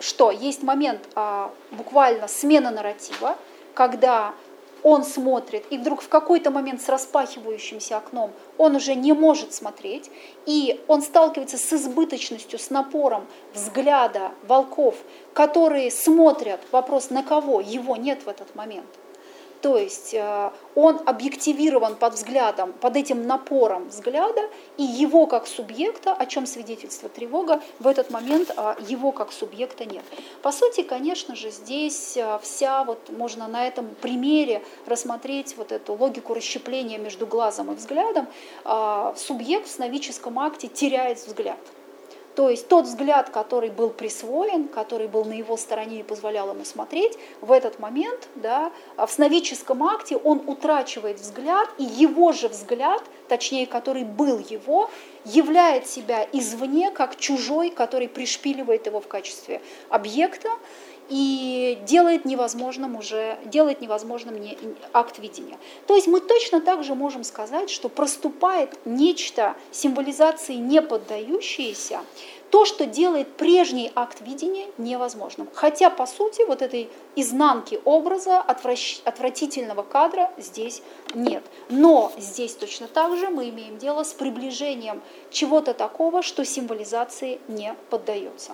что? 0.00 0.30
Есть 0.30 0.62
момент 0.62 1.00
а, 1.14 1.50
буквально 1.70 2.28
смены 2.28 2.70
нарратива, 2.70 3.36
когда 3.74 4.34
он 4.82 5.04
смотрит, 5.04 5.64
и 5.70 5.78
вдруг 5.78 6.02
в 6.02 6.08
какой-то 6.08 6.50
момент 6.50 6.82
с 6.82 6.88
распахивающимся 6.88 7.96
окном 7.96 8.32
он 8.58 8.76
уже 8.76 8.94
не 8.94 9.12
может 9.12 9.54
смотреть, 9.54 10.10
и 10.46 10.80
он 10.88 11.02
сталкивается 11.02 11.58
с 11.58 11.72
избыточностью, 11.72 12.58
с 12.58 12.70
напором 12.70 13.26
взгляда 13.54 14.32
волков, 14.46 14.96
которые 15.32 15.90
смотрят, 15.90 16.60
вопрос 16.72 17.10
на 17.10 17.22
кого, 17.22 17.60
его 17.60 17.96
нет 17.96 18.24
в 18.24 18.28
этот 18.28 18.54
момент. 18.54 18.88
То 19.62 19.78
есть 19.78 20.12
э, 20.12 20.50
он 20.74 21.00
объективирован 21.06 21.94
под 21.94 22.14
взглядом, 22.14 22.72
под 22.72 22.96
этим 22.96 23.28
напором 23.28 23.88
взгляда, 23.88 24.42
и 24.76 24.82
его 24.82 25.26
как 25.26 25.46
субъекта, 25.46 26.12
о 26.12 26.26
чем 26.26 26.46
свидетельствует 26.46 27.12
тревога, 27.12 27.62
в 27.78 27.86
этот 27.86 28.10
момент 28.10 28.50
а, 28.56 28.76
его 28.88 29.12
как 29.12 29.32
субъекта 29.32 29.84
нет. 29.84 30.02
По 30.42 30.50
сути, 30.50 30.82
конечно 30.82 31.36
же, 31.36 31.50
здесь 31.50 32.16
э, 32.16 32.40
вся, 32.42 32.82
вот 32.82 33.10
можно 33.10 33.46
на 33.46 33.64
этом 33.68 33.88
примере 34.00 34.64
рассмотреть 34.86 35.56
вот 35.56 35.70
эту 35.70 35.94
логику 35.94 36.34
расщепления 36.34 36.98
между 36.98 37.24
глазом 37.24 37.70
и 37.70 37.76
взглядом. 37.76 38.26
А, 38.64 39.14
субъект 39.16 39.68
в 39.68 39.70
сновидческом 39.70 40.40
акте 40.40 40.66
теряет 40.66 41.18
взгляд. 41.18 41.58
То 42.34 42.48
есть 42.48 42.68
тот 42.68 42.86
взгляд, 42.86 43.28
который 43.30 43.70
был 43.70 43.90
присвоен, 43.90 44.68
который 44.68 45.06
был 45.06 45.24
на 45.24 45.34
его 45.34 45.56
стороне 45.56 46.00
и 46.00 46.02
позволял 46.02 46.50
ему 46.50 46.64
смотреть, 46.64 47.18
в 47.40 47.52
этот 47.52 47.78
момент, 47.78 48.28
да, 48.36 48.72
в 48.96 49.08
сновидческом 49.08 49.82
акте 49.84 50.16
он 50.16 50.42
утрачивает 50.46 51.20
взгляд, 51.20 51.68
и 51.78 51.84
его 51.84 52.32
же 52.32 52.48
взгляд, 52.48 53.02
точнее, 53.28 53.66
который 53.66 54.04
был 54.04 54.38
его, 54.38 54.88
являет 55.24 55.86
себя 55.86 56.26
извне 56.32 56.90
как 56.90 57.16
чужой, 57.16 57.70
который 57.70 58.08
пришпиливает 58.08 58.86
его 58.86 59.00
в 59.00 59.08
качестве 59.08 59.60
объекта, 59.88 60.48
и 61.12 61.78
делает 61.84 62.24
невозможным 62.24 62.96
уже, 62.96 63.38
делает 63.44 63.82
невозможным 63.82 64.40
не, 64.40 64.56
акт 64.94 65.18
видения. 65.18 65.58
То 65.86 65.94
есть 65.94 66.06
мы 66.06 66.20
точно 66.20 66.62
так 66.62 66.82
же 66.82 66.94
можем 66.94 67.22
сказать, 67.22 67.68
что 67.68 67.90
проступает 67.90 68.78
нечто 68.86 69.54
символизации 69.72 70.54
не 70.54 70.80
поддающееся, 70.80 72.00
то, 72.48 72.64
что 72.64 72.86
делает 72.86 73.30
прежний 73.36 73.92
акт 73.94 74.22
видения 74.22 74.68
невозможным. 74.78 75.48
Хотя, 75.52 75.90
по 75.90 76.06
сути, 76.06 76.46
вот 76.46 76.62
этой 76.62 76.88
изнанки 77.14 77.78
образа, 77.84 78.40
отвращ... 78.40 79.00
отвратительного 79.04 79.82
кадра 79.82 80.30
здесь 80.38 80.82
нет. 81.14 81.44
Но 81.68 82.10
здесь 82.16 82.54
точно 82.54 82.88
так 82.88 83.18
же 83.18 83.28
мы 83.28 83.50
имеем 83.50 83.76
дело 83.76 84.02
с 84.02 84.14
приближением 84.14 85.02
чего-то 85.30 85.74
такого, 85.74 86.22
что 86.22 86.42
символизации 86.46 87.38
не 87.48 87.74
поддается 87.90 88.52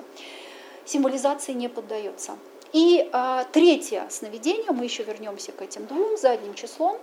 символизации 0.88 1.52
не 1.52 1.68
поддается. 1.68 2.38
И 2.72 3.08
а, 3.12 3.44
третье 3.44 4.06
сновидение, 4.10 4.72
мы 4.72 4.84
еще 4.84 5.02
вернемся 5.02 5.52
к 5.52 5.62
этим 5.62 5.86
двум 5.86 6.18
задним 6.18 6.54
числом. 6.54 6.98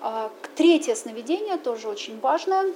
А, 0.00 0.30
третье 0.56 0.94
сновидение 0.94 1.56
тоже 1.58 1.88
очень 1.88 2.18
важное. 2.20 2.72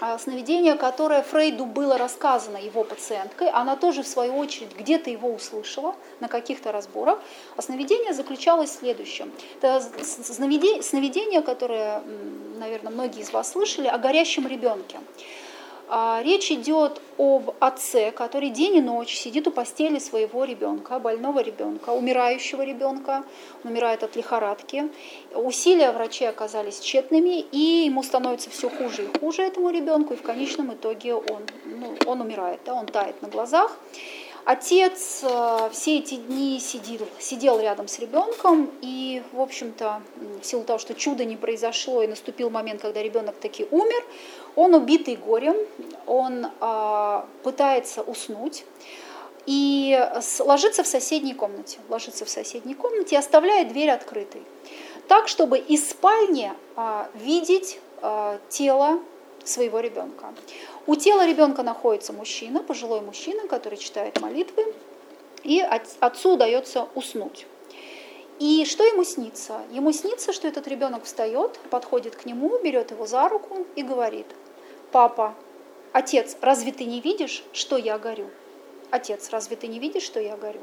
А, 0.00 0.18
сновидение, 0.18 0.74
которое 0.74 1.22
Фрейду 1.22 1.66
было 1.66 1.98
рассказано 1.98 2.56
его 2.56 2.84
пациенткой, 2.84 3.50
она 3.50 3.76
тоже 3.76 4.02
в 4.02 4.08
свою 4.08 4.36
очередь 4.36 4.74
где-то 4.76 5.10
его 5.10 5.32
услышала 5.32 5.94
на 6.20 6.28
каких-то 6.28 6.72
разборах. 6.72 7.20
А 7.56 7.62
сновидение 7.62 8.14
заключалось 8.14 8.70
в 8.70 8.78
следующем. 8.78 9.30
Это 9.60 9.82
сновидение, 10.02 11.42
которое, 11.42 12.02
наверное, 12.58 12.92
многие 12.92 13.20
из 13.20 13.32
вас 13.32 13.52
слышали, 13.52 13.86
о 13.86 13.98
горящем 13.98 14.46
ребенке. 14.46 14.98
А, 15.88 16.22
речь 16.24 16.50
идет 16.50 17.00
об 17.18 17.54
отце, 17.60 18.10
который 18.10 18.50
день 18.50 18.76
и 18.76 18.80
ночь 18.80 19.14
сидит 19.16 19.46
у 19.46 19.50
постели 19.50 19.98
своего 19.98 20.44
ребенка, 20.44 20.98
больного 20.98 21.40
ребенка, 21.40 21.90
умирающего 21.90 22.62
ребенка, 22.62 23.24
он 23.62 23.70
умирает 23.70 24.02
от 24.02 24.16
лихорадки. 24.16 24.90
Усилия 25.34 25.92
врачей 25.92 26.28
оказались 26.28 26.80
тщетными, 26.80 27.40
и 27.40 27.84
ему 27.86 28.02
становится 28.02 28.48
все 28.50 28.70
хуже 28.70 29.04
и 29.04 29.18
хуже 29.18 29.42
этому 29.42 29.70
ребенку, 29.70 30.14
и 30.14 30.16
в 30.16 30.22
конечном 30.22 30.72
итоге 30.72 31.14
он, 31.14 31.42
ну, 31.66 31.94
он 32.06 32.20
умирает, 32.22 32.60
да, 32.64 32.74
он 32.74 32.86
тает 32.86 33.20
на 33.20 33.28
глазах. 33.28 33.76
Отец 34.44 35.20
э, 35.22 35.70
все 35.72 35.98
эти 35.98 36.16
дни 36.16 36.60
сидел, 36.60 37.08
сидел 37.18 37.60
рядом 37.60 37.88
с 37.88 37.98
ребенком, 37.98 38.70
и, 38.82 39.22
в 39.32 39.40
общем-то, 39.40 40.02
в 40.42 40.44
силу 40.44 40.64
того, 40.64 40.78
что 40.78 40.94
чудо 40.94 41.24
не 41.24 41.36
произошло, 41.36 42.02
и 42.02 42.06
наступил 42.06 42.50
момент, 42.50 42.82
когда 42.82 43.02
ребенок 43.02 43.36
таки 43.36 43.66
умер, 43.70 44.04
он 44.56 44.74
убитый 44.74 45.16
горем, 45.16 45.56
он 46.06 46.46
а, 46.60 47.26
пытается 47.42 48.02
уснуть 48.02 48.64
и 49.46 49.98
ложится 50.38 50.82
в 50.82 50.86
соседней 50.86 51.34
комнате, 51.34 51.78
ложится 51.88 52.24
в 52.24 52.28
соседней 52.28 52.74
комнате 52.74 53.16
и 53.16 53.18
оставляет 53.18 53.68
дверь 53.68 53.90
открытой, 53.90 54.42
так, 55.08 55.28
чтобы 55.28 55.58
из 55.58 55.88
спальни 55.88 56.52
а, 56.76 57.08
видеть 57.14 57.78
а, 58.00 58.38
тело 58.48 59.00
своего 59.44 59.80
ребенка. 59.80 60.34
У 60.86 60.96
тела 60.96 61.26
ребенка 61.26 61.62
находится 61.62 62.12
мужчина, 62.12 62.62
пожилой 62.62 63.00
мужчина, 63.00 63.46
который 63.46 63.78
читает 63.78 64.20
молитвы, 64.20 64.74
и 65.42 65.60
отцу 66.00 66.34
удается 66.34 66.88
уснуть. 66.94 67.46
И 68.40 68.64
что 68.64 68.84
ему 68.84 69.04
снится? 69.04 69.60
Ему 69.70 69.92
снится, 69.92 70.32
что 70.32 70.48
этот 70.48 70.66
ребенок 70.66 71.04
встает, 71.04 71.58
подходит 71.70 72.16
к 72.16 72.24
нему, 72.24 72.58
берет 72.58 72.90
его 72.90 73.06
за 73.06 73.28
руку 73.28 73.64
и 73.76 73.82
говорит, 73.82 74.26
папа, 74.94 75.34
отец, 75.92 76.36
разве 76.40 76.70
ты 76.70 76.84
не 76.84 77.00
видишь, 77.00 77.42
что 77.52 77.76
я 77.76 77.98
горю? 77.98 78.30
Отец, 78.92 79.30
разве 79.30 79.56
ты 79.56 79.66
не 79.66 79.80
видишь, 79.80 80.04
что 80.04 80.20
я 80.20 80.36
горю? 80.36 80.60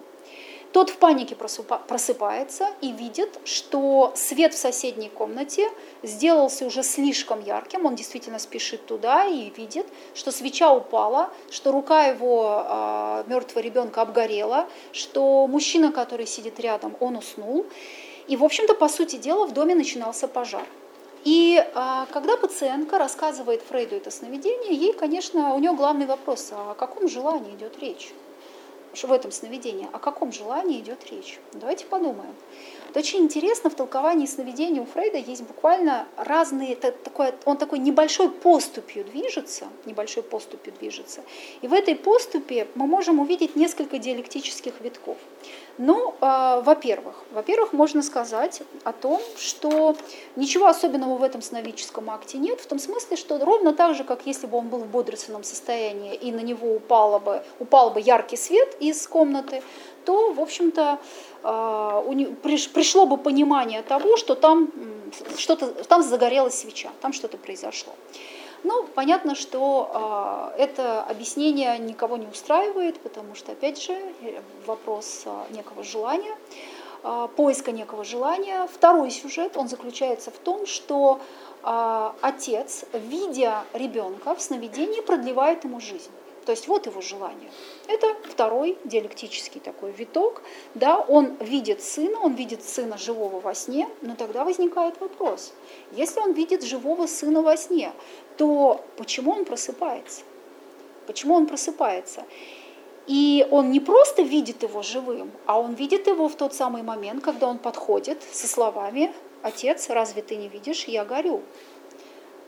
Тот 0.72 0.90
в 0.90 0.96
панике 1.00 1.36
просыпается 1.36 2.70
и 2.80 2.94
видит, 2.94 3.42
что 3.44 4.14
свет 4.16 4.54
в 4.54 4.58
соседней 4.58 5.10
комнате 5.10 5.70
сделался 6.02 6.66
уже 6.66 6.82
слишком 6.82 7.44
ярким. 7.44 7.86
Он 7.86 7.96
действительно 7.96 8.40
спешит 8.40 8.86
туда 8.86 9.26
и 9.26 9.50
видит, 9.50 9.86
что 10.14 10.32
свеча 10.32 10.72
упала, 10.74 11.30
что 11.50 11.74
рука 11.74 12.06
его 12.06 12.64
э, 12.66 13.24
мертвого 13.28 13.62
ребенка 13.62 14.02
обгорела, 14.02 14.70
что 14.94 15.46
мужчина, 15.46 15.92
который 15.92 16.26
сидит 16.26 16.58
рядом, 16.58 16.96
он 17.02 17.18
уснул. 17.18 17.66
И, 18.30 18.38
в 18.38 18.46
общем-то, 18.46 18.76
по 18.76 18.88
сути 18.88 19.18
дела, 19.18 19.46
в 19.46 19.52
доме 19.52 19.76
начинался 19.76 20.30
пожар. 20.30 20.66
И 21.24 21.64
а, 21.76 22.08
когда 22.08 22.36
пациентка 22.36 22.98
рассказывает 22.98 23.62
Фрейду 23.62 23.96
это 23.96 24.10
сновидение, 24.10 24.74
ей, 24.74 24.94
конечно, 24.94 25.54
у 25.54 25.60
нее 25.60 25.74
главный 25.74 26.06
вопрос, 26.08 26.50
а 26.52 26.72
о 26.72 26.76
каком 26.76 27.08
желании 27.08 27.54
идет 27.54 27.80
речь? 27.80 28.12
в 28.94 29.12
этом 29.12 29.32
сновидении, 29.32 29.88
о 29.92 30.00
каком 30.00 30.32
желании 30.32 30.80
идет 30.80 31.10
речь. 31.10 31.40
Давайте 31.54 31.86
подумаем. 31.86 32.36
Это 32.90 33.00
очень 33.00 33.20
интересно, 33.20 33.70
в 33.70 33.76
толковании 33.76 34.26
сновидения 34.26 34.82
у 34.82 34.86
Фрейда 34.86 35.18
есть 35.18 35.44
буквально 35.44 36.08
разные, 36.18 36.76
такое, 36.76 37.34
он 37.46 37.58
такой 37.58 37.80
небольшой 37.80 38.30
поступью 38.30 39.06
движется, 39.06 39.68
небольшой 39.86 40.24
поступью 40.24 40.74
движется. 40.78 41.22
И 41.62 41.68
в 41.68 41.74
этой 41.74 41.96
поступе 41.96 42.68
мы 42.76 42.86
можем 42.86 43.20
увидеть 43.20 43.56
несколько 43.56 43.98
диалектических 43.98 44.82
витков. 44.82 45.18
Ну, 45.84 46.14
э, 46.22 46.62
во-первых, 46.64 47.16
во-первых, 47.32 47.74
можно 47.74 48.04
сказать 48.04 48.62
о 48.84 48.92
том, 48.92 49.20
что 49.36 49.96
ничего 50.36 50.68
особенного 50.68 51.18
в 51.18 51.24
этом 51.24 51.42
сновидческом 51.42 52.12
акте 52.12 52.38
нет, 52.38 52.62
в 52.62 52.68
том 52.68 52.78
смысле, 52.78 53.18
что 53.18 53.44
ровно 53.44 53.74
так 53.74 53.96
же, 53.96 54.04
как 54.04 54.28
если 54.28 54.46
бы 54.46 54.60
он 54.60 54.68
был 54.68 54.78
в 54.78 54.86
бодрственном 54.86 55.44
состоянии 55.44 56.14
и 56.14 56.32
на 56.32 56.42
него 56.42 56.76
упало 56.76 57.18
бы, 57.18 57.42
упал 57.58 57.90
бы 57.90 58.00
яркий 58.00 58.38
свет 58.38 58.78
из 58.80 59.08
комнаты, 59.08 59.64
то, 60.06 60.32
в 60.32 60.40
общем-то, 60.40 61.00
э, 61.44 62.66
пришло 62.74 63.08
бы 63.08 63.18
понимание 63.18 63.82
того, 63.82 64.18
что 64.18 64.36
там, 64.36 64.72
что-то, 65.36 65.66
там 65.86 66.04
загорелась 66.04 66.60
свеча, 66.60 66.92
там 67.02 67.12
что-то 67.12 67.38
произошло. 67.40 67.94
Ну, 68.64 68.88
понятно, 68.94 69.34
что 69.34 70.52
э, 70.56 70.62
это 70.62 71.02
объяснение 71.04 71.78
никого 71.80 72.18
не 72.18 72.28
устраивает, 72.28 73.00
потому 73.00 73.34
что, 73.34 73.54
опять 73.54 73.82
же, 73.82 73.98
вопрос 74.68 75.24
э, 75.26 75.54
некого 75.56 75.84
желания, 75.84 76.36
э, 77.04 77.28
поиска 77.36 77.72
некого 77.72 78.04
желания. 78.04 78.68
Второй 78.72 79.10
сюжет, 79.10 79.58
он 79.58 79.68
заключается 79.68 80.32
в 80.32 80.38
том, 80.38 80.66
что 80.66 81.20
отец, 81.64 82.86
видя 82.92 83.66
ребенка 83.74 84.34
в 84.34 84.42
сновидении, 84.42 85.00
продлевает 85.02 85.64
ему 85.64 85.80
жизнь. 85.80 86.10
То 86.46 86.52
есть 86.52 86.68
вот 86.68 86.88
его 86.88 87.02
желание. 87.02 87.52
Это 87.88 88.16
второй 88.28 88.78
диалектический 88.84 89.62
такой 89.62 89.92
виток. 89.92 90.42
Да, 90.74 90.98
он 90.98 91.36
видит 91.40 91.84
сына, 91.84 92.20
он 92.20 92.34
видит 92.34 92.64
сына 92.64 92.98
живого 92.98 93.40
во 93.40 93.54
сне, 93.54 93.88
но 94.02 94.16
тогда 94.16 94.44
возникает 94.44 95.00
вопрос. 95.00 95.54
Если 95.92 96.20
он 96.20 96.34
видит 96.34 96.64
живого 96.64 97.06
сына 97.06 97.42
во 97.42 97.56
сне, 97.58 97.94
то 98.38 98.84
почему 98.98 99.32
он 99.32 99.46
просыпается? 99.46 100.22
Почему 101.06 101.36
он 101.36 101.46
просыпается? 101.46 102.26
И 103.06 103.48
он 103.52 103.72
не 103.72 103.80
просто 103.80 104.22
видит 104.24 104.64
его 104.64 104.82
живым, 104.82 105.32
а 105.46 105.60
он 105.60 105.74
видит 105.74 106.08
его 106.08 106.28
в 106.28 106.36
тот 106.36 106.54
самый 106.54 106.82
момент, 106.82 107.24
когда 107.24 107.48
он 107.48 107.58
подходит 107.58 108.22
со 108.32 108.48
словами 108.48 109.12
«Отец, 109.42 109.90
разве 109.90 110.22
ты 110.22 110.36
не 110.36 110.48
видишь, 110.48 110.86
я 110.86 111.04
горю?» 111.04 111.42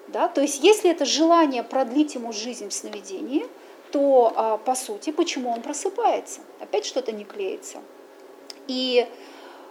да? 0.08 0.28
То 0.28 0.42
есть 0.42 0.64
если 0.64 0.92
это 0.92 1.06
желание 1.06 1.64
продлить 1.64 2.16
ему 2.16 2.34
жизнь 2.34 2.70
в 2.70 2.74
сновидении– 2.74 3.46
то 3.94 4.34
а, 4.36 4.58
по 4.58 4.74
сути, 4.74 5.12
почему 5.12 5.52
он 5.52 5.62
просыпается? 5.62 6.42
Опять 6.60 6.84
что-то 6.84 7.12
не 7.12 7.26
клеится. 7.26 7.78
И 8.68 9.08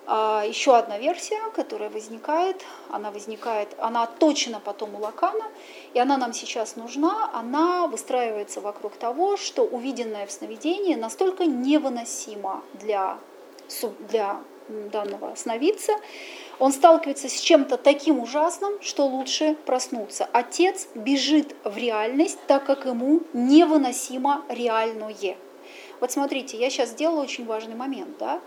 а, 0.06 0.44
еще 0.46 0.76
одна 0.76 0.96
версия, 0.96 1.40
которая 1.56 1.90
возникает, 1.90 2.64
она 2.88 3.10
возникает, 3.10 3.68
она 3.78 4.06
точно 4.06 4.60
потом 4.60 4.94
у 4.94 4.98
Лакана, 4.98 5.44
и 5.92 5.98
она 5.98 6.18
нам 6.18 6.32
сейчас 6.32 6.76
нужна, 6.76 7.30
она 7.34 7.88
выстраивается 7.88 8.60
вокруг 8.60 8.94
того, 8.94 9.36
что 9.36 9.64
увиденное 9.64 10.26
в 10.26 10.30
сновидении 10.30 10.94
настолько 10.94 11.44
невыносимо 11.44 12.62
для, 12.74 13.18
для 14.08 14.40
данного 14.90 15.34
сновидца, 15.34 15.92
он 16.58 16.72
сталкивается 16.72 17.28
с 17.28 17.40
чем-то 17.40 17.76
таким 17.76 18.20
ужасным, 18.20 18.80
что 18.82 19.06
лучше 19.06 19.56
проснуться. 19.66 20.28
Отец 20.32 20.88
бежит 20.94 21.54
в 21.64 21.76
реальность, 21.76 22.38
так 22.46 22.64
как 22.64 22.86
ему 22.86 23.22
невыносимо 23.32 24.44
реальное. 24.48 25.36
Вот 26.00 26.10
смотрите, 26.10 26.56
я 26.56 26.70
сейчас 26.70 26.90
сделала 26.90 27.22
очень 27.22 27.46
важный 27.46 27.74
момент. 27.74 28.18
Да? 28.18 28.40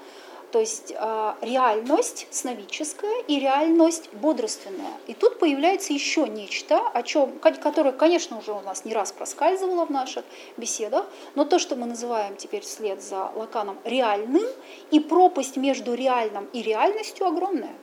То 0.56 0.62
есть 0.62 0.94
а, 0.98 1.36
реальность 1.42 2.28
сновидческая 2.32 3.24
и 3.28 3.42
реальность 3.42 4.10
бодрственная. 4.14 4.94
И 5.06 5.14
тут 5.14 5.38
появляется 5.38 5.92
еще 5.92 6.30
нечто, 6.30 6.80
о 6.94 7.04
чем, 7.04 7.40
которое, 7.40 7.92
конечно, 7.92 8.38
уже 8.38 8.54
у 8.54 8.62
нас 8.62 8.86
не 8.86 8.94
раз 8.94 9.12
проскальзывало 9.12 9.86
в 9.86 9.90
наших 9.90 10.24
беседах, 10.56 11.08
но 11.36 11.44
то, 11.44 11.60
что 11.60 11.76
мы 11.76 11.86
называем 11.86 12.38
теперь 12.38 12.62
вслед 12.62 13.04
за 13.04 13.32
Лаканом 13.36 13.78
реальным, 13.84 14.44
и 14.92 15.02
пропасть 15.02 15.58
между 15.58 15.94
реальным 15.94 16.48
и 16.54 16.62
реальностью 16.62 17.28
огромная. 17.28 17.76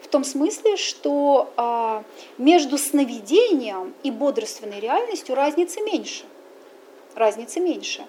В 0.00 0.08
том 0.08 0.24
смысле, 0.24 0.78
что 0.78 1.52
а, 1.58 2.04
между 2.38 2.78
сновидением 2.78 3.92
и 4.02 4.10
бодрственной 4.10 4.80
реальностью 4.80 5.34
разницы 5.34 5.82
меньше. 5.82 6.24
Разницы 7.14 7.60
меньше 7.60 8.06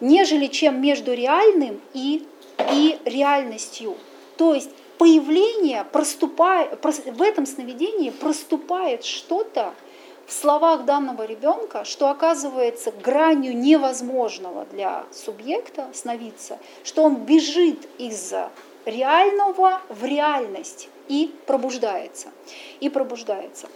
нежели 0.00 0.46
чем 0.46 0.80
между 0.80 1.12
реальным 1.12 1.80
и, 1.94 2.26
и 2.72 2.98
реальностью. 3.04 3.96
То 4.36 4.54
есть 4.54 4.70
появление, 4.98 5.84
проступает, 5.84 6.78
в 6.82 7.22
этом 7.22 7.46
сновидении 7.46 8.10
проступает 8.10 9.04
что-то 9.04 9.74
в 10.26 10.32
словах 10.32 10.84
данного 10.84 11.24
ребенка, 11.24 11.84
что 11.84 12.08
оказывается 12.08 12.92
гранью 12.92 13.56
невозможного 13.56 14.64
для 14.66 15.04
субъекта 15.12 15.88
сновидца, 15.92 16.58
что 16.84 17.02
он 17.02 17.16
бежит 17.16 17.88
из 17.98 18.32
реального 18.84 19.80
в 19.88 20.04
реальность 20.04 20.88
и 21.08 21.34
пробуждается. 21.46 22.28
И 22.78 22.88
пробуждается. 22.88 23.68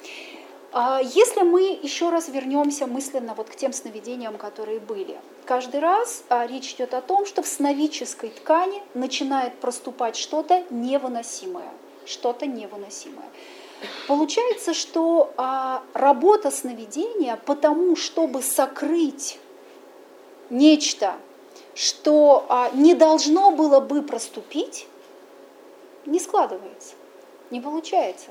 А 0.77 1.01
если 1.01 1.43
мы 1.43 1.79
еще 1.85 2.11
раз 2.11 2.29
вернемся 2.29 2.89
мысленно 2.89 3.35
вот 3.35 3.49
к 3.49 3.55
тем 3.55 3.73
сновидениям, 3.73 4.37
которые 4.37 4.81
были, 4.81 5.21
каждый 5.45 5.79
раз 5.79 6.25
а, 6.29 6.49
речь 6.49 6.75
идет 6.75 6.95
о 6.95 7.01
том, 7.01 7.27
что 7.27 7.45
в 7.45 7.47
сновидческой 7.47 8.31
ткани 8.31 8.83
начинает 8.93 9.55
проступать 9.61 10.17
что-то 10.17 10.65
невыносимое, 10.71 11.71
что-то 12.07 12.47
невыносимое. 12.47 13.29
Получается, 14.09 14.75
что 14.75 15.33
а, 15.37 15.85
работа 15.93 16.51
сновидения 16.51 17.39
потому, 17.47 17.95
чтобы 17.95 18.43
сокрыть 18.43 19.39
нечто, 20.51 21.15
что 21.77 22.71
не 22.75 22.95
должно 22.95 23.53
было 23.53 23.79
бы 23.79 24.03
проступить, 24.03 24.89
не 26.05 26.19
складывается, 26.19 26.95
не 27.53 27.61
получается. 27.61 28.31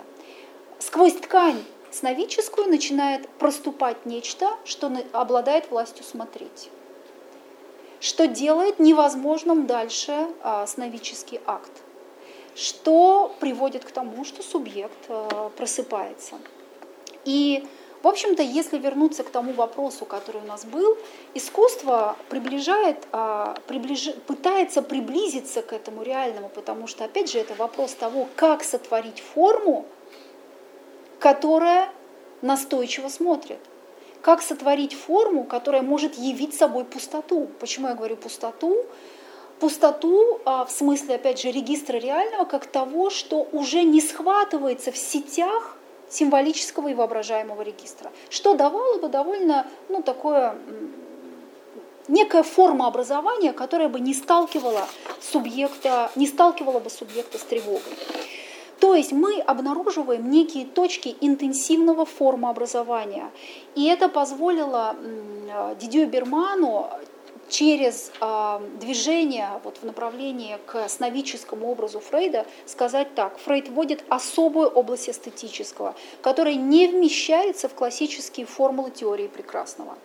Сквозь 0.79 1.13
ткань 1.13 1.63
сновидческую 1.93 2.67
начинает 2.67 3.29
проступать 3.29 4.05
нечто, 4.05 4.51
что 4.65 4.91
обладает 5.11 5.69
властью 5.69 6.03
смотреть, 6.03 6.69
что 7.99 8.27
делает 8.27 8.79
невозможным 8.79 9.67
дальше 9.67 10.27
а, 10.41 10.65
сновидческий 10.65 11.39
акт, 11.45 11.71
что 12.55 13.35
приводит 13.39 13.85
к 13.85 13.91
тому, 13.91 14.25
что 14.25 14.41
субъект 14.41 14.97
а, 15.07 15.49
просыпается. 15.55 16.35
И, 17.25 17.65
в 18.01 18.07
общем-то, 18.07 18.41
если 18.41 18.77
вернуться 18.77 19.23
к 19.23 19.29
тому 19.29 19.53
вопросу, 19.53 20.05
который 20.05 20.41
у 20.41 20.45
нас 20.45 20.65
был, 20.65 20.97
искусство 21.35 22.17
приближает, 22.29 22.97
а, 23.11 23.55
приближ... 23.67 24.13
пытается 24.25 24.81
приблизиться 24.81 25.61
к 25.61 25.71
этому 25.71 26.01
реальному, 26.01 26.49
потому 26.49 26.87
что, 26.87 27.05
опять 27.05 27.31
же, 27.31 27.37
это 27.37 27.53
вопрос 27.53 27.93
того, 27.93 28.27
как 28.35 28.63
сотворить 28.63 29.21
форму, 29.21 29.85
которая 31.23 31.87
настойчиво 32.41 33.07
смотрит. 33.07 33.59
Как 34.21 34.41
сотворить 34.41 34.93
форму, 34.93 35.45
которая 35.45 35.81
может 35.81 36.15
явить 36.15 36.53
собой 36.53 36.83
пустоту? 36.83 37.47
Почему 37.61 37.87
я 37.87 37.95
говорю 37.95 38.17
пустоту? 38.17 38.85
Пустоту 39.61 40.41
а, 40.43 40.65
в 40.65 40.71
смысле, 40.71 41.15
опять 41.15 41.39
же, 41.39 41.49
регистра 41.49 41.95
реального, 41.97 42.43
как 42.43 42.65
того, 42.65 43.09
что 43.09 43.47
уже 43.53 43.83
не 43.83 44.01
схватывается 44.01 44.91
в 44.91 44.97
сетях 44.97 45.77
символического 46.09 46.89
и 46.89 46.93
воображаемого 46.93 47.61
регистра, 47.61 48.11
что 48.29 48.55
давало 48.55 48.97
бы 48.97 49.07
довольно, 49.07 49.65
ну, 49.87 50.03
такое 50.03 50.57
некая 52.09 52.43
форма 52.43 52.87
образования, 52.87 53.53
которая 53.53 53.87
бы 53.87 54.01
не 54.01 54.13
сталкивала 54.13 54.85
субъекта, 55.21 56.11
не 56.17 56.27
сталкивала 56.27 56.81
бы 56.81 56.89
субъекта 56.89 57.37
с 57.37 57.43
тревогой. 57.43 57.93
То 58.83 58.95
есть 58.95 59.13
мы 59.13 59.39
обнаруживаем 59.39 60.29
некие 60.29 60.65
точки 60.65 61.15
интенсивного 61.21 62.03
формообразования. 62.05 63.31
И 63.75 63.85
это 63.85 64.09
позволило 64.09 64.97
Дидю 65.79 66.05
Берману 66.05 66.89
через 67.47 68.11
э, 68.19 68.59
движение 68.81 69.61
вот, 69.63 69.77
в 69.77 69.85
направлении 69.85 70.57
к 70.65 70.89
сновидческому 70.89 71.71
образу 71.71 72.01
Фрейда 72.01 72.45
сказать 72.65 73.15
так. 73.15 73.37
Фрейд 73.37 73.69
вводит 73.69 74.03
особую 74.09 74.67
область 74.67 75.07
эстетического, 75.07 75.95
которая 76.21 76.55
не 76.55 76.89
вмещается 76.89 77.69
в 77.69 77.75
классические 77.75 78.45
формулы 78.45 78.91
теории 78.91 79.27
прекрасного 79.27 79.97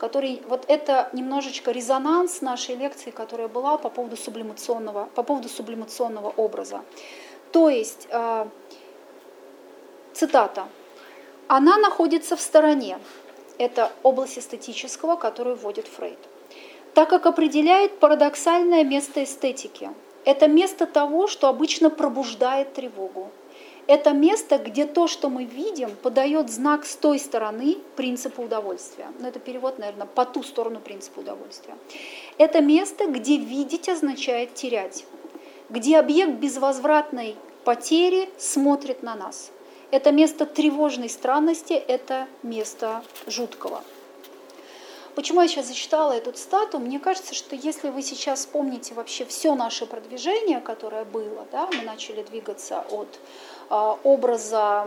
который 0.00 0.40
вот 0.48 0.64
это 0.66 1.10
немножечко 1.12 1.70
резонанс 1.70 2.40
нашей 2.40 2.74
лекции, 2.74 3.10
которая 3.10 3.48
была 3.48 3.76
по 3.76 3.90
поводу 3.90 4.16
сублимационного, 4.16 5.10
по 5.14 5.22
поводу 5.22 5.48
сублимационного 5.48 6.30
образа. 6.30 6.80
То 7.52 7.68
есть, 7.68 8.06
э, 8.10 8.46
цитата, 10.12 10.68
она 11.48 11.78
находится 11.78 12.36
в 12.36 12.40
стороне. 12.40 12.98
Это 13.58 13.92
область 14.02 14.38
эстетического, 14.38 15.16
которую 15.16 15.56
вводит 15.56 15.88
Фрейд. 15.88 16.18
Так 16.94 17.10
как 17.10 17.26
определяет 17.26 17.98
парадоксальное 17.98 18.84
место 18.84 19.24
эстетики. 19.24 19.90
Это 20.24 20.48
место 20.48 20.86
того, 20.86 21.26
что 21.26 21.48
обычно 21.48 21.90
пробуждает 21.90 22.74
тревогу. 22.74 23.30
Это 23.86 24.12
место, 24.12 24.58
где 24.58 24.86
то, 24.86 25.08
что 25.08 25.28
мы 25.28 25.44
видим, 25.44 25.90
подает 26.02 26.50
знак 26.50 26.86
с 26.86 26.94
той 26.94 27.18
стороны 27.18 27.78
принципа 27.96 28.40
удовольствия. 28.40 29.08
Ну, 29.18 29.26
это 29.26 29.40
перевод, 29.40 29.78
наверное, 29.78 30.06
по 30.06 30.24
ту 30.24 30.42
сторону 30.42 30.78
принципа 30.78 31.20
удовольствия. 31.20 31.74
Это 32.38 32.60
место, 32.60 33.06
где 33.06 33.36
видеть 33.36 33.88
означает 33.88 34.54
терять 34.54 35.04
где 35.70 35.98
объект 35.98 36.32
безвозвратной 36.32 37.36
потери 37.64 38.28
смотрит 38.38 39.02
на 39.02 39.14
нас. 39.14 39.52
Это 39.90 40.12
место 40.12 40.46
тревожной 40.46 41.08
странности, 41.08 41.72
это 41.72 42.26
место 42.42 43.02
жуткого. 43.26 43.82
Почему 45.14 45.42
я 45.42 45.48
сейчас 45.48 45.66
зачитала 45.66 46.12
эту 46.12 46.36
стату? 46.36 46.78
Мне 46.78 47.00
кажется, 47.00 47.34
что 47.34 47.56
если 47.56 47.90
вы 47.90 48.02
сейчас 48.02 48.40
вспомните 48.40 48.94
вообще 48.94 49.24
все 49.24 49.54
наше 49.54 49.86
продвижение, 49.86 50.60
которое 50.60 51.04
было, 51.04 51.46
да, 51.50 51.68
мы 51.72 51.82
начали 51.82 52.22
двигаться 52.22 52.84
от 52.90 53.18
образа 53.70 54.86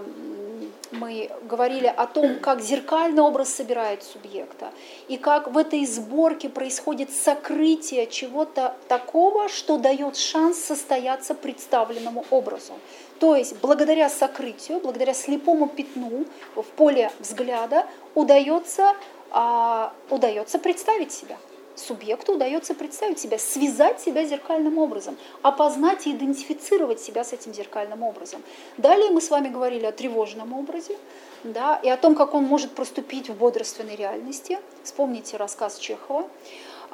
мы 0.93 1.29
говорили 1.43 1.88
о 1.88 2.05
том, 2.05 2.39
как 2.39 2.61
зеркальный 2.61 3.21
образ 3.21 3.53
собирает 3.53 4.03
субъекта, 4.03 4.71
и 5.07 5.17
как 5.17 5.51
в 5.51 5.57
этой 5.57 5.86
сборке 5.86 6.49
происходит 6.49 7.11
сокрытие 7.11 8.07
чего-то 8.07 8.75
такого, 8.88 9.49
что 9.49 9.77
дает 9.77 10.17
шанс 10.17 10.59
состояться 10.59 11.34
представленному 11.34 12.25
образу. 12.29 12.73
То 13.19 13.36
есть 13.36 13.55
благодаря 13.61 14.09
сокрытию, 14.09 14.79
благодаря 14.79 15.13
слепому 15.13 15.67
пятну 15.67 16.25
в 16.55 16.63
поле 16.63 17.11
взгляда 17.19 17.86
удается, 18.15 18.93
а, 19.31 19.93
удается 20.09 20.59
представить 20.59 21.11
себя 21.11 21.38
субъекту 21.76 22.34
удается 22.34 22.74
представить 22.74 23.19
себя, 23.19 23.38
связать 23.38 23.99
себя 23.99 24.24
зеркальным 24.26 24.78
образом, 24.78 25.17
опознать 25.41 26.07
и 26.07 26.11
идентифицировать 26.11 26.99
себя 26.99 27.24
с 27.24 27.34
этим 27.34 27.53
зеркальным 27.53 28.03
образом. 28.03 28.41
Далее 28.78 29.11
мы 29.11 29.21
с 29.21 29.30
вами 29.30 29.49
говорили 29.49 29.86
о 29.86 29.91
тревожном 29.91 30.53
образе, 30.53 30.97
да, 31.43 31.80
и 31.84 31.89
о 31.89 31.97
том, 31.97 32.15
как 32.15 32.34
он 32.34 32.43
может 32.43 32.71
проступить 32.71 33.30
в 33.30 33.36
бодрственной 33.36 33.95
реальности. 33.95 34.59
Вспомните 34.84 35.38
рассказ 35.38 35.78
Чехова. 35.78 36.28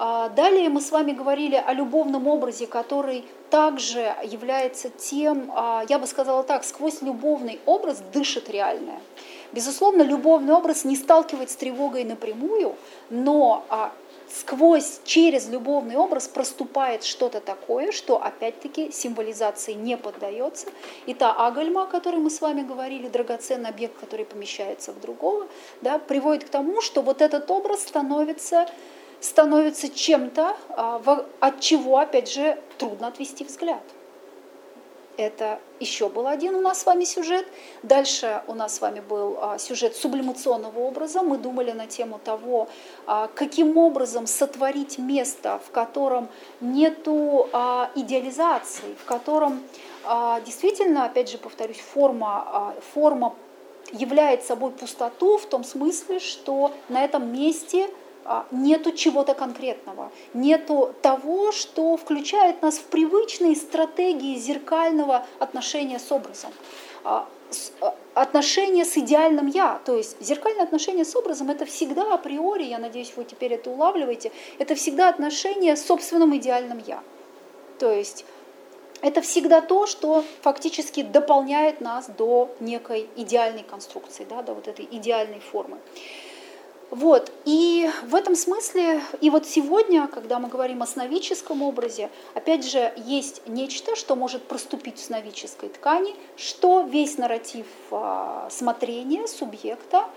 А, 0.01 0.29
далее 0.29 0.69
мы 0.69 0.79
с 0.79 0.91
вами 0.91 1.11
говорили 1.11 1.55
о 1.55 1.73
любовном 1.73 2.27
образе, 2.27 2.67
который 2.67 3.25
также 3.49 4.15
является 4.23 4.89
тем, 4.89 5.51
а, 5.53 5.83
я 5.89 5.99
бы 5.99 6.07
сказала 6.07 6.43
так, 6.43 6.63
сквозь 6.63 7.01
любовный 7.01 7.59
образ 7.65 8.01
дышит 8.13 8.49
реальное. 8.49 8.99
Безусловно, 9.51 10.03
любовный 10.03 10.53
образ 10.53 10.85
не 10.85 10.95
сталкивает 10.95 11.49
с 11.49 11.55
тревогой 11.55 12.05
напрямую, 12.05 12.75
но 13.09 13.65
а, 13.67 13.91
сквозь, 14.31 14.99
через 15.03 15.49
любовный 15.49 15.95
образ 15.95 16.27
проступает 16.27 17.03
что-то 17.03 17.41
такое, 17.41 17.91
что 17.91 18.21
опять-таки 18.21 18.91
символизации 18.91 19.73
не 19.73 19.97
поддается. 19.97 20.67
И 21.05 21.13
та 21.13 21.33
агальма, 21.33 21.83
о 21.83 21.85
которой 21.87 22.17
мы 22.17 22.29
с 22.29 22.41
вами 22.41 22.61
говорили, 22.61 23.07
драгоценный 23.07 23.69
объект, 23.69 23.99
который 23.99 24.25
помещается 24.25 24.91
в 24.91 24.99
другого, 24.99 25.47
да, 25.81 25.99
приводит 25.99 26.45
к 26.45 26.49
тому, 26.49 26.81
что 26.81 27.01
вот 27.01 27.21
этот 27.21 27.49
образ 27.51 27.81
становится, 27.81 28.69
становится 29.19 29.89
чем-то, 29.89 30.55
а, 30.69 31.25
от 31.39 31.59
чего, 31.59 31.97
опять 31.97 32.31
же, 32.31 32.57
трудно 32.77 33.07
отвести 33.07 33.43
взгляд. 33.43 33.83
Это 35.19 35.59
еще 35.79 36.07
был 36.09 36.27
один 36.27 36.55
у 36.55 36.61
нас 36.61 36.81
с 36.81 36.85
вами 36.85 37.03
сюжет. 37.03 37.45
Дальше 37.83 38.41
у 38.47 38.53
нас 38.53 38.75
с 38.75 38.81
вами 38.81 39.01
был 39.01 39.37
а, 39.41 39.57
сюжет 39.57 39.95
сублимационного 39.95 40.79
образа. 40.79 41.21
Мы 41.21 41.37
думали 41.37 41.71
на 41.71 41.87
тему 41.87 42.19
того, 42.23 42.69
а, 43.05 43.29
каким 43.35 43.77
образом 43.77 44.27
сотворить 44.27 44.97
место, 44.97 45.59
в 45.67 45.71
котором 45.71 46.29
нету 46.61 47.49
а, 47.51 47.91
идеализации, 47.95 48.95
в 49.01 49.05
котором 49.05 49.61
действительно, 50.45 51.05
опять 51.05 51.29
же 51.29 51.37
повторюсь, 51.37 51.79
форма, 51.79 52.73
форма 52.93 53.35
являет 53.91 54.43
собой 54.43 54.71
пустоту 54.71 55.37
в 55.37 55.45
том 55.45 55.63
смысле, 55.63 56.19
что 56.19 56.71
на 56.87 57.03
этом 57.03 57.31
месте 57.31 57.89
нету 58.51 58.91
чего-то 58.91 59.33
конкретного, 59.33 60.11
нету 60.33 60.93
того, 61.01 61.51
что 61.51 61.97
включает 61.97 62.61
нас 62.61 62.77
в 62.77 62.83
привычные 62.83 63.55
стратегии 63.55 64.35
зеркального 64.37 65.25
отношения 65.39 65.99
с 65.99 66.11
образом 66.11 66.51
а, 67.03 67.27
а, 67.81 67.95
отношение 68.13 68.85
с 68.85 68.97
идеальным 68.97 69.47
я. 69.47 69.79
То 69.85 69.95
есть 69.95 70.21
зеркальное 70.21 70.63
отношение 70.63 71.05
с 71.05 71.15
образом 71.15 71.49
это 71.49 71.65
всегда 71.65 72.13
априори, 72.13 72.63
я 72.63 72.77
надеюсь, 72.77 73.13
вы 73.15 73.25
теперь 73.25 73.53
это 73.53 73.69
улавливаете, 73.69 74.31
это 74.59 74.75
всегда 74.75 75.09
отношение 75.09 75.75
с 75.75 75.85
собственным 75.85 76.35
идеальным 76.37 76.81
я. 76.85 77.01
То 77.79 77.91
есть 77.91 78.25
это 79.01 79.21
всегда 79.21 79.61
то, 79.61 79.87
что 79.87 80.23
фактически 80.41 81.01
дополняет 81.01 81.81
нас 81.81 82.09
до 82.09 82.49
некой 82.59 83.07
идеальной 83.15 83.63
конструкции, 83.63 84.25
да, 84.29 84.41
до 84.41 84.53
вот 84.53 84.67
этой 84.67 84.87
идеальной 84.91 85.39
формы. 85.39 85.77
Вот, 86.91 87.31
и 87.45 87.87
в 88.03 88.15
этом 88.15 88.35
смысле, 88.35 89.01
и 89.21 89.29
вот 89.29 89.45
сегодня, 89.45 90.07
когда 90.07 90.39
мы 90.39 90.49
говорим 90.49 90.81
о 90.81 90.87
сновидческом 90.87 91.61
образе, 91.61 92.09
опять 92.33 92.65
же, 92.65 92.91
есть 92.97 93.43
нечто, 93.47 93.95
что 93.95 94.15
может 94.15 94.43
проступить 94.47 94.97
в 94.97 95.03
сновидческой 95.03 95.69
ткани, 95.69 96.15
что 96.35 96.81
весь 96.81 97.19
нарратив 97.19 97.67
а, 97.91 98.47
смотрения 98.49 99.27
субъекта 99.27 100.09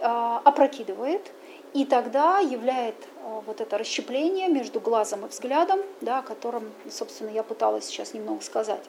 а, 0.00 0.42
опрокидывает, 0.44 1.30
и 1.72 1.84
тогда 1.84 2.40
являет 2.40 2.96
а, 3.22 3.40
вот 3.46 3.60
это 3.60 3.78
расщепление 3.78 4.48
между 4.48 4.80
глазом 4.80 5.24
и 5.24 5.28
взглядом, 5.28 5.78
да, 6.00 6.18
о 6.18 6.22
котором, 6.22 6.72
собственно, 6.90 7.30
я 7.30 7.44
пыталась 7.44 7.84
сейчас 7.84 8.12
немного 8.12 8.42
сказать. 8.42 8.82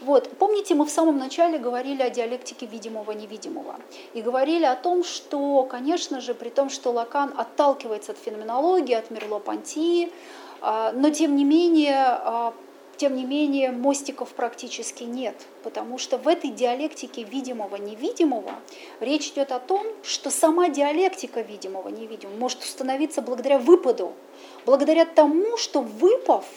Вот. 0.00 0.30
Помните, 0.38 0.74
мы 0.74 0.84
в 0.84 0.90
самом 0.90 1.18
начале 1.18 1.58
говорили 1.58 2.02
о 2.02 2.10
диалектике 2.10 2.66
видимого-невидимого. 2.66 3.76
И 4.14 4.22
говорили 4.22 4.64
о 4.64 4.76
том, 4.76 5.02
что, 5.02 5.64
конечно 5.64 6.20
же, 6.20 6.34
при 6.34 6.50
том, 6.50 6.70
что 6.70 6.92
Лакан 6.92 7.34
отталкивается 7.36 8.12
от 8.12 8.18
феноменологии, 8.18 8.94
от 8.94 9.10
Мерло-Понтии, 9.10 10.12
а, 10.60 10.92
но 10.92 11.10
тем 11.10 11.36
не 11.36 11.44
менее 11.44 11.96
а, 11.96 12.54
тем 12.96 13.14
не 13.14 13.24
менее, 13.24 13.70
мостиков 13.70 14.30
практически 14.30 15.04
нет, 15.04 15.46
потому 15.62 15.98
что 15.98 16.18
в 16.18 16.26
этой 16.26 16.50
диалектике 16.50 17.22
видимого-невидимого 17.22 18.50
речь 18.98 19.28
идет 19.28 19.52
о 19.52 19.60
том, 19.60 19.86
что 20.02 20.30
сама 20.30 20.68
диалектика 20.68 21.42
видимого-невидимого 21.42 22.36
может 22.36 22.58
установиться 22.64 23.22
благодаря 23.22 23.60
выпаду, 23.60 24.14
благодаря 24.66 25.04
тому, 25.04 25.56
что 25.56 25.80
выпав– 25.80 26.44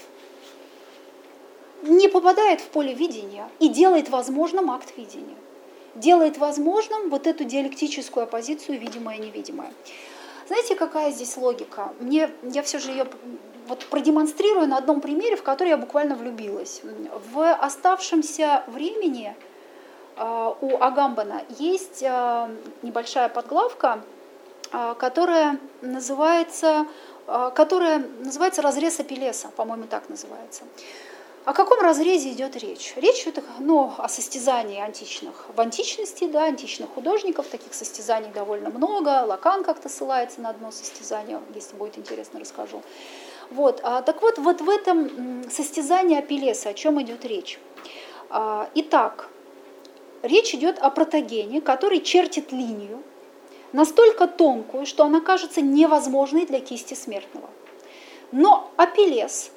не 1.84 2.08
попадает 2.08 2.62
в 2.62 2.68
поле 2.68 2.94
видения 2.94 3.50
и 3.60 3.68
делает 3.68 4.10
возможным 4.10 4.72
акт 4.72 4.96
видения. 4.98 5.38
Делает 5.96 6.38
возможным 6.38 7.10
вот 7.10 7.28
эту 7.28 7.44
диалектическую 7.44 8.24
оппозицию 8.24 8.80
видимое-невидимое. 8.80 9.74
Знаете, 10.48 10.76
какая 10.76 11.12
здесь 11.12 11.38
логика? 11.38 11.94
Мне, 12.00 12.30
я 12.44 12.62
все 12.62 12.80
же 12.80 12.92
ее 12.92 13.08
вот 13.68 13.86
продемонстрирую 13.86 14.68
на 14.68 14.78
одном 14.78 15.02
примере, 15.02 15.36
в 15.36 15.44
который 15.44 15.70
я 15.70 15.78
буквально 15.78 16.16
влюбилась. 16.16 16.82
В 17.32 17.54
оставшемся 17.54 18.64
времени 18.68 19.36
э, 20.18 20.54
у 20.62 20.78
Агамбана 20.82 21.44
есть 21.58 22.04
э, 22.04 22.50
небольшая 22.82 23.30
подглавка, 23.30 24.02
э, 24.72 24.96
которая 24.98 25.58
называется, 25.82 26.86
которая 27.56 28.00
называется 28.20 28.62
«Разрез 28.62 29.00
Апеллеса», 29.00 29.50
по-моему, 29.56 29.86
так 29.86 30.10
называется. 30.10 30.64
О 31.44 31.54
каком 31.54 31.82
разрезе 31.82 32.32
идет 32.34 32.56
речь? 32.56 32.94
Речь 32.98 33.24
идет 33.24 33.44
ну, 33.60 33.92
о 33.98 34.08
состязании 34.08 34.80
античных. 34.80 35.48
В 35.56 35.60
античности, 35.60 36.28
да, 36.28 36.44
античных 36.44 36.90
художников, 36.92 37.48
таких 37.48 37.74
состязаний 37.74 38.30
довольно 38.32 38.70
много. 38.70 39.26
Лакан 39.26 39.64
как-то 39.64 39.90
ссылается 39.90 40.40
на 40.42 40.50
одно 40.50 40.70
состязание, 40.70 41.42
если 41.56 41.76
будет 41.76 41.98
интересно, 41.98 42.40
расскажу. 42.40 42.84
Вот, 43.50 43.82
а, 43.84 44.04
так 44.04 44.22
вот, 44.22 44.38
вот 44.38 44.62
в 44.62 44.70
этом 44.70 45.50
состязании 45.50 46.20
Апеллеса 46.20 46.70
о 46.70 46.74
чем 46.76 47.02
идет 47.02 47.26
речь? 47.26 47.60
А, 48.30 48.70
итак, 48.76 49.28
речь 50.22 50.54
идет 50.54 50.78
о 50.78 50.92
протогене, 50.92 51.60
который 51.60 52.02
чертит 52.02 52.52
линию, 52.52 53.02
настолько 53.74 54.28
тонкую, 54.28 54.86
что 54.86 55.06
она 55.06 55.22
кажется 55.22 55.62
невозможной 55.62 56.46
для 56.46 56.60
кисти 56.60 56.94
смертного. 56.94 57.50
Но 58.32 58.70
Апеллес 58.78 59.52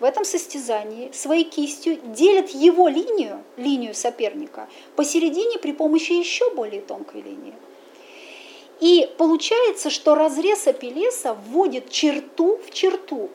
в 0.00 0.04
этом 0.04 0.24
состязании 0.24 1.10
своей 1.12 1.44
кистью 1.44 1.98
делят 2.02 2.50
его 2.50 2.88
линию, 2.88 3.44
линию 3.56 3.94
соперника, 3.94 4.68
посередине 4.96 5.58
при 5.58 5.72
помощи 5.72 6.12
еще 6.12 6.50
более 6.54 6.80
тонкой 6.80 7.20
линии. 7.20 7.54
И 8.80 9.12
получается, 9.18 9.90
что 9.90 10.14
разрез 10.14 10.66
Апеллеса 10.66 11.34
вводит 11.34 11.90
черту 11.90 12.58
в 12.66 12.70
черту. 12.70 13.28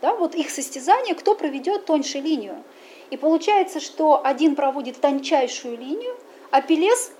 Да, 0.00 0.14
вот 0.14 0.36
их 0.36 0.50
состязание, 0.50 1.16
кто 1.16 1.34
проведет 1.34 1.86
тоньше 1.86 2.20
линию. 2.20 2.62
И 3.10 3.16
получается, 3.16 3.80
что 3.80 4.24
один 4.24 4.54
проводит 4.54 5.00
тончайшую 5.00 5.76
линию, 5.76 6.16
а 6.52 6.62
Пелес 6.62 7.10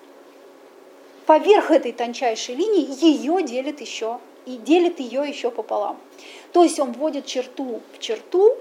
поверх 1.26 1.72
этой 1.72 1.90
тончайшей 1.90 2.54
линии 2.54 2.86
ее 3.04 3.42
делит 3.42 3.80
еще 3.80 4.20
и 4.46 4.56
делит 4.56 5.00
ее 5.00 5.28
еще 5.28 5.50
пополам. 5.50 5.98
То 6.52 6.62
есть 6.62 6.78
он 6.78 6.92
вводит 6.92 7.26
черту 7.26 7.80
в 7.92 7.98
черту, 7.98 8.56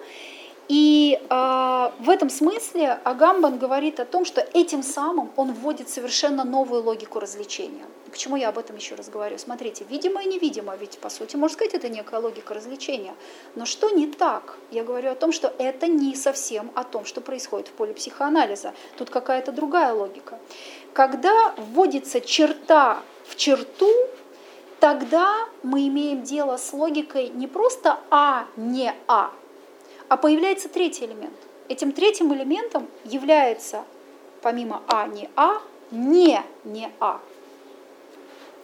и 0.69 1.19
э, 1.21 1.91
в 1.99 2.09
этом 2.09 2.29
смысле 2.29 2.99
Агамбан 3.03 3.57
говорит 3.57 3.99
о 3.99 4.05
том, 4.05 4.23
что 4.23 4.41
этим 4.53 4.81
самым 4.81 5.31
он 5.36 5.53
вводит 5.53 5.89
совершенно 5.89 6.45
новую 6.45 6.84
логику 6.84 7.19
развлечения. 7.19 7.86
Почему 8.09 8.38
я 8.38 8.49
об 8.49 8.57
этом 8.57 8.77
еще 8.77 8.95
раз 8.95 9.09
говорю? 9.09 9.38
Смотрите, 9.38 9.86
видимо 9.89 10.21
и 10.21 10.27
невидимо, 10.27 10.75
ведь 10.75 10.99
по 10.99 11.09
сути, 11.09 11.36
можно 11.36 11.55
сказать, 11.55 11.73
это 11.73 11.89
некая 11.89 12.19
логика 12.21 12.53
развлечения. 12.53 13.13
Но 13.55 13.65
что 13.65 13.89
не 13.89 14.07
так? 14.07 14.57
Я 14.71 14.84
говорю 14.84 15.11
о 15.11 15.15
том, 15.15 15.31
что 15.31 15.53
это 15.57 15.88
не 15.88 16.15
совсем 16.15 16.71
о 16.75 16.84
том, 16.84 17.05
что 17.05 17.21
происходит 17.21 17.67
в 17.67 17.71
поле 17.71 17.93
психоанализа. 17.93 18.73
Тут 18.97 19.09
какая-то 19.09 19.51
другая 19.51 19.93
логика. 19.93 20.39
Когда 20.93 21.53
вводится 21.57 22.21
черта 22.21 23.01
в 23.25 23.36
черту, 23.36 23.91
тогда 24.84 25.47
мы 25.63 25.88
имеем 25.88 26.23
дело 26.23 26.57
с 26.57 26.73
логикой 26.73 27.29
не 27.29 27.47
просто 27.47 27.99
А, 28.11 28.47
не 28.57 28.93
А, 29.07 29.31
а 30.09 30.17
появляется 30.17 30.67
третий 30.67 31.05
элемент. 31.05 31.38
Этим 31.69 31.93
третьим 31.93 32.34
элементом 32.34 32.89
является, 33.05 33.86
помимо 34.41 34.84
А, 34.89 35.07
не 35.07 35.29
А, 35.38 35.61
не, 35.89 36.43
не 36.65 36.91
А. 36.99 37.21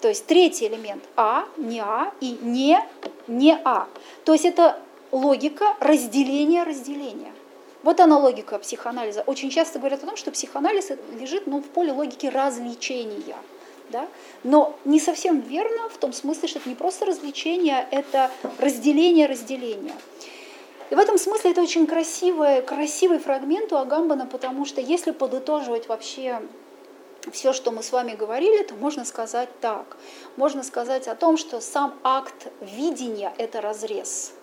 То 0.01 0.09
есть 0.09 0.26
третий 0.26 0.67
элемент 0.67 1.01
А, 1.15 1.45
не 1.55 1.80
А 1.80 2.11
и 2.20 2.38
не, 2.41 2.86
не 3.30 3.57
А. 3.63 3.88
То 4.26 4.34
есть 4.34 4.43
это 4.43 4.78
логика 5.13 5.74
разделения 5.80 6.63
разделения. 6.63 7.32
Вот 7.82 8.01
она 8.01 8.17
логика 8.17 8.59
психоанализа. 8.59 9.22
Очень 9.26 9.51
часто 9.51 9.80
говорят 9.80 10.03
о 10.03 10.07
том, 10.07 10.17
что 10.17 10.32
психоанализ 10.32 10.91
лежит 11.17 11.47
ну, 11.47 11.61
в 11.61 11.70
поле 11.70 11.93
логики 11.93 12.26
развлечения. 12.26 13.38
Да? 13.90 14.08
Но 14.44 14.76
не 14.86 15.00
совсем 15.00 15.40
верно 15.40 15.90
в 15.90 15.98
том 15.98 16.14
смысле, 16.14 16.48
что 16.48 16.60
это 16.60 16.70
не 16.70 16.76
просто 16.76 17.06
развлечение, 17.06 17.88
это 17.92 18.32
разделение 18.60 19.26
разделения. 19.26 19.96
И 20.90 20.96
в 20.96 21.00
этом 21.00 21.18
смысле 21.18 21.52
это 21.52 21.62
очень 21.62 21.86
красивый, 21.86 22.62
красивый 22.62 23.20
фрагмент 23.20 23.72
у 23.72 23.78
Агамбана, 23.78 24.26
потому 24.26 24.66
что 24.66 24.82
если 24.82 25.12
подытоживать 25.12 25.88
вообще 25.88 26.42
все, 27.32 27.54
что 27.54 27.72
мы 27.72 27.84
с 27.84 27.92
вами 27.92 28.14
говорили, 28.14 28.64
то 28.64 28.76
можно 28.76 29.06
сказать 29.06 29.50
так. 29.62 29.98
Можно 30.36 30.64
сказать 30.64 31.08
о 31.08 31.16
том, 31.16 31.38
что 31.38 31.62
сам 31.62 31.94
акт 32.04 32.48
видения– 32.62 33.34
это 33.38 33.62
разрез. 33.62 34.34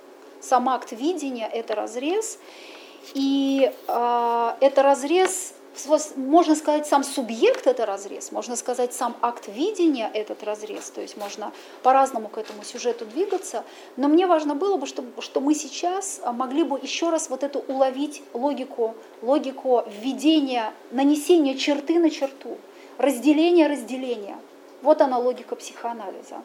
Сам 0.40 0.68
акт 0.68 0.92
видения– 0.92 1.48
это 1.52 1.74
разрез. 1.74 2.38
И 3.14 3.72
э, 3.88 4.52
это 4.60 4.82
разрез 4.82 5.54
можно 6.16 6.54
сказать, 6.54 6.86
сам 6.86 7.04
субъект 7.04 7.66
это 7.66 7.86
разрез, 7.86 8.32
можно 8.32 8.56
сказать, 8.56 8.94
сам 8.94 9.16
акт 9.20 9.48
видения 9.48 10.10
этот 10.12 10.42
разрез, 10.42 10.90
то 10.90 11.00
есть 11.00 11.16
можно 11.16 11.52
по-разному 11.82 12.28
к 12.28 12.38
этому 12.38 12.64
сюжету 12.64 13.04
двигаться, 13.04 13.64
но 13.96 14.08
мне 14.08 14.26
важно 14.26 14.54
было 14.54 14.76
бы, 14.76 14.86
чтобы, 14.86 15.20
что 15.22 15.40
мы 15.40 15.54
сейчас 15.54 16.20
а, 16.22 16.32
могли 16.32 16.62
бы 16.62 16.78
еще 16.80 17.10
раз 17.10 17.30
вот 17.30 17.42
эту 17.42 17.60
уловить 17.60 18.22
логику, 18.32 18.94
логику 19.22 19.84
введения, 19.86 20.72
нанесения 20.90 21.56
черты 21.56 21.98
на 21.98 22.10
черту, 22.10 22.58
разделения 22.98 23.66
разделения. 23.66 24.38
Вот 24.82 25.00
она 25.00 25.18
логика 25.18 25.56
психоанализа. 25.56 26.42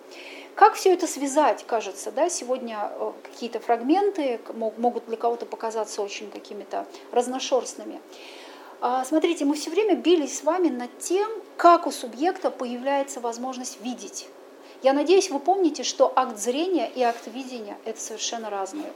Как 0.55 0.75
все 0.75 0.93
это 0.93 1.07
связать, 1.07 1.65
кажется, 1.65 2.11
да, 2.11 2.29
сегодня 2.29 2.91
э, 2.91 3.11
какие-то 3.23 3.59
фрагменты 3.59 4.39
могут 4.77 5.05
для 5.05 5.17
кого-то 5.17 5.45
показаться 5.45 6.01
очень 6.01 6.29
какими-то 6.29 6.85
разношерстными. 7.11 8.01
А, 8.83 9.05
смотрите, 9.05 9.45
мы 9.45 9.53
все 9.53 9.69
время 9.69 9.95
бились 9.95 10.39
с 10.39 10.43
вами 10.43 10.69
над 10.69 10.97
тем, 10.97 11.29
как 11.55 11.85
у 11.85 11.91
субъекта 11.91 12.49
появляется 12.49 13.19
возможность 13.19 13.79
видеть. 13.81 14.27
Я 14.81 14.93
надеюсь, 14.93 15.29
вы 15.29 15.39
помните, 15.39 15.83
что 15.83 16.11
акт 16.15 16.39
зрения 16.39 16.89
и 16.95 17.03
акт 17.03 17.27
видения– 17.27 17.77
это 17.85 18.01
совершенно 18.01 18.49
разные 18.49 18.91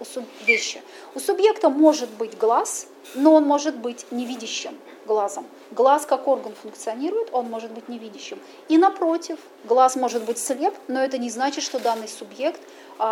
вещи. 0.47 0.81
У 1.13 1.19
субъекта 1.19 1.69
может 1.69 2.09
быть 2.09 2.35
глаз, 2.35 2.87
но 3.13 3.35
он 3.35 3.45
может 3.45 3.75
быть 3.75 4.07
невидящим 4.09 4.75
глазом. 5.05 5.45
Глаз 5.69 6.07
как 6.07 6.27
орган 6.27 6.53
функционирует, 6.59 7.29
он 7.31 7.47
может 7.51 7.69
быть 7.69 7.87
невидящим. 7.87 8.39
И 8.67 8.79
напротив, 8.79 9.37
глаз 9.65 9.95
может 9.95 10.23
быть 10.23 10.39
слеп, 10.39 10.73
но 10.87 10.99
это 10.99 11.19
не 11.19 11.29
значит, 11.29 11.63
что 11.63 11.77
данный 11.77 12.07
субъект 12.07 12.59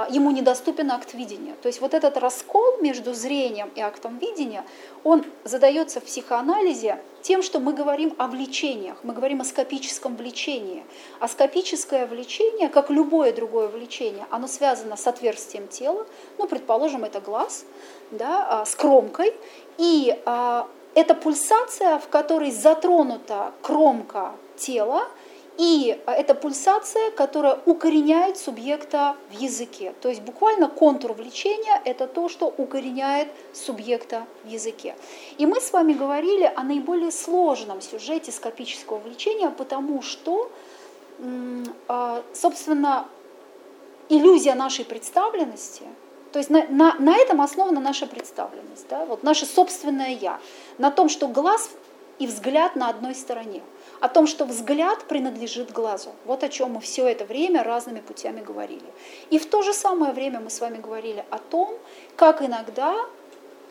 ему 0.10 0.32
недоступен 0.32 0.92
акт 0.92 1.14
видения. 1.14 1.56
То 1.62 1.68
есть 1.68 1.82
вот 1.82 1.94
этот 1.94 2.18
раскол 2.18 2.78
между 2.82 3.14
зрением 3.14 3.70
и 3.76 3.82
актом 3.82 4.18
видения, 4.18 4.64
он 5.04 5.26
задается 5.44 6.00
в 6.00 6.06
психоанализе 6.06 7.02
тем, 7.22 7.42
что 7.42 7.60
мы 7.60 7.74
говорим 7.74 8.14
о 8.18 8.28
влечениях, 8.28 8.98
мы 9.04 9.14
говорим 9.14 9.42
о 9.42 9.46
скопическом 9.46 10.16
влечении. 10.16 10.86
А 11.20 11.28
скопическое 11.28 12.06
влечение, 12.06 12.70
как 12.70 12.90
любое 12.90 13.34
другое 13.34 13.68
влечение, 13.68 14.26
оно 14.30 14.48
связано 14.48 14.96
с 14.96 15.08
отверстием 15.08 15.68
тела, 15.68 16.06
ну, 16.38 16.48
предположим, 16.48 17.04
это 17.04 17.22
глаз, 17.22 17.66
да, 18.12 18.48
а, 18.50 18.66
с 18.66 18.76
кромкой, 18.76 19.34
и 19.78 20.18
а, 20.26 20.68
это 20.96 21.16
пульсация, 21.16 21.98
в 21.98 22.08
которой 22.10 22.52
затронута 22.52 23.54
кромка 23.62 24.34
тела, 24.56 25.08
и 25.58 26.00
это 26.08 26.34
пульсация, 26.34 27.12
которая 27.12 27.60
укореняет 27.66 28.38
субъекта 28.38 29.16
в 29.30 29.40
языке. 29.40 29.94
То 30.02 30.10
есть 30.10 30.22
буквально 30.22 30.68
контур 30.68 31.14
влечения– 31.14 31.82
это 31.86 32.08
то, 32.08 32.28
что 32.28 32.48
укореняет 32.58 33.28
субъекта 33.54 34.26
в 34.44 34.48
языке. 34.48 34.96
И 35.38 35.46
мы 35.46 35.62
с 35.62 35.72
вами 35.72 35.94
говорили 35.94 36.52
о 36.56 36.64
наиболее 36.64 37.12
сложном 37.12 37.82
сюжете 37.82 38.32
скопического 38.32 38.98
влечения, 38.98 39.50
потому 39.50 40.02
что, 40.02 40.52
а, 41.88 42.24
собственно, 42.34 43.06
иллюзия 44.10 44.56
нашей 44.56 44.86
представленности– 44.86 45.84
то 46.34 46.40
есть 46.40 46.50
на, 46.50 46.66
на, 46.68 46.96
на 46.96 47.16
этом 47.16 47.42
основана 47.42 47.80
наша 47.80 48.08
представленность, 48.08 48.88
да, 48.90 49.06
вот 49.06 49.22
наше 49.22 49.46
собственное 49.46 50.10
«я», 50.10 50.40
на 50.80 50.90
том, 50.90 51.08
что 51.08 51.28
глаз 51.28 51.70
и 52.18 52.26
взгляд 52.26 52.76
на 52.76 52.90
одной 52.90 53.14
стороне, 53.14 53.62
о 54.04 54.10
том, 54.10 54.28
что 54.28 54.44
взгляд 54.44 55.06
принадлежит 55.06 55.72
глазу. 55.72 56.10
Вот 56.26 56.44
о 56.44 56.50
чем 56.50 56.72
мы 56.72 56.82
все 56.82 57.08
это 57.08 57.24
время 57.24 57.64
разными 57.64 58.02
путями 58.02 58.42
говорили. 58.42 58.84
И 59.30 59.40
в 59.40 59.46
то 59.46 59.62
же 59.62 59.72
самое 59.74 60.12
время 60.12 60.42
мы 60.42 60.50
с 60.50 60.60
вами 60.60 60.78
говорили 60.78 61.24
о 61.30 61.38
том, 61.38 61.74
как 62.18 62.42
иногда 62.42 62.98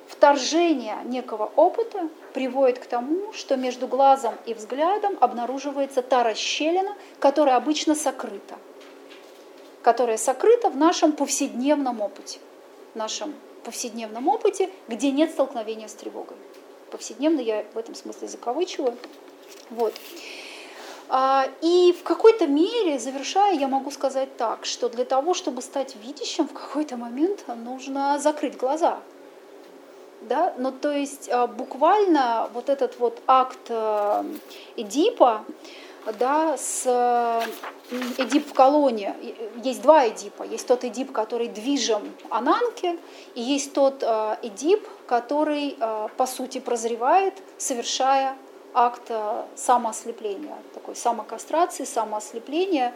вторжение 0.08 0.96
некого 1.04 1.52
опыта 1.54 2.08
приводит 2.32 2.78
к 2.78 2.86
тому, 2.86 3.34
что 3.34 3.56
между 3.56 3.86
глазом 3.86 4.34
и 4.46 4.54
взглядом 4.54 5.18
обнаруживается 5.20 6.00
та 6.00 6.22
расщелина, 6.22 6.94
которая 7.18 7.56
обычно 7.56 7.94
сокрыта, 7.94 8.56
которая 9.82 10.16
сокрыта 10.16 10.70
в 10.70 10.78
нашем 10.78 11.12
повседневном 11.12 12.00
опыте 12.00 12.38
нашем 12.94 13.34
повседневном 13.64 14.28
опыте, 14.28 14.70
где 14.88 15.10
нет 15.10 15.30
столкновения 15.30 15.88
с 15.88 15.92
тревогой. 15.92 16.38
Повседневно 16.90 17.40
я 17.40 17.66
в 17.74 17.76
этом 17.76 17.94
смысле 17.94 18.28
закавычиваю. 18.28 18.96
Вот. 19.70 19.94
А, 21.08 21.46
и 21.60 21.92
в 21.92 22.04
какой-то 22.04 22.46
мере, 22.46 22.98
завершая, 22.98 23.54
я 23.54 23.68
могу 23.68 23.90
сказать 23.90 24.34
так, 24.38 24.64
что 24.64 24.88
для 24.88 25.04
того, 25.04 25.34
чтобы 25.34 25.60
стать 25.60 25.94
видящим, 25.96 26.48
в 26.48 26.54
какой-то 26.54 26.96
момент 26.96 27.44
нужно 27.48 28.18
закрыть 28.18 28.56
глаза. 28.56 28.98
Да? 30.22 30.54
Ну, 30.56 30.72
то 30.72 30.90
есть 30.90 31.28
а, 31.28 31.46
буквально 31.46 32.48
вот 32.54 32.70
этот 32.70 32.98
вот 32.98 33.20
акт 33.26 33.58
э, 33.68 34.24
Эдипа, 34.76 35.44
да, 36.18 36.56
с 36.56 36.86
Эдип 38.16 38.48
в 38.48 38.54
колонии. 38.54 39.14
Есть 39.62 39.82
два 39.82 40.08
Эдипа. 40.08 40.44
Есть 40.44 40.66
тот 40.66 40.84
Эдип, 40.84 41.12
который 41.12 41.48
движим 41.48 42.02
Ананке, 42.30 42.98
и 43.34 43.42
есть 43.42 43.74
тот 43.74 44.02
э, 44.02 44.36
Эдип, 44.42 44.88
который, 45.06 45.76
э, 45.78 46.08
по 46.16 46.26
сути, 46.26 46.58
прозревает, 46.58 47.34
совершая 47.58 48.36
акт 48.74 49.10
самоослепления, 49.54 50.56
такой 50.74 50.96
самокастрации, 50.96 51.84
самоослепления, 51.84 52.94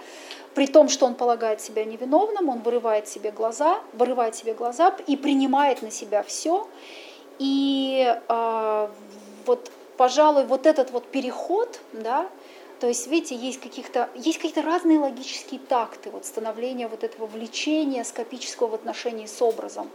при 0.54 0.66
том, 0.66 0.88
что 0.88 1.06
он 1.06 1.14
полагает 1.14 1.60
себя 1.60 1.84
невиновным, 1.84 2.48
он 2.48 2.60
вырывает 2.60 3.08
себе 3.08 3.30
глаза, 3.30 3.80
вырывает 3.92 4.34
себе 4.34 4.54
глаза 4.54 4.94
и 5.06 5.16
принимает 5.16 5.82
на 5.82 5.90
себя 5.90 6.22
все. 6.22 6.66
И 7.38 8.16
э, 8.28 8.88
вот, 9.44 9.70
пожалуй, 9.96 10.46
вот 10.46 10.66
этот 10.66 10.90
вот 10.90 11.06
переход, 11.06 11.80
да, 11.92 12.26
то 12.80 12.88
есть, 12.88 13.06
видите, 13.06 13.34
есть, 13.34 13.58
каких-то, 13.60 14.10
есть 14.14 14.36
какие-то 14.36 14.60
разные 14.60 14.98
логические 14.98 15.60
такты 15.60 16.10
вот, 16.10 16.26
становления 16.26 16.88
вот 16.88 17.04
этого 17.04 17.26
влечения 17.26 18.04
скопического 18.04 18.68
в 18.68 18.74
отношении 18.74 19.24
с 19.24 19.40
образом. 19.40 19.90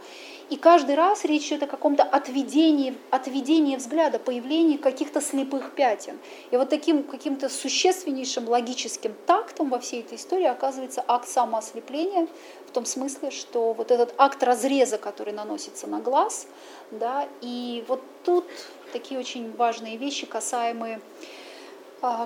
И 0.50 0.56
каждый 0.56 0.96
раз 0.96 1.24
речь 1.24 1.46
идет 1.46 1.62
о 1.62 1.66
каком-то 1.68 2.02
отведении, 2.02 2.94
отведении 3.10 3.76
взгляда, 3.76 4.18
появлении 4.18 4.76
каких-то 4.76 5.20
слепых 5.20 5.74
пятен. 5.74 6.18
И 6.50 6.56
вот 6.56 6.70
таким 6.70 7.04
каким-то 7.04 7.48
существеннейшим 7.48 8.48
логическим 8.48 9.14
тактом 9.26 9.70
во 9.70 9.78
всей 9.78 10.00
этой 10.00 10.18
истории 10.18 10.46
оказывается 10.46 11.04
акт 11.06 11.28
самоослепления, 11.28 12.26
в 12.66 12.72
том 12.72 12.84
смысле, 12.84 13.30
что 13.30 13.74
вот 13.74 13.92
этот 13.92 14.12
акт 14.18 14.42
разреза, 14.42 14.98
который 14.98 15.32
наносится 15.32 15.86
на 15.86 16.00
глаз, 16.00 16.48
да, 16.90 17.28
и 17.40 17.84
вот 17.86 18.02
тут 18.24 18.44
такие 18.92 19.20
очень 19.20 19.54
важные 19.54 19.96
вещи, 19.96 20.26
касаемые 20.26 21.00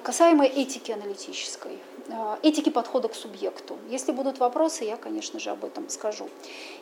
касаемо 0.02 0.44
этики 0.44 0.90
аналитической, 0.92 1.78
а, 2.08 2.38
этики 2.42 2.70
подхода 2.70 3.08
к 3.08 3.14
субъекту. 3.14 3.76
Если 3.90 4.12
будут 4.12 4.38
вопросы, 4.38 4.84
я, 4.84 4.96
конечно 4.96 5.38
же, 5.38 5.50
об 5.50 5.64
этом 5.64 5.88
скажу. 5.88 6.28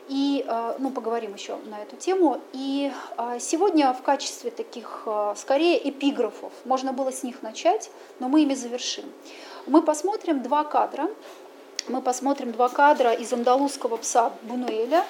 И 0.09 0.45
а, 0.47 0.77
ну, 0.79 0.91
поговорим 0.91 1.35
еще 1.35 1.57
на 1.67 1.83
эту 1.83 1.97
тему. 1.97 2.41
И 2.53 2.93
сегодня 3.41 3.93
в 3.93 4.03
качестве 4.03 4.51
таких, 4.51 5.07
скорее, 5.37 5.89
эпиграфов, 5.89 6.53
можно 6.65 6.93
было 6.93 7.11
с 7.11 7.23
них 7.23 7.43
начать, 7.43 7.91
но 8.21 8.29
мы 8.29 8.43
ими 8.43 8.55
завершим. 8.55 9.05
Мы 9.67 9.83
посмотрим 9.83 10.43
два 10.43 10.65
кадра. 10.65 11.09
Мы 11.87 12.01
посмотрим 12.01 12.53
два 12.53 12.71
кадра 12.71 13.13
из 13.13 13.31
андалузского 13.33 13.99
пса 13.99 14.33
Бунуэля, 14.43 15.01
а, 15.01 15.05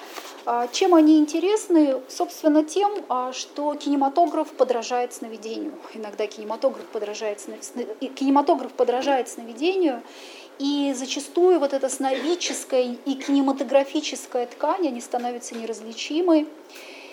чем 0.72 0.95
они 0.95 1.18
интересны? 1.18 2.03
Собственно, 2.09 2.64
тем, 2.64 2.92
а, 3.09 3.32
что 3.32 3.74
кинематограф 3.74 4.53
подражает 4.53 5.14
сновидению. 5.14 5.72
Иногда 5.95 6.26
кинематограф 6.26 6.84
подражает, 6.86 7.40
кинематограф 8.14 8.72
подражает 8.72 9.28
сновидению, 9.28 10.03
и 10.59 10.95
зачастую 10.95 11.59
вот 11.59 11.72
эта 11.72 11.88
сновидческая 11.88 12.97
и 13.05 13.14
кинематографическая 13.14 14.47
ткань, 14.47 14.86
они 14.86 15.01
становятся 15.01 15.55
неразличимы. 15.57 16.47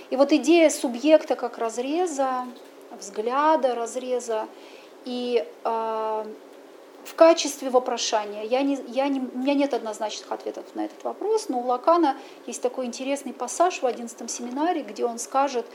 И 0.09 0.15
вот 0.15 0.32
идея 0.34 0.69
субъекта 0.69 1.36
как 1.36 1.57
разреза, 1.57 2.45
взгляда 2.99 3.73
разреза 3.73 4.47
и 5.05 5.45
э, 5.63 6.25
в 7.04 7.16
качестве 7.16 7.70
вопрошания. 7.70 8.43
Я 8.43 8.62
не, 8.62 8.80
я 8.88 9.08
не, 9.08 9.20
у 9.20 9.38
меня 9.38 9.54
нет 9.54 9.74
однозначных 9.74 10.32
ответов 10.32 10.66
на 10.76 10.86
этот 10.86 11.04
вопрос, 11.04 11.49
но 11.49 11.60
у 11.60 11.66
Лакана 11.66 12.18
есть 12.47 12.62
такой 12.62 12.86
интересный 12.86 13.34
пассаж 13.34 13.82
в 13.82 13.86
11 13.86 14.30
семинаре, 14.30 14.84
где 14.84 15.06
он 15.06 15.20
скажет 15.20 15.66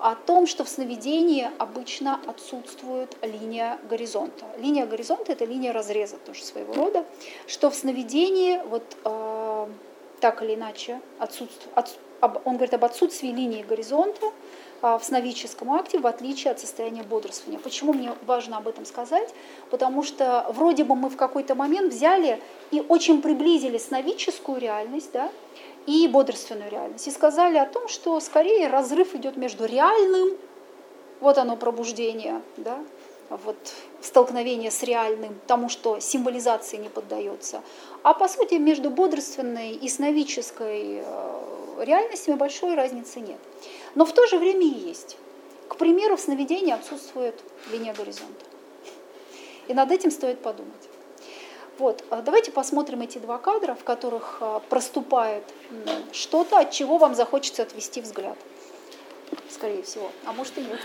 о 0.00 0.16
том, 0.16 0.46
что 0.46 0.64
в 0.64 0.68
сновидении 0.68 1.48
обычно 1.58 2.20
отсутствует 2.26 3.16
линия 3.22 3.78
горизонта. 3.88 4.44
Линия 4.58 4.86
горизонта– 4.86 5.32
это 5.32 5.44
линия 5.44 5.72
разреза 5.72 6.16
тоже 6.16 6.42
своего 6.42 6.74
рода, 6.74 7.04
что 7.46 7.70
в 7.70 7.74
сновидении 7.74 8.60
вот 8.68 8.82
э, 9.04 9.66
так 10.20 10.42
или 10.42 10.54
иначе 10.54 11.00
отсутствует, 11.18 11.68
от, 11.74 11.98
он 12.44 12.56
говорит 12.56 12.74
об 12.74 12.84
отсутствии 12.84 13.28
линии 13.28 13.62
горизонта, 13.62 14.32
в 14.84 15.00
сновидческом 15.02 15.72
акте, 15.72 15.98
в 15.98 16.06
отличие 16.06 16.50
от 16.50 16.60
состояния 16.60 17.02
бодрствования. 17.02 17.58
Почему 17.58 17.94
мне 17.94 18.12
важно 18.26 18.58
об 18.58 18.68
этом 18.68 18.84
сказать? 18.84 19.34
Потому 19.70 20.02
что 20.02 20.46
вроде 20.50 20.84
бы 20.84 20.94
мы 20.94 21.08
в 21.08 21.16
какой-то 21.16 21.54
момент 21.54 21.92
взяли 21.92 22.40
и 22.70 22.82
очень 22.86 23.22
приблизили 23.22 23.78
сновидческую 23.78 24.60
реальность, 24.60 25.10
да, 25.12 25.30
и 25.86 26.06
бодрственную 26.06 26.70
реальность. 26.70 27.08
И 27.08 27.10
сказали 27.10 27.56
о 27.56 27.66
том, 27.66 27.88
что 27.88 28.20
скорее 28.20 28.68
разрыв 28.68 29.14
идет 29.14 29.38
между 29.38 29.64
реальным, 29.64 30.36
вот 31.20 31.38
оно 31.38 31.56
пробуждение, 31.56 32.42
да, 32.58 32.78
вот 33.30 33.56
столкновение 34.02 34.70
с 34.70 34.82
реальным, 34.82 35.38
тому, 35.46 35.70
что 35.70 35.98
символизации 35.98 36.76
не 36.76 36.90
поддается. 36.90 37.62
А 38.02 38.12
по 38.12 38.28
сути 38.28 38.54
между 38.54 38.90
бодрственной 38.90 39.72
и 39.72 39.88
сновидческой 39.88 41.02
э, 41.02 41.84
реальностями 41.84 42.34
большой 42.34 42.74
разницы 42.74 43.20
нет. 43.20 43.38
Но 43.94 44.04
в 44.04 44.12
то 44.12 44.26
же 44.26 44.38
время 44.38 44.66
и 44.66 44.88
есть. 44.88 45.16
К 45.68 45.76
примеру, 45.76 46.16
в 46.16 46.20
сновидении 46.20 46.72
отсутствует 46.72 47.40
линия 47.70 47.94
горизонта. 47.94 48.44
И 49.68 49.74
над 49.74 49.90
этим 49.90 50.10
стоит 50.10 50.40
подумать. 50.40 50.88
Вот, 51.78 52.04
а 52.10 52.22
давайте 52.22 52.52
посмотрим 52.52 53.00
эти 53.02 53.18
два 53.18 53.38
кадра, 53.38 53.74
в 53.74 53.82
которых 53.82 54.38
а, 54.40 54.60
проступает 54.60 55.42
что-то, 56.12 56.60
от 56.60 56.70
чего 56.70 56.98
вам 56.98 57.16
захочется 57.16 57.62
отвести 57.62 58.00
взгляд. 58.00 58.38
Скорее 59.50 59.82
всего. 59.82 60.10
А 60.24 60.32
может 60.32 60.56
и 60.58 60.60
нет. 60.60 60.78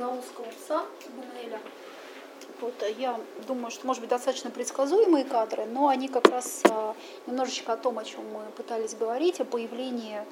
Из 0.00 0.02
андаузского 0.02 0.46
пса 0.46 0.84
Бунеля. 1.14 1.60
Вот, 2.60 2.74
э, 2.82 2.92
я 2.98 3.18
думаю, 3.46 3.70
что, 3.70 3.86
может 3.86 4.00
быть, 4.00 4.10
достаточно 4.10 4.50
предсказуемые 4.50 5.24
кадры, 5.24 5.66
но 5.66 5.88
они 5.88 6.08
как 6.08 6.28
раз 6.28 6.62
а, 6.70 6.94
немножечко 7.26 7.72
о 7.72 7.76
том, 7.76 7.98
о 7.98 8.04
чем 8.04 8.22
мы 8.32 8.42
пытались 8.56 8.94
говорить, 8.94 9.40
о 9.40 9.44
появлении 9.44 10.22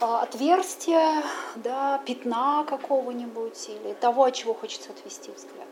а, 0.00 0.22
отверстия, 0.22 1.22
да, 1.56 2.00
пятна 2.06 2.64
какого-нибудь 2.68 3.68
или 3.68 3.94
того, 3.94 4.24
от 4.24 4.34
чего 4.34 4.54
хочется 4.54 4.90
отвести 4.90 5.30
взгляд. 5.30 5.68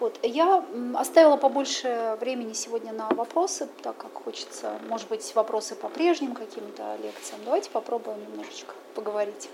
Вот. 0.00 0.18
Я 0.22 0.64
оставила 0.94 1.36
побольше 1.36 2.16
времени 2.20 2.54
сегодня 2.54 2.92
на 2.92 3.08
вопросы, 3.10 3.68
так 3.82 3.96
как 3.96 4.12
хочется, 4.14 4.78
может 4.88 5.08
быть, 5.08 5.34
вопросы 5.34 5.74
по 5.74 5.88
прежним 5.88 6.34
каким-то 6.34 6.96
лекциям. 7.02 7.40
Давайте 7.44 7.70
попробуем 7.70 8.20
немножечко 8.22 8.74
поговорить. 8.94 9.48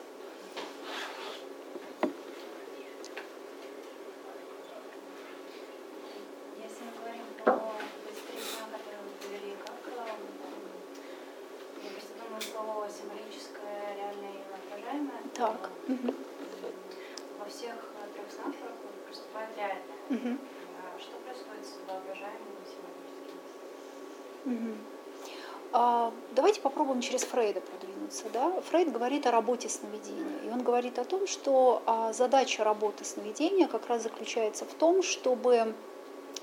Продвинуться. 28.19 28.25
Да? 28.33 28.61
Фрейд 28.71 28.93
говорит 28.93 29.27
о 29.27 29.31
работе 29.31 29.69
сновидения. 29.69 30.39
И 30.45 30.51
он 30.51 30.63
говорит 30.63 30.99
о 30.99 31.05
том, 31.05 31.27
что 31.27 31.83
а, 31.87 32.13
задача 32.13 32.65
работы 32.65 33.05
сновидения 33.05 33.69
как 33.69 33.89
раз 33.89 34.03
заключается 34.03 34.65
в 34.65 34.75
том, 34.75 35.03
чтобы 35.03 35.75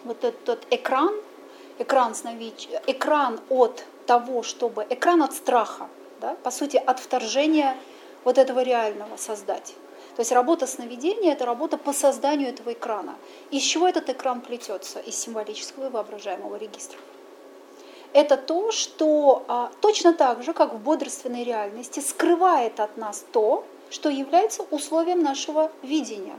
вот 0.03 0.23
этот 0.23 0.65
экран, 0.71 1.13
экран, 1.79 2.15
сновид... 2.15 2.67
экран 2.87 3.39
от 3.49 3.85
того, 4.05 4.43
чтобы, 4.43 4.85
экран 4.89 5.21
от 5.23 5.33
страха, 5.33 5.87
да? 6.21 6.35
по 6.43 6.51
сути, 6.51 6.77
от 6.77 6.99
вторжения 6.99 7.75
вот 8.23 8.37
этого 8.37 8.61
реального 8.63 9.17
создать. 9.17 9.75
То 10.15 10.21
есть 10.21 10.31
работа 10.31 10.65
сновидения– 10.65 11.33
это 11.33 11.45
работа 11.45 11.77
по 11.77 11.91
созданию 11.91 12.49
этого 12.49 12.71
экрана. 12.71 13.15
Из 13.51 13.63
чего 13.63 13.87
этот 13.87 14.09
экран 14.09 14.41
плетется? 14.41 14.99
Из 14.99 15.15
символического 15.15 15.87
и 15.87 15.89
воображаемого 15.89 16.55
регистра 16.55 16.99
это 18.15 18.37
то, 18.37 18.71
что 18.71 19.43
а, 19.49 19.71
точно 19.81 20.13
так 20.13 20.41
же, 20.41 20.53
как 20.53 20.73
в 20.73 20.77
бодрственной 20.77 21.43
реальности, 21.43 21.99
скрывает 21.99 22.79
от 22.79 22.95
нас 22.95 23.25
то, 23.33 23.65
что 23.89 24.09
является 24.09 24.63
условием 24.71 25.21
нашего 25.21 25.69
видения, 25.81 26.37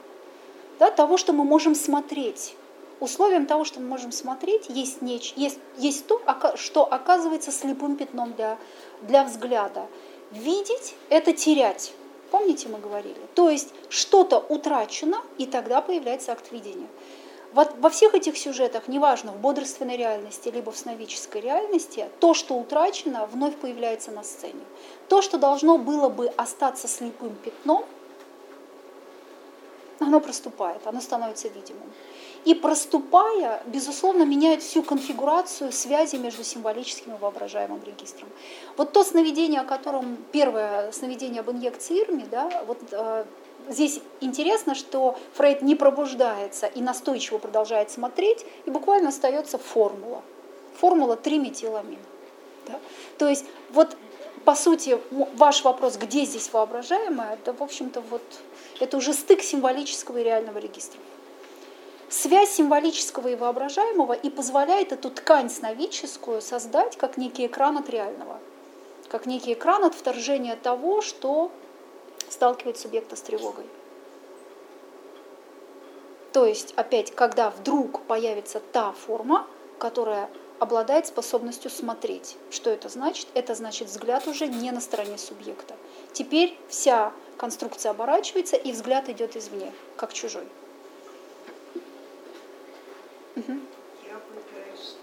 да, 0.78 0.90
того, 0.90 1.18
что 1.18 1.34
мы 1.34 1.44
можем 1.44 1.74
смотреть. 1.74 2.56
Условием 2.98 3.44
того, 3.44 3.64
что 3.64 3.80
мы 3.80 3.88
можем 3.88 4.10
смотреть, 4.10 4.70
есть, 4.70 5.02
неч, 5.02 5.34
есть, 5.36 5.58
есть 5.76 6.06
то, 6.06 6.18
что 6.54 6.90
оказывается 6.90 7.52
слепым 7.52 7.96
пятном 7.96 8.32
для, 8.32 8.56
для 9.02 9.22
взгляда. 9.24 9.86
Видеть– 10.30 10.94
это 11.10 11.34
терять. 11.34 11.92
Помните, 12.30 12.68
мы 12.68 12.78
говорили? 12.78 13.20
То 13.34 13.50
есть 13.50 13.68
что-то 13.90 14.38
утрачено, 14.38 15.18
и 15.36 15.44
тогда 15.44 15.82
появляется 15.82 16.32
акт 16.32 16.50
видения. 16.50 16.88
Вот 17.56 17.74
во 17.78 17.88
всех 17.88 18.14
этих 18.14 18.36
сюжетах, 18.36 18.86
неважно, 18.86 19.32
в 19.32 19.38
бодрственной 19.38 19.96
реальности, 19.96 20.50
либо 20.50 20.72
в 20.72 20.76
сновидческой 20.76 21.40
реальности, 21.40 22.06
то, 22.20 22.34
что 22.34 22.54
утрачено, 22.54 23.24
вновь 23.24 23.56
появляется 23.56 24.10
на 24.10 24.24
сцене. 24.24 24.60
То, 25.08 25.22
что 25.22 25.38
должно 25.38 25.78
было 25.78 26.10
бы 26.10 26.26
остаться 26.36 26.86
слепым 26.86 27.34
пятном, 27.36 27.86
оно 30.00 30.20
проступает, 30.20 30.86
оно 30.86 31.00
становится 31.00 31.48
видимым. 31.48 31.90
И 32.44 32.54
проступая, 32.54 33.62
безусловно, 33.64 34.24
меняет 34.24 34.62
всю 34.62 34.82
конфигурацию 34.82 35.72
связи 35.72 36.16
между 36.16 36.44
символическим 36.44 37.14
и 37.14 37.18
воображаемым 37.18 37.82
регистром. 37.86 38.28
Вот 38.76 38.92
то 38.92 39.02
сновидение, 39.02 39.62
о 39.62 39.64
котором 39.64 40.18
первое 40.30 40.92
сновидение 40.92 41.40
об 41.40 41.50
инъекции 41.50 42.02
Ирми, 42.02 42.26
да, 42.30 42.64
вот 42.66 42.78
э, 42.90 43.24
здесь 43.68 44.00
интересно, 44.20 44.74
что 44.74 45.18
Фрейд 45.34 45.62
не 45.62 45.74
пробуждается 45.74 46.66
и 46.66 46.80
настойчиво 46.80 47.38
продолжает 47.38 47.90
смотреть, 47.90 48.44
и 48.64 48.70
буквально 48.70 49.08
остается 49.08 49.58
формула. 49.58 50.22
Формула 50.78 51.16
3-метиламин. 51.16 51.98
Да? 52.66 52.78
То 53.18 53.28
есть 53.28 53.44
вот 53.70 53.96
по 54.44 54.54
сути 54.54 54.98
ваш 55.10 55.64
вопрос, 55.64 55.96
где 55.96 56.24
здесь 56.24 56.52
воображаемое, 56.52 57.34
это 57.34 57.52
в 57.52 57.62
общем-то 57.62 58.00
вот 58.10 58.22
это 58.78 58.96
уже 58.96 59.12
стык 59.12 59.42
символического 59.42 60.18
и 60.18 60.22
реального 60.22 60.58
регистра. 60.58 61.00
Связь 62.08 62.50
символического 62.50 63.28
и 63.28 63.34
воображаемого 63.34 64.12
и 64.12 64.30
позволяет 64.30 64.92
эту 64.92 65.10
ткань 65.10 65.50
сновидческую 65.50 66.40
создать 66.40 66.96
как 66.96 67.16
некий 67.16 67.46
экран 67.46 67.76
от 67.78 67.90
реального, 67.90 68.38
как 69.08 69.26
некий 69.26 69.54
экран 69.54 69.82
от 69.84 69.94
вторжения 69.94 70.54
того, 70.54 71.02
что 71.02 71.50
сталкивает 72.28 72.78
субъекта 72.78 73.16
с 73.16 73.22
тревогой. 73.22 73.66
То 76.32 76.44
есть, 76.44 76.74
опять, 76.76 77.14
когда 77.14 77.50
вдруг 77.50 78.02
появится 78.02 78.60
та 78.60 78.92
форма, 78.92 79.46
которая 79.78 80.28
обладает 80.58 81.06
способностью 81.06 81.70
смотреть. 81.70 82.36
Что 82.50 82.70
это 82.70 82.88
значит? 82.88 83.28
Это 83.34 83.54
значит 83.54 83.88
взгляд 83.88 84.26
уже 84.26 84.46
не 84.46 84.70
на 84.70 84.80
стороне 84.80 85.18
субъекта. 85.18 85.76
Теперь 86.12 86.58
вся 86.68 87.12
конструкция 87.36 87.90
оборачивается, 87.90 88.56
и 88.56 88.72
взгляд 88.72 89.08
идет 89.08 89.36
извне, 89.36 89.72
как 89.96 90.12
чужой. 90.12 90.46
Угу. 93.36 93.52
Я 94.08 94.18
пытаюсь 94.18 94.96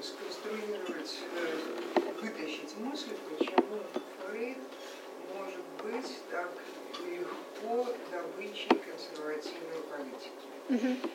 сконструировать, 0.00 1.14
э, 1.36 2.12
вытащить 2.20 2.76
мысль, 2.78 3.14
почему 3.38 3.78
Фрейд 4.26 4.58
может 4.58 4.81
быть 5.82 6.18
так 6.30 6.50
легко 7.00 7.86
добычей 8.10 8.70
консервативной 8.70 9.82
политики. 9.90 10.52
Угу. 10.68 11.10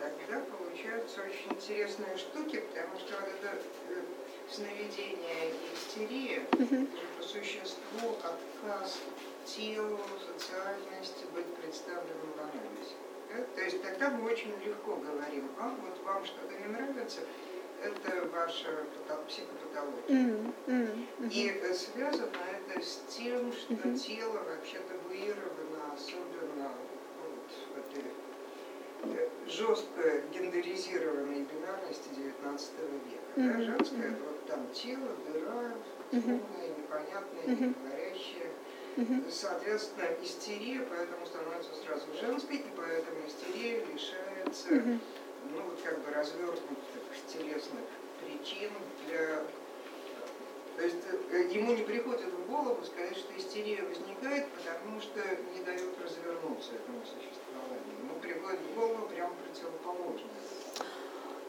Тогда 0.00 0.40
получаются 0.56 1.22
очень 1.22 1.52
интересные 1.52 2.16
штуки, 2.16 2.62
потому 2.70 2.98
что 2.98 3.14
вот 3.20 3.28
это 3.28 3.58
э, 3.90 4.02
сновидение 4.50 5.50
и 5.50 5.74
истерия, 5.74 6.46
угу. 6.52 6.86
по 7.18 7.22
существу 7.22 8.16
отказ 8.22 8.98
телу, 9.44 10.00
социальности 10.26 11.24
быть 11.34 11.46
представленным 11.56 12.32
в 12.36 12.40
анализе. 12.40 12.94
Да? 13.30 13.44
То 13.54 13.62
есть 13.62 13.82
тогда 13.82 14.10
мы 14.10 14.30
очень 14.30 14.52
легко 14.64 14.96
говорим, 14.96 15.50
а 15.58 15.68
вот 15.68 16.02
вам 16.04 16.24
что-то 16.24 16.54
не 16.54 16.66
нравится, 16.66 17.20
это 17.82 18.26
ваша 18.28 18.86
психопатология. 19.28 20.08
Mm 20.08 20.54
-hmm. 20.66 21.30
И 21.30 21.48
э, 21.48 21.74
связано 22.66 22.82
с 22.82 23.02
тем, 23.08 23.52
что 23.52 23.74
mm 23.74 23.82
-hmm. 23.82 23.98
тело 23.98 24.42
вообще 24.44 24.78
табуировано, 24.78 25.92
особенно 25.94 26.70
вот, 27.22 27.48
в 27.72 27.78
этой 27.78 28.04
э, 29.04 29.28
жестко 29.46 30.22
гендеризированной 30.32 31.42
бинарности 31.44 32.08
19 32.14 32.72
века. 32.80 33.22
Mm 33.36 33.44
-hmm. 33.44 33.52
да? 33.52 33.62
Женское, 33.62 34.10
вот 34.10 34.46
там 34.46 34.66
тело, 34.72 35.08
дыра, 35.26 35.74
темное, 36.10 36.68
непонятное, 36.78 37.46
не 37.46 37.74
говорящее. 37.74 38.50
Соответственно, 39.30 40.08
истерия 40.22 40.86
поэтому 40.88 41.26
становится 41.26 41.74
сразу 41.74 42.06
женской, 42.18 42.56
и 42.56 42.70
поэтому 42.74 43.18
истерия 43.26 43.84
лишается 43.84 44.68
ну, 45.52 45.62
вот 45.64 45.78
как 45.84 45.98
бы 46.02 46.10
развернутых 46.12 46.64
телесных 47.28 47.84
причин 48.20 48.70
для 49.06 49.44
То 50.76 50.82
есть 50.82 50.96
э, 51.30 51.48
ему 51.52 51.72
не 51.72 51.82
приходит 51.82 52.26
в 52.32 52.50
голову 52.50 52.84
сказать, 52.84 53.16
что 53.16 53.32
истерия 53.38 53.82
возникает, 53.82 54.46
потому 54.50 55.00
что 55.00 55.20
не 55.54 55.64
дает 55.64 55.88
развернуться 56.02 56.72
этому 56.74 57.00
существованию. 57.00 57.98
Ему 58.02 58.20
приходит 58.20 58.60
в 58.60 58.78
голову 58.78 59.08
прямо 59.08 59.32
противоположное. 59.34 60.30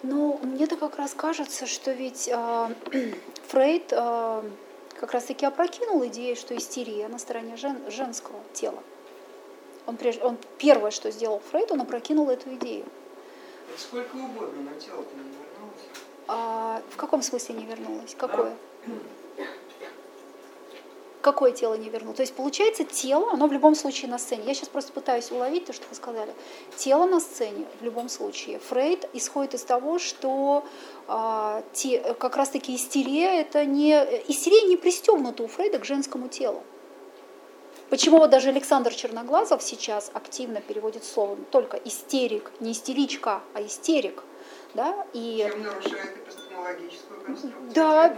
Ну, 0.04 0.40
мне-то 0.44 0.78
как 0.78 0.98
раз 0.98 1.14
кажется, 1.14 1.66
что 1.66 1.92
ведь 1.92 2.30
э, 2.32 2.76
Фрейд 3.50 3.92
э, 3.92 4.44
как 4.98 5.12
раз-таки 5.12 5.46
опрокинул 5.46 6.06
идею, 6.08 6.38
что 6.38 6.56
истерия 6.56 7.10
на 7.10 7.20
стороне 7.20 7.58
жен, 7.58 7.92
женского 7.92 8.40
тела. 8.54 8.82
Он, 9.88 9.98
прежде, 9.98 10.24
он 10.24 10.38
первое, 10.58 10.92
что 10.92 11.12
сделал 11.12 11.42
Фрейд, 11.52 11.72
он 11.72 11.82
опрокинул 11.82 12.30
эту 12.30 12.54
идею. 12.56 12.86
Сколько 13.78 14.16
угодно, 14.16 14.72
но 14.72 14.80
тело-то 14.80 15.16
не 15.16 15.24
вернулось. 15.24 15.84
А, 16.28 16.82
в 16.90 16.96
каком 16.96 17.22
смысле 17.22 17.56
не 17.56 17.66
вернулось? 17.66 18.16
Какое? 18.16 18.56
Какое 21.28 21.52
тело 21.52 21.74
не 21.74 21.90
вернулось? 21.90 22.16
То 22.16 22.24
есть 22.24 22.34
получается 22.34 22.86
тело, 22.86 23.34
оно 23.34 23.48
в 23.48 23.52
любом 23.52 23.76
случае 23.76 24.10
на 24.10 24.18
сцене. 24.18 24.44
Я 24.48 24.54
сейчас 24.54 24.70
просто 24.70 24.94
пытаюсь 24.94 25.30
уловить 25.30 25.66
то, 25.66 25.74
что 25.74 25.86
вы 25.90 25.96
сказали. 25.96 26.34
Тело 26.78 27.06
на 27.06 27.20
сцене 27.20 27.66
в 27.82 27.84
любом 27.84 28.08
случае. 28.08 28.60
Фрейд 28.60 29.10
исходит 29.12 29.54
из 29.54 29.64
того, 29.64 30.00
что 30.00 30.64
а, 31.10 31.64
те, 31.74 32.00
как 32.14 32.38
раз-таки 32.38 32.74
истерия 32.74 33.42
это 33.42 33.66
не 33.66 33.92
истерия 34.30 34.70
не 34.70 34.78
пристегнута 34.78 35.44
у 35.44 35.48
Фрейда 35.48 35.80
к 35.80 35.84
женскому 35.84 36.30
телу. 36.30 36.64
Почему 37.90 38.20
вот 38.20 38.30
даже 38.30 38.48
Александр 38.48 38.94
Черноглазов 38.94 39.62
сейчас 39.62 40.10
активно 40.14 40.62
переводит 40.62 41.04
слово 41.04 41.36
только 41.52 41.76
истерик, 41.76 42.54
не 42.62 42.72
истеричка, 42.72 43.42
а 43.54 43.62
истерик. 43.62 44.24
Да? 44.76 45.06
И... 45.12 45.46
Чем 45.52 45.64
нарушает 45.64 46.18
конструкцию? 47.26 47.54
Да, 47.74 48.16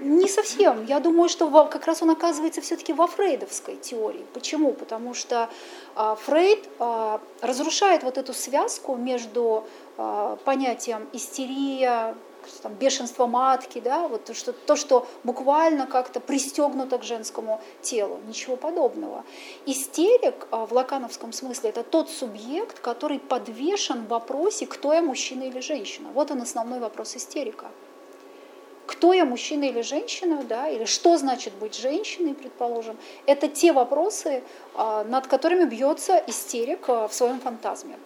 не 0.00 0.28
совсем. 0.28 0.84
Я 0.84 1.00
думаю, 1.00 1.28
что 1.28 1.48
как 1.66 1.86
раз 1.86 2.02
он 2.02 2.10
оказывается 2.10 2.60
все-таки 2.60 2.92
во 2.92 3.06
фрейдовской 3.06 3.76
теории. 3.76 4.24
Почему? 4.34 4.72
Потому 4.72 5.14
что 5.14 5.48
а, 5.94 6.14
Фрейд 6.14 6.68
а, 6.78 7.20
разрушает 7.40 8.02
вот 8.02 8.18
эту 8.18 8.32
связку 8.32 8.96
между 8.96 9.64
а, 9.96 10.36
понятием 10.44 11.08
истерия, 11.12 12.14
там, 12.62 12.74
бешенство 12.74 13.26
матки, 13.26 13.80
да, 13.80 14.08
вот 14.08 14.24
то 14.24 14.34
что, 14.34 14.52
то, 14.52 14.76
что 14.76 15.06
буквально 15.24 15.86
как-то 15.86 16.20
пристегнуто 16.20 16.98
к 16.98 17.04
женскому 17.04 17.60
телу, 17.82 18.20
ничего 18.26 18.56
подобного. 18.56 19.24
Истерик 19.66 20.46
а, 20.50 20.66
в 20.66 20.72
лакановском 20.72 21.32
смысле 21.32 21.70
это 21.70 21.82
тот 21.82 22.10
субъект, 22.10 22.80
который 22.80 23.18
подвешен 23.18 24.04
в 24.04 24.08
вопросе, 24.08 24.66
кто 24.66 24.92
я, 24.92 25.02
мужчина 25.02 25.44
или 25.44 25.60
женщина. 25.60 26.10
Вот 26.14 26.30
он 26.30 26.42
основной 26.42 26.80
вопрос 26.80 27.16
истерика. 27.16 27.66
Кто 28.86 29.12
я, 29.12 29.24
мужчина 29.24 29.64
или 29.64 29.82
женщина, 29.82 30.42
да, 30.42 30.68
или 30.68 30.84
что 30.84 31.16
значит 31.16 31.54
быть 31.54 31.76
женщиной, 31.76 32.34
предположим, 32.34 32.96
это 33.24 33.46
те 33.46 33.72
вопросы, 33.72 34.42
а, 34.74 35.04
над 35.04 35.28
которыми 35.28 35.64
бьется 35.64 36.22
истерик 36.26 36.88
а, 36.88 37.06
в 37.06 37.14
своем 37.14 37.38
фантазме. 37.38 37.98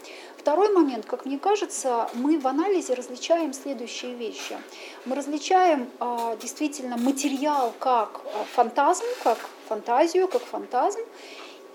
Второй 0.45 0.69
момент, 0.75 1.07
как 1.07 1.25
мне 1.25 1.39
кажется, 1.39 2.07
мы 2.13 2.39
в 2.39 2.47
анализе 2.47 2.93
различаем 2.93 3.55
следующие 3.55 4.13
вещи. 4.13 4.59
Мы 5.07 5.17
различаем 5.17 5.89
а, 6.01 6.37
действительно 6.37 6.99
материал 6.99 7.73
как 7.79 8.21
а, 8.27 8.45
фантазм, 8.53 9.05
как 9.23 9.39
фантазию, 9.69 10.29
как 10.29 10.43
фантазм. 10.43 11.01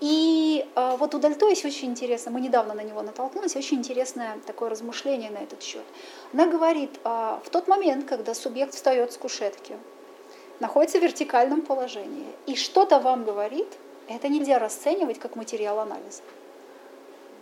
И 0.00 0.64
а, 0.76 0.96
вот 0.98 1.16
у 1.16 1.18
Дальто 1.18 1.48
есть 1.48 1.64
очень 1.64 1.88
интересно, 1.88 2.30
мы 2.30 2.40
недавно 2.40 2.72
на 2.74 2.82
него 2.82 3.02
натолкнулись, 3.02 3.56
очень 3.56 3.78
интересное 3.78 4.38
такое 4.46 4.70
размышление 4.70 5.32
на 5.32 5.38
этот 5.38 5.60
счет. 5.64 5.84
Она 6.32 6.46
говорит, 6.46 6.92
в 7.02 7.50
тот 7.50 7.66
момент, 7.66 8.08
когда 8.08 8.34
субъект 8.34 8.74
встает 8.74 9.12
с 9.12 9.16
кушетки, 9.16 9.74
находится 10.60 11.00
в 11.00 11.02
вертикальном 11.02 11.62
положении, 11.62 12.28
и 12.46 12.54
что-то 12.54 13.00
вам 13.00 13.24
говорит, 13.24 13.66
это 14.06 14.28
нельзя 14.28 14.60
расценивать 14.60 15.18
как 15.18 15.34
материал 15.34 15.80
анализа. 15.80 16.22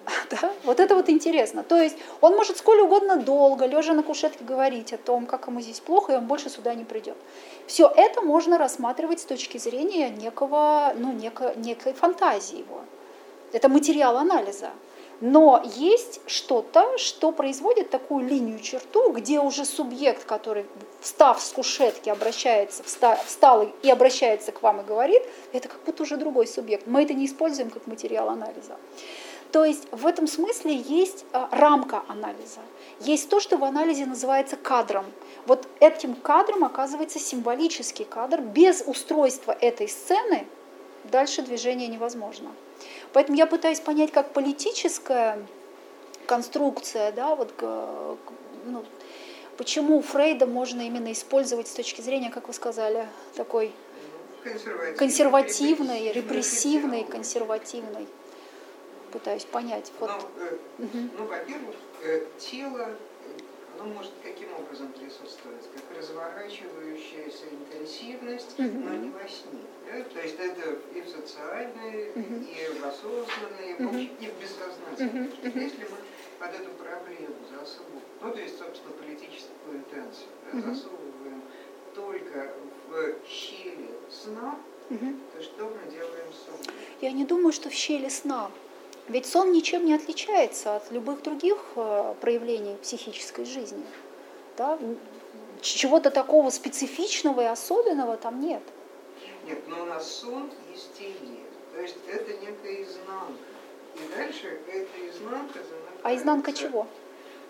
Да? 0.30 0.52
Вот 0.64 0.80
это 0.80 0.94
вот 0.94 1.08
интересно. 1.08 1.62
То 1.62 1.80
есть 1.80 1.96
он 2.20 2.36
может 2.36 2.58
сколь 2.58 2.80
угодно 2.80 3.16
долго, 3.16 3.66
лежа 3.66 3.94
на 3.94 4.02
кушетке, 4.02 4.44
говорить 4.44 4.92
о 4.92 4.98
том, 4.98 5.26
как 5.26 5.46
ему 5.46 5.60
здесь 5.60 5.80
плохо, 5.80 6.12
и 6.12 6.16
он 6.16 6.26
больше 6.26 6.50
сюда 6.50 6.74
не 6.74 6.84
придет. 6.84 7.16
Все 7.66 7.90
это 7.94 8.22
можно 8.22 8.58
рассматривать 8.58 9.20
с 9.20 9.24
точки 9.24 9.58
зрения 9.58 10.10
некого, 10.10 10.92
ну, 10.96 11.12
неко, 11.12 11.52
некой 11.56 11.92
фантазии 11.92 12.58
его. 12.58 12.80
Это 13.52 13.68
материал 13.68 14.16
анализа. 14.16 14.70
Но 15.20 15.64
есть 15.74 16.20
что-то, 16.26 16.96
что 16.96 17.32
производит 17.32 17.90
такую 17.90 18.24
линию 18.24 18.60
черту, 18.60 19.10
где 19.10 19.40
уже 19.40 19.64
субъект, 19.64 20.24
который, 20.24 20.64
встав 21.00 21.42
с 21.42 21.50
кушетки, 21.50 22.08
обращается, 22.08 22.84
встал 22.84 23.68
и 23.82 23.90
обращается 23.90 24.52
к 24.52 24.62
вам 24.62 24.80
и 24.80 24.84
говорит, 24.84 25.22
это 25.52 25.68
как 25.68 25.82
будто 25.84 26.04
уже 26.04 26.16
другой 26.16 26.46
субъект. 26.46 26.86
Мы 26.86 27.02
это 27.02 27.14
не 27.14 27.26
используем 27.26 27.70
как 27.70 27.88
материал 27.88 28.28
анализа. 28.28 28.76
То 29.52 29.64
есть 29.64 29.88
в 29.92 30.06
этом 30.06 30.26
смысле 30.26 30.76
есть 30.76 31.24
а, 31.32 31.48
рамка 31.52 32.02
анализа. 32.08 32.60
Есть 33.00 33.30
то, 33.30 33.40
что 33.40 33.56
в 33.56 33.64
анализе 33.64 34.04
называется 34.04 34.56
кадром. 34.56 35.06
Вот 35.46 35.66
этим 35.80 36.14
кадром 36.14 36.64
оказывается 36.64 37.18
символический 37.18 38.04
кадр. 38.04 38.42
Без 38.42 38.82
устройства 38.86 39.52
этой 39.52 39.88
сцены 39.88 40.46
дальше 41.04 41.42
движение 41.42 41.88
невозможно. 41.88 42.50
Поэтому 43.12 43.38
я 43.38 43.46
пытаюсь 43.46 43.80
понять, 43.80 44.12
как 44.12 44.32
политическая 44.32 45.38
конструкция, 46.26 47.10
да, 47.12 47.34
вот, 47.34 47.54
ну, 48.66 48.84
почему 49.56 50.02
Фрейда 50.02 50.46
можно 50.46 50.82
именно 50.82 51.10
использовать 51.12 51.68
с 51.68 51.72
точки 51.72 52.02
зрения, 52.02 52.28
как 52.28 52.48
вы 52.48 52.54
сказали, 52.54 53.08
такой 53.34 53.72
консервативной, 54.98 56.12
репрессивной, 56.12 57.04
консервативной 57.04 58.06
пытаюсь 59.08 59.44
понять. 59.44 59.92
Вот. 59.98 60.10
Ну, 60.10 60.44
э, 60.44 60.56
угу. 60.78 61.08
ну 61.18 61.26
во-первых, 61.26 61.76
э, 62.02 62.24
тело, 62.38 62.96
оно 63.78 63.94
может 63.94 64.12
каким 64.22 64.48
образом 64.54 64.92
присутствовать? 64.92 65.62
Как 65.74 65.98
разворачивающаяся 65.98 67.44
интенсивность, 67.50 68.58
угу. 68.58 68.78
но 68.78 68.94
не 68.94 69.10
во 69.10 69.26
сне. 69.28 69.62
Да? 69.86 70.02
То 70.02 70.20
есть 70.20 70.36
это 70.38 70.78
и 70.94 71.00
в 71.00 71.08
социальной, 71.08 72.10
угу. 72.10 72.34
и 72.34 72.78
в 72.78 72.84
осознанной, 72.84 73.74
угу. 73.78 73.84
в 73.84 73.88
общем, 73.88 74.16
и 74.20 74.26
в 74.26 74.40
бессознательной. 74.40 75.28
Угу. 75.28 75.58
Если 75.58 75.84
мы 75.84 75.98
под 76.38 76.54
эту 76.54 76.70
проблему 76.70 77.34
засовываем, 77.50 78.02
ну 78.20 78.32
то 78.32 78.40
есть, 78.40 78.58
собственно, 78.58 78.92
политическую 78.94 79.76
интенцию, 79.76 80.28
да, 80.52 80.58
угу. 80.58 80.74
засовываем 80.74 81.42
только 81.94 82.52
в 82.88 83.28
щели 83.28 83.90
сна, 84.10 84.58
угу. 84.90 85.14
то 85.34 85.42
что 85.42 85.64
мы 85.64 85.90
делаем 85.90 86.32
с 86.32 86.46
собой? 86.46 86.74
Я 87.00 87.12
не 87.12 87.24
думаю, 87.24 87.52
что 87.52 87.70
в 87.70 87.74
щели 87.74 88.08
сна. 88.08 88.50
Ведь 89.08 89.26
сон 89.26 89.52
ничем 89.52 89.86
не 89.86 89.94
отличается 89.94 90.76
от 90.76 90.90
любых 90.90 91.22
других 91.22 91.58
э, 91.76 92.14
проявлений 92.20 92.76
психической 92.82 93.46
жизни. 93.46 93.84
Да? 94.56 94.78
Чего-то 95.62 96.10
такого 96.10 96.50
специфичного 96.50 97.40
и 97.40 97.44
особенного 97.44 98.16
там 98.18 98.40
нет. 98.40 98.62
Нет, 99.46 99.66
но 99.66 99.82
у 99.82 99.86
нас 99.86 100.10
сон 100.12 100.50
есть 100.70 100.92
теле. 100.98 101.40
То 101.74 101.80
есть 101.80 101.96
это 102.06 102.32
некая 102.36 102.82
изнанка. 102.82 103.32
И 103.94 104.16
дальше 104.16 104.60
эта 104.68 105.08
изнанка 105.08 105.60
А 106.02 106.14
изнанка 106.14 106.52
чего? 106.52 106.86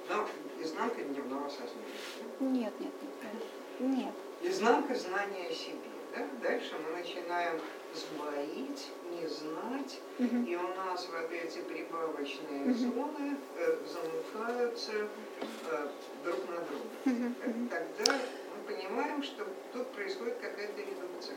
Ну, 0.09 0.25
изнанка 0.63 1.03
дневного 1.03 1.49
сознания. 1.49 2.31
Нет, 2.41 2.73
нет, 2.79 2.93
нет. 3.03 3.97
Нет. 3.97 4.15
Изнанка 4.43 4.95
знания 4.95 5.49
о 5.51 5.53
себе. 5.53 5.79
Да? 6.15 6.25
Дальше 6.43 6.75
мы 6.87 6.99
начинаем 6.99 7.61
сбоить, 7.95 8.89
не 9.11 9.27
знать, 9.27 10.01
угу. 10.19 10.45
и 10.47 10.57
у 10.57 10.69
нас 10.75 11.09
вот 11.11 11.31
эти 11.33 11.59
прибавочные 11.59 12.71
угу. 12.71 12.75
зоны 12.75 13.37
э, 13.57 13.77
замыкаются 13.87 14.93
э, 14.93 15.89
друг 16.25 16.39
на 16.49 16.57
друга. 16.57 17.33
Угу. 17.45 17.69
Тогда 17.71 18.19
мы 18.55 18.75
понимаем, 18.75 19.23
что 19.23 19.47
тут 19.73 19.87
происходит 19.89 20.37
какая-то 20.41 20.81
редукция. 20.81 21.37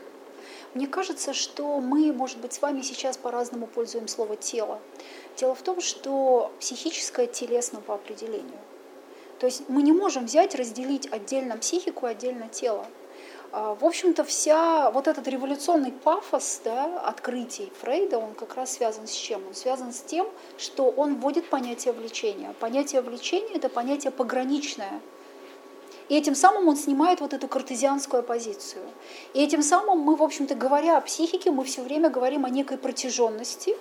Мне 0.74 0.86
кажется, 0.86 1.34
что 1.34 1.80
мы, 1.80 2.12
может 2.12 2.38
быть, 2.38 2.54
с 2.54 2.62
вами 2.62 2.80
сейчас 2.82 3.16
по-разному 3.16 3.66
пользуем 3.66 4.08
слово 4.08 4.36
«тело». 4.36 4.80
Дело 5.36 5.54
в 5.54 5.62
том, 5.62 5.80
что 5.80 6.52
психическое 6.60 7.26
телесно 7.26 7.80
по 7.80 7.94
определению. 7.94 8.58
То 9.38 9.46
есть 9.46 9.68
мы 9.68 9.82
не 9.82 9.92
можем 9.92 10.26
взять, 10.26 10.54
разделить 10.54 11.12
отдельно 11.12 11.58
психику, 11.58 12.06
отдельно 12.06 12.48
тело. 12.48 12.86
А, 13.54 13.74
в 13.74 13.84
общем-то, 13.84 14.24
вся 14.24 14.90
вот 14.90 15.06
этот 15.06 15.28
революционный 15.28 15.92
пафос 15.92 16.62
да, 16.64 16.98
открытий 17.00 17.70
Фрейда, 17.82 18.16
он 18.18 18.32
как 18.32 18.54
раз 18.54 18.72
связан 18.72 19.06
с 19.06 19.12
чем? 19.12 19.46
Он 19.46 19.54
связан 19.54 19.92
с 19.92 20.00
тем, 20.00 20.26
что 20.56 20.84
он 20.84 21.16
вводит 21.16 21.50
понятие 21.50 21.92
влечения. 21.92 22.54
Понятие 22.60 23.02
влечения– 23.02 23.52
это 23.56 23.68
понятие 23.68 24.10
пограничное. 24.10 25.02
И 26.08 26.16
этим 26.16 26.34
самым 26.34 26.66
он 26.68 26.76
снимает 26.76 27.20
вот 27.20 27.34
эту 27.34 27.46
картезианскую 27.46 28.22
позицию. 28.22 28.84
И 29.34 29.44
этим 29.44 29.62
самым 29.62 29.98
мы, 29.98 30.16
в 30.16 30.22
общем-то, 30.22 30.54
говоря 30.54 30.96
о 30.96 31.02
психике, 31.02 31.50
мы 31.50 31.64
все 31.64 31.82
время 31.82 32.08
говорим 32.08 32.46
о 32.46 32.50
некой 32.50 32.78
протяженности, 32.78 33.76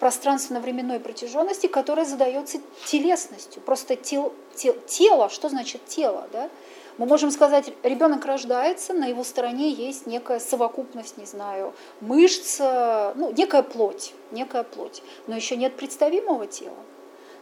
пространственно-временной 0.00 0.98
протяженности, 0.98 1.68
которая 1.68 2.04
задается 2.04 2.58
телесностью. 2.86 3.62
Просто 3.62 3.94
тел, 3.94 4.32
тел, 4.56 4.74
тело, 4.86 5.28
что 5.28 5.48
значит 5.48 5.86
тело? 5.86 6.28
Да? 6.32 6.50
Мы 6.98 7.06
можем 7.06 7.30
сказать, 7.30 7.72
ребенок 7.84 8.24
рождается, 8.24 8.92
на 8.92 9.06
его 9.06 9.22
стороне 9.22 9.70
есть 9.70 10.06
некая 10.06 10.40
совокупность, 10.40 11.16
не 11.16 11.26
знаю, 11.26 11.72
мышц, 12.00 12.58
ну, 12.58 13.32
некая 13.36 13.62
плоть, 13.62 14.14
некая 14.32 14.64
плоть, 14.64 15.02
но 15.28 15.36
еще 15.36 15.56
нет 15.56 15.76
представимого 15.76 16.48
тела. 16.48 16.76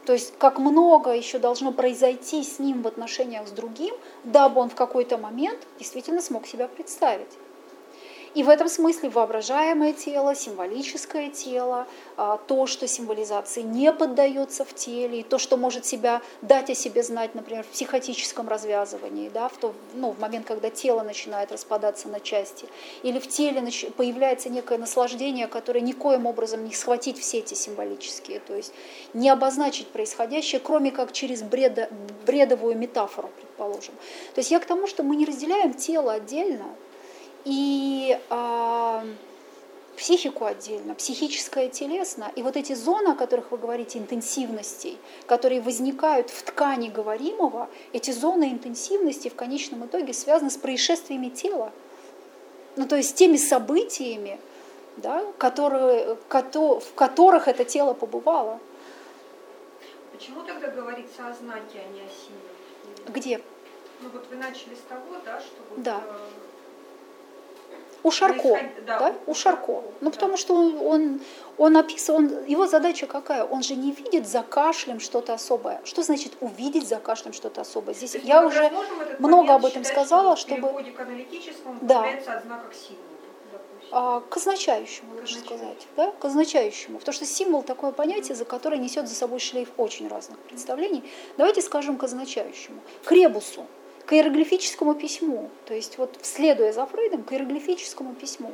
То 0.05 0.13
есть 0.13 0.35
как 0.39 0.59
много 0.59 1.11
еще 1.11 1.39
должно 1.39 1.73
произойти 1.73 2.45
с 2.45 2.59
ним 2.59 2.83
в 2.83 2.87
отношениях 2.87 3.49
с 3.49 3.51
другим, 3.51 3.95
дабы 4.25 4.61
он 4.61 4.69
в 4.69 4.75
какой-то 4.75 5.19
момент 5.19 5.59
действительно 5.79 6.21
смог 6.21 6.47
себя 6.47 6.69
представить. 6.69 7.33
И 8.37 8.43
в 8.43 8.51
этом 8.51 8.69
смысле 8.69 9.09
воображаемое 9.09 9.95
тело, 9.95 10.35
символическое 10.35 11.31
тело, 11.31 11.87
а, 12.19 12.37
то, 12.37 12.67
что 12.67 12.87
символизации 12.87 13.63
не 13.63 13.91
поддается 13.95 14.67
в 14.67 14.75
теле, 14.75 15.21
и 15.21 15.23
то, 15.23 15.39
что 15.39 15.57
может 15.57 15.87
себя 15.87 16.21
дать 16.43 16.69
о 16.69 16.75
себе 16.75 17.03
знать, 17.03 17.35
например, 17.35 17.65
в 17.65 17.69
психотическом 17.69 18.47
развязывании, 18.47 19.31
да, 19.31 19.49
в, 19.49 19.57
то, 19.57 19.73
ну, 19.95 20.11
в 20.11 20.21
момент, 20.21 20.47
когда 20.47 20.69
тело 20.69 21.01
начинает 21.01 21.51
распадаться 21.51 22.09
на 22.09 22.21
части, 22.21 22.69
или 23.03 23.19
в 23.19 23.27
теле 23.27 23.63
появляется 23.97 24.51
некое 24.51 24.77
наслаждение, 24.77 25.47
которое 25.47 25.81
никоим 25.81 26.27
образом 26.27 26.63
не 26.63 26.75
схватить 26.75 27.19
все 27.19 27.39
эти 27.39 27.55
символические, 27.55 28.41
то 28.41 28.55
есть 28.55 28.75
не 29.15 29.31
обозначить 29.31 29.87
происходящее, 29.87 30.61
кроме 30.61 30.91
как 30.91 31.13
через 31.13 31.43
бреда, 31.43 31.89
бредовую 32.27 32.77
метафору, 32.77 33.31
предположим. 33.35 33.95
То 34.35 34.41
есть 34.41 34.51
я 34.51 34.61
к 34.61 34.67
тому, 34.67 34.87
что 34.87 35.03
мы 35.03 35.17
не 35.17 35.25
разделяем 35.25 35.73
тело 35.73 36.13
отдельно, 36.13 36.67
и 37.47 38.19
э, 38.29 39.01
психику 39.97 40.45
отдельно, 40.47 40.97
психическое, 40.97 41.69
телесно. 41.69 42.33
И 42.35 42.43
вот 42.43 42.57
эти 42.57 42.75
зоны, 42.75 43.11
о 43.11 43.15
которых 43.15 43.53
вы 43.53 43.59
говорите, 43.59 44.01
интенсивностей, 44.01 44.99
которые 45.27 45.61
возникают 45.61 46.29
в 46.31 46.43
ткани 46.43 46.89
говоримого, 46.89 47.69
эти 47.93 48.11
зоны 48.11 48.51
интенсивности 48.51 49.29
в 49.29 49.37
конечном 49.37 49.87
итоге 49.87 50.13
связаны 50.13 50.51
с 50.51 50.57
происшествиями 50.57 51.29
тела. 51.29 51.73
Ну, 52.75 52.87
то 52.87 52.97
есть 52.97 53.15
теми 53.15 53.37
событиями, 53.37 54.41
да, 54.97 55.25
которые, 55.39 56.17
в 56.17 56.95
которых 56.95 57.47
это 57.47 57.65
тело 57.65 57.95
побывало. 57.95 58.59
Почему 60.13 60.43
тогда 60.43 60.67
говорится 60.67 61.29
о 61.29 61.33
знаке, 61.33 61.79
а 61.79 61.93
не 61.95 62.01
о 62.01 62.09
символе? 62.09 63.07
Где? 63.07 63.41
Ну 64.01 64.09
вот 64.09 64.27
вы 64.31 64.37
начали 64.37 64.75
с 64.75 64.89
того, 64.89 65.17
да, 65.25 65.39
что 65.39 65.63
вот, 65.71 65.83
да. 65.83 66.03
Э, 66.05 66.46
у 68.07 68.11
Шарко, 68.13 68.61
да, 68.87 68.99
да? 68.99 69.15
у 69.27 69.35
Шарко. 69.35 69.83
Ну, 70.01 70.11
потому 70.11 70.37
что 70.37 70.55
он, 70.55 70.79
он, 70.81 71.21
он 71.59 71.77
описывает, 71.77 72.33
он, 72.33 72.45
его 72.47 72.67
задача 72.67 73.07
какая? 73.07 73.43
Он 73.45 73.65
же 73.65 73.75
не 73.75 73.91
видит 73.91 74.29
за 74.29 74.43
кашлем 74.43 75.01
что-то 75.01 75.35
особое. 75.35 75.81
Что 75.85 76.03
значит 76.03 76.35
увидеть 76.41 76.87
за 76.87 76.97
кашлем 76.97 77.33
что-то 77.33 77.63
особое? 77.63 77.95
Здесь 77.95 78.13
То 78.13 78.19
я 78.19 78.47
уже 78.47 78.71
много 79.19 79.55
об 79.55 79.65
этом 79.65 79.83
считать, 79.83 79.99
сказала, 79.99 80.37
что 80.37 80.57
чтобы... 80.57 80.69
К 80.93 81.01
аналитическому 81.01 81.79
да. 81.81 82.03
к 82.03 82.75
символу. 82.75 83.07
А, 83.91 84.21
к 84.21 84.37
означающему, 84.37 85.15
лучше 85.15 85.39
сказать. 85.39 85.87
Да? 85.97 86.13
К 86.13 86.25
означающему. 86.25 86.99
Потому 86.99 87.15
что 87.15 87.27
символ 87.27 87.63
такое 87.63 87.91
понятие, 87.91 88.37
за 88.37 88.45
которое 88.45 88.79
несет 88.79 89.09
за 89.09 89.15
собой 89.17 89.41
шлейф 89.41 89.69
очень 89.77 90.07
разных 90.09 90.39
представлений. 90.39 91.03
Давайте 91.39 91.61
скажем 91.61 91.97
к 91.97 92.05
означающему. 92.05 92.81
К 93.05 93.13
ребусу 93.13 93.67
к 94.07 94.13
иероглифическому 94.13 94.95
письму, 94.95 95.51
то 95.67 95.75
есть 95.75 95.99
вот 95.99 96.17
следуя 96.23 96.73
за 96.73 96.87
Фрейдом, 96.87 97.25
к 97.25 97.33
иероглифическому 97.33 98.15
письму. 98.15 98.53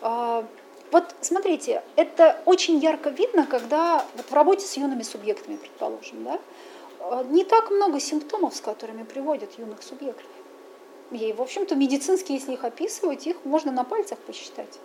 А, 0.00 0.44
вот 0.90 1.14
смотрите, 1.20 1.82
это 1.96 2.42
очень 2.44 2.78
ярко 2.78 3.10
видно, 3.10 3.46
когда 3.46 4.04
вот 4.16 4.26
в 4.26 4.34
работе 4.34 4.66
с 4.66 4.76
юными 4.76 5.02
субъектами, 5.02 5.56
предположим, 5.56 6.24
да, 6.24 6.40
а, 7.00 7.24
не 7.24 7.44
так 7.44 7.70
много 7.70 8.00
симптомов, 8.00 8.56
с 8.56 8.60
которыми 8.60 9.04
приводят 9.04 9.56
юных 9.58 9.82
субъектов. 9.82 10.26
И, 11.12 11.32
в 11.32 11.40
общем-то, 11.40 11.76
медицинские, 11.76 12.38
если 12.38 12.54
их 12.54 12.64
описывать, 12.64 13.26
их 13.26 13.36
можно 13.44 13.70
на 13.70 13.84
пальцах 13.84 14.18
посчитать. 14.18 14.78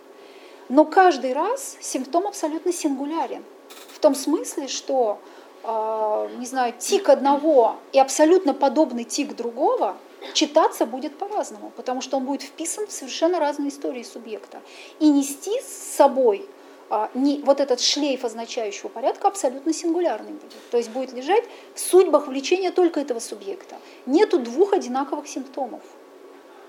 Но 0.68 0.84
каждый 0.84 1.32
раз 1.32 1.76
симптом 1.80 2.26
абсолютно 2.26 2.72
сингулярен. 2.72 3.42
В 3.88 3.98
том 3.98 4.14
смысле, 4.14 4.68
что 4.68 5.18
не 5.64 6.46
знаю, 6.46 6.74
тик 6.78 7.08
одного 7.08 7.76
и 7.92 7.98
абсолютно 7.98 8.54
подобный 8.54 9.04
тик 9.04 9.34
другого, 9.34 9.96
читаться 10.34 10.86
будет 10.86 11.16
по-разному, 11.16 11.72
потому 11.76 12.00
что 12.00 12.16
он 12.16 12.24
будет 12.24 12.42
вписан 12.42 12.86
в 12.86 12.92
совершенно 12.92 13.38
разные 13.38 13.68
истории 13.68 14.02
субъекта. 14.02 14.60
И 15.00 15.08
нести 15.08 15.60
с 15.60 15.96
собой 15.96 16.48
а, 16.90 17.10
не, 17.14 17.40
вот 17.42 17.60
этот 17.60 17.80
шлейф 17.80 18.24
означающего 18.24 18.88
порядка 18.88 19.28
абсолютно 19.28 19.72
сингулярный 19.72 20.32
будет. 20.32 20.70
То 20.70 20.78
есть 20.78 20.90
будет 20.90 21.12
лежать 21.12 21.44
в 21.74 21.80
судьбах 21.80 22.28
влечения 22.28 22.70
только 22.70 23.00
этого 23.00 23.18
субъекта. 23.18 23.76
Нету 24.06 24.38
двух 24.38 24.72
одинаковых 24.72 25.28
симптомов. 25.28 25.82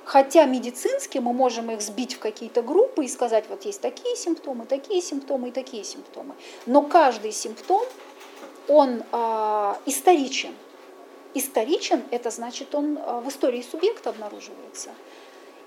Хотя 0.04 0.46
медицински 0.46 1.20
мы 1.20 1.34
можем 1.34 1.70
их 1.70 1.82
сбить 1.82 2.16
в 2.16 2.20
какие-то 2.20 2.64
группы 2.64 3.06
и 3.06 3.08
сказать, 3.08 3.46
вот 3.48 3.64
есть 3.66 3.80
такие 3.80 4.16
симптомы, 4.16 4.66
такие 4.66 5.02
симптомы 5.02 5.50
и 5.50 5.52
такие 5.52 5.84
симптомы. 5.84 6.34
Но 6.66 6.82
каждый 6.82 7.32
симптом 7.32 7.86
он 8.70 9.04
э, 9.12 9.74
историчен. 9.86 10.54
Историчен– 11.34 12.04
это 12.12 12.30
значит, 12.30 12.74
он 12.74 12.98
э, 12.98 13.20
в 13.20 13.28
истории 13.28 13.62
субъекта 13.62 14.12
обнаруживается. 14.12 14.92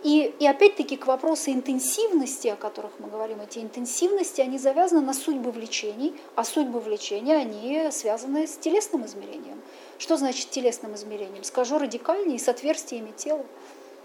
И, 0.02 0.34
и 0.38 0.46
опять-таки 0.46 0.96
к 0.96 1.06
вопросу 1.06 1.50
интенсивности, 1.50 2.48
о 2.48 2.56
которых 2.56 2.92
мы 2.98 3.08
говорим, 3.08 3.40
эти 3.40 3.58
интенсивности, 3.58 4.40
они 4.40 4.58
завязаны 4.58 5.00
на 5.00 5.14
судьбы 5.14 5.52
влечений, 5.52 6.14
а 6.34 6.44
судьбы 6.44 6.80
влечения, 6.80 7.36
они 7.36 7.88
связаны 7.92 8.46
с 8.46 8.56
телесным 8.56 9.04
измерением. 9.06 9.60
Что 9.98 10.16
значит 10.16 10.50
телесным 10.50 10.94
измерением? 10.94 11.44
Скажу 11.44 11.78
радикальнее, 11.78 12.38
с 12.38 12.48
отверстиями 12.48 13.12
тела, 13.12 13.44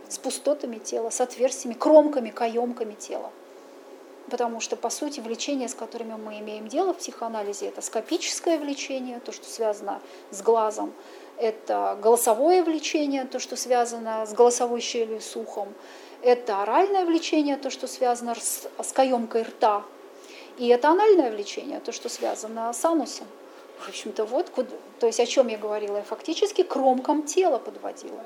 с 0.08 0.20
пустотами 0.20 0.78
тела, 0.78 1.10
с 1.10 1.20
отверстиями, 1.22 1.74
кромками, 1.74 2.30
каемками 2.30 2.94
тела 2.94 3.32
потому 4.30 4.60
что, 4.60 4.76
по 4.76 4.90
сути, 4.90 5.20
влечения, 5.20 5.68
с 5.68 5.74
которыми 5.74 6.16
мы 6.16 6.40
имеем 6.40 6.68
дело 6.68 6.94
в 6.94 6.98
психоанализе, 6.98 7.68
это 7.68 7.82
скопическое 7.82 8.58
влечение, 8.58 9.20
то, 9.20 9.32
что 9.32 9.46
связано 9.46 10.02
с 10.32 10.42
глазом, 10.42 10.94
это 11.38 11.98
голосовое 12.02 12.64
влечение, 12.64 13.26
то, 13.26 13.40
что 13.40 13.56
связано 13.56 14.26
с 14.26 14.34
голосовой 14.34 14.82
щелью, 14.82 15.22
с 15.22 15.36
ухом, 15.36 15.74
это 16.22 16.62
оральное 16.62 17.06
влечение, 17.06 17.58
то, 17.58 17.70
что 17.70 17.88
связано 17.88 18.36
с, 18.36 18.68
с 18.82 18.92
каемкой 18.92 19.44
рта, 19.44 19.84
и 20.58 20.68
это 20.68 20.90
анальное 20.90 21.32
влечение, 21.32 21.80
то, 21.80 21.92
что 21.92 22.10
связано 22.10 22.74
с 22.74 22.84
анусом. 22.84 23.28
В 23.80 23.90
общем-то, 23.90 24.26
вот, 24.26 24.52
то 25.00 25.06
есть 25.06 25.20
о 25.20 25.26
чем 25.28 25.48
я 25.48 25.58
говорила, 25.58 25.98
я 25.98 26.04
фактически 26.04 26.64
кромкам 26.64 27.24
тела 27.24 27.60
подводила. 27.60 28.24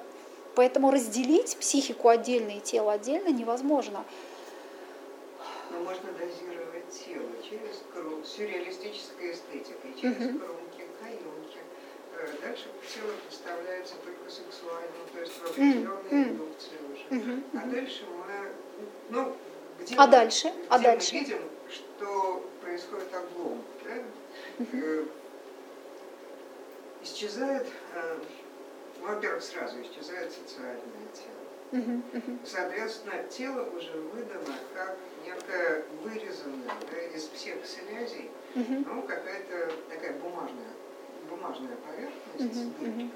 Поэтому 0.55 0.91
разделить 0.91 1.57
психику 1.57 2.07
отдельно 2.07 2.51
и 2.51 2.59
тело 2.59 2.93
отдельно 2.93 3.29
невозможно 3.29 3.91
но 3.97 4.05
можно 5.81 6.11
дозировать 6.13 6.89
тело 6.89 7.29
через 7.43 7.83
круг, 7.93 8.25
сюрреалистической 8.25 9.33
эстетикой, 9.33 9.93
через 9.99 10.17
угу. 10.17 10.39
кромки, 10.39 10.85
каемки. 11.01 11.59
Э, 12.17 12.27
дальше 12.41 12.65
тело 12.93 13.13
представляется 13.27 13.95
только 14.03 14.29
сексуальным, 14.29 15.07
то 15.13 15.19
есть 15.19 15.33
в 15.33 15.45
определенной 15.45 16.29
индукции 16.29 16.77
уже. 16.91 17.21
Угу. 17.21 17.41
А 17.53 17.65
дальше 17.67 18.05
мы, 18.05 18.51
ну, 19.09 19.35
где, 19.79 19.95
а 19.95 20.05
мы, 20.05 20.11
дальше? 20.11 20.49
где 20.49 20.67
а 20.69 20.79
дальше? 20.79 21.13
мы 21.13 21.19
видим, 21.19 21.41
что 21.69 22.49
происходит 22.61 23.13
облом, 23.13 23.63
да? 23.85 24.03
угу. 24.59 25.09
исчезает, 27.03 27.67
э, 27.95 28.17
ну, 28.99 29.07
во-первых, 29.07 29.43
сразу 29.43 29.81
исчезает 29.81 30.31
социальное 30.31 31.07
тело. 31.13 31.41
Соответственно, 32.43 33.23
тело 33.29 33.63
уже 33.77 33.93
выдано 33.93 34.55
как 34.73 34.97
некое 35.25 35.83
вырезанное 36.03 36.71
да, 36.89 37.17
из 37.17 37.27
всех 37.29 37.65
связей, 37.65 38.29
ну, 38.55 39.01
какая-то 39.03 39.73
такая 39.89 40.13
бумажная, 40.19 40.73
бумажная 41.29 41.77
поверхность 41.77 42.55
с 42.55 42.79
дырочками. 42.79 43.11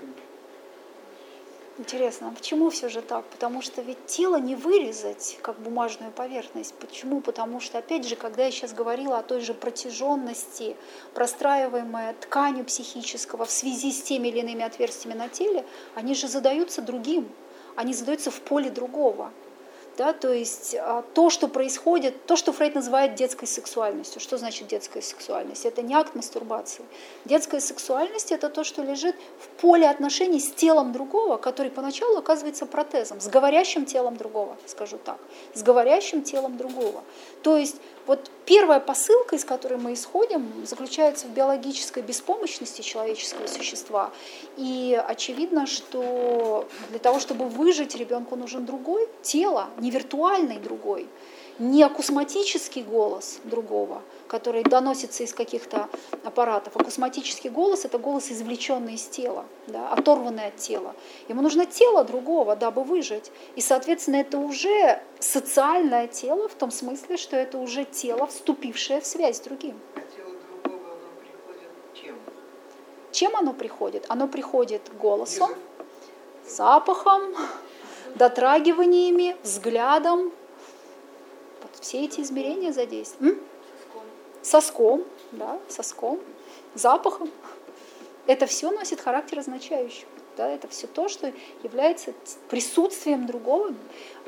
Интересно, 1.78 2.30
а 2.30 2.32
почему 2.32 2.70
все 2.70 2.88
же 2.88 3.02
так? 3.02 3.26
Потому 3.26 3.62
что 3.62 3.82
ведь 3.82 4.06
тело 4.06 4.38
не 4.38 4.56
вырезать, 4.56 5.38
как 5.42 5.60
бумажную 5.60 6.10
поверхность. 6.10 6.74
Почему? 6.76 7.20
Потому 7.20 7.60
что, 7.60 7.80
опять 7.80 8.08
же, 8.08 8.16
когда 8.16 8.46
я 8.46 8.52
сейчас 8.52 8.74
говорила 8.74 9.20
о 9.20 9.24
той 9.24 9.42
же 9.42 9.54
протяженности, 9.54 10.78
простраиваемой 11.14 12.14
тканью 12.14 12.64
психического 12.64 13.44
в 13.44 13.52
связи 13.52 13.92
с 13.92 14.02
теми 14.04 14.30
или 14.30 14.40
иными 14.40 14.64
отверстиями 14.64 15.18
на 15.18 15.28
теле, 15.28 15.66
они 15.96 16.16
же 16.16 16.30
задаются 16.30 16.82
другим 16.82 17.30
они 17.76 17.94
задаются 17.94 18.32
в 18.32 18.42
поле 18.42 18.70
другого. 18.70 19.32
Да, 19.98 20.12
то 20.12 20.34
есть 20.34 20.76
а, 20.78 21.04
то, 21.14 21.30
что 21.30 21.48
происходит, 21.48 22.26
то, 22.26 22.36
что 22.36 22.52
Фрейд 22.52 22.76
называет 22.76 23.16
детской 23.16 23.46
сексуальностью. 23.46 24.20
Что 24.20 24.38
значит 24.38 24.68
детская 24.68 25.02
сексуальность? 25.02 25.66
Это 25.66 25.82
не 25.82 25.94
акт 25.94 26.16
мастурбации. 26.16 26.84
Детская 27.24 27.62
сексуальность– 27.62 28.32
это 28.34 28.50
то, 28.50 28.66
что 28.66 28.84
лежит 28.84 29.16
в 29.40 29.48
поле 29.62 29.90
отношений 29.90 30.42
с 30.42 30.52
телом 30.52 30.92
другого, 30.92 31.38
который 31.38 31.72
поначалу 31.72 32.18
оказывается 32.18 32.66
протезом, 32.66 33.22
с 33.22 33.28
говорящим 33.28 33.86
телом 33.86 34.18
другого, 34.18 34.58
скажу 34.66 34.98
так, 34.98 35.18
с 35.54 35.64
говорящим 35.64 36.24
телом 36.24 36.58
другого. 36.58 37.02
То 37.42 37.56
есть 37.56 37.78
вот 38.08 38.30
первая 38.46 38.80
посылка, 38.80 39.36
из 39.36 39.46
которой 39.46 39.78
мы 39.78 39.94
исходим, 39.94 40.66
заключается 40.66 41.28
в 41.28 41.32
биологической 41.32 42.04
беспомощности 42.04 42.82
человеческого 42.82 43.48
существа. 43.48 44.12
И 44.58 45.02
очевидно, 45.08 45.66
что 45.66 46.68
для 46.90 47.00
того, 47.00 47.20
чтобы 47.20 47.48
выжить, 47.48 47.96
ребенку 47.96 48.36
нужен 48.36 48.66
другой 48.66 49.08
тело, 49.22 49.70
не 49.80 49.90
виртуальный 49.90 50.60
другой, 50.60 51.08
не 51.58 51.84
акусматический 51.84 52.84
голос 52.84 53.40
другого, 53.44 54.02
который 54.28 54.64
доносится 54.64 55.24
из 55.24 55.34
каких-то 55.34 55.90
аппаратов. 56.24 56.76
Акусматический 56.76 57.50
голос– 57.50 57.86
это 57.86 57.98
голос, 57.98 58.32
извлеченный 58.32 58.96
из 58.96 59.04
тела, 59.04 59.46
да, 59.68 59.90
оторванный 59.90 60.48
от 60.48 60.58
тела. 60.58 60.96
Ему 61.28 61.42
нужно 61.42 61.66
тело 61.66 62.04
другого, 62.04 62.56
дабы 62.56 62.84
выжить. 62.84 63.32
И, 63.56 63.62
соответственно, 63.62 64.18
это 64.18 64.38
уже 64.38 65.02
социальное 65.20 66.08
тело 66.08 66.48
в 66.48 66.56
том 66.56 66.72
смысле, 66.72 67.18
что 67.18 67.36
это 67.36 67.58
уже 67.58 67.86
тело, 67.86 68.28
вступившее 68.28 69.02
в 69.02 69.06
связь 69.06 69.38
с 69.38 69.42
другим. 69.42 69.80
А 69.96 70.02
чем? 73.12 73.36
Оно 73.36 73.54
приходит? 73.54 74.06
Оно 74.10 74.28
приходит 74.28 74.82
голосом, 75.00 75.52
запахом, 76.48 77.22
дотрагиваниями, 78.16 79.38
взглядом. 79.44 80.32
Вот 81.62 81.72
все 81.80 82.04
эти 82.04 82.22
измерения 82.22 82.74
задействованы. 82.74 83.38
Соском, 84.46 85.04
да, 85.32 85.60
соском, 85.68 86.20
запахом. 86.76 87.32
Это 88.28 88.46
все 88.46 88.70
носит 88.70 89.02
характер 89.02 89.40
означающего. 89.40 90.08
Да, 90.38 90.48
это 90.48 90.68
все 90.68 90.86
то, 90.86 91.10
что 91.10 91.34
является 91.64 92.14
присутствием 92.48 93.26
другого. 93.26 93.74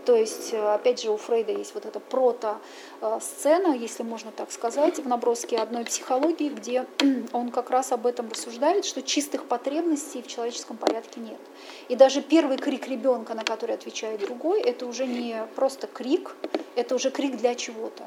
То 0.07 0.15
есть, 0.15 0.53
э, 0.53 0.73
опять 0.73 1.01
же, 1.01 1.11
у 1.11 1.17
Фрейда 1.17 1.51
есть 1.51 1.73
вот 1.73 1.85
эта 1.85 1.99
прото-сцена, 1.99 3.75
если 3.75 4.03
можно 4.03 4.31
так 4.31 4.53
сказать, 4.53 4.99
в 4.99 5.05
наброске 5.05 5.57
одной 5.57 5.84
психологии, 5.84 6.47
где 6.47 6.85
он 7.34 7.51
как 7.51 7.69
раз 7.71 7.91
об 7.91 8.07
этом 8.07 8.29
рассуждает, 8.29 8.85
что 8.85 9.01
чистых 9.01 9.43
потребностей 9.47 10.21
в 10.21 10.27
человеческом 10.27 10.77
порядке 10.77 11.19
нет. 11.19 11.41
И 11.89 11.97
даже 11.97 12.21
первый 12.21 12.55
крик 12.57 12.88
ребенка, 12.88 13.34
на 13.34 13.43
который 13.43 13.75
отвечает 13.75 14.21
другой, 14.21 14.61
это 14.61 14.85
уже 14.85 15.05
не 15.05 15.45
просто 15.57 15.88
крик, 15.88 16.38
это 16.77 16.95
уже 16.95 17.11
крик 17.11 17.35
для 17.35 17.55
чего-то. 17.55 18.05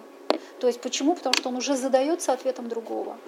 То 0.58 0.68
есть 0.68 0.80
почему? 0.80 1.14
Потому 1.14 1.34
что 1.34 1.50
он 1.50 1.56
уже 1.56 1.76
задается 1.76 2.32
ответом 2.32 2.70
другого. 2.70 3.18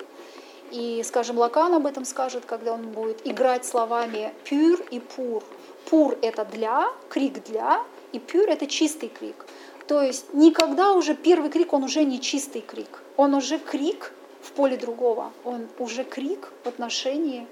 И, 0.70 1.02
скажем, 1.04 1.36
Лакан 1.36 1.74
об 1.74 1.84
этом 1.84 2.06
скажет, 2.06 2.46
когда 2.46 2.72
он 2.72 2.92
будет 2.92 3.20
играть 3.28 3.66
словами 3.66 4.32
пюр 4.44 4.80
и 4.90 4.98
пур. 4.98 5.44
Пур– 5.90 6.16
это 6.22 6.46
для, 6.46 6.86
крик 7.10 7.44
для, 7.44 7.84
и 8.12 8.18
пюр– 8.18 8.48
это 8.48 8.66
чистый 8.66 9.08
крик. 9.08 9.46
То 9.86 10.02
есть 10.02 10.32
никогда 10.32 10.92
уже 10.92 11.14
первый 11.14 11.50
крик, 11.50 11.72
он 11.72 11.84
уже 11.84 12.04
не 12.04 12.20
чистый 12.20 12.60
крик. 12.60 13.02
Он 13.16 13.34
уже 13.34 13.58
крик 13.58 14.12
в 14.42 14.52
поле 14.52 14.76
другого. 14.76 15.32
Он 15.44 15.68
уже 15.78 16.04
крик 16.04 16.52
в 16.64 16.68
отношении 16.68 17.46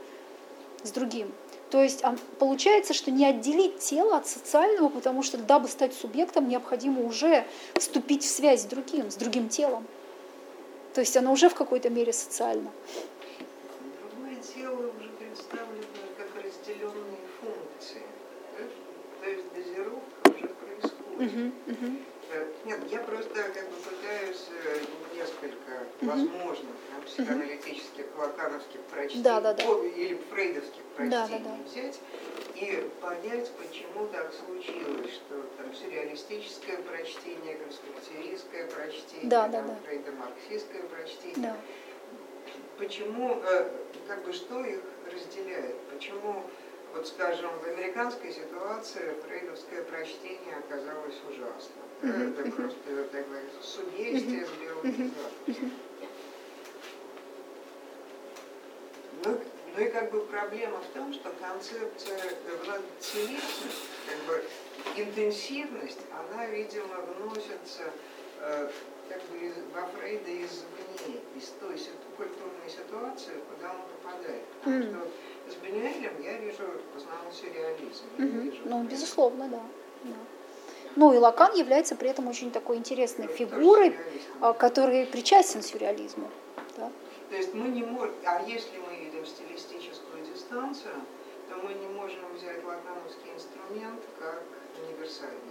с 0.82 0.90
другим. 0.90 1.32
То 1.70 1.82
есть 1.82 2.02
получается, 2.38 2.94
что 2.94 3.10
не 3.10 3.24
отделить 3.24 3.78
тело 3.78 4.16
от 4.16 4.26
социального, 4.26 4.88
потому 4.88 5.22
что 5.22 5.38
дабы 5.38 5.68
стать 5.68 5.94
субъектом, 5.94 6.48
необходимо 6.48 7.02
уже 7.02 7.44
вступить 7.74 8.24
в 8.24 8.28
связь 8.28 8.62
с 8.62 8.64
другим, 8.64 9.10
с 9.10 9.14
другим 9.14 9.48
телом. 9.48 9.86
То 10.94 11.00
есть 11.00 11.16
оно 11.16 11.32
уже 11.32 11.48
в 11.48 11.54
какой-то 11.54 11.88
мере 11.88 12.12
социально. 12.12 12.70
Другое 14.10 14.36
тело 14.42 14.88
уже 14.88 15.08
представлено 15.18 15.84
как 16.18 16.44
разделенные 16.44 17.18
функции. 17.40 18.02
да? 18.58 18.64
То 19.22 19.30
есть 19.30 19.44
дозировка 19.54 20.30
уже 20.30 20.48
Э, 21.20 22.46
Нет, 22.64 22.78
я 22.90 23.00
просто 23.00 23.34
как 23.34 23.68
бы 23.68 23.76
пытаюсь 23.76 24.46
э, 24.64 24.80
несколько 25.16 25.86
возможных 26.00 26.72
да, 26.94 27.02
психоаналитических, 27.06 28.06
лакановских 28.16 28.80
прочтений 28.90 29.22
Да, 29.24 29.40
да, 29.40 29.52
да. 29.52 29.62
или 29.64 30.18
фрейдовских 30.30 30.80
Да, 31.10 31.26
прочтений 31.26 31.44
да, 31.44 31.50
да. 31.50 31.70
взять 31.70 32.00
и 32.54 32.88
понять, 33.02 33.50
почему 33.58 34.06
так 34.06 34.32
случилось, 34.32 35.12
что 35.12 35.42
там 35.58 35.74
сюрреалистическое 35.74 36.78
прочтение, 36.78 37.56
конструктивистское 37.56 38.66
прочтение, 38.68 39.28
Да, 39.28 39.48
да, 39.48 39.58
там, 39.58 39.66
да. 39.68 39.76
фрейдо-марксистское 39.84 40.82
прочтение. 40.84 41.34
Да. 41.36 41.56
Почему, 42.78 43.42
э, 43.44 43.70
как 44.08 44.24
бы, 44.24 44.32
что 44.32 44.64
их 44.64 44.80
разделяет? 45.12 45.76
Почему, 45.92 46.44
вот 46.94 47.06
скажем, 47.06 47.50
в 47.58 47.66
американской 47.68 48.32
ситуации 48.32 49.14
фрейдовское 49.26 49.82
прочтение 49.84 50.56
оказалось 50.56 51.14
ужасным? 51.28 51.84
Это 52.02 52.50
просто, 52.50 53.04
так 53.12 53.28
говорится, 53.28 53.62
субъестие 53.62 54.46
с 54.46 54.50
биологизацией. 54.50 55.70
Ну, 59.24 59.38
ну 59.76 59.84
и 59.84 59.88
как 59.90 60.10
бы 60.10 60.20
проблема 60.26 60.78
в 60.80 60.86
том, 60.94 61.12
что 61.12 61.30
концепция 61.40 62.18
целичности, 63.00 63.86
как 64.08 64.18
бы 64.26 64.44
интенсивность, 64.96 66.00
она, 66.12 66.46
видимо, 66.46 66.96
вносится 67.02 67.92
э, 68.40 68.70
как 69.10 69.22
бы 69.24 69.36
из- 69.38 69.62
во 69.74 69.86
Фрейда 69.88 70.30
извне, 70.44 71.20
из 71.36 71.48
той 71.60 71.76
ситу- 71.76 72.08
культурной 72.16 72.70
ситуации, 72.70 73.34
куда 73.54 73.72
он 73.74 73.82
попадает. 74.02 74.42
Потому 74.64 74.82
что 74.82 75.10
с 75.50 75.54
Бенюэлем 75.56 76.12
я 76.22 76.38
вижу 76.38 76.64
в 76.94 76.96
основном 76.96 77.32
сюрреализм. 77.32 78.04
Мгм. 78.18 78.50
вижу 78.50 78.62
Ну, 78.64 78.84
безусловно, 78.84 79.48
да. 79.48 79.62
да. 80.04 80.16
Ну 80.96 81.12
и 81.12 81.18
Лакан 81.18 81.54
является 81.54 81.94
при 81.96 82.08
этом 82.10 82.28
очень 82.28 82.50
такой 82.50 82.76
интересной 82.76 83.26
Тоже 83.26 83.38
фигурой, 83.38 83.96
а, 84.40 84.52
который 84.52 85.06
причастен 85.06 85.62
сюрреализму. 85.62 86.28
Да? 86.76 86.90
То 87.30 87.36
есть 87.36 87.54
мы 87.54 87.68
не 87.68 87.84
можем, 87.84 88.14
а 88.24 88.42
если 88.42 88.78
мы 88.78 88.96
видим 88.96 89.24
стилистическую 89.24 90.24
дистанцию, 90.24 90.94
то 91.48 91.56
мы 91.56 91.74
не 91.74 91.86
можем 91.88 92.20
взять 92.34 92.62
лакановский 92.64 93.30
инструмент 93.34 94.00
как 94.18 94.42
универсальный. 94.84 95.49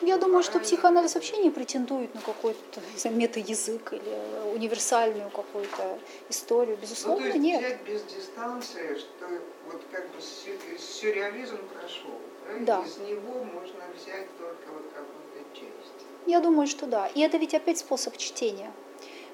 Я 0.00 0.18
думаю, 0.18 0.42
что 0.42 0.58
психоанализ 0.58 1.14
вообще 1.14 1.36
не 1.38 1.50
претендует 1.50 2.14
на 2.14 2.20
какой-то 2.20 2.80
мета-язык 3.10 3.92
или 3.92 4.50
универсальную 4.54 5.30
какую-то 5.30 5.98
историю. 6.28 6.74
Ну, 6.74 6.76
то 6.76 6.82
Безусловно, 6.82 7.26
есть 7.26 7.38
нет. 7.38 7.60
взять 7.60 7.82
без 7.82 8.02
дистанции, 8.02 8.96
что 8.98 9.28
вот 9.70 9.82
как 9.92 10.08
бы 10.08 10.20
сю- 10.20 10.78
сюрреализм 10.78 11.58
прошел. 11.68 12.18
Да. 12.60 12.82
Из 12.84 12.98
него 12.98 13.44
можно 13.44 13.80
взять 13.94 14.26
только 14.38 14.72
вот 14.72 14.84
какую-то 14.92 15.54
часть. 15.54 16.06
Я 16.26 16.40
думаю, 16.40 16.66
что 16.66 16.86
да. 16.86 17.06
И 17.14 17.20
это 17.20 17.36
ведь 17.36 17.54
опять 17.54 17.78
способ 17.78 18.16
чтения. 18.16 18.72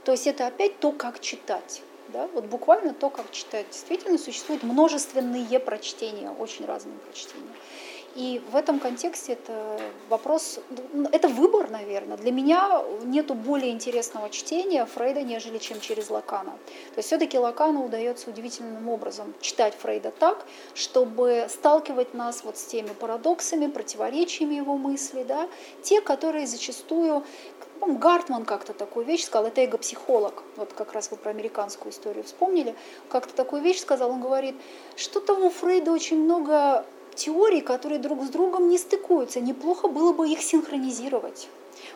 То 0.05 0.13
есть 0.13 0.27
это 0.27 0.47
опять 0.47 0.79
то, 0.81 0.93
как 0.93 1.21
читать. 1.21 1.83
Да? 2.09 2.29
Вот 2.35 2.45
буквально 2.47 2.95
то, 2.95 3.11
как 3.11 3.31
читать. 3.31 3.67
Действительно 3.71 4.19
существуют 4.19 4.63
множественные 4.63 5.61
прочтения, 5.61 6.31
очень 6.31 6.65
разные 6.65 6.99
прочтения. 6.99 7.53
И 8.15 8.43
в 8.51 8.57
этом 8.57 8.81
контексте 8.81 9.35
это 9.35 9.81
вопрос, 10.09 10.61
ну, 10.93 11.09
это 11.13 11.29
выбор, 11.29 11.71
наверное. 11.71 12.17
Для 12.17 12.33
меня 12.33 12.83
нету 13.05 13.35
более 13.35 13.71
интересного 13.71 14.31
чтения 14.31 14.85
Фрейда, 14.85 15.23
нежели 15.23 15.59
чем 15.59 15.81
через 15.81 16.11
Лакана. 16.11 16.53
То 16.95 16.99
есть 16.99 17.09
все-таки 17.09 17.39
Лакану 17.39 17.85
удается 17.85 18.31
удивительным 18.31 18.89
образом 18.89 19.35
читать 19.41 19.75
Фрейда 19.75 20.11
так, 20.11 20.47
чтобы 20.75 21.47
сталкивать 21.49 22.15
нас 22.15 22.43
вот 22.45 22.57
с 22.57 22.65
теми 22.65 22.89
парадоксами, 22.89 23.67
противоречиями 23.67 24.55
его 24.55 24.77
мысли, 24.77 25.23
да, 25.23 25.49
те, 25.83 26.01
которые 26.01 26.47
зачастую 26.47 27.25
Гартман 27.81 28.45
как-то 28.45 28.73
такую 28.73 29.07
вещь 29.07 29.25
сказал, 29.25 29.47
это 29.47 29.61
эго-психолог, 29.61 30.43
вот 30.57 30.73
как 30.73 30.93
раз 30.93 31.11
вы 31.11 31.17
про 31.17 31.31
американскую 31.31 31.93
историю 31.93 32.25
вспомнили, 32.25 32.75
как-то 33.09 33.33
такую 33.35 33.63
вещь 33.63 33.81
сказал, 33.81 34.11
он 34.11 34.21
говорит, 34.21 34.57
что-то 34.97 35.35
у 35.35 35.49
Фрейда 35.51 35.93
очень 35.93 36.19
много 36.19 36.85
теорий, 37.19 37.61
которые 37.61 37.99
друг 37.99 38.25
с 38.25 38.29
другом 38.29 38.69
не 38.69 38.79
стыкуются, 38.79 39.41
неплохо 39.41 39.89
было 39.89 40.13
бы 40.13 40.29
их 40.29 40.41
синхронизировать. 40.43 41.49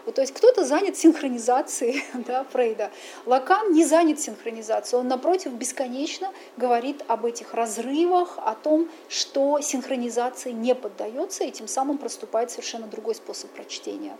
Вот, 0.04 0.16
то 0.16 0.20
есть 0.20 0.34
кто-то 0.34 0.64
занят 0.64 0.96
синхронизацией 0.96 2.04
да, 2.26 2.44
Фрейда. 2.52 2.90
Лакан 3.26 3.72
не 3.72 3.84
занят 3.84 4.20
синхронизацией. 4.20 5.00
Он, 5.00 5.08
напротив, 5.08 5.52
бесконечно 5.52 6.30
говорит 6.56 7.02
об 7.08 7.24
этих 7.24 7.54
разрывах, 7.54 8.38
о 8.38 8.54
том, 8.54 8.88
что 9.08 9.60
синхронизации 9.60 10.50
не 10.50 10.74
поддается, 10.74 11.44
и 11.44 11.50
тем 11.50 11.68
самым 11.68 11.98
проступает 11.98 12.50
совершенно 12.50 12.86
другой 12.86 13.14
способ 13.14 13.50
прочтения. 13.50 14.16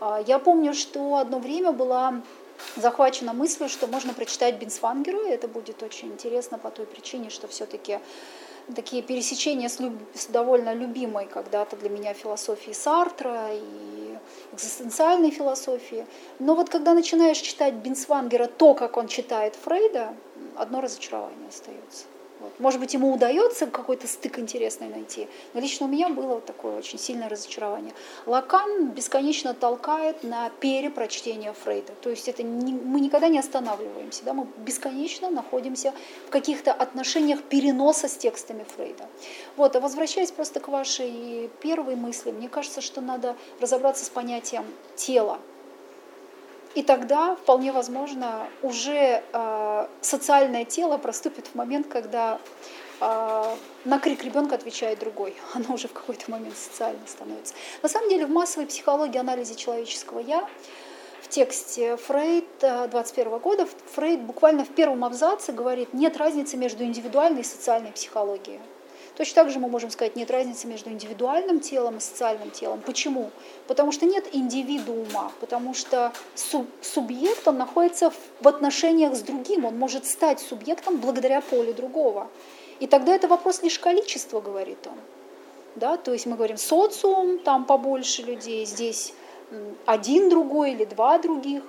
А, 0.00 0.22
Я 0.26 0.38
помню, 0.38 0.74
что 0.74 1.16
одно 1.16 1.38
время 1.38 1.72
была 1.72 2.22
захвачена 2.76 3.32
мыслью, 3.32 3.68
что 3.68 3.86
можно 3.86 4.14
прочитать 4.14 4.56
Бинсвангера, 4.56 5.26
это 5.26 5.48
будет 5.48 5.82
очень 5.82 6.08
интересно 6.08 6.58
по 6.58 6.70
той 6.70 6.86
причине, 6.86 7.30
что 7.30 7.48
все-таки 7.48 7.98
такие 8.74 9.02
пересечения 9.02 9.68
с, 9.68 9.80
люб- 9.80 10.02
с 10.14 10.26
довольно 10.26 10.72
любимой 10.74 11.26
когда-то 11.26 11.76
для 11.76 11.90
меня 11.90 12.14
философией 12.14 12.74
Сартра 12.74 13.48
и 13.52 14.18
экзистенциальной 14.52 15.30
философии. 15.30 16.06
Но 16.38 16.54
вот 16.54 16.70
когда 16.70 16.94
начинаешь 16.94 17.38
читать 17.38 17.74
Бинсвангера 17.74 18.46
то, 18.46 18.74
как 18.74 18.96
он 18.96 19.08
читает 19.08 19.54
Фрейда, 19.56 20.14
одно 20.56 20.80
разочарование 20.80 21.48
остается. 21.48 22.04
Вот. 22.44 22.60
Может 22.60 22.78
быть, 22.78 22.92
ему 22.92 23.10
удается 23.14 23.66
какой-то 23.66 24.06
стык 24.06 24.38
интересный 24.38 24.88
найти, 24.88 25.28
но 25.54 25.60
лично 25.60 25.86
у 25.86 25.88
меня 25.88 26.10
было 26.10 26.34
вот 26.34 26.44
такое 26.44 26.76
очень 26.76 26.98
сильное 26.98 27.30
разочарование. 27.30 27.94
Лакан 28.26 28.90
бесконечно 28.90 29.54
толкает 29.54 30.22
на 30.22 30.50
перепрочтение 30.60 31.54
Фрейда. 31.54 31.94
То 32.02 32.10
есть 32.10 32.28
это 32.28 32.42
не, 32.42 32.74
мы 32.74 33.00
никогда 33.00 33.28
не 33.28 33.38
останавливаемся, 33.38 34.24
да, 34.24 34.34
мы 34.34 34.46
бесконечно 34.58 35.30
находимся 35.30 35.94
в 36.26 36.30
каких-то 36.30 36.74
отношениях 36.74 37.42
переноса 37.42 38.08
с 38.08 38.16
текстами 38.16 38.66
Фрейда. 38.76 39.08
Вот, 39.56 39.74
а 39.74 39.80
возвращаясь 39.80 40.30
просто 40.30 40.60
к 40.60 40.68
вашей 40.68 41.50
первой 41.62 41.96
мысли, 41.96 42.30
мне 42.30 42.50
кажется, 42.50 42.82
что 42.82 43.00
надо 43.00 43.36
разобраться 43.58 44.04
с 44.04 44.10
понятием 44.10 44.66
тела. 44.96 45.38
И 46.74 46.82
тогда, 46.82 47.36
вполне 47.36 47.70
возможно, 47.72 48.48
уже 48.62 49.22
э, 49.32 49.86
социальное 50.00 50.64
тело 50.64 50.98
проступит 50.98 51.46
в 51.46 51.54
момент, 51.54 51.86
когда 51.86 52.40
э, 53.00 53.56
на 53.84 53.98
крик 54.00 54.24
ребенка 54.24 54.56
отвечает 54.56 54.98
другой. 54.98 55.36
Оно 55.54 55.74
уже 55.74 55.86
в 55.86 55.92
какой-то 55.92 56.30
момент 56.30 56.56
социально 56.56 57.06
становится. 57.06 57.54
На 57.82 57.88
самом 57.88 58.08
деле 58.08 58.26
в 58.26 58.30
массовой 58.30 58.66
психологии 58.66 59.18
анализе 59.18 59.54
человеческого 59.54 60.18
«я» 60.18 60.48
в 61.22 61.28
тексте 61.28 61.96
Фрейд 61.96 62.44
21 62.60 63.38
года, 63.38 63.66
Фрейд 63.94 64.20
буквально 64.20 64.64
в 64.64 64.70
первом 64.70 65.04
абзаце 65.04 65.52
говорит, 65.52 65.94
нет 65.94 66.16
разницы 66.16 66.56
между 66.56 66.84
индивидуальной 66.84 67.40
и 67.40 67.44
социальной 67.44 67.92
психологией. 67.92 68.60
Точно 69.16 69.34
так 69.42 69.50
же 69.50 69.60
мы 69.60 69.68
можем 69.68 69.90
сказать, 69.90 70.16
нет 70.16 70.30
разницы 70.30 70.66
между 70.66 70.90
индивидуальным 70.90 71.60
телом 71.60 71.98
и 71.98 72.00
социальным 72.00 72.50
телом. 72.50 72.80
Почему? 72.80 73.30
Потому 73.68 73.92
что 73.92 74.06
нет 74.06 74.26
индивидуума, 74.32 75.30
потому 75.40 75.72
что 75.72 76.12
субъект, 76.82 77.46
он 77.46 77.58
находится 77.58 78.12
в 78.40 78.48
отношениях 78.48 79.14
с 79.14 79.20
другим, 79.20 79.64
он 79.64 79.78
может 79.78 80.06
стать 80.06 80.40
субъектом 80.40 80.96
благодаря 80.96 81.40
поле 81.40 81.72
другого. 81.72 82.28
И 82.80 82.88
тогда 82.88 83.14
это 83.14 83.28
вопрос 83.28 83.62
лишь 83.62 83.78
количества, 83.78 84.40
говорит 84.40 84.84
он. 84.86 84.98
Да? 85.76 85.96
То 85.96 86.12
есть 86.12 86.26
мы 86.26 86.34
говорим 86.34 86.56
социум, 86.56 87.38
там 87.38 87.66
побольше 87.66 88.22
людей, 88.22 88.66
здесь 88.66 89.14
один 89.86 90.28
другой 90.28 90.72
или 90.72 90.84
два 90.84 91.18
других. 91.18 91.62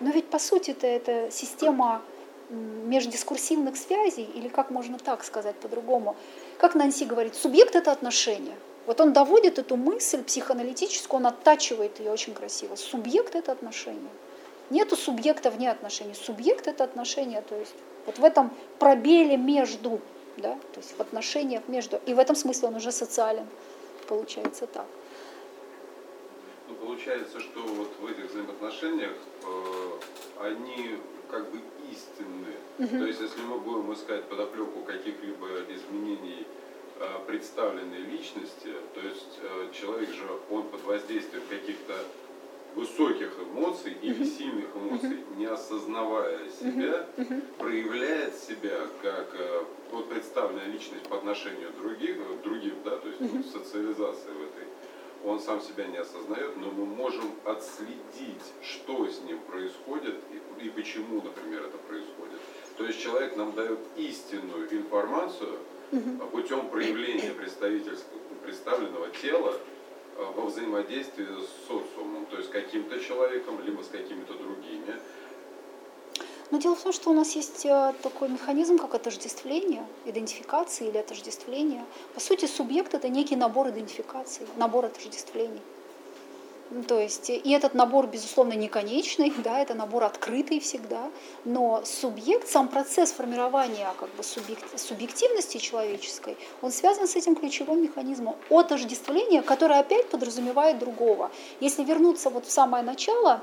Но 0.00 0.10
ведь 0.10 0.26
по 0.26 0.40
сути-то 0.40 0.86
это 0.86 1.28
система 1.30 2.02
междискурсивных 2.50 3.76
связей, 3.76 4.28
или 4.34 4.48
как 4.48 4.70
можно 4.70 4.98
так 4.98 5.22
сказать 5.22 5.54
по-другому. 5.56 6.16
Как 6.58 6.74
Нанси 6.74 7.04
говорит, 7.04 7.36
субъект– 7.36 7.74
это 7.76 7.92
отношение. 7.92 8.56
Вот 8.86 9.00
он 9.00 9.12
доводит 9.12 9.58
эту 9.58 9.76
мысль 9.76 10.24
психоаналитическую, 10.24 11.20
он 11.20 11.26
оттачивает 11.26 12.00
ее 12.00 12.10
очень 12.10 12.34
красиво. 12.34 12.74
Субъект– 12.74 13.34
это 13.36 13.52
отношение. 13.52 14.10
Нету 14.70 14.96
субъекта 14.96 15.50
вне 15.50 15.70
отношений. 15.70 16.14
Субъект– 16.14 16.66
это 16.68 16.84
отношение, 16.84 17.42
то 17.42 17.54
есть 17.54 17.74
вот 18.06 18.18
в 18.18 18.24
этом 18.24 18.50
пробеле 18.78 19.36
между, 19.36 20.00
да, 20.36 20.54
то 20.72 20.80
есть 20.80 20.96
в 20.96 21.00
отношениях 21.00 21.62
между. 21.68 22.00
И 22.06 22.14
в 22.14 22.18
этом 22.18 22.34
смысле 22.34 22.68
он 22.68 22.74
уже 22.76 22.90
социален, 22.90 23.46
получается 24.08 24.66
так. 24.66 24.86
Ну, 26.68 26.74
получается, 26.74 27.40
что 27.40 27.60
вот 27.60 27.88
в 28.00 28.06
этих 28.06 28.30
взаимоотношениях 28.30 29.12
э, 29.42 30.46
они 30.48 30.98
как 31.30 31.50
бы 31.50 31.60
истинны. 31.90 32.54
Угу. 32.78 32.98
То 32.98 33.06
есть, 33.06 33.20
если 33.20 33.42
мы 33.42 33.58
будем 33.58 33.92
искать 33.92 34.24
подоплеку 34.24 34.80
каких-либо 34.80 35.46
изменений 35.68 36.46
э, 37.00 37.06
представленной 37.26 38.00
личности, 38.00 38.72
то 38.94 39.00
есть 39.00 39.38
э, 39.42 39.68
человек 39.72 40.10
же, 40.10 40.26
он 40.50 40.68
под 40.68 40.82
воздействием 40.84 41.42
каких-то 41.48 41.94
высоких 42.74 43.32
эмоций 43.40 43.96
или 44.02 44.24
сильных 44.24 44.66
эмоций, 44.76 45.18
не 45.36 45.46
осознавая 45.46 46.48
себя, 46.50 47.06
проявляет 47.58 48.34
себя 48.36 48.86
как 49.02 49.34
э, 49.34 49.64
вот 49.90 50.08
представленная 50.08 50.66
личность 50.66 51.04
по 51.08 51.16
отношению 51.16 51.72
других, 51.80 52.16
другим, 52.42 52.74
да, 52.84 52.96
то 52.98 53.08
есть 53.08 53.52
социализация 53.52 54.32
в 54.32 54.42
он 55.24 55.40
сам 55.40 55.60
себя 55.60 55.86
не 55.86 55.98
осознает, 55.98 56.56
но 56.56 56.70
мы 56.70 56.86
можем 56.86 57.32
отследить, 57.44 58.52
что 58.62 59.06
с 59.06 59.20
ним 59.22 59.38
происходит 59.40 60.16
и, 60.60 60.66
и 60.66 60.70
почему, 60.70 61.22
например, 61.22 61.64
это 61.64 61.78
происходит. 61.78 62.38
То 62.76 62.84
есть 62.84 63.00
человек 63.00 63.36
нам 63.36 63.52
дает 63.52 63.78
истинную 63.96 64.72
информацию 64.72 65.58
путем 66.32 66.68
проявления 66.68 67.32
представленного 68.44 69.08
тела 69.10 69.54
э, 70.16 70.24
во 70.36 70.46
взаимодействии 70.46 71.24
с 71.24 71.66
социумом, 71.66 72.26
то 72.26 72.36
есть 72.36 72.50
каким-то 72.50 73.00
человеком, 73.00 73.60
либо 73.64 73.82
с 73.82 73.88
какими-то 73.88 74.34
другими. 74.34 74.94
Но 76.50 76.58
дело 76.58 76.74
в 76.74 76.82
том, 76.82 76.92
что 76.92 77.10
у 77.10 77.12
нас 77.12 77.36
есть 77.36 77.66
э, 77.66 77.92
такой 78.02 78.28
механизм, 78.28 78.78
как 78.78 78.94
отождествление, 78.94 79.86
идентификации 80.06 80.88
или 80.88 80.96
отождествление. 80.96 81.84
По 82.14 82.20
сути, 82.20 82.46
субъект– 82.46 82.94
это 82.94 83.08
некий 83.08 83.36
набор 83.36 83.68
идентификаций, 83.68 84.46
набор 84.56 84.86
отождествлений. 84.86 85.60
Ну, 86.70 86.82
то 86.82 87.00
есть, 87.00 87.30
и 87.30 87.50
этот 87.50 87.72
набор, 87.72 88.06
безусловно, 88.06 88.52
не 88.52 88.68
конечный, 88.68 89.32
да, 89.44 89.60
это 89.60 89.74
набор 89.74 90.04
открытый 90.04 90.60
всегда, 90.60 91.10
но 91.44 91.82
субъект, 91.84 92.48
сам 92.48 92.68
процесс 92.68 93.10
формирования 93.12 93.88
как 93.98 94.10
бы, 94.14 94.22
субъект, 94.22 94.78
субъективности 94.78 95.58
человеческой, 95.58 96.36
он 96.60 96.70
связан 96.70 97.06
с 97.08 97.16
этим 97.16 97.36
ключевым 97.36 97.82
механизмом 97.82 98.36
отождествления, 98.50 99.42
которое 99.42 99.80
опять 99.80 100.08
подразумевает 100.08 100.78
другого. 100.78 101.30
Если 101.60 101.84
вернуться 101.84 102.28
вот 102.28 102.46
в 102.46 102.50
самое 102.50 102.84
начало, 102.84 103.42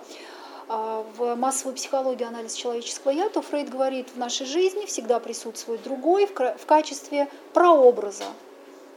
в 0.68 1.36
массовой 1.36 1.76
психологии 1.76 2.26
анализ 2.26 2.54
человеческого 2.54 3.12
я, 3.12 3.30
то 3.30 3.42
Фрейд 3.42 3.70
говорит, 3.70 4.10
в 4.14 4.18
нашей 4.18 4.46
жизни 4.46 4.86
всегда 4.86 5.20
присутствует 5.20 5.84
другой 5.84 6.28
в 6.28 6.66
качестве 6.66 7.30
прообраза, 7.54 8.26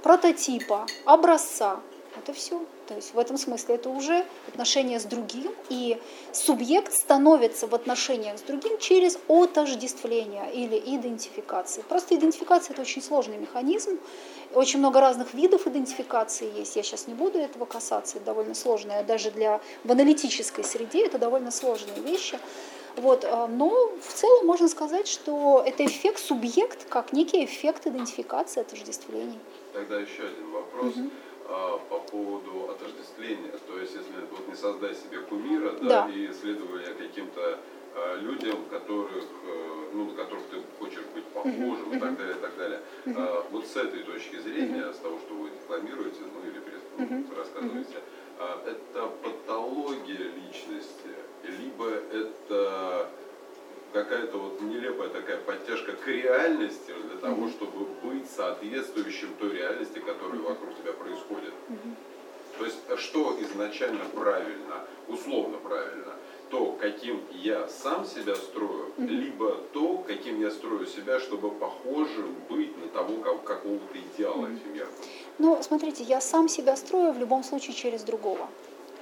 прототипа, 0.03 0.87
образца. 1.05 1.81
Это 2.17 2.33
все. 2.33 2.61
То 2.87 2.95
есть 2.95 3.13
в 3.15 3.19
этом 3.19 3.37
смысле 3.37 3.75
это 3.75 3.91
уже 3.91 4.25
отношения 4.49 4.99
с 4.99 5.05
другим, 5.05 5.55
и 5.69 6.01
субъект 6.33 6.93
становится 6.93 7.67
в 7.67 7.75
отношениях 7.75 8.39
с 8.39 8.43
другим 8.43 8.79
через 8.79 9.19
отождествление 9.29 10.53
или 10.53 10.79
идентификацию. 10.79 11.85
Просто 11.85 12.17
идентификация– 12.17 12.73
это 12.75 12.83
очень 12.83 13.03
сложный 13.03 13.37
механизм, 13.37 13.99
очень 14.55 14.79
много 14.79 15.01
разных 15.01 15.35
видов 15.35 15.67
идентификации 15.67 16.51
есть. 16.59 16.77
Я 16.77 16.83
сейчас 16.83 17.07
не 17.07 17.15
буду 17.15 17.39
этого 17.39 17.67
касаться, 17.67 18.17
это 18.17 18.27
довольно 18.27 18.55
сложное, 18.55 19.03
даже 19.05 19.31
для 19.31 19.61
в 19.85 19.93
аналитической 19.93 20.65
среде 20.65 21.07
это 21.07 21.19
довольно 21.19 21.51
сложные 21.51 22.01
вещи. 22.01 22.39
Вот, 22.97 23.25
а, 23.25 23.47
но 23.47 23.93
в 24.03 24.13
целом 24.13 24.47
можно 24.47 24.67
сказать, 24.67 25.07
что 25.07 25.63
это 25.65 25.85
эффект 25.87 26.19
субъект, 26.19 26.89
как 26.89 27.13
некий 27.13 27.45
эффект 27.45 27.87
идентификации 27.87 28.61
отождествлений. 28.61 29.39
Тогда 29.73 30.01
еще 30.01 30.23
один 30.23 30.51
вопрос. 30.51 30.97
Угу 30.97 31.11
по 31.49 31.99
поводу 32.11 32.71
отождествления. 32.71 33.53
То 33.67 33.79
есть, 33.79 33.95
если 33.95 34.13
вот 34.31 34.47
не 34.49 34.55
создать 34.55 34.99
себе 34.99 35.21
кумира, 35.21 35.73
да, 35.81 36.07
да. 36.07 36.09
и 36.11 36.33
следования 36.33 36.95
каким-то 36.95 37.59
а, 37.95 38.17
людям, 38.17 38.65
которых, 38.71 39.25
э, 39.45 39.89
ну, 39.93 40.11
на 40.11 40.15
которых 40.15 40.45
ты 40.51 40.59
хочешь 40.79 41.05
быть 41.15 41.25
похожим 41.27 41.91
uh-huh. 41.91 41.97
и 41.97 42.01
так 42.01 42.17
далее, 42.17 42.37
и 42.37 42.41
так 42.41 42.57
далее. 42.57 42.81
Uh-huh. 43.07 43.15
А, 43.17 43.47
вот 43.51 43.67
с 43.67 43.77
этой 43.77 44.03
точки 44.03 44.37
зрения, 44.37 44.83
uh-huh. 44.83 44.95
с 44.95 44.99
того, 44.99 45.19
что 45.19 45.35
вы 45.35 45.51
декламируете, 45.51 46.21
ну 46.21 46.49
или 46.49 46.61
uh-huh. 47.09 47.37
рассказываете, 47.37 47.97
это 48.67 49.09
патология 49.23 50.31
личности, 50.31 51.11
либо 51.43 51.89
это 51.89 53.09
какая-то 53.93 54.39
вот 54.39 54.61
нелепая 54.61 55.09
такая 55.09 55.39
подтяжка 55.39 55.93
к 55.93 56.07
реальности 56.07 56.93
для 57.09 57.21
того, 57.21 57.49
чтобы 57.49 57.87
быть 58.03 58.31
соответствующим 58.31 59.35
той 59.39 59.53
реальности, 59.57 59.99
которая 59.99 60.41
вокруг 60.41 60.77
тебя 60.77 60.93
происходит. 60.93 61.53
То 62.59 62.65
есть 62.65 62.79
а 62.89 62.97
что 62.97 63.37
изначально 63.41 64.05
правильно, 64.15 64.85
условно 65.07 65.59
правильно? 65.59 66.15
То, 66.51 66.73
каким 66.81 67.21
я 67.31 67.69
сам 67.69 68.07
себя 68.07 68.35
строю, 68.35 68.91
либо 68.97 69.59
то, 69.73 69.99
каким 69.99 70.41
я 70.41 70.51
строю 70.51 70.87
себя, 70.87 71.21
чтобы 71.21 71.51
похожим 71.51 72.35
быть 72.49 72.77
на 72.79 72.89
того 72.89 73.19
как, 73.23 73.45
какого-то 73.45 73.99
идеала 73.99 74.47
эфемерного. 74.47 74.95
Ну, 75.39 75.59
смотрите, 75.63 76.05
я 76.05 76.23
сам 76.23 76.49
себя 76.49 76.75
строю 76.77 77.13
в 77.13 77.19
любом 77.19 77.45
случае 77.45 77.75
через 77.75 78.03
другого 78.03 78.49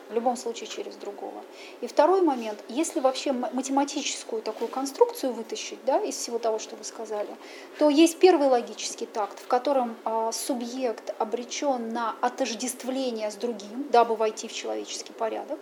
в 0.09 0.15
любом 0.15 0.37
случае 0.37 0.69
через 0.69 0.97
другого. 0.97 1.43
И 1.81 1.87
второй 1.87 2.23
момент, 2.23 2.59
если 2.69 3.01
вообще 3.01 3.33
математическую 3.33 4.43
такую 4.43 4.69
конструкцию 4.69 5.33
вытащить 5.33 5.79
да, 5.85 6.01
из 6.01 6.17
всего 6.17 6.39
того, 6.39 6.59
что 6.59 6.77
вы 6.77 6.85
сказали, 6.85 7.29
то 7.79 7.91
есть 7.91 8.19
первый 8.19 8.49
логический 8.49 9.07
такт, 9.07 9.39
в 9.39 9.47
котором 9.47 9.97
а, 10.05 10.33
субъект 10.33 11.15
обречен 11.19 11.93
на 11.93 12.15
отождествление 12.21 13.31
с 13.31 13.35
другим, 13.35 13.87
дабы 13.91 14.17
войти 14.17 14.49
в 14.49 14.53
человеческий 14.53 15.13
порядок. 15.13 15.61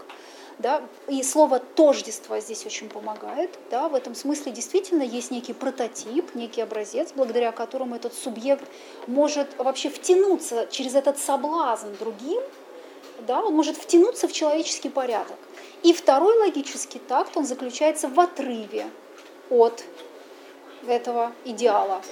Да, 0.58 0.82
и 1.08 1.22
слово 1.24 1.58
тождество 1.58 2.38
здесь 2.38 2.64
очень 2.64 2.88
помогает. 2.88 3.50
Да, 3.70 3.88
в 3.88 3.94
этом 3.94 4.14
смысле 4.14 4.52
действительно 4.52 5.02
есть 5.02 5.32
некий 5.32 5.52
прототип, 5.52 6.32
некий 6.34 6.60
образец, 6.60 7.12
благодаря 7.14 7.50
которому 7.50 7.96
этот 7.96 8.14
субъект 8.14 8.64
может 9.08 9.48
вообще 9.58 9.90
втянуться 9.90 10.68
через 10.70 10.94
этот 10.94 11.18
соблазн 11.18 11.88
другим, 11.98 12.40
да, 13.20 13.41
он 13.43 13.55
может 13.55 13.77
втянуться 13.77 14.28
в 14.28 14.32
человеческий 14.32 14.89
порядок. 14.89 15.39
И 15.82 15.93
второй 15.93 16.36
логический 16.39 16.99
такт, 16.99 17.36
он 17.36 17.45
заключается 17.45 18.09
в 18.09 18.19
отрыве 18.19 18.86
от 19.51 19.85
этого 20.86 21.32
идеала. 21.45 22.03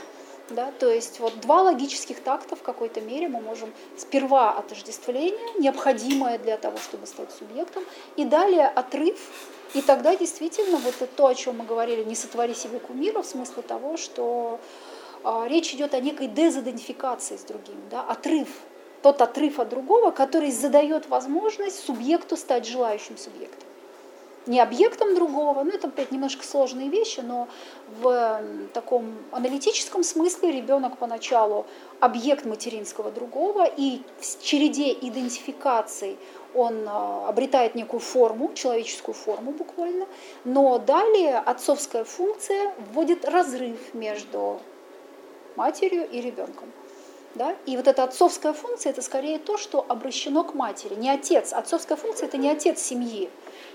Да? 0.50 0.72
То 0.78 0.90
есть 0.90 1.20
вот 1.20 1.40
два 1.40 1.62
логических 1.62 2.20
такта 2.20 2.56
в 2.56 2.62
какой-то 2.62 3.00
мере 3.00 3.28
мы 3.28 3.40
можем 3.40 3.72
сперва 3.96 4.52
отождествление, 4.52 5.58
необходимое 5.58 6.38
для 6.38 6.56
того, 6.58 6.78
чтобы 6.78 7.06
стать 7.06 7.32
субъектом, 7.32 7.84
и 8.16 8.24
далее 8.24 8.66
отрыв, 8.66 9.18
и 9.74 9.80
тогда 9.80 10.14
действительно 10.14 10.76
вот 10.78 10.94
это 11.00 11.06
то, 11.06 11.28
о 11.28 11.34
чем 11.34 11.58
мы 11.58 11.64
говорили, 11.64 12.04
не 12.04 12.14
сотвори 12.14 12.54
себе 12.54 12.78
кумира, 12.78 13.22
в 13.22 13.26
смысле 13.26 13.62
того, 13.62 13.96
что 13.96 14.60
а, 15.24 15.46
речь 15.48 15.72
идет 15.72 15.94
о 15.94 16.00
некой 16.00 16.26
дезидентификации 16.26 17.36
с 17.36 17.42
другим, 17.44 17.76
да? 17.90 18.02
отрыв, 18.02 18.48
тот 19.02 19.20
отрыв 19.20 19.58
от 19.58 19.68
другого, 19.68 20.10
который 20.10 20.50
задает 20.50 21.08
возможность 21.08 21.84
субъекту 21.84 22.36
стать 22.36 22.66
желающим 22.66 23.18
субъектом 23.18 23.68
не 24.46 24.60
объектом 24.60 25.14
другого. 25.14 25.62
Ну, 25.62 25.70
это 25.70 25.88
опять 25.88 26.10
немножко 26.10 26.44
сложные 26.44 26.88
вещи, 26.88 27.20
но 27.20 27.48
в 28.00 28.42
таком 28.72 29.14
аналитическом 29.30 30.02
смысле 30.02 30.50
ребенок 30.50 30.98
поначалу 30.98 31.66
объект 32.00 32.44
материнского 32.44 33.10
другого, 33.10 33.64
и 33.64 34.02
в 34.20 34.42
череде 34.42 34.92
идентификаций 34.92 36.18
он 36.54 36.84
а, 36.86 37.28
обретает 37.28 37.74
некую 37.74 38.00
форму, 38.00 38.52
человеческую 38.54 39.14
форму 39.14 39.52
буквально, 39.52 40.06
но 40.44 40.78
далее 40.78 41.38
отцовская 41.38 42.04
функция 42.04 42.74
вводит 42.92 43.24
разрыв 43.24 43.94
между 43.94 44.60
матерью 45.56 46.08
и 46.10 46.20
ребенком. 46.20 46.70
Да? 47.34 47.56
И 47.64 47.76
вот 47.76 47.88
эта 47.88 48.04
отцовская 48.04 48.52
функция 48.52 48.90
это 48.90 49.00
скорее 49.00 49.38
то, 49.38 49.56
что 49.56 49.84
обращено 49.88 50.44
к 50.44 50.54
матери, 50.54 50.94
не 50.94 51.08
отец. 51.08 51.52
Отцовская 51.52 51.96
функция 51.96 52.26
это 52.26 52.36
не 52.36 52.50
отец 52.50 52.80
семьи, 52.80 53.30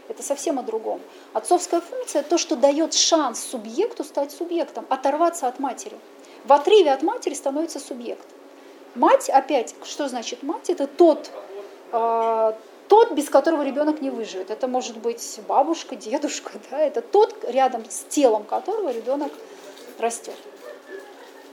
это 0.07 0.21
совсем 0.21 0.59
о 0.59 0.63
другом. 0.63 1.01
Отцовская 1.34 1.81
функция– 1.81 2.23
то, 2.29 2.38
что 2.38 2.55
дает 2.55 2.93
шанс 2.93 3.39
субъекту 3.43 4.03
стать 4.03 4.31
субъектом, 4.31 4.85
оторваться 4.89 5.47
от 5.47 5.59
матери. 5.59 5.97
В 6.45 6.53
отрыве 6.53 6.91
от 6.91 7.01
матери 7.01 7.34
становится 7.34 7.79
субъект. 7.79 8.27
Мать, 8.95 9.29
опять, 9.29 9.75
что 9.84 10.07
значит 10.07 10.43
мать? 10.43 10.69
Это 10.69 10.88
тот, 10.88 11.29
э, 11.91 12.53
тот, 12.88 13.11
без 13.11 13.29
которого 13.29 13.63
ребенок 13.63 14.01
не 14.01 14.09
выживет. 14.09 14.49
Это 14.49 14.67
может 14.67 14.97
быть 14.97 15.39
бабушка, 15.47 15.95
дедушка, 15.95 16.53
да? 16.71 16.79
это 16.79 17.01
тот, 17.01 17.43
рядом 17.47 17.84
с 17.89 18.05
телом 18.09 18.43
которого 18.43 18.91
ребенок 18.91 19.31
растет. 19.99 20.35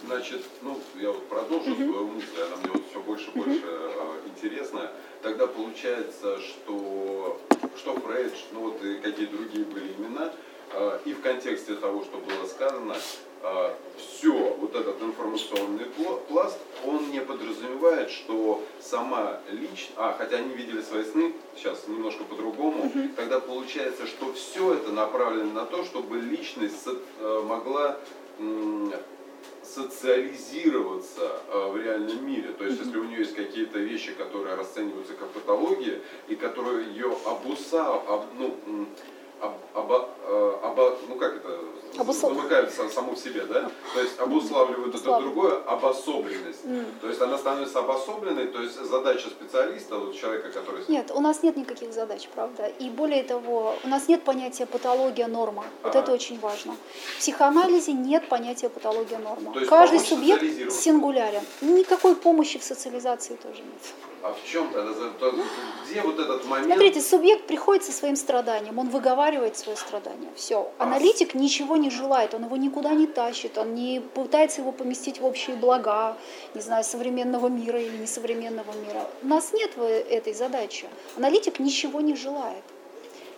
Значит, 0.07 0.43
ну, 0.63 0.79
я 0.97 1.11
вот 1.11 1.27
продолжу 1.29 1.71
uh-huh. 1.71 1.77
свою 1.77 2.07
мысль, 2.09 2.43
она 2.47 2.57
мне 2.57 2.71
вот 2.73 2.83
все 2.91 3.01
больше 3.01 3.31
и 3.31 3.39
больше 3.39 3.61
uh-huh. 3.61 4.29
интересна. 4.29 4.91
Тогда 5.23 5.47
получается, 5.47 6.39
что, 6.41 7.41
что 7.79 7.95
Фрейд, 7.95 8.35
ну 8.53 8.61
вот 8.61 8.85
и 8.85 8.97
какие 8.97 9.27
другие 9.27 9.65
были 9.65 9.93
имена, 9.99 10.33
а, 10.75 11.01
и 11.05 11.15
в 11.15 11.23
контексте 11.23 11.75
того, 11.75 12.05
что 12.05 12.19
было 12.19 12.47
сказано, 12.47 12.97
а, 13.43 13.75
все, 13.97 14.33
вот 14.61 14.75
этот 14.75 15.01
информационный 15.01 15.87
пласт, 16.29 16.59
он 16.85 17.11
не 17.11 17.21
подразумевает, 17.21 18.11
что 18.11 18.63
сама 18.81 19.41
личность, 19.51 19.93
а, 19.97 20.15
хотя 20.19 20.37
они 20.37 20.55
видели 20.55 20.83
свои 20.83 21.05
сны, 21.05 21.33
сейчас 21.57 21.89
немножко 21.89 22.25
по-другому, 22.25 22.87
угу. 22.87 23.09
тогда 23.17 23.41
получается, 23.41 24.07
что 24.07 24.33
все 24.35 24.75
это 24.75 24.93
направлено 24.93 25.53
на 25.53 25.65
то, 25.65 25.85
чтобы 25.85 26.19
личность 26.21 26.87
э, 26.87 27.43
могла 27.47 27.99
социализироваться 29.63 31.41
э, 31.49 31.71
в 31.71 31.77
реальном 31.77 32.27
мире. 32.27 32.53
То 32.53 32.65
есть, 32.65 32.81
если 32.81 32.97
у 32.99 33.05
нее 33.05 33.21
есть 33.21 33.35
какие-то 33.35 33.79
вещи, 33.79 34.13
которые 34.13 34.55
расцениваются 34.55 35.15
как 35.15 35.29
патология, 35.31 36.01
и 36.29 36.37
которые 36.37 36.89
ее 36.89 37.17
обуса, 37.27 37.95
об, 37.95 38.27
ну, 38.39 38.57
об, 39.45 39.57
об, 39.75 40.09
э, 40.27 40.59
об, 40.63 40.79
ну 41.09 41.17
как 41.17 41.37
это, 41.37 41.59
Обуслов... 41.99 42.35
замыкают 42.35 42.73
саму 42.73 43.15
в 43.15 43.19
себе, 43.19 43.45
да? 43.45 43.71
То 43.95 44.01
есть 44.01 44.19
обуславливают 44.19 44.95
это 44.95 45.21
другое, 45.21 45.63
обособленность. 45.65 46.65
Mm. 46.65 46.87
То 47.01 47.09
есть 47.09 47.21
она 47.21 47.39
становится 47.39 47.81
обособленной, 47.81 48.49
то 48.49 48.61
есть 48.61 48.75
задача 48.85 49.29
специалиста, 49.29 49.99
вот 49.99 50.17
человека, 50.17 50.51
который... 50.51 50.83
Нет, 50.89 51.11
у 51.15 51.21
нас 51.21 51.43
нет 51.43 51.57
никаких 51.57 51.93
задач, 51.93 52.29
правда. 52.35 52.67
И 52.79 52.91
более 52.91 53.23
того, 53.23 53.75
у 53.85 53.89
нас 53.89 54.09
нет 54.09 54.25
понятия 54.25 54.67
патология 54.67 55.29
норма. 55.29 55.65
Вот 55.83 55.91
ага. 55.91 56.01
это 56.01 56.13
очень 56.13 56.39
важно. 56.41 56.77
В 57.17 57.19
психоанализе 57.19 57.93
нет 57.93 58.29
понятия 58.29 58.69
патология 58.69 59.19
норма. 59.19 59.55
Каждый 59.69 60.01
субъект 60.01 60.73
сингулярен. 60.73 61.43
Никакой 61.61 62.17
помощи 62.17 62.59
в 62.59 62.65
социализации 62.65 63.37
тоже 63.37 63.63
нет. 63.63 64.14
А 64.25 64.33
в 64.33 64.43
чем 64.43 64.73
тогда? 64.73 64.91
Где 65.87 66.01
вот 66.01 66.19
этот 66.19 66.47
момент? 66.47 66.69
Смотрите, 66.69 67.03
субъект 67.03 67.47
приходит 67.47 67.85
со 67.85 67.93
своим 67.93 68.17
страданием, 68.17 68.79
он 68.79 68.89
выговаривает 68.89 69.59
свое 69.59 69.77
страдание. 69.77 70.31
Все. 70.35 70.73
А 70.79 70.85
Аналитик 70.85 71.35
ничего 71.35 71.77
не 71.77 71.91
желает, 71.91 72.33
он 72.33 72.45
его 72.45 72.57
никуда 72.57 72.95
не 72.95 73.07
тащит, 73.07 73.59
он 73.59 73.75
не 73.75 74.01
пытается 74.01 74.63
его 74.63 74.73
поместить 74.73 75.21
в 75.21 75.27
общие 75.27 75.57
блага, 75.57 76.17
не 76.55 76.63
знаю, 76.63 76.85
современного 76.85 77.49
мира 77.49 77.79
или 77.79 77.99
несовременного 77.99 78.73
мира. 78.73 79.07
У 79.23 79.27
нас 79.27 79.53
нет 79.53 79.77
этой 79.77 80.33
задачи. 80.33 80.87
Аналитик 81.19 81.59
ничего 81.59 82.01
не 82.01 82.17
желает. 82.17 82.65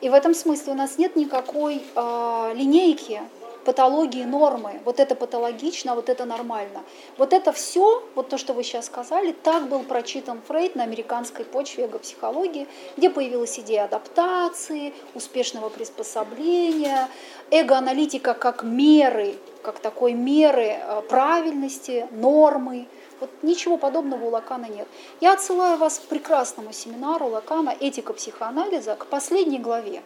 И 0.02 0.08
в 0.08 0.14
этом 0.14 0.34
смысле 0.34 0.74
у 0.74 0.76
нас 0.76 0.98
нет 0.98 1.16
никакой 1.16 1.82
э, 1.96 2.52
линейки 2.54 3.22
патологии 3.66 4.24
нормы. 4.24 4.80
Вот 4.84 5.00
это 5.00 5.16
патологично, 5.16 5.94
вот 5.96 6.08
это 6.08 6.24
нормально. 6.24 6.84
Вот 7.18 7.32
это 7.32 7.52
все, 7.52 8.02
вот 8.14 8.28
то, 8.28 8.38
что 8.38 8.54
вы 8.54 8.62
сейчас 8.62 8.86
сказали, 8.86 9.32
так 9.32 9.68
был 9.68 9.82
прочитан 9.82 10.40
Фрейд 10.46 10.76
на 10.76 10.84
американской 10.84 11.44
почве 11.44 11.84
эго-психологии, 11.84 12.68
где 12.96 13.10
появилась 13.10 13.58
идея 13.58 13.84
адаптации, 13.84 14.94
успешного 15.14 15.68
приспособления, 15.68 17.08
эго-аналитика 17.50 18.34
как 18.34 18.62
меры, 18.62 19.34
как 19.62 19.80
такой 19.80 20.12
меры 20.12 20.78
э, 20.78 21.02
правильности, 21.08 22.06
нормы. 22.12 22.86
Вот 23.18 23.30
ничего 23.42 23.78
подобного 23.78 24.26
у 24.26 24.30
Лакана 24.30 24.66
нет. 24.66 24.86
Я 25.20 25.32
отсылаю 25.32 25.76
вас 25.76 25.98
к 25.98 26.02
прекрасному 26.02 26.72
семинару 26.72 27.26
Лакана 27.26 27.74
«Этика 27.80 28.12
психоанализа» 28.12 28.94
к 28.94 29.06
последней 29.06 29.58
главе. 29.58 30.02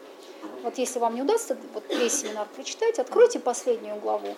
Вот 0.62 0.78
если 0.78 0.98
вам 0.98 1.14
не 1.14 1.22
удастся 1.22 1.56
вот 1.74 1.84
весь 1.88 2.20
семинар 2.20 2.46
прочитать, 2.54 2.98
откройте 2.98 3.38
последнюю 3.38 3.96
главу. 3.96 4.36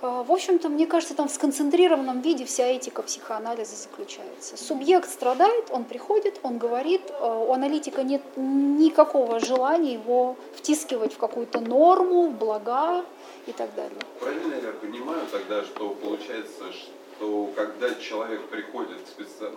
А, 0.00 0.22
в 0.22 0.30
общем-то, 0.30 0.68
мне 0.68 0.86
кажется, 0.86 1.14
там 1.14 1.28
в 1.28 1.32
сконцентрированном 1.32 2.20
виде 2.20 2.44
вся 2.44 2.66
этика 2.66 3.02
психоанализа 3.02 3.74
заключается. 3.76 4.56
Субъект 4.56 5.10
страдает, 5.10 5.66
он 5.70 5.84
приходит, 5.84 6.38
он 6.42 6.58
говорит, 6.58 7.02
а, 7.20 7.38
у 7.38 7.52
аналитика 7.52 8.02
нет 8.02 8.22
никакого 8.36 9.40
желания 9.40 9.94
его 9.94 10.36
втискивать 10.54 11.14
в 11.14 11.18
какую-то 11.18 11.60
норму, 11.60 12.28
в 12.28 12.38
блага 12.38 13.04
и 13.46 13.52
так 13.52 13.74
далее. 13.74 13.98
Правильно 14.20 14.54
я 14.54 14.72
понимаю 14.72 15.22
тогда, 15.32 15.64
что 15.64 15.90
получается, 15.90 16.64
что 16.72 17.50
когда 17.56 17.94
человек 17.96 18.48
приходит 18.48 18.98
к 19.02 19.08
специ... 19.08 19.50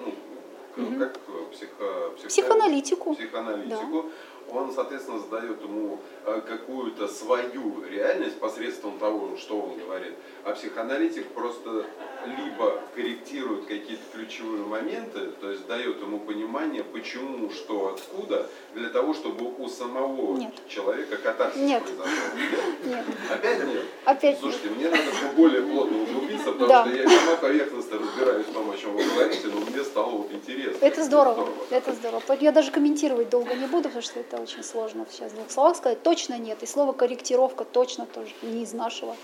ну, 0.76 0.84
угу. 0.84 1.00
как 1.00 1.20
психо... 1.52 2.12
психо... 2.16 2.30
психоаналитику, 2.30 3.14
психоаналитику 3.14 4.04
да 4.04 4.10
он, 4.52 4.72
соответственно, 4.74 5.20
задает 5.20 5.62
ему 5.62 6.00
э, 6.26 6.42
какую-то 6.48 7.08
свою 7.08 7.84
реальность 7.90 8.40
посредством 8.40 9.00
того, 9.00 9.38
что 9.38 9.60
он 9.60 9.78
говорит. 9.78 10.14
А 10.44 10.54
психоаналитик 10.54 11.28
просто 11.28 11.86
либо 12.26 12.82
корректирует 12.96 13.66
какие-то 13.66 14.04
ключевые 14.14 14.64
моменты, 14.64 15.32
то 15.40 15.50
есть 15.50 15.66
дает 15.68 16.02
ему 16.02 16.20
понимание, 16.20 16.84
почему, 16.84 17.50
что, 17.50 17.96
откуда, 17.96 18.48
для 18.74 18.90
того, 18.90 19.14
чтобы 19.14 19.54
у 19.58 19.68
самого 19.70 20.38
нет. 20.38 20.54
человека 20.68 21.18
катарсис 21.18 21.62
нет. 21.62 21.84
произошел. 21.84 22.38
Нет? 22.86 23.06
нет. 23.08 23.18
Опять 23.32 23.66
нет? 23.66 23.84
Опять 24.06 24.40
Слушайте, 24.40 24.70
нет. 24.70 24.78
мне 24.78 24.90
надо 24.90 25.36
более 25.36 25.62
плотно 25.62 26.04
углубиться, 26.04 26.52
потому 26.52 26.68
да. 26.68 26.86
что 26.86 26.96
я 26.96 27.10
сама 27.10 27.36
поверхностно 27.38 28.00
разбираюсь 28.00 28.46
в 28.46 28.54
том, 28.54 28.72
о 28.72 28.78
чем 28.78 28.94
вы 28.96 29.04
говорите, 29.04 29.48
но 29.48 29.60
мне 29.62 29.84
стало 29.84 30.10
вот 30.10 30.32
интересно. 30.32 30.86
Это 30.86 31.04
здорово, 31.04 31.34
здорово. 31.34 31.66
это 31.70 31.94
здорово. 31.94 32.22
Я 32.40 32.52
даже 32.52 32.72
комментировать 32.72 33.30
долго 33.30 33.54
не 33.56 33.66
буду, 33.66 33.84
потому 33.84 34.02
что 34.02 34.20
это 34.20 34.41
очень 34.42 34.64
сложно 34.64 35.06
сейчас 35.10 35.32
в 35.32 35.36
двух 35.36 35.52
словах 35.52 35.78
сказать. 35.78 36.04
Точно 36.04 36.38
нет. 36.38 36.62
И 36.64 36.66
слово 36.66 36.94
корректировка 36.94 37.64
точно 37.64 38.06
тоже 38.06 38.32
не 38.42 38.64
из 38.64 38.74
нашего 38.74 39.16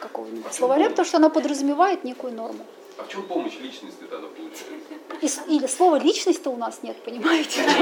какого-нибудь 0.00 0.46
а 0.50 0.52
словаря, 0.52 0.90
потому 0.90 1.06
что 1.06 1.16
оно 1.16 1.30
подразумевает 1.30 2.04
некую 2.04 2.34
норму. 2.34 2.64
А 2.98 3.02
в 3.02 3.08
чем 3.08 3.22
помощь 3.24 3.58
личности 3.60 4.04
тогда 4.10 4.28
получается? 4.28 5.50
И, 5.50 5.56
или 5.56 5.66
слова 5.66 5.98
личность-то 5.98 6.50
у 6.50 6.56
нас 6.56 6.82
нет, 6.82 6.96
понимаете? 7.02 7.62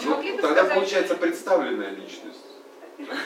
Ну, 0.00 0.22
тогда 0.40 0.64
получается 0.64 1.16
представленная 1.16 1.90
личность. 1.90 2.38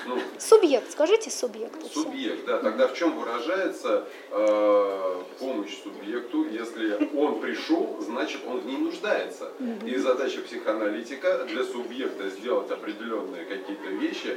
Ну, 0.07 0.19
субъект, 0.39 0.90
скажите 0.93 1.31
субъект. 1.31 1.74
Субъект, 1.93 2.44
да. 2.47 2.59
Тогда 2.59 2.89
в 2.89 2.94
чем 2.94 3.19
выражается 3.19 4.05
э, 4.31 5.23
помощь 5.39 5.82
субъекту, 5.82 6.47
если 6.47 7.16
он 7.16 7.40
пришел, 7.40 7.97
значит 8.01 8.43
он 8.47 8.61
в 8.61 8.66
ней 8.66 8.77
нуждается. 8.77 9.51
И 9.86 9.97
задача 9.97 10.40
психоаналитика 10.43 11.44
для 11.47 11.65
субъекта 11.65 12.28
сделать 12.28 12.70
определенные 12.70 13.47
какие-то 13.47 13.89
вещи, 13.89 14.36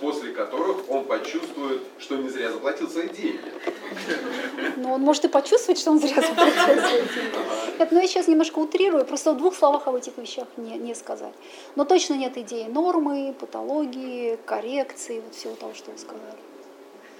после 0.00 0.30
которых 0.30 0.88
он 0.88 1.04
почувствует, 1.04 1.82
что 1.98 2.16
не 2.16 2.28
зря 2.28 2.52
заплатил 2.52 2.88
свои 2.88 3.08
деньги. 3.08 3.52
Ну, 4.76 4.92
он 4.92 5.00
может 5.00 5.24
и 5.24 5.28
почувствовать, 5.28 5.80
что 5.80 5.90
он 5.90 5.98
зря 5.98 6.20
заплатил 6.20 6.62
свои 6.62 6.76
деньги. 6.76 7.78
Нет, 7.78 7.92
но 7.92 8.00
я 8.00 8.06
сейчас 8.06 8.28
немножко 8.28 8.58
утрирую, 8.60 9.04
просто 9.04 9.32
в 9.32 9.36
двух 9.36 9.54
словах 9.54 9.86
об 9.88 9.96
этих 9.96 10.16
вещах 10.16 10.46
не, 10.56 10.78
не 10.78 10.94
сказать. 10.94 11.34
Но 11.74 11.84
точно 11.84 12.14
нет 12.14 12.38
идеи 12.38 12.66
нормы, 12.68 13.34
патологии, 13.38 14.38
коррекции 14.46 14.75
коррекции, 14.84 15.20
вот 15.20 15.34
всего 15.34 15.54
того, 15.54 15.74
что 15.74 15.90
вы 15.90 15.98
сказали. 15.98 16.38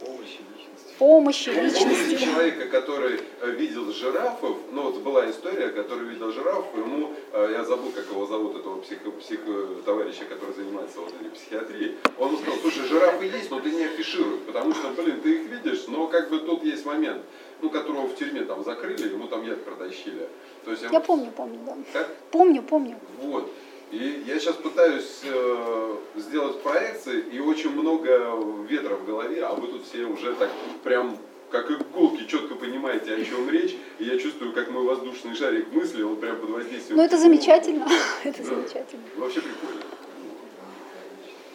Помощи 0.01 0.39
личности. 0.41 0.95
Помощи, 0.99 1.55
помните 1.55 1.85
личности. 1.85 2.25
человека, 2.25 2.69
который 2.69 3.21
э, 3.41 3.51
видел 3.53 3.91
жирафов, 3.93 4.57
ну 4.73 4.83
вот 4.83 5.01
была 5.03 5.31
история, 5.31 5.69
который 5.69 6.07
видел 6.09 6.33
жирафов, 6.33 6.67
ему, 6.77 7.13
э, 7.33 7.51
я 7.53 7.65
забыл, 7.65 7.91
как 7.93 8.05
его 8.11 8.27
зовут, 8.27 8.57
этого 8.57 8.81
психо, 8.81 9.11
психо- 9.13 9.83
товарища, 9.85 10.25
который 10.27 10.55
занимается 10.55 11.01
вот 11.01 11.15
этой 11.15 11.31
психиатрией, 11.31 11.97
он 12.19 12.29
ему 12.29 12.39
сказал, 12.39 12.59
слушай, 12.61 12.85
жирафы 12.87 13.25
есть, 13.25 13.51
но 13.51 13.61
ты 13.61 13.71
не 13.71 13.85
афишируй, 13.85 14.39
потому 14.41 14.75
что, 14.75 14.89
блин, 14.91 15.21
ты 15.23 15.37
их 15.37 15.47
видишь, 15.51 15.87
но 15.89 16.07
как 16.09 16.29
бы 16.31 16.41
тут 16.41 16.63
есть 16.63 16.85
момент, 16.85 17.23
ну, 17.63 17.71
которого 17.71 18.07
в 18.07 18.17
тюрьме 18.17 18.43
там 18.43 18.65
закрыли, 18.65 19.09
ему 19.09 19.29
там 19.29 19.47
яд 19.47 19.65
протащили. 19.65 20.29
То 20.65 20.73
есть, 20.73 20.83
Я 20.91 21.01
помню, 21.01 21.31
помню, 21.35 21.59
да. 21.65 21.77
Как? 21.93 22.15
Помню, 22.31 22.63
помню. 22.63 22.99
Вот. 23.23 23.51
И 23.93 24.25
я 24.27 24.39
сейчас 24.41 24.57
пытаюсь 24.57 25.21
э, 25.23 25.97
сделать 26.17 26.61
проекции, 26.63 27.21
и 27.21 27.39
очень 27.39 27.71
много 27.71 28.35
ветра 28.69 28.97
в 28.97 29.05
голове, 29.07 29.45
а 29.45 29.55
вы 29.55 29.69
тут 29.69 29.87
все 29.87 30.05
уже 30.05 30.35
так 30.35 30.51
прям 30.83 31.17
как 31.53 31.71
иголки 31.71 32.25
четко 32.27 32.57
понимаете, 32.57 33.15
о 33.15 33.25
чем 33.25 33.49
речь, 33.49 33.77
и 34.01 34.05
я 34.05 34.19
чувствую, 34.19 34.53
как 34.53 34.69
мой 34.71 34.83
воздушный 34.83 35.37
шарик 35.37 35.73
мысли, 35.73 36.03
он 36.03 36.17
прям 36.17 36.37
под 36.41 36.51
воздействием... 36.51 36.97
Ну, 36.99 37.05
это 37.05 37.17
замечательно. 37.17 37.87
Это 38.25 38.43
Да. 38.43 38.49
замечательно. 38.49 39.03
Вообще 39.17 39.41
прикольно. 39.41 39.81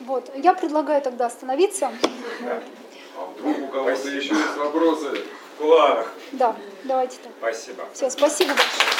Вот. 0.01 0.31
Я 0.35 0.53
предлагаю 0.53 1.01
тогда 1.01 1.25
остановиться. 1.25 1.91
А 3.17 3.25
вдруг 3.37 3.59
у 3.59 3.67
кого-то 3.67 3.95
Спасибо. 3.97 4.15
еще 4.15 4.33
есть 4.33 4.57
вопросы? 4.57 5.09
В 5.55 5.57
кулуарах. 5.61 6.13
Да, 6.31 6.55
давайте 6.85 7.17
так. 7.21 7.31
Спасибо. 7.39 7.83
Все, 7.93 8.09
спасибо 8.09 8.51
большое. 8.51 8.91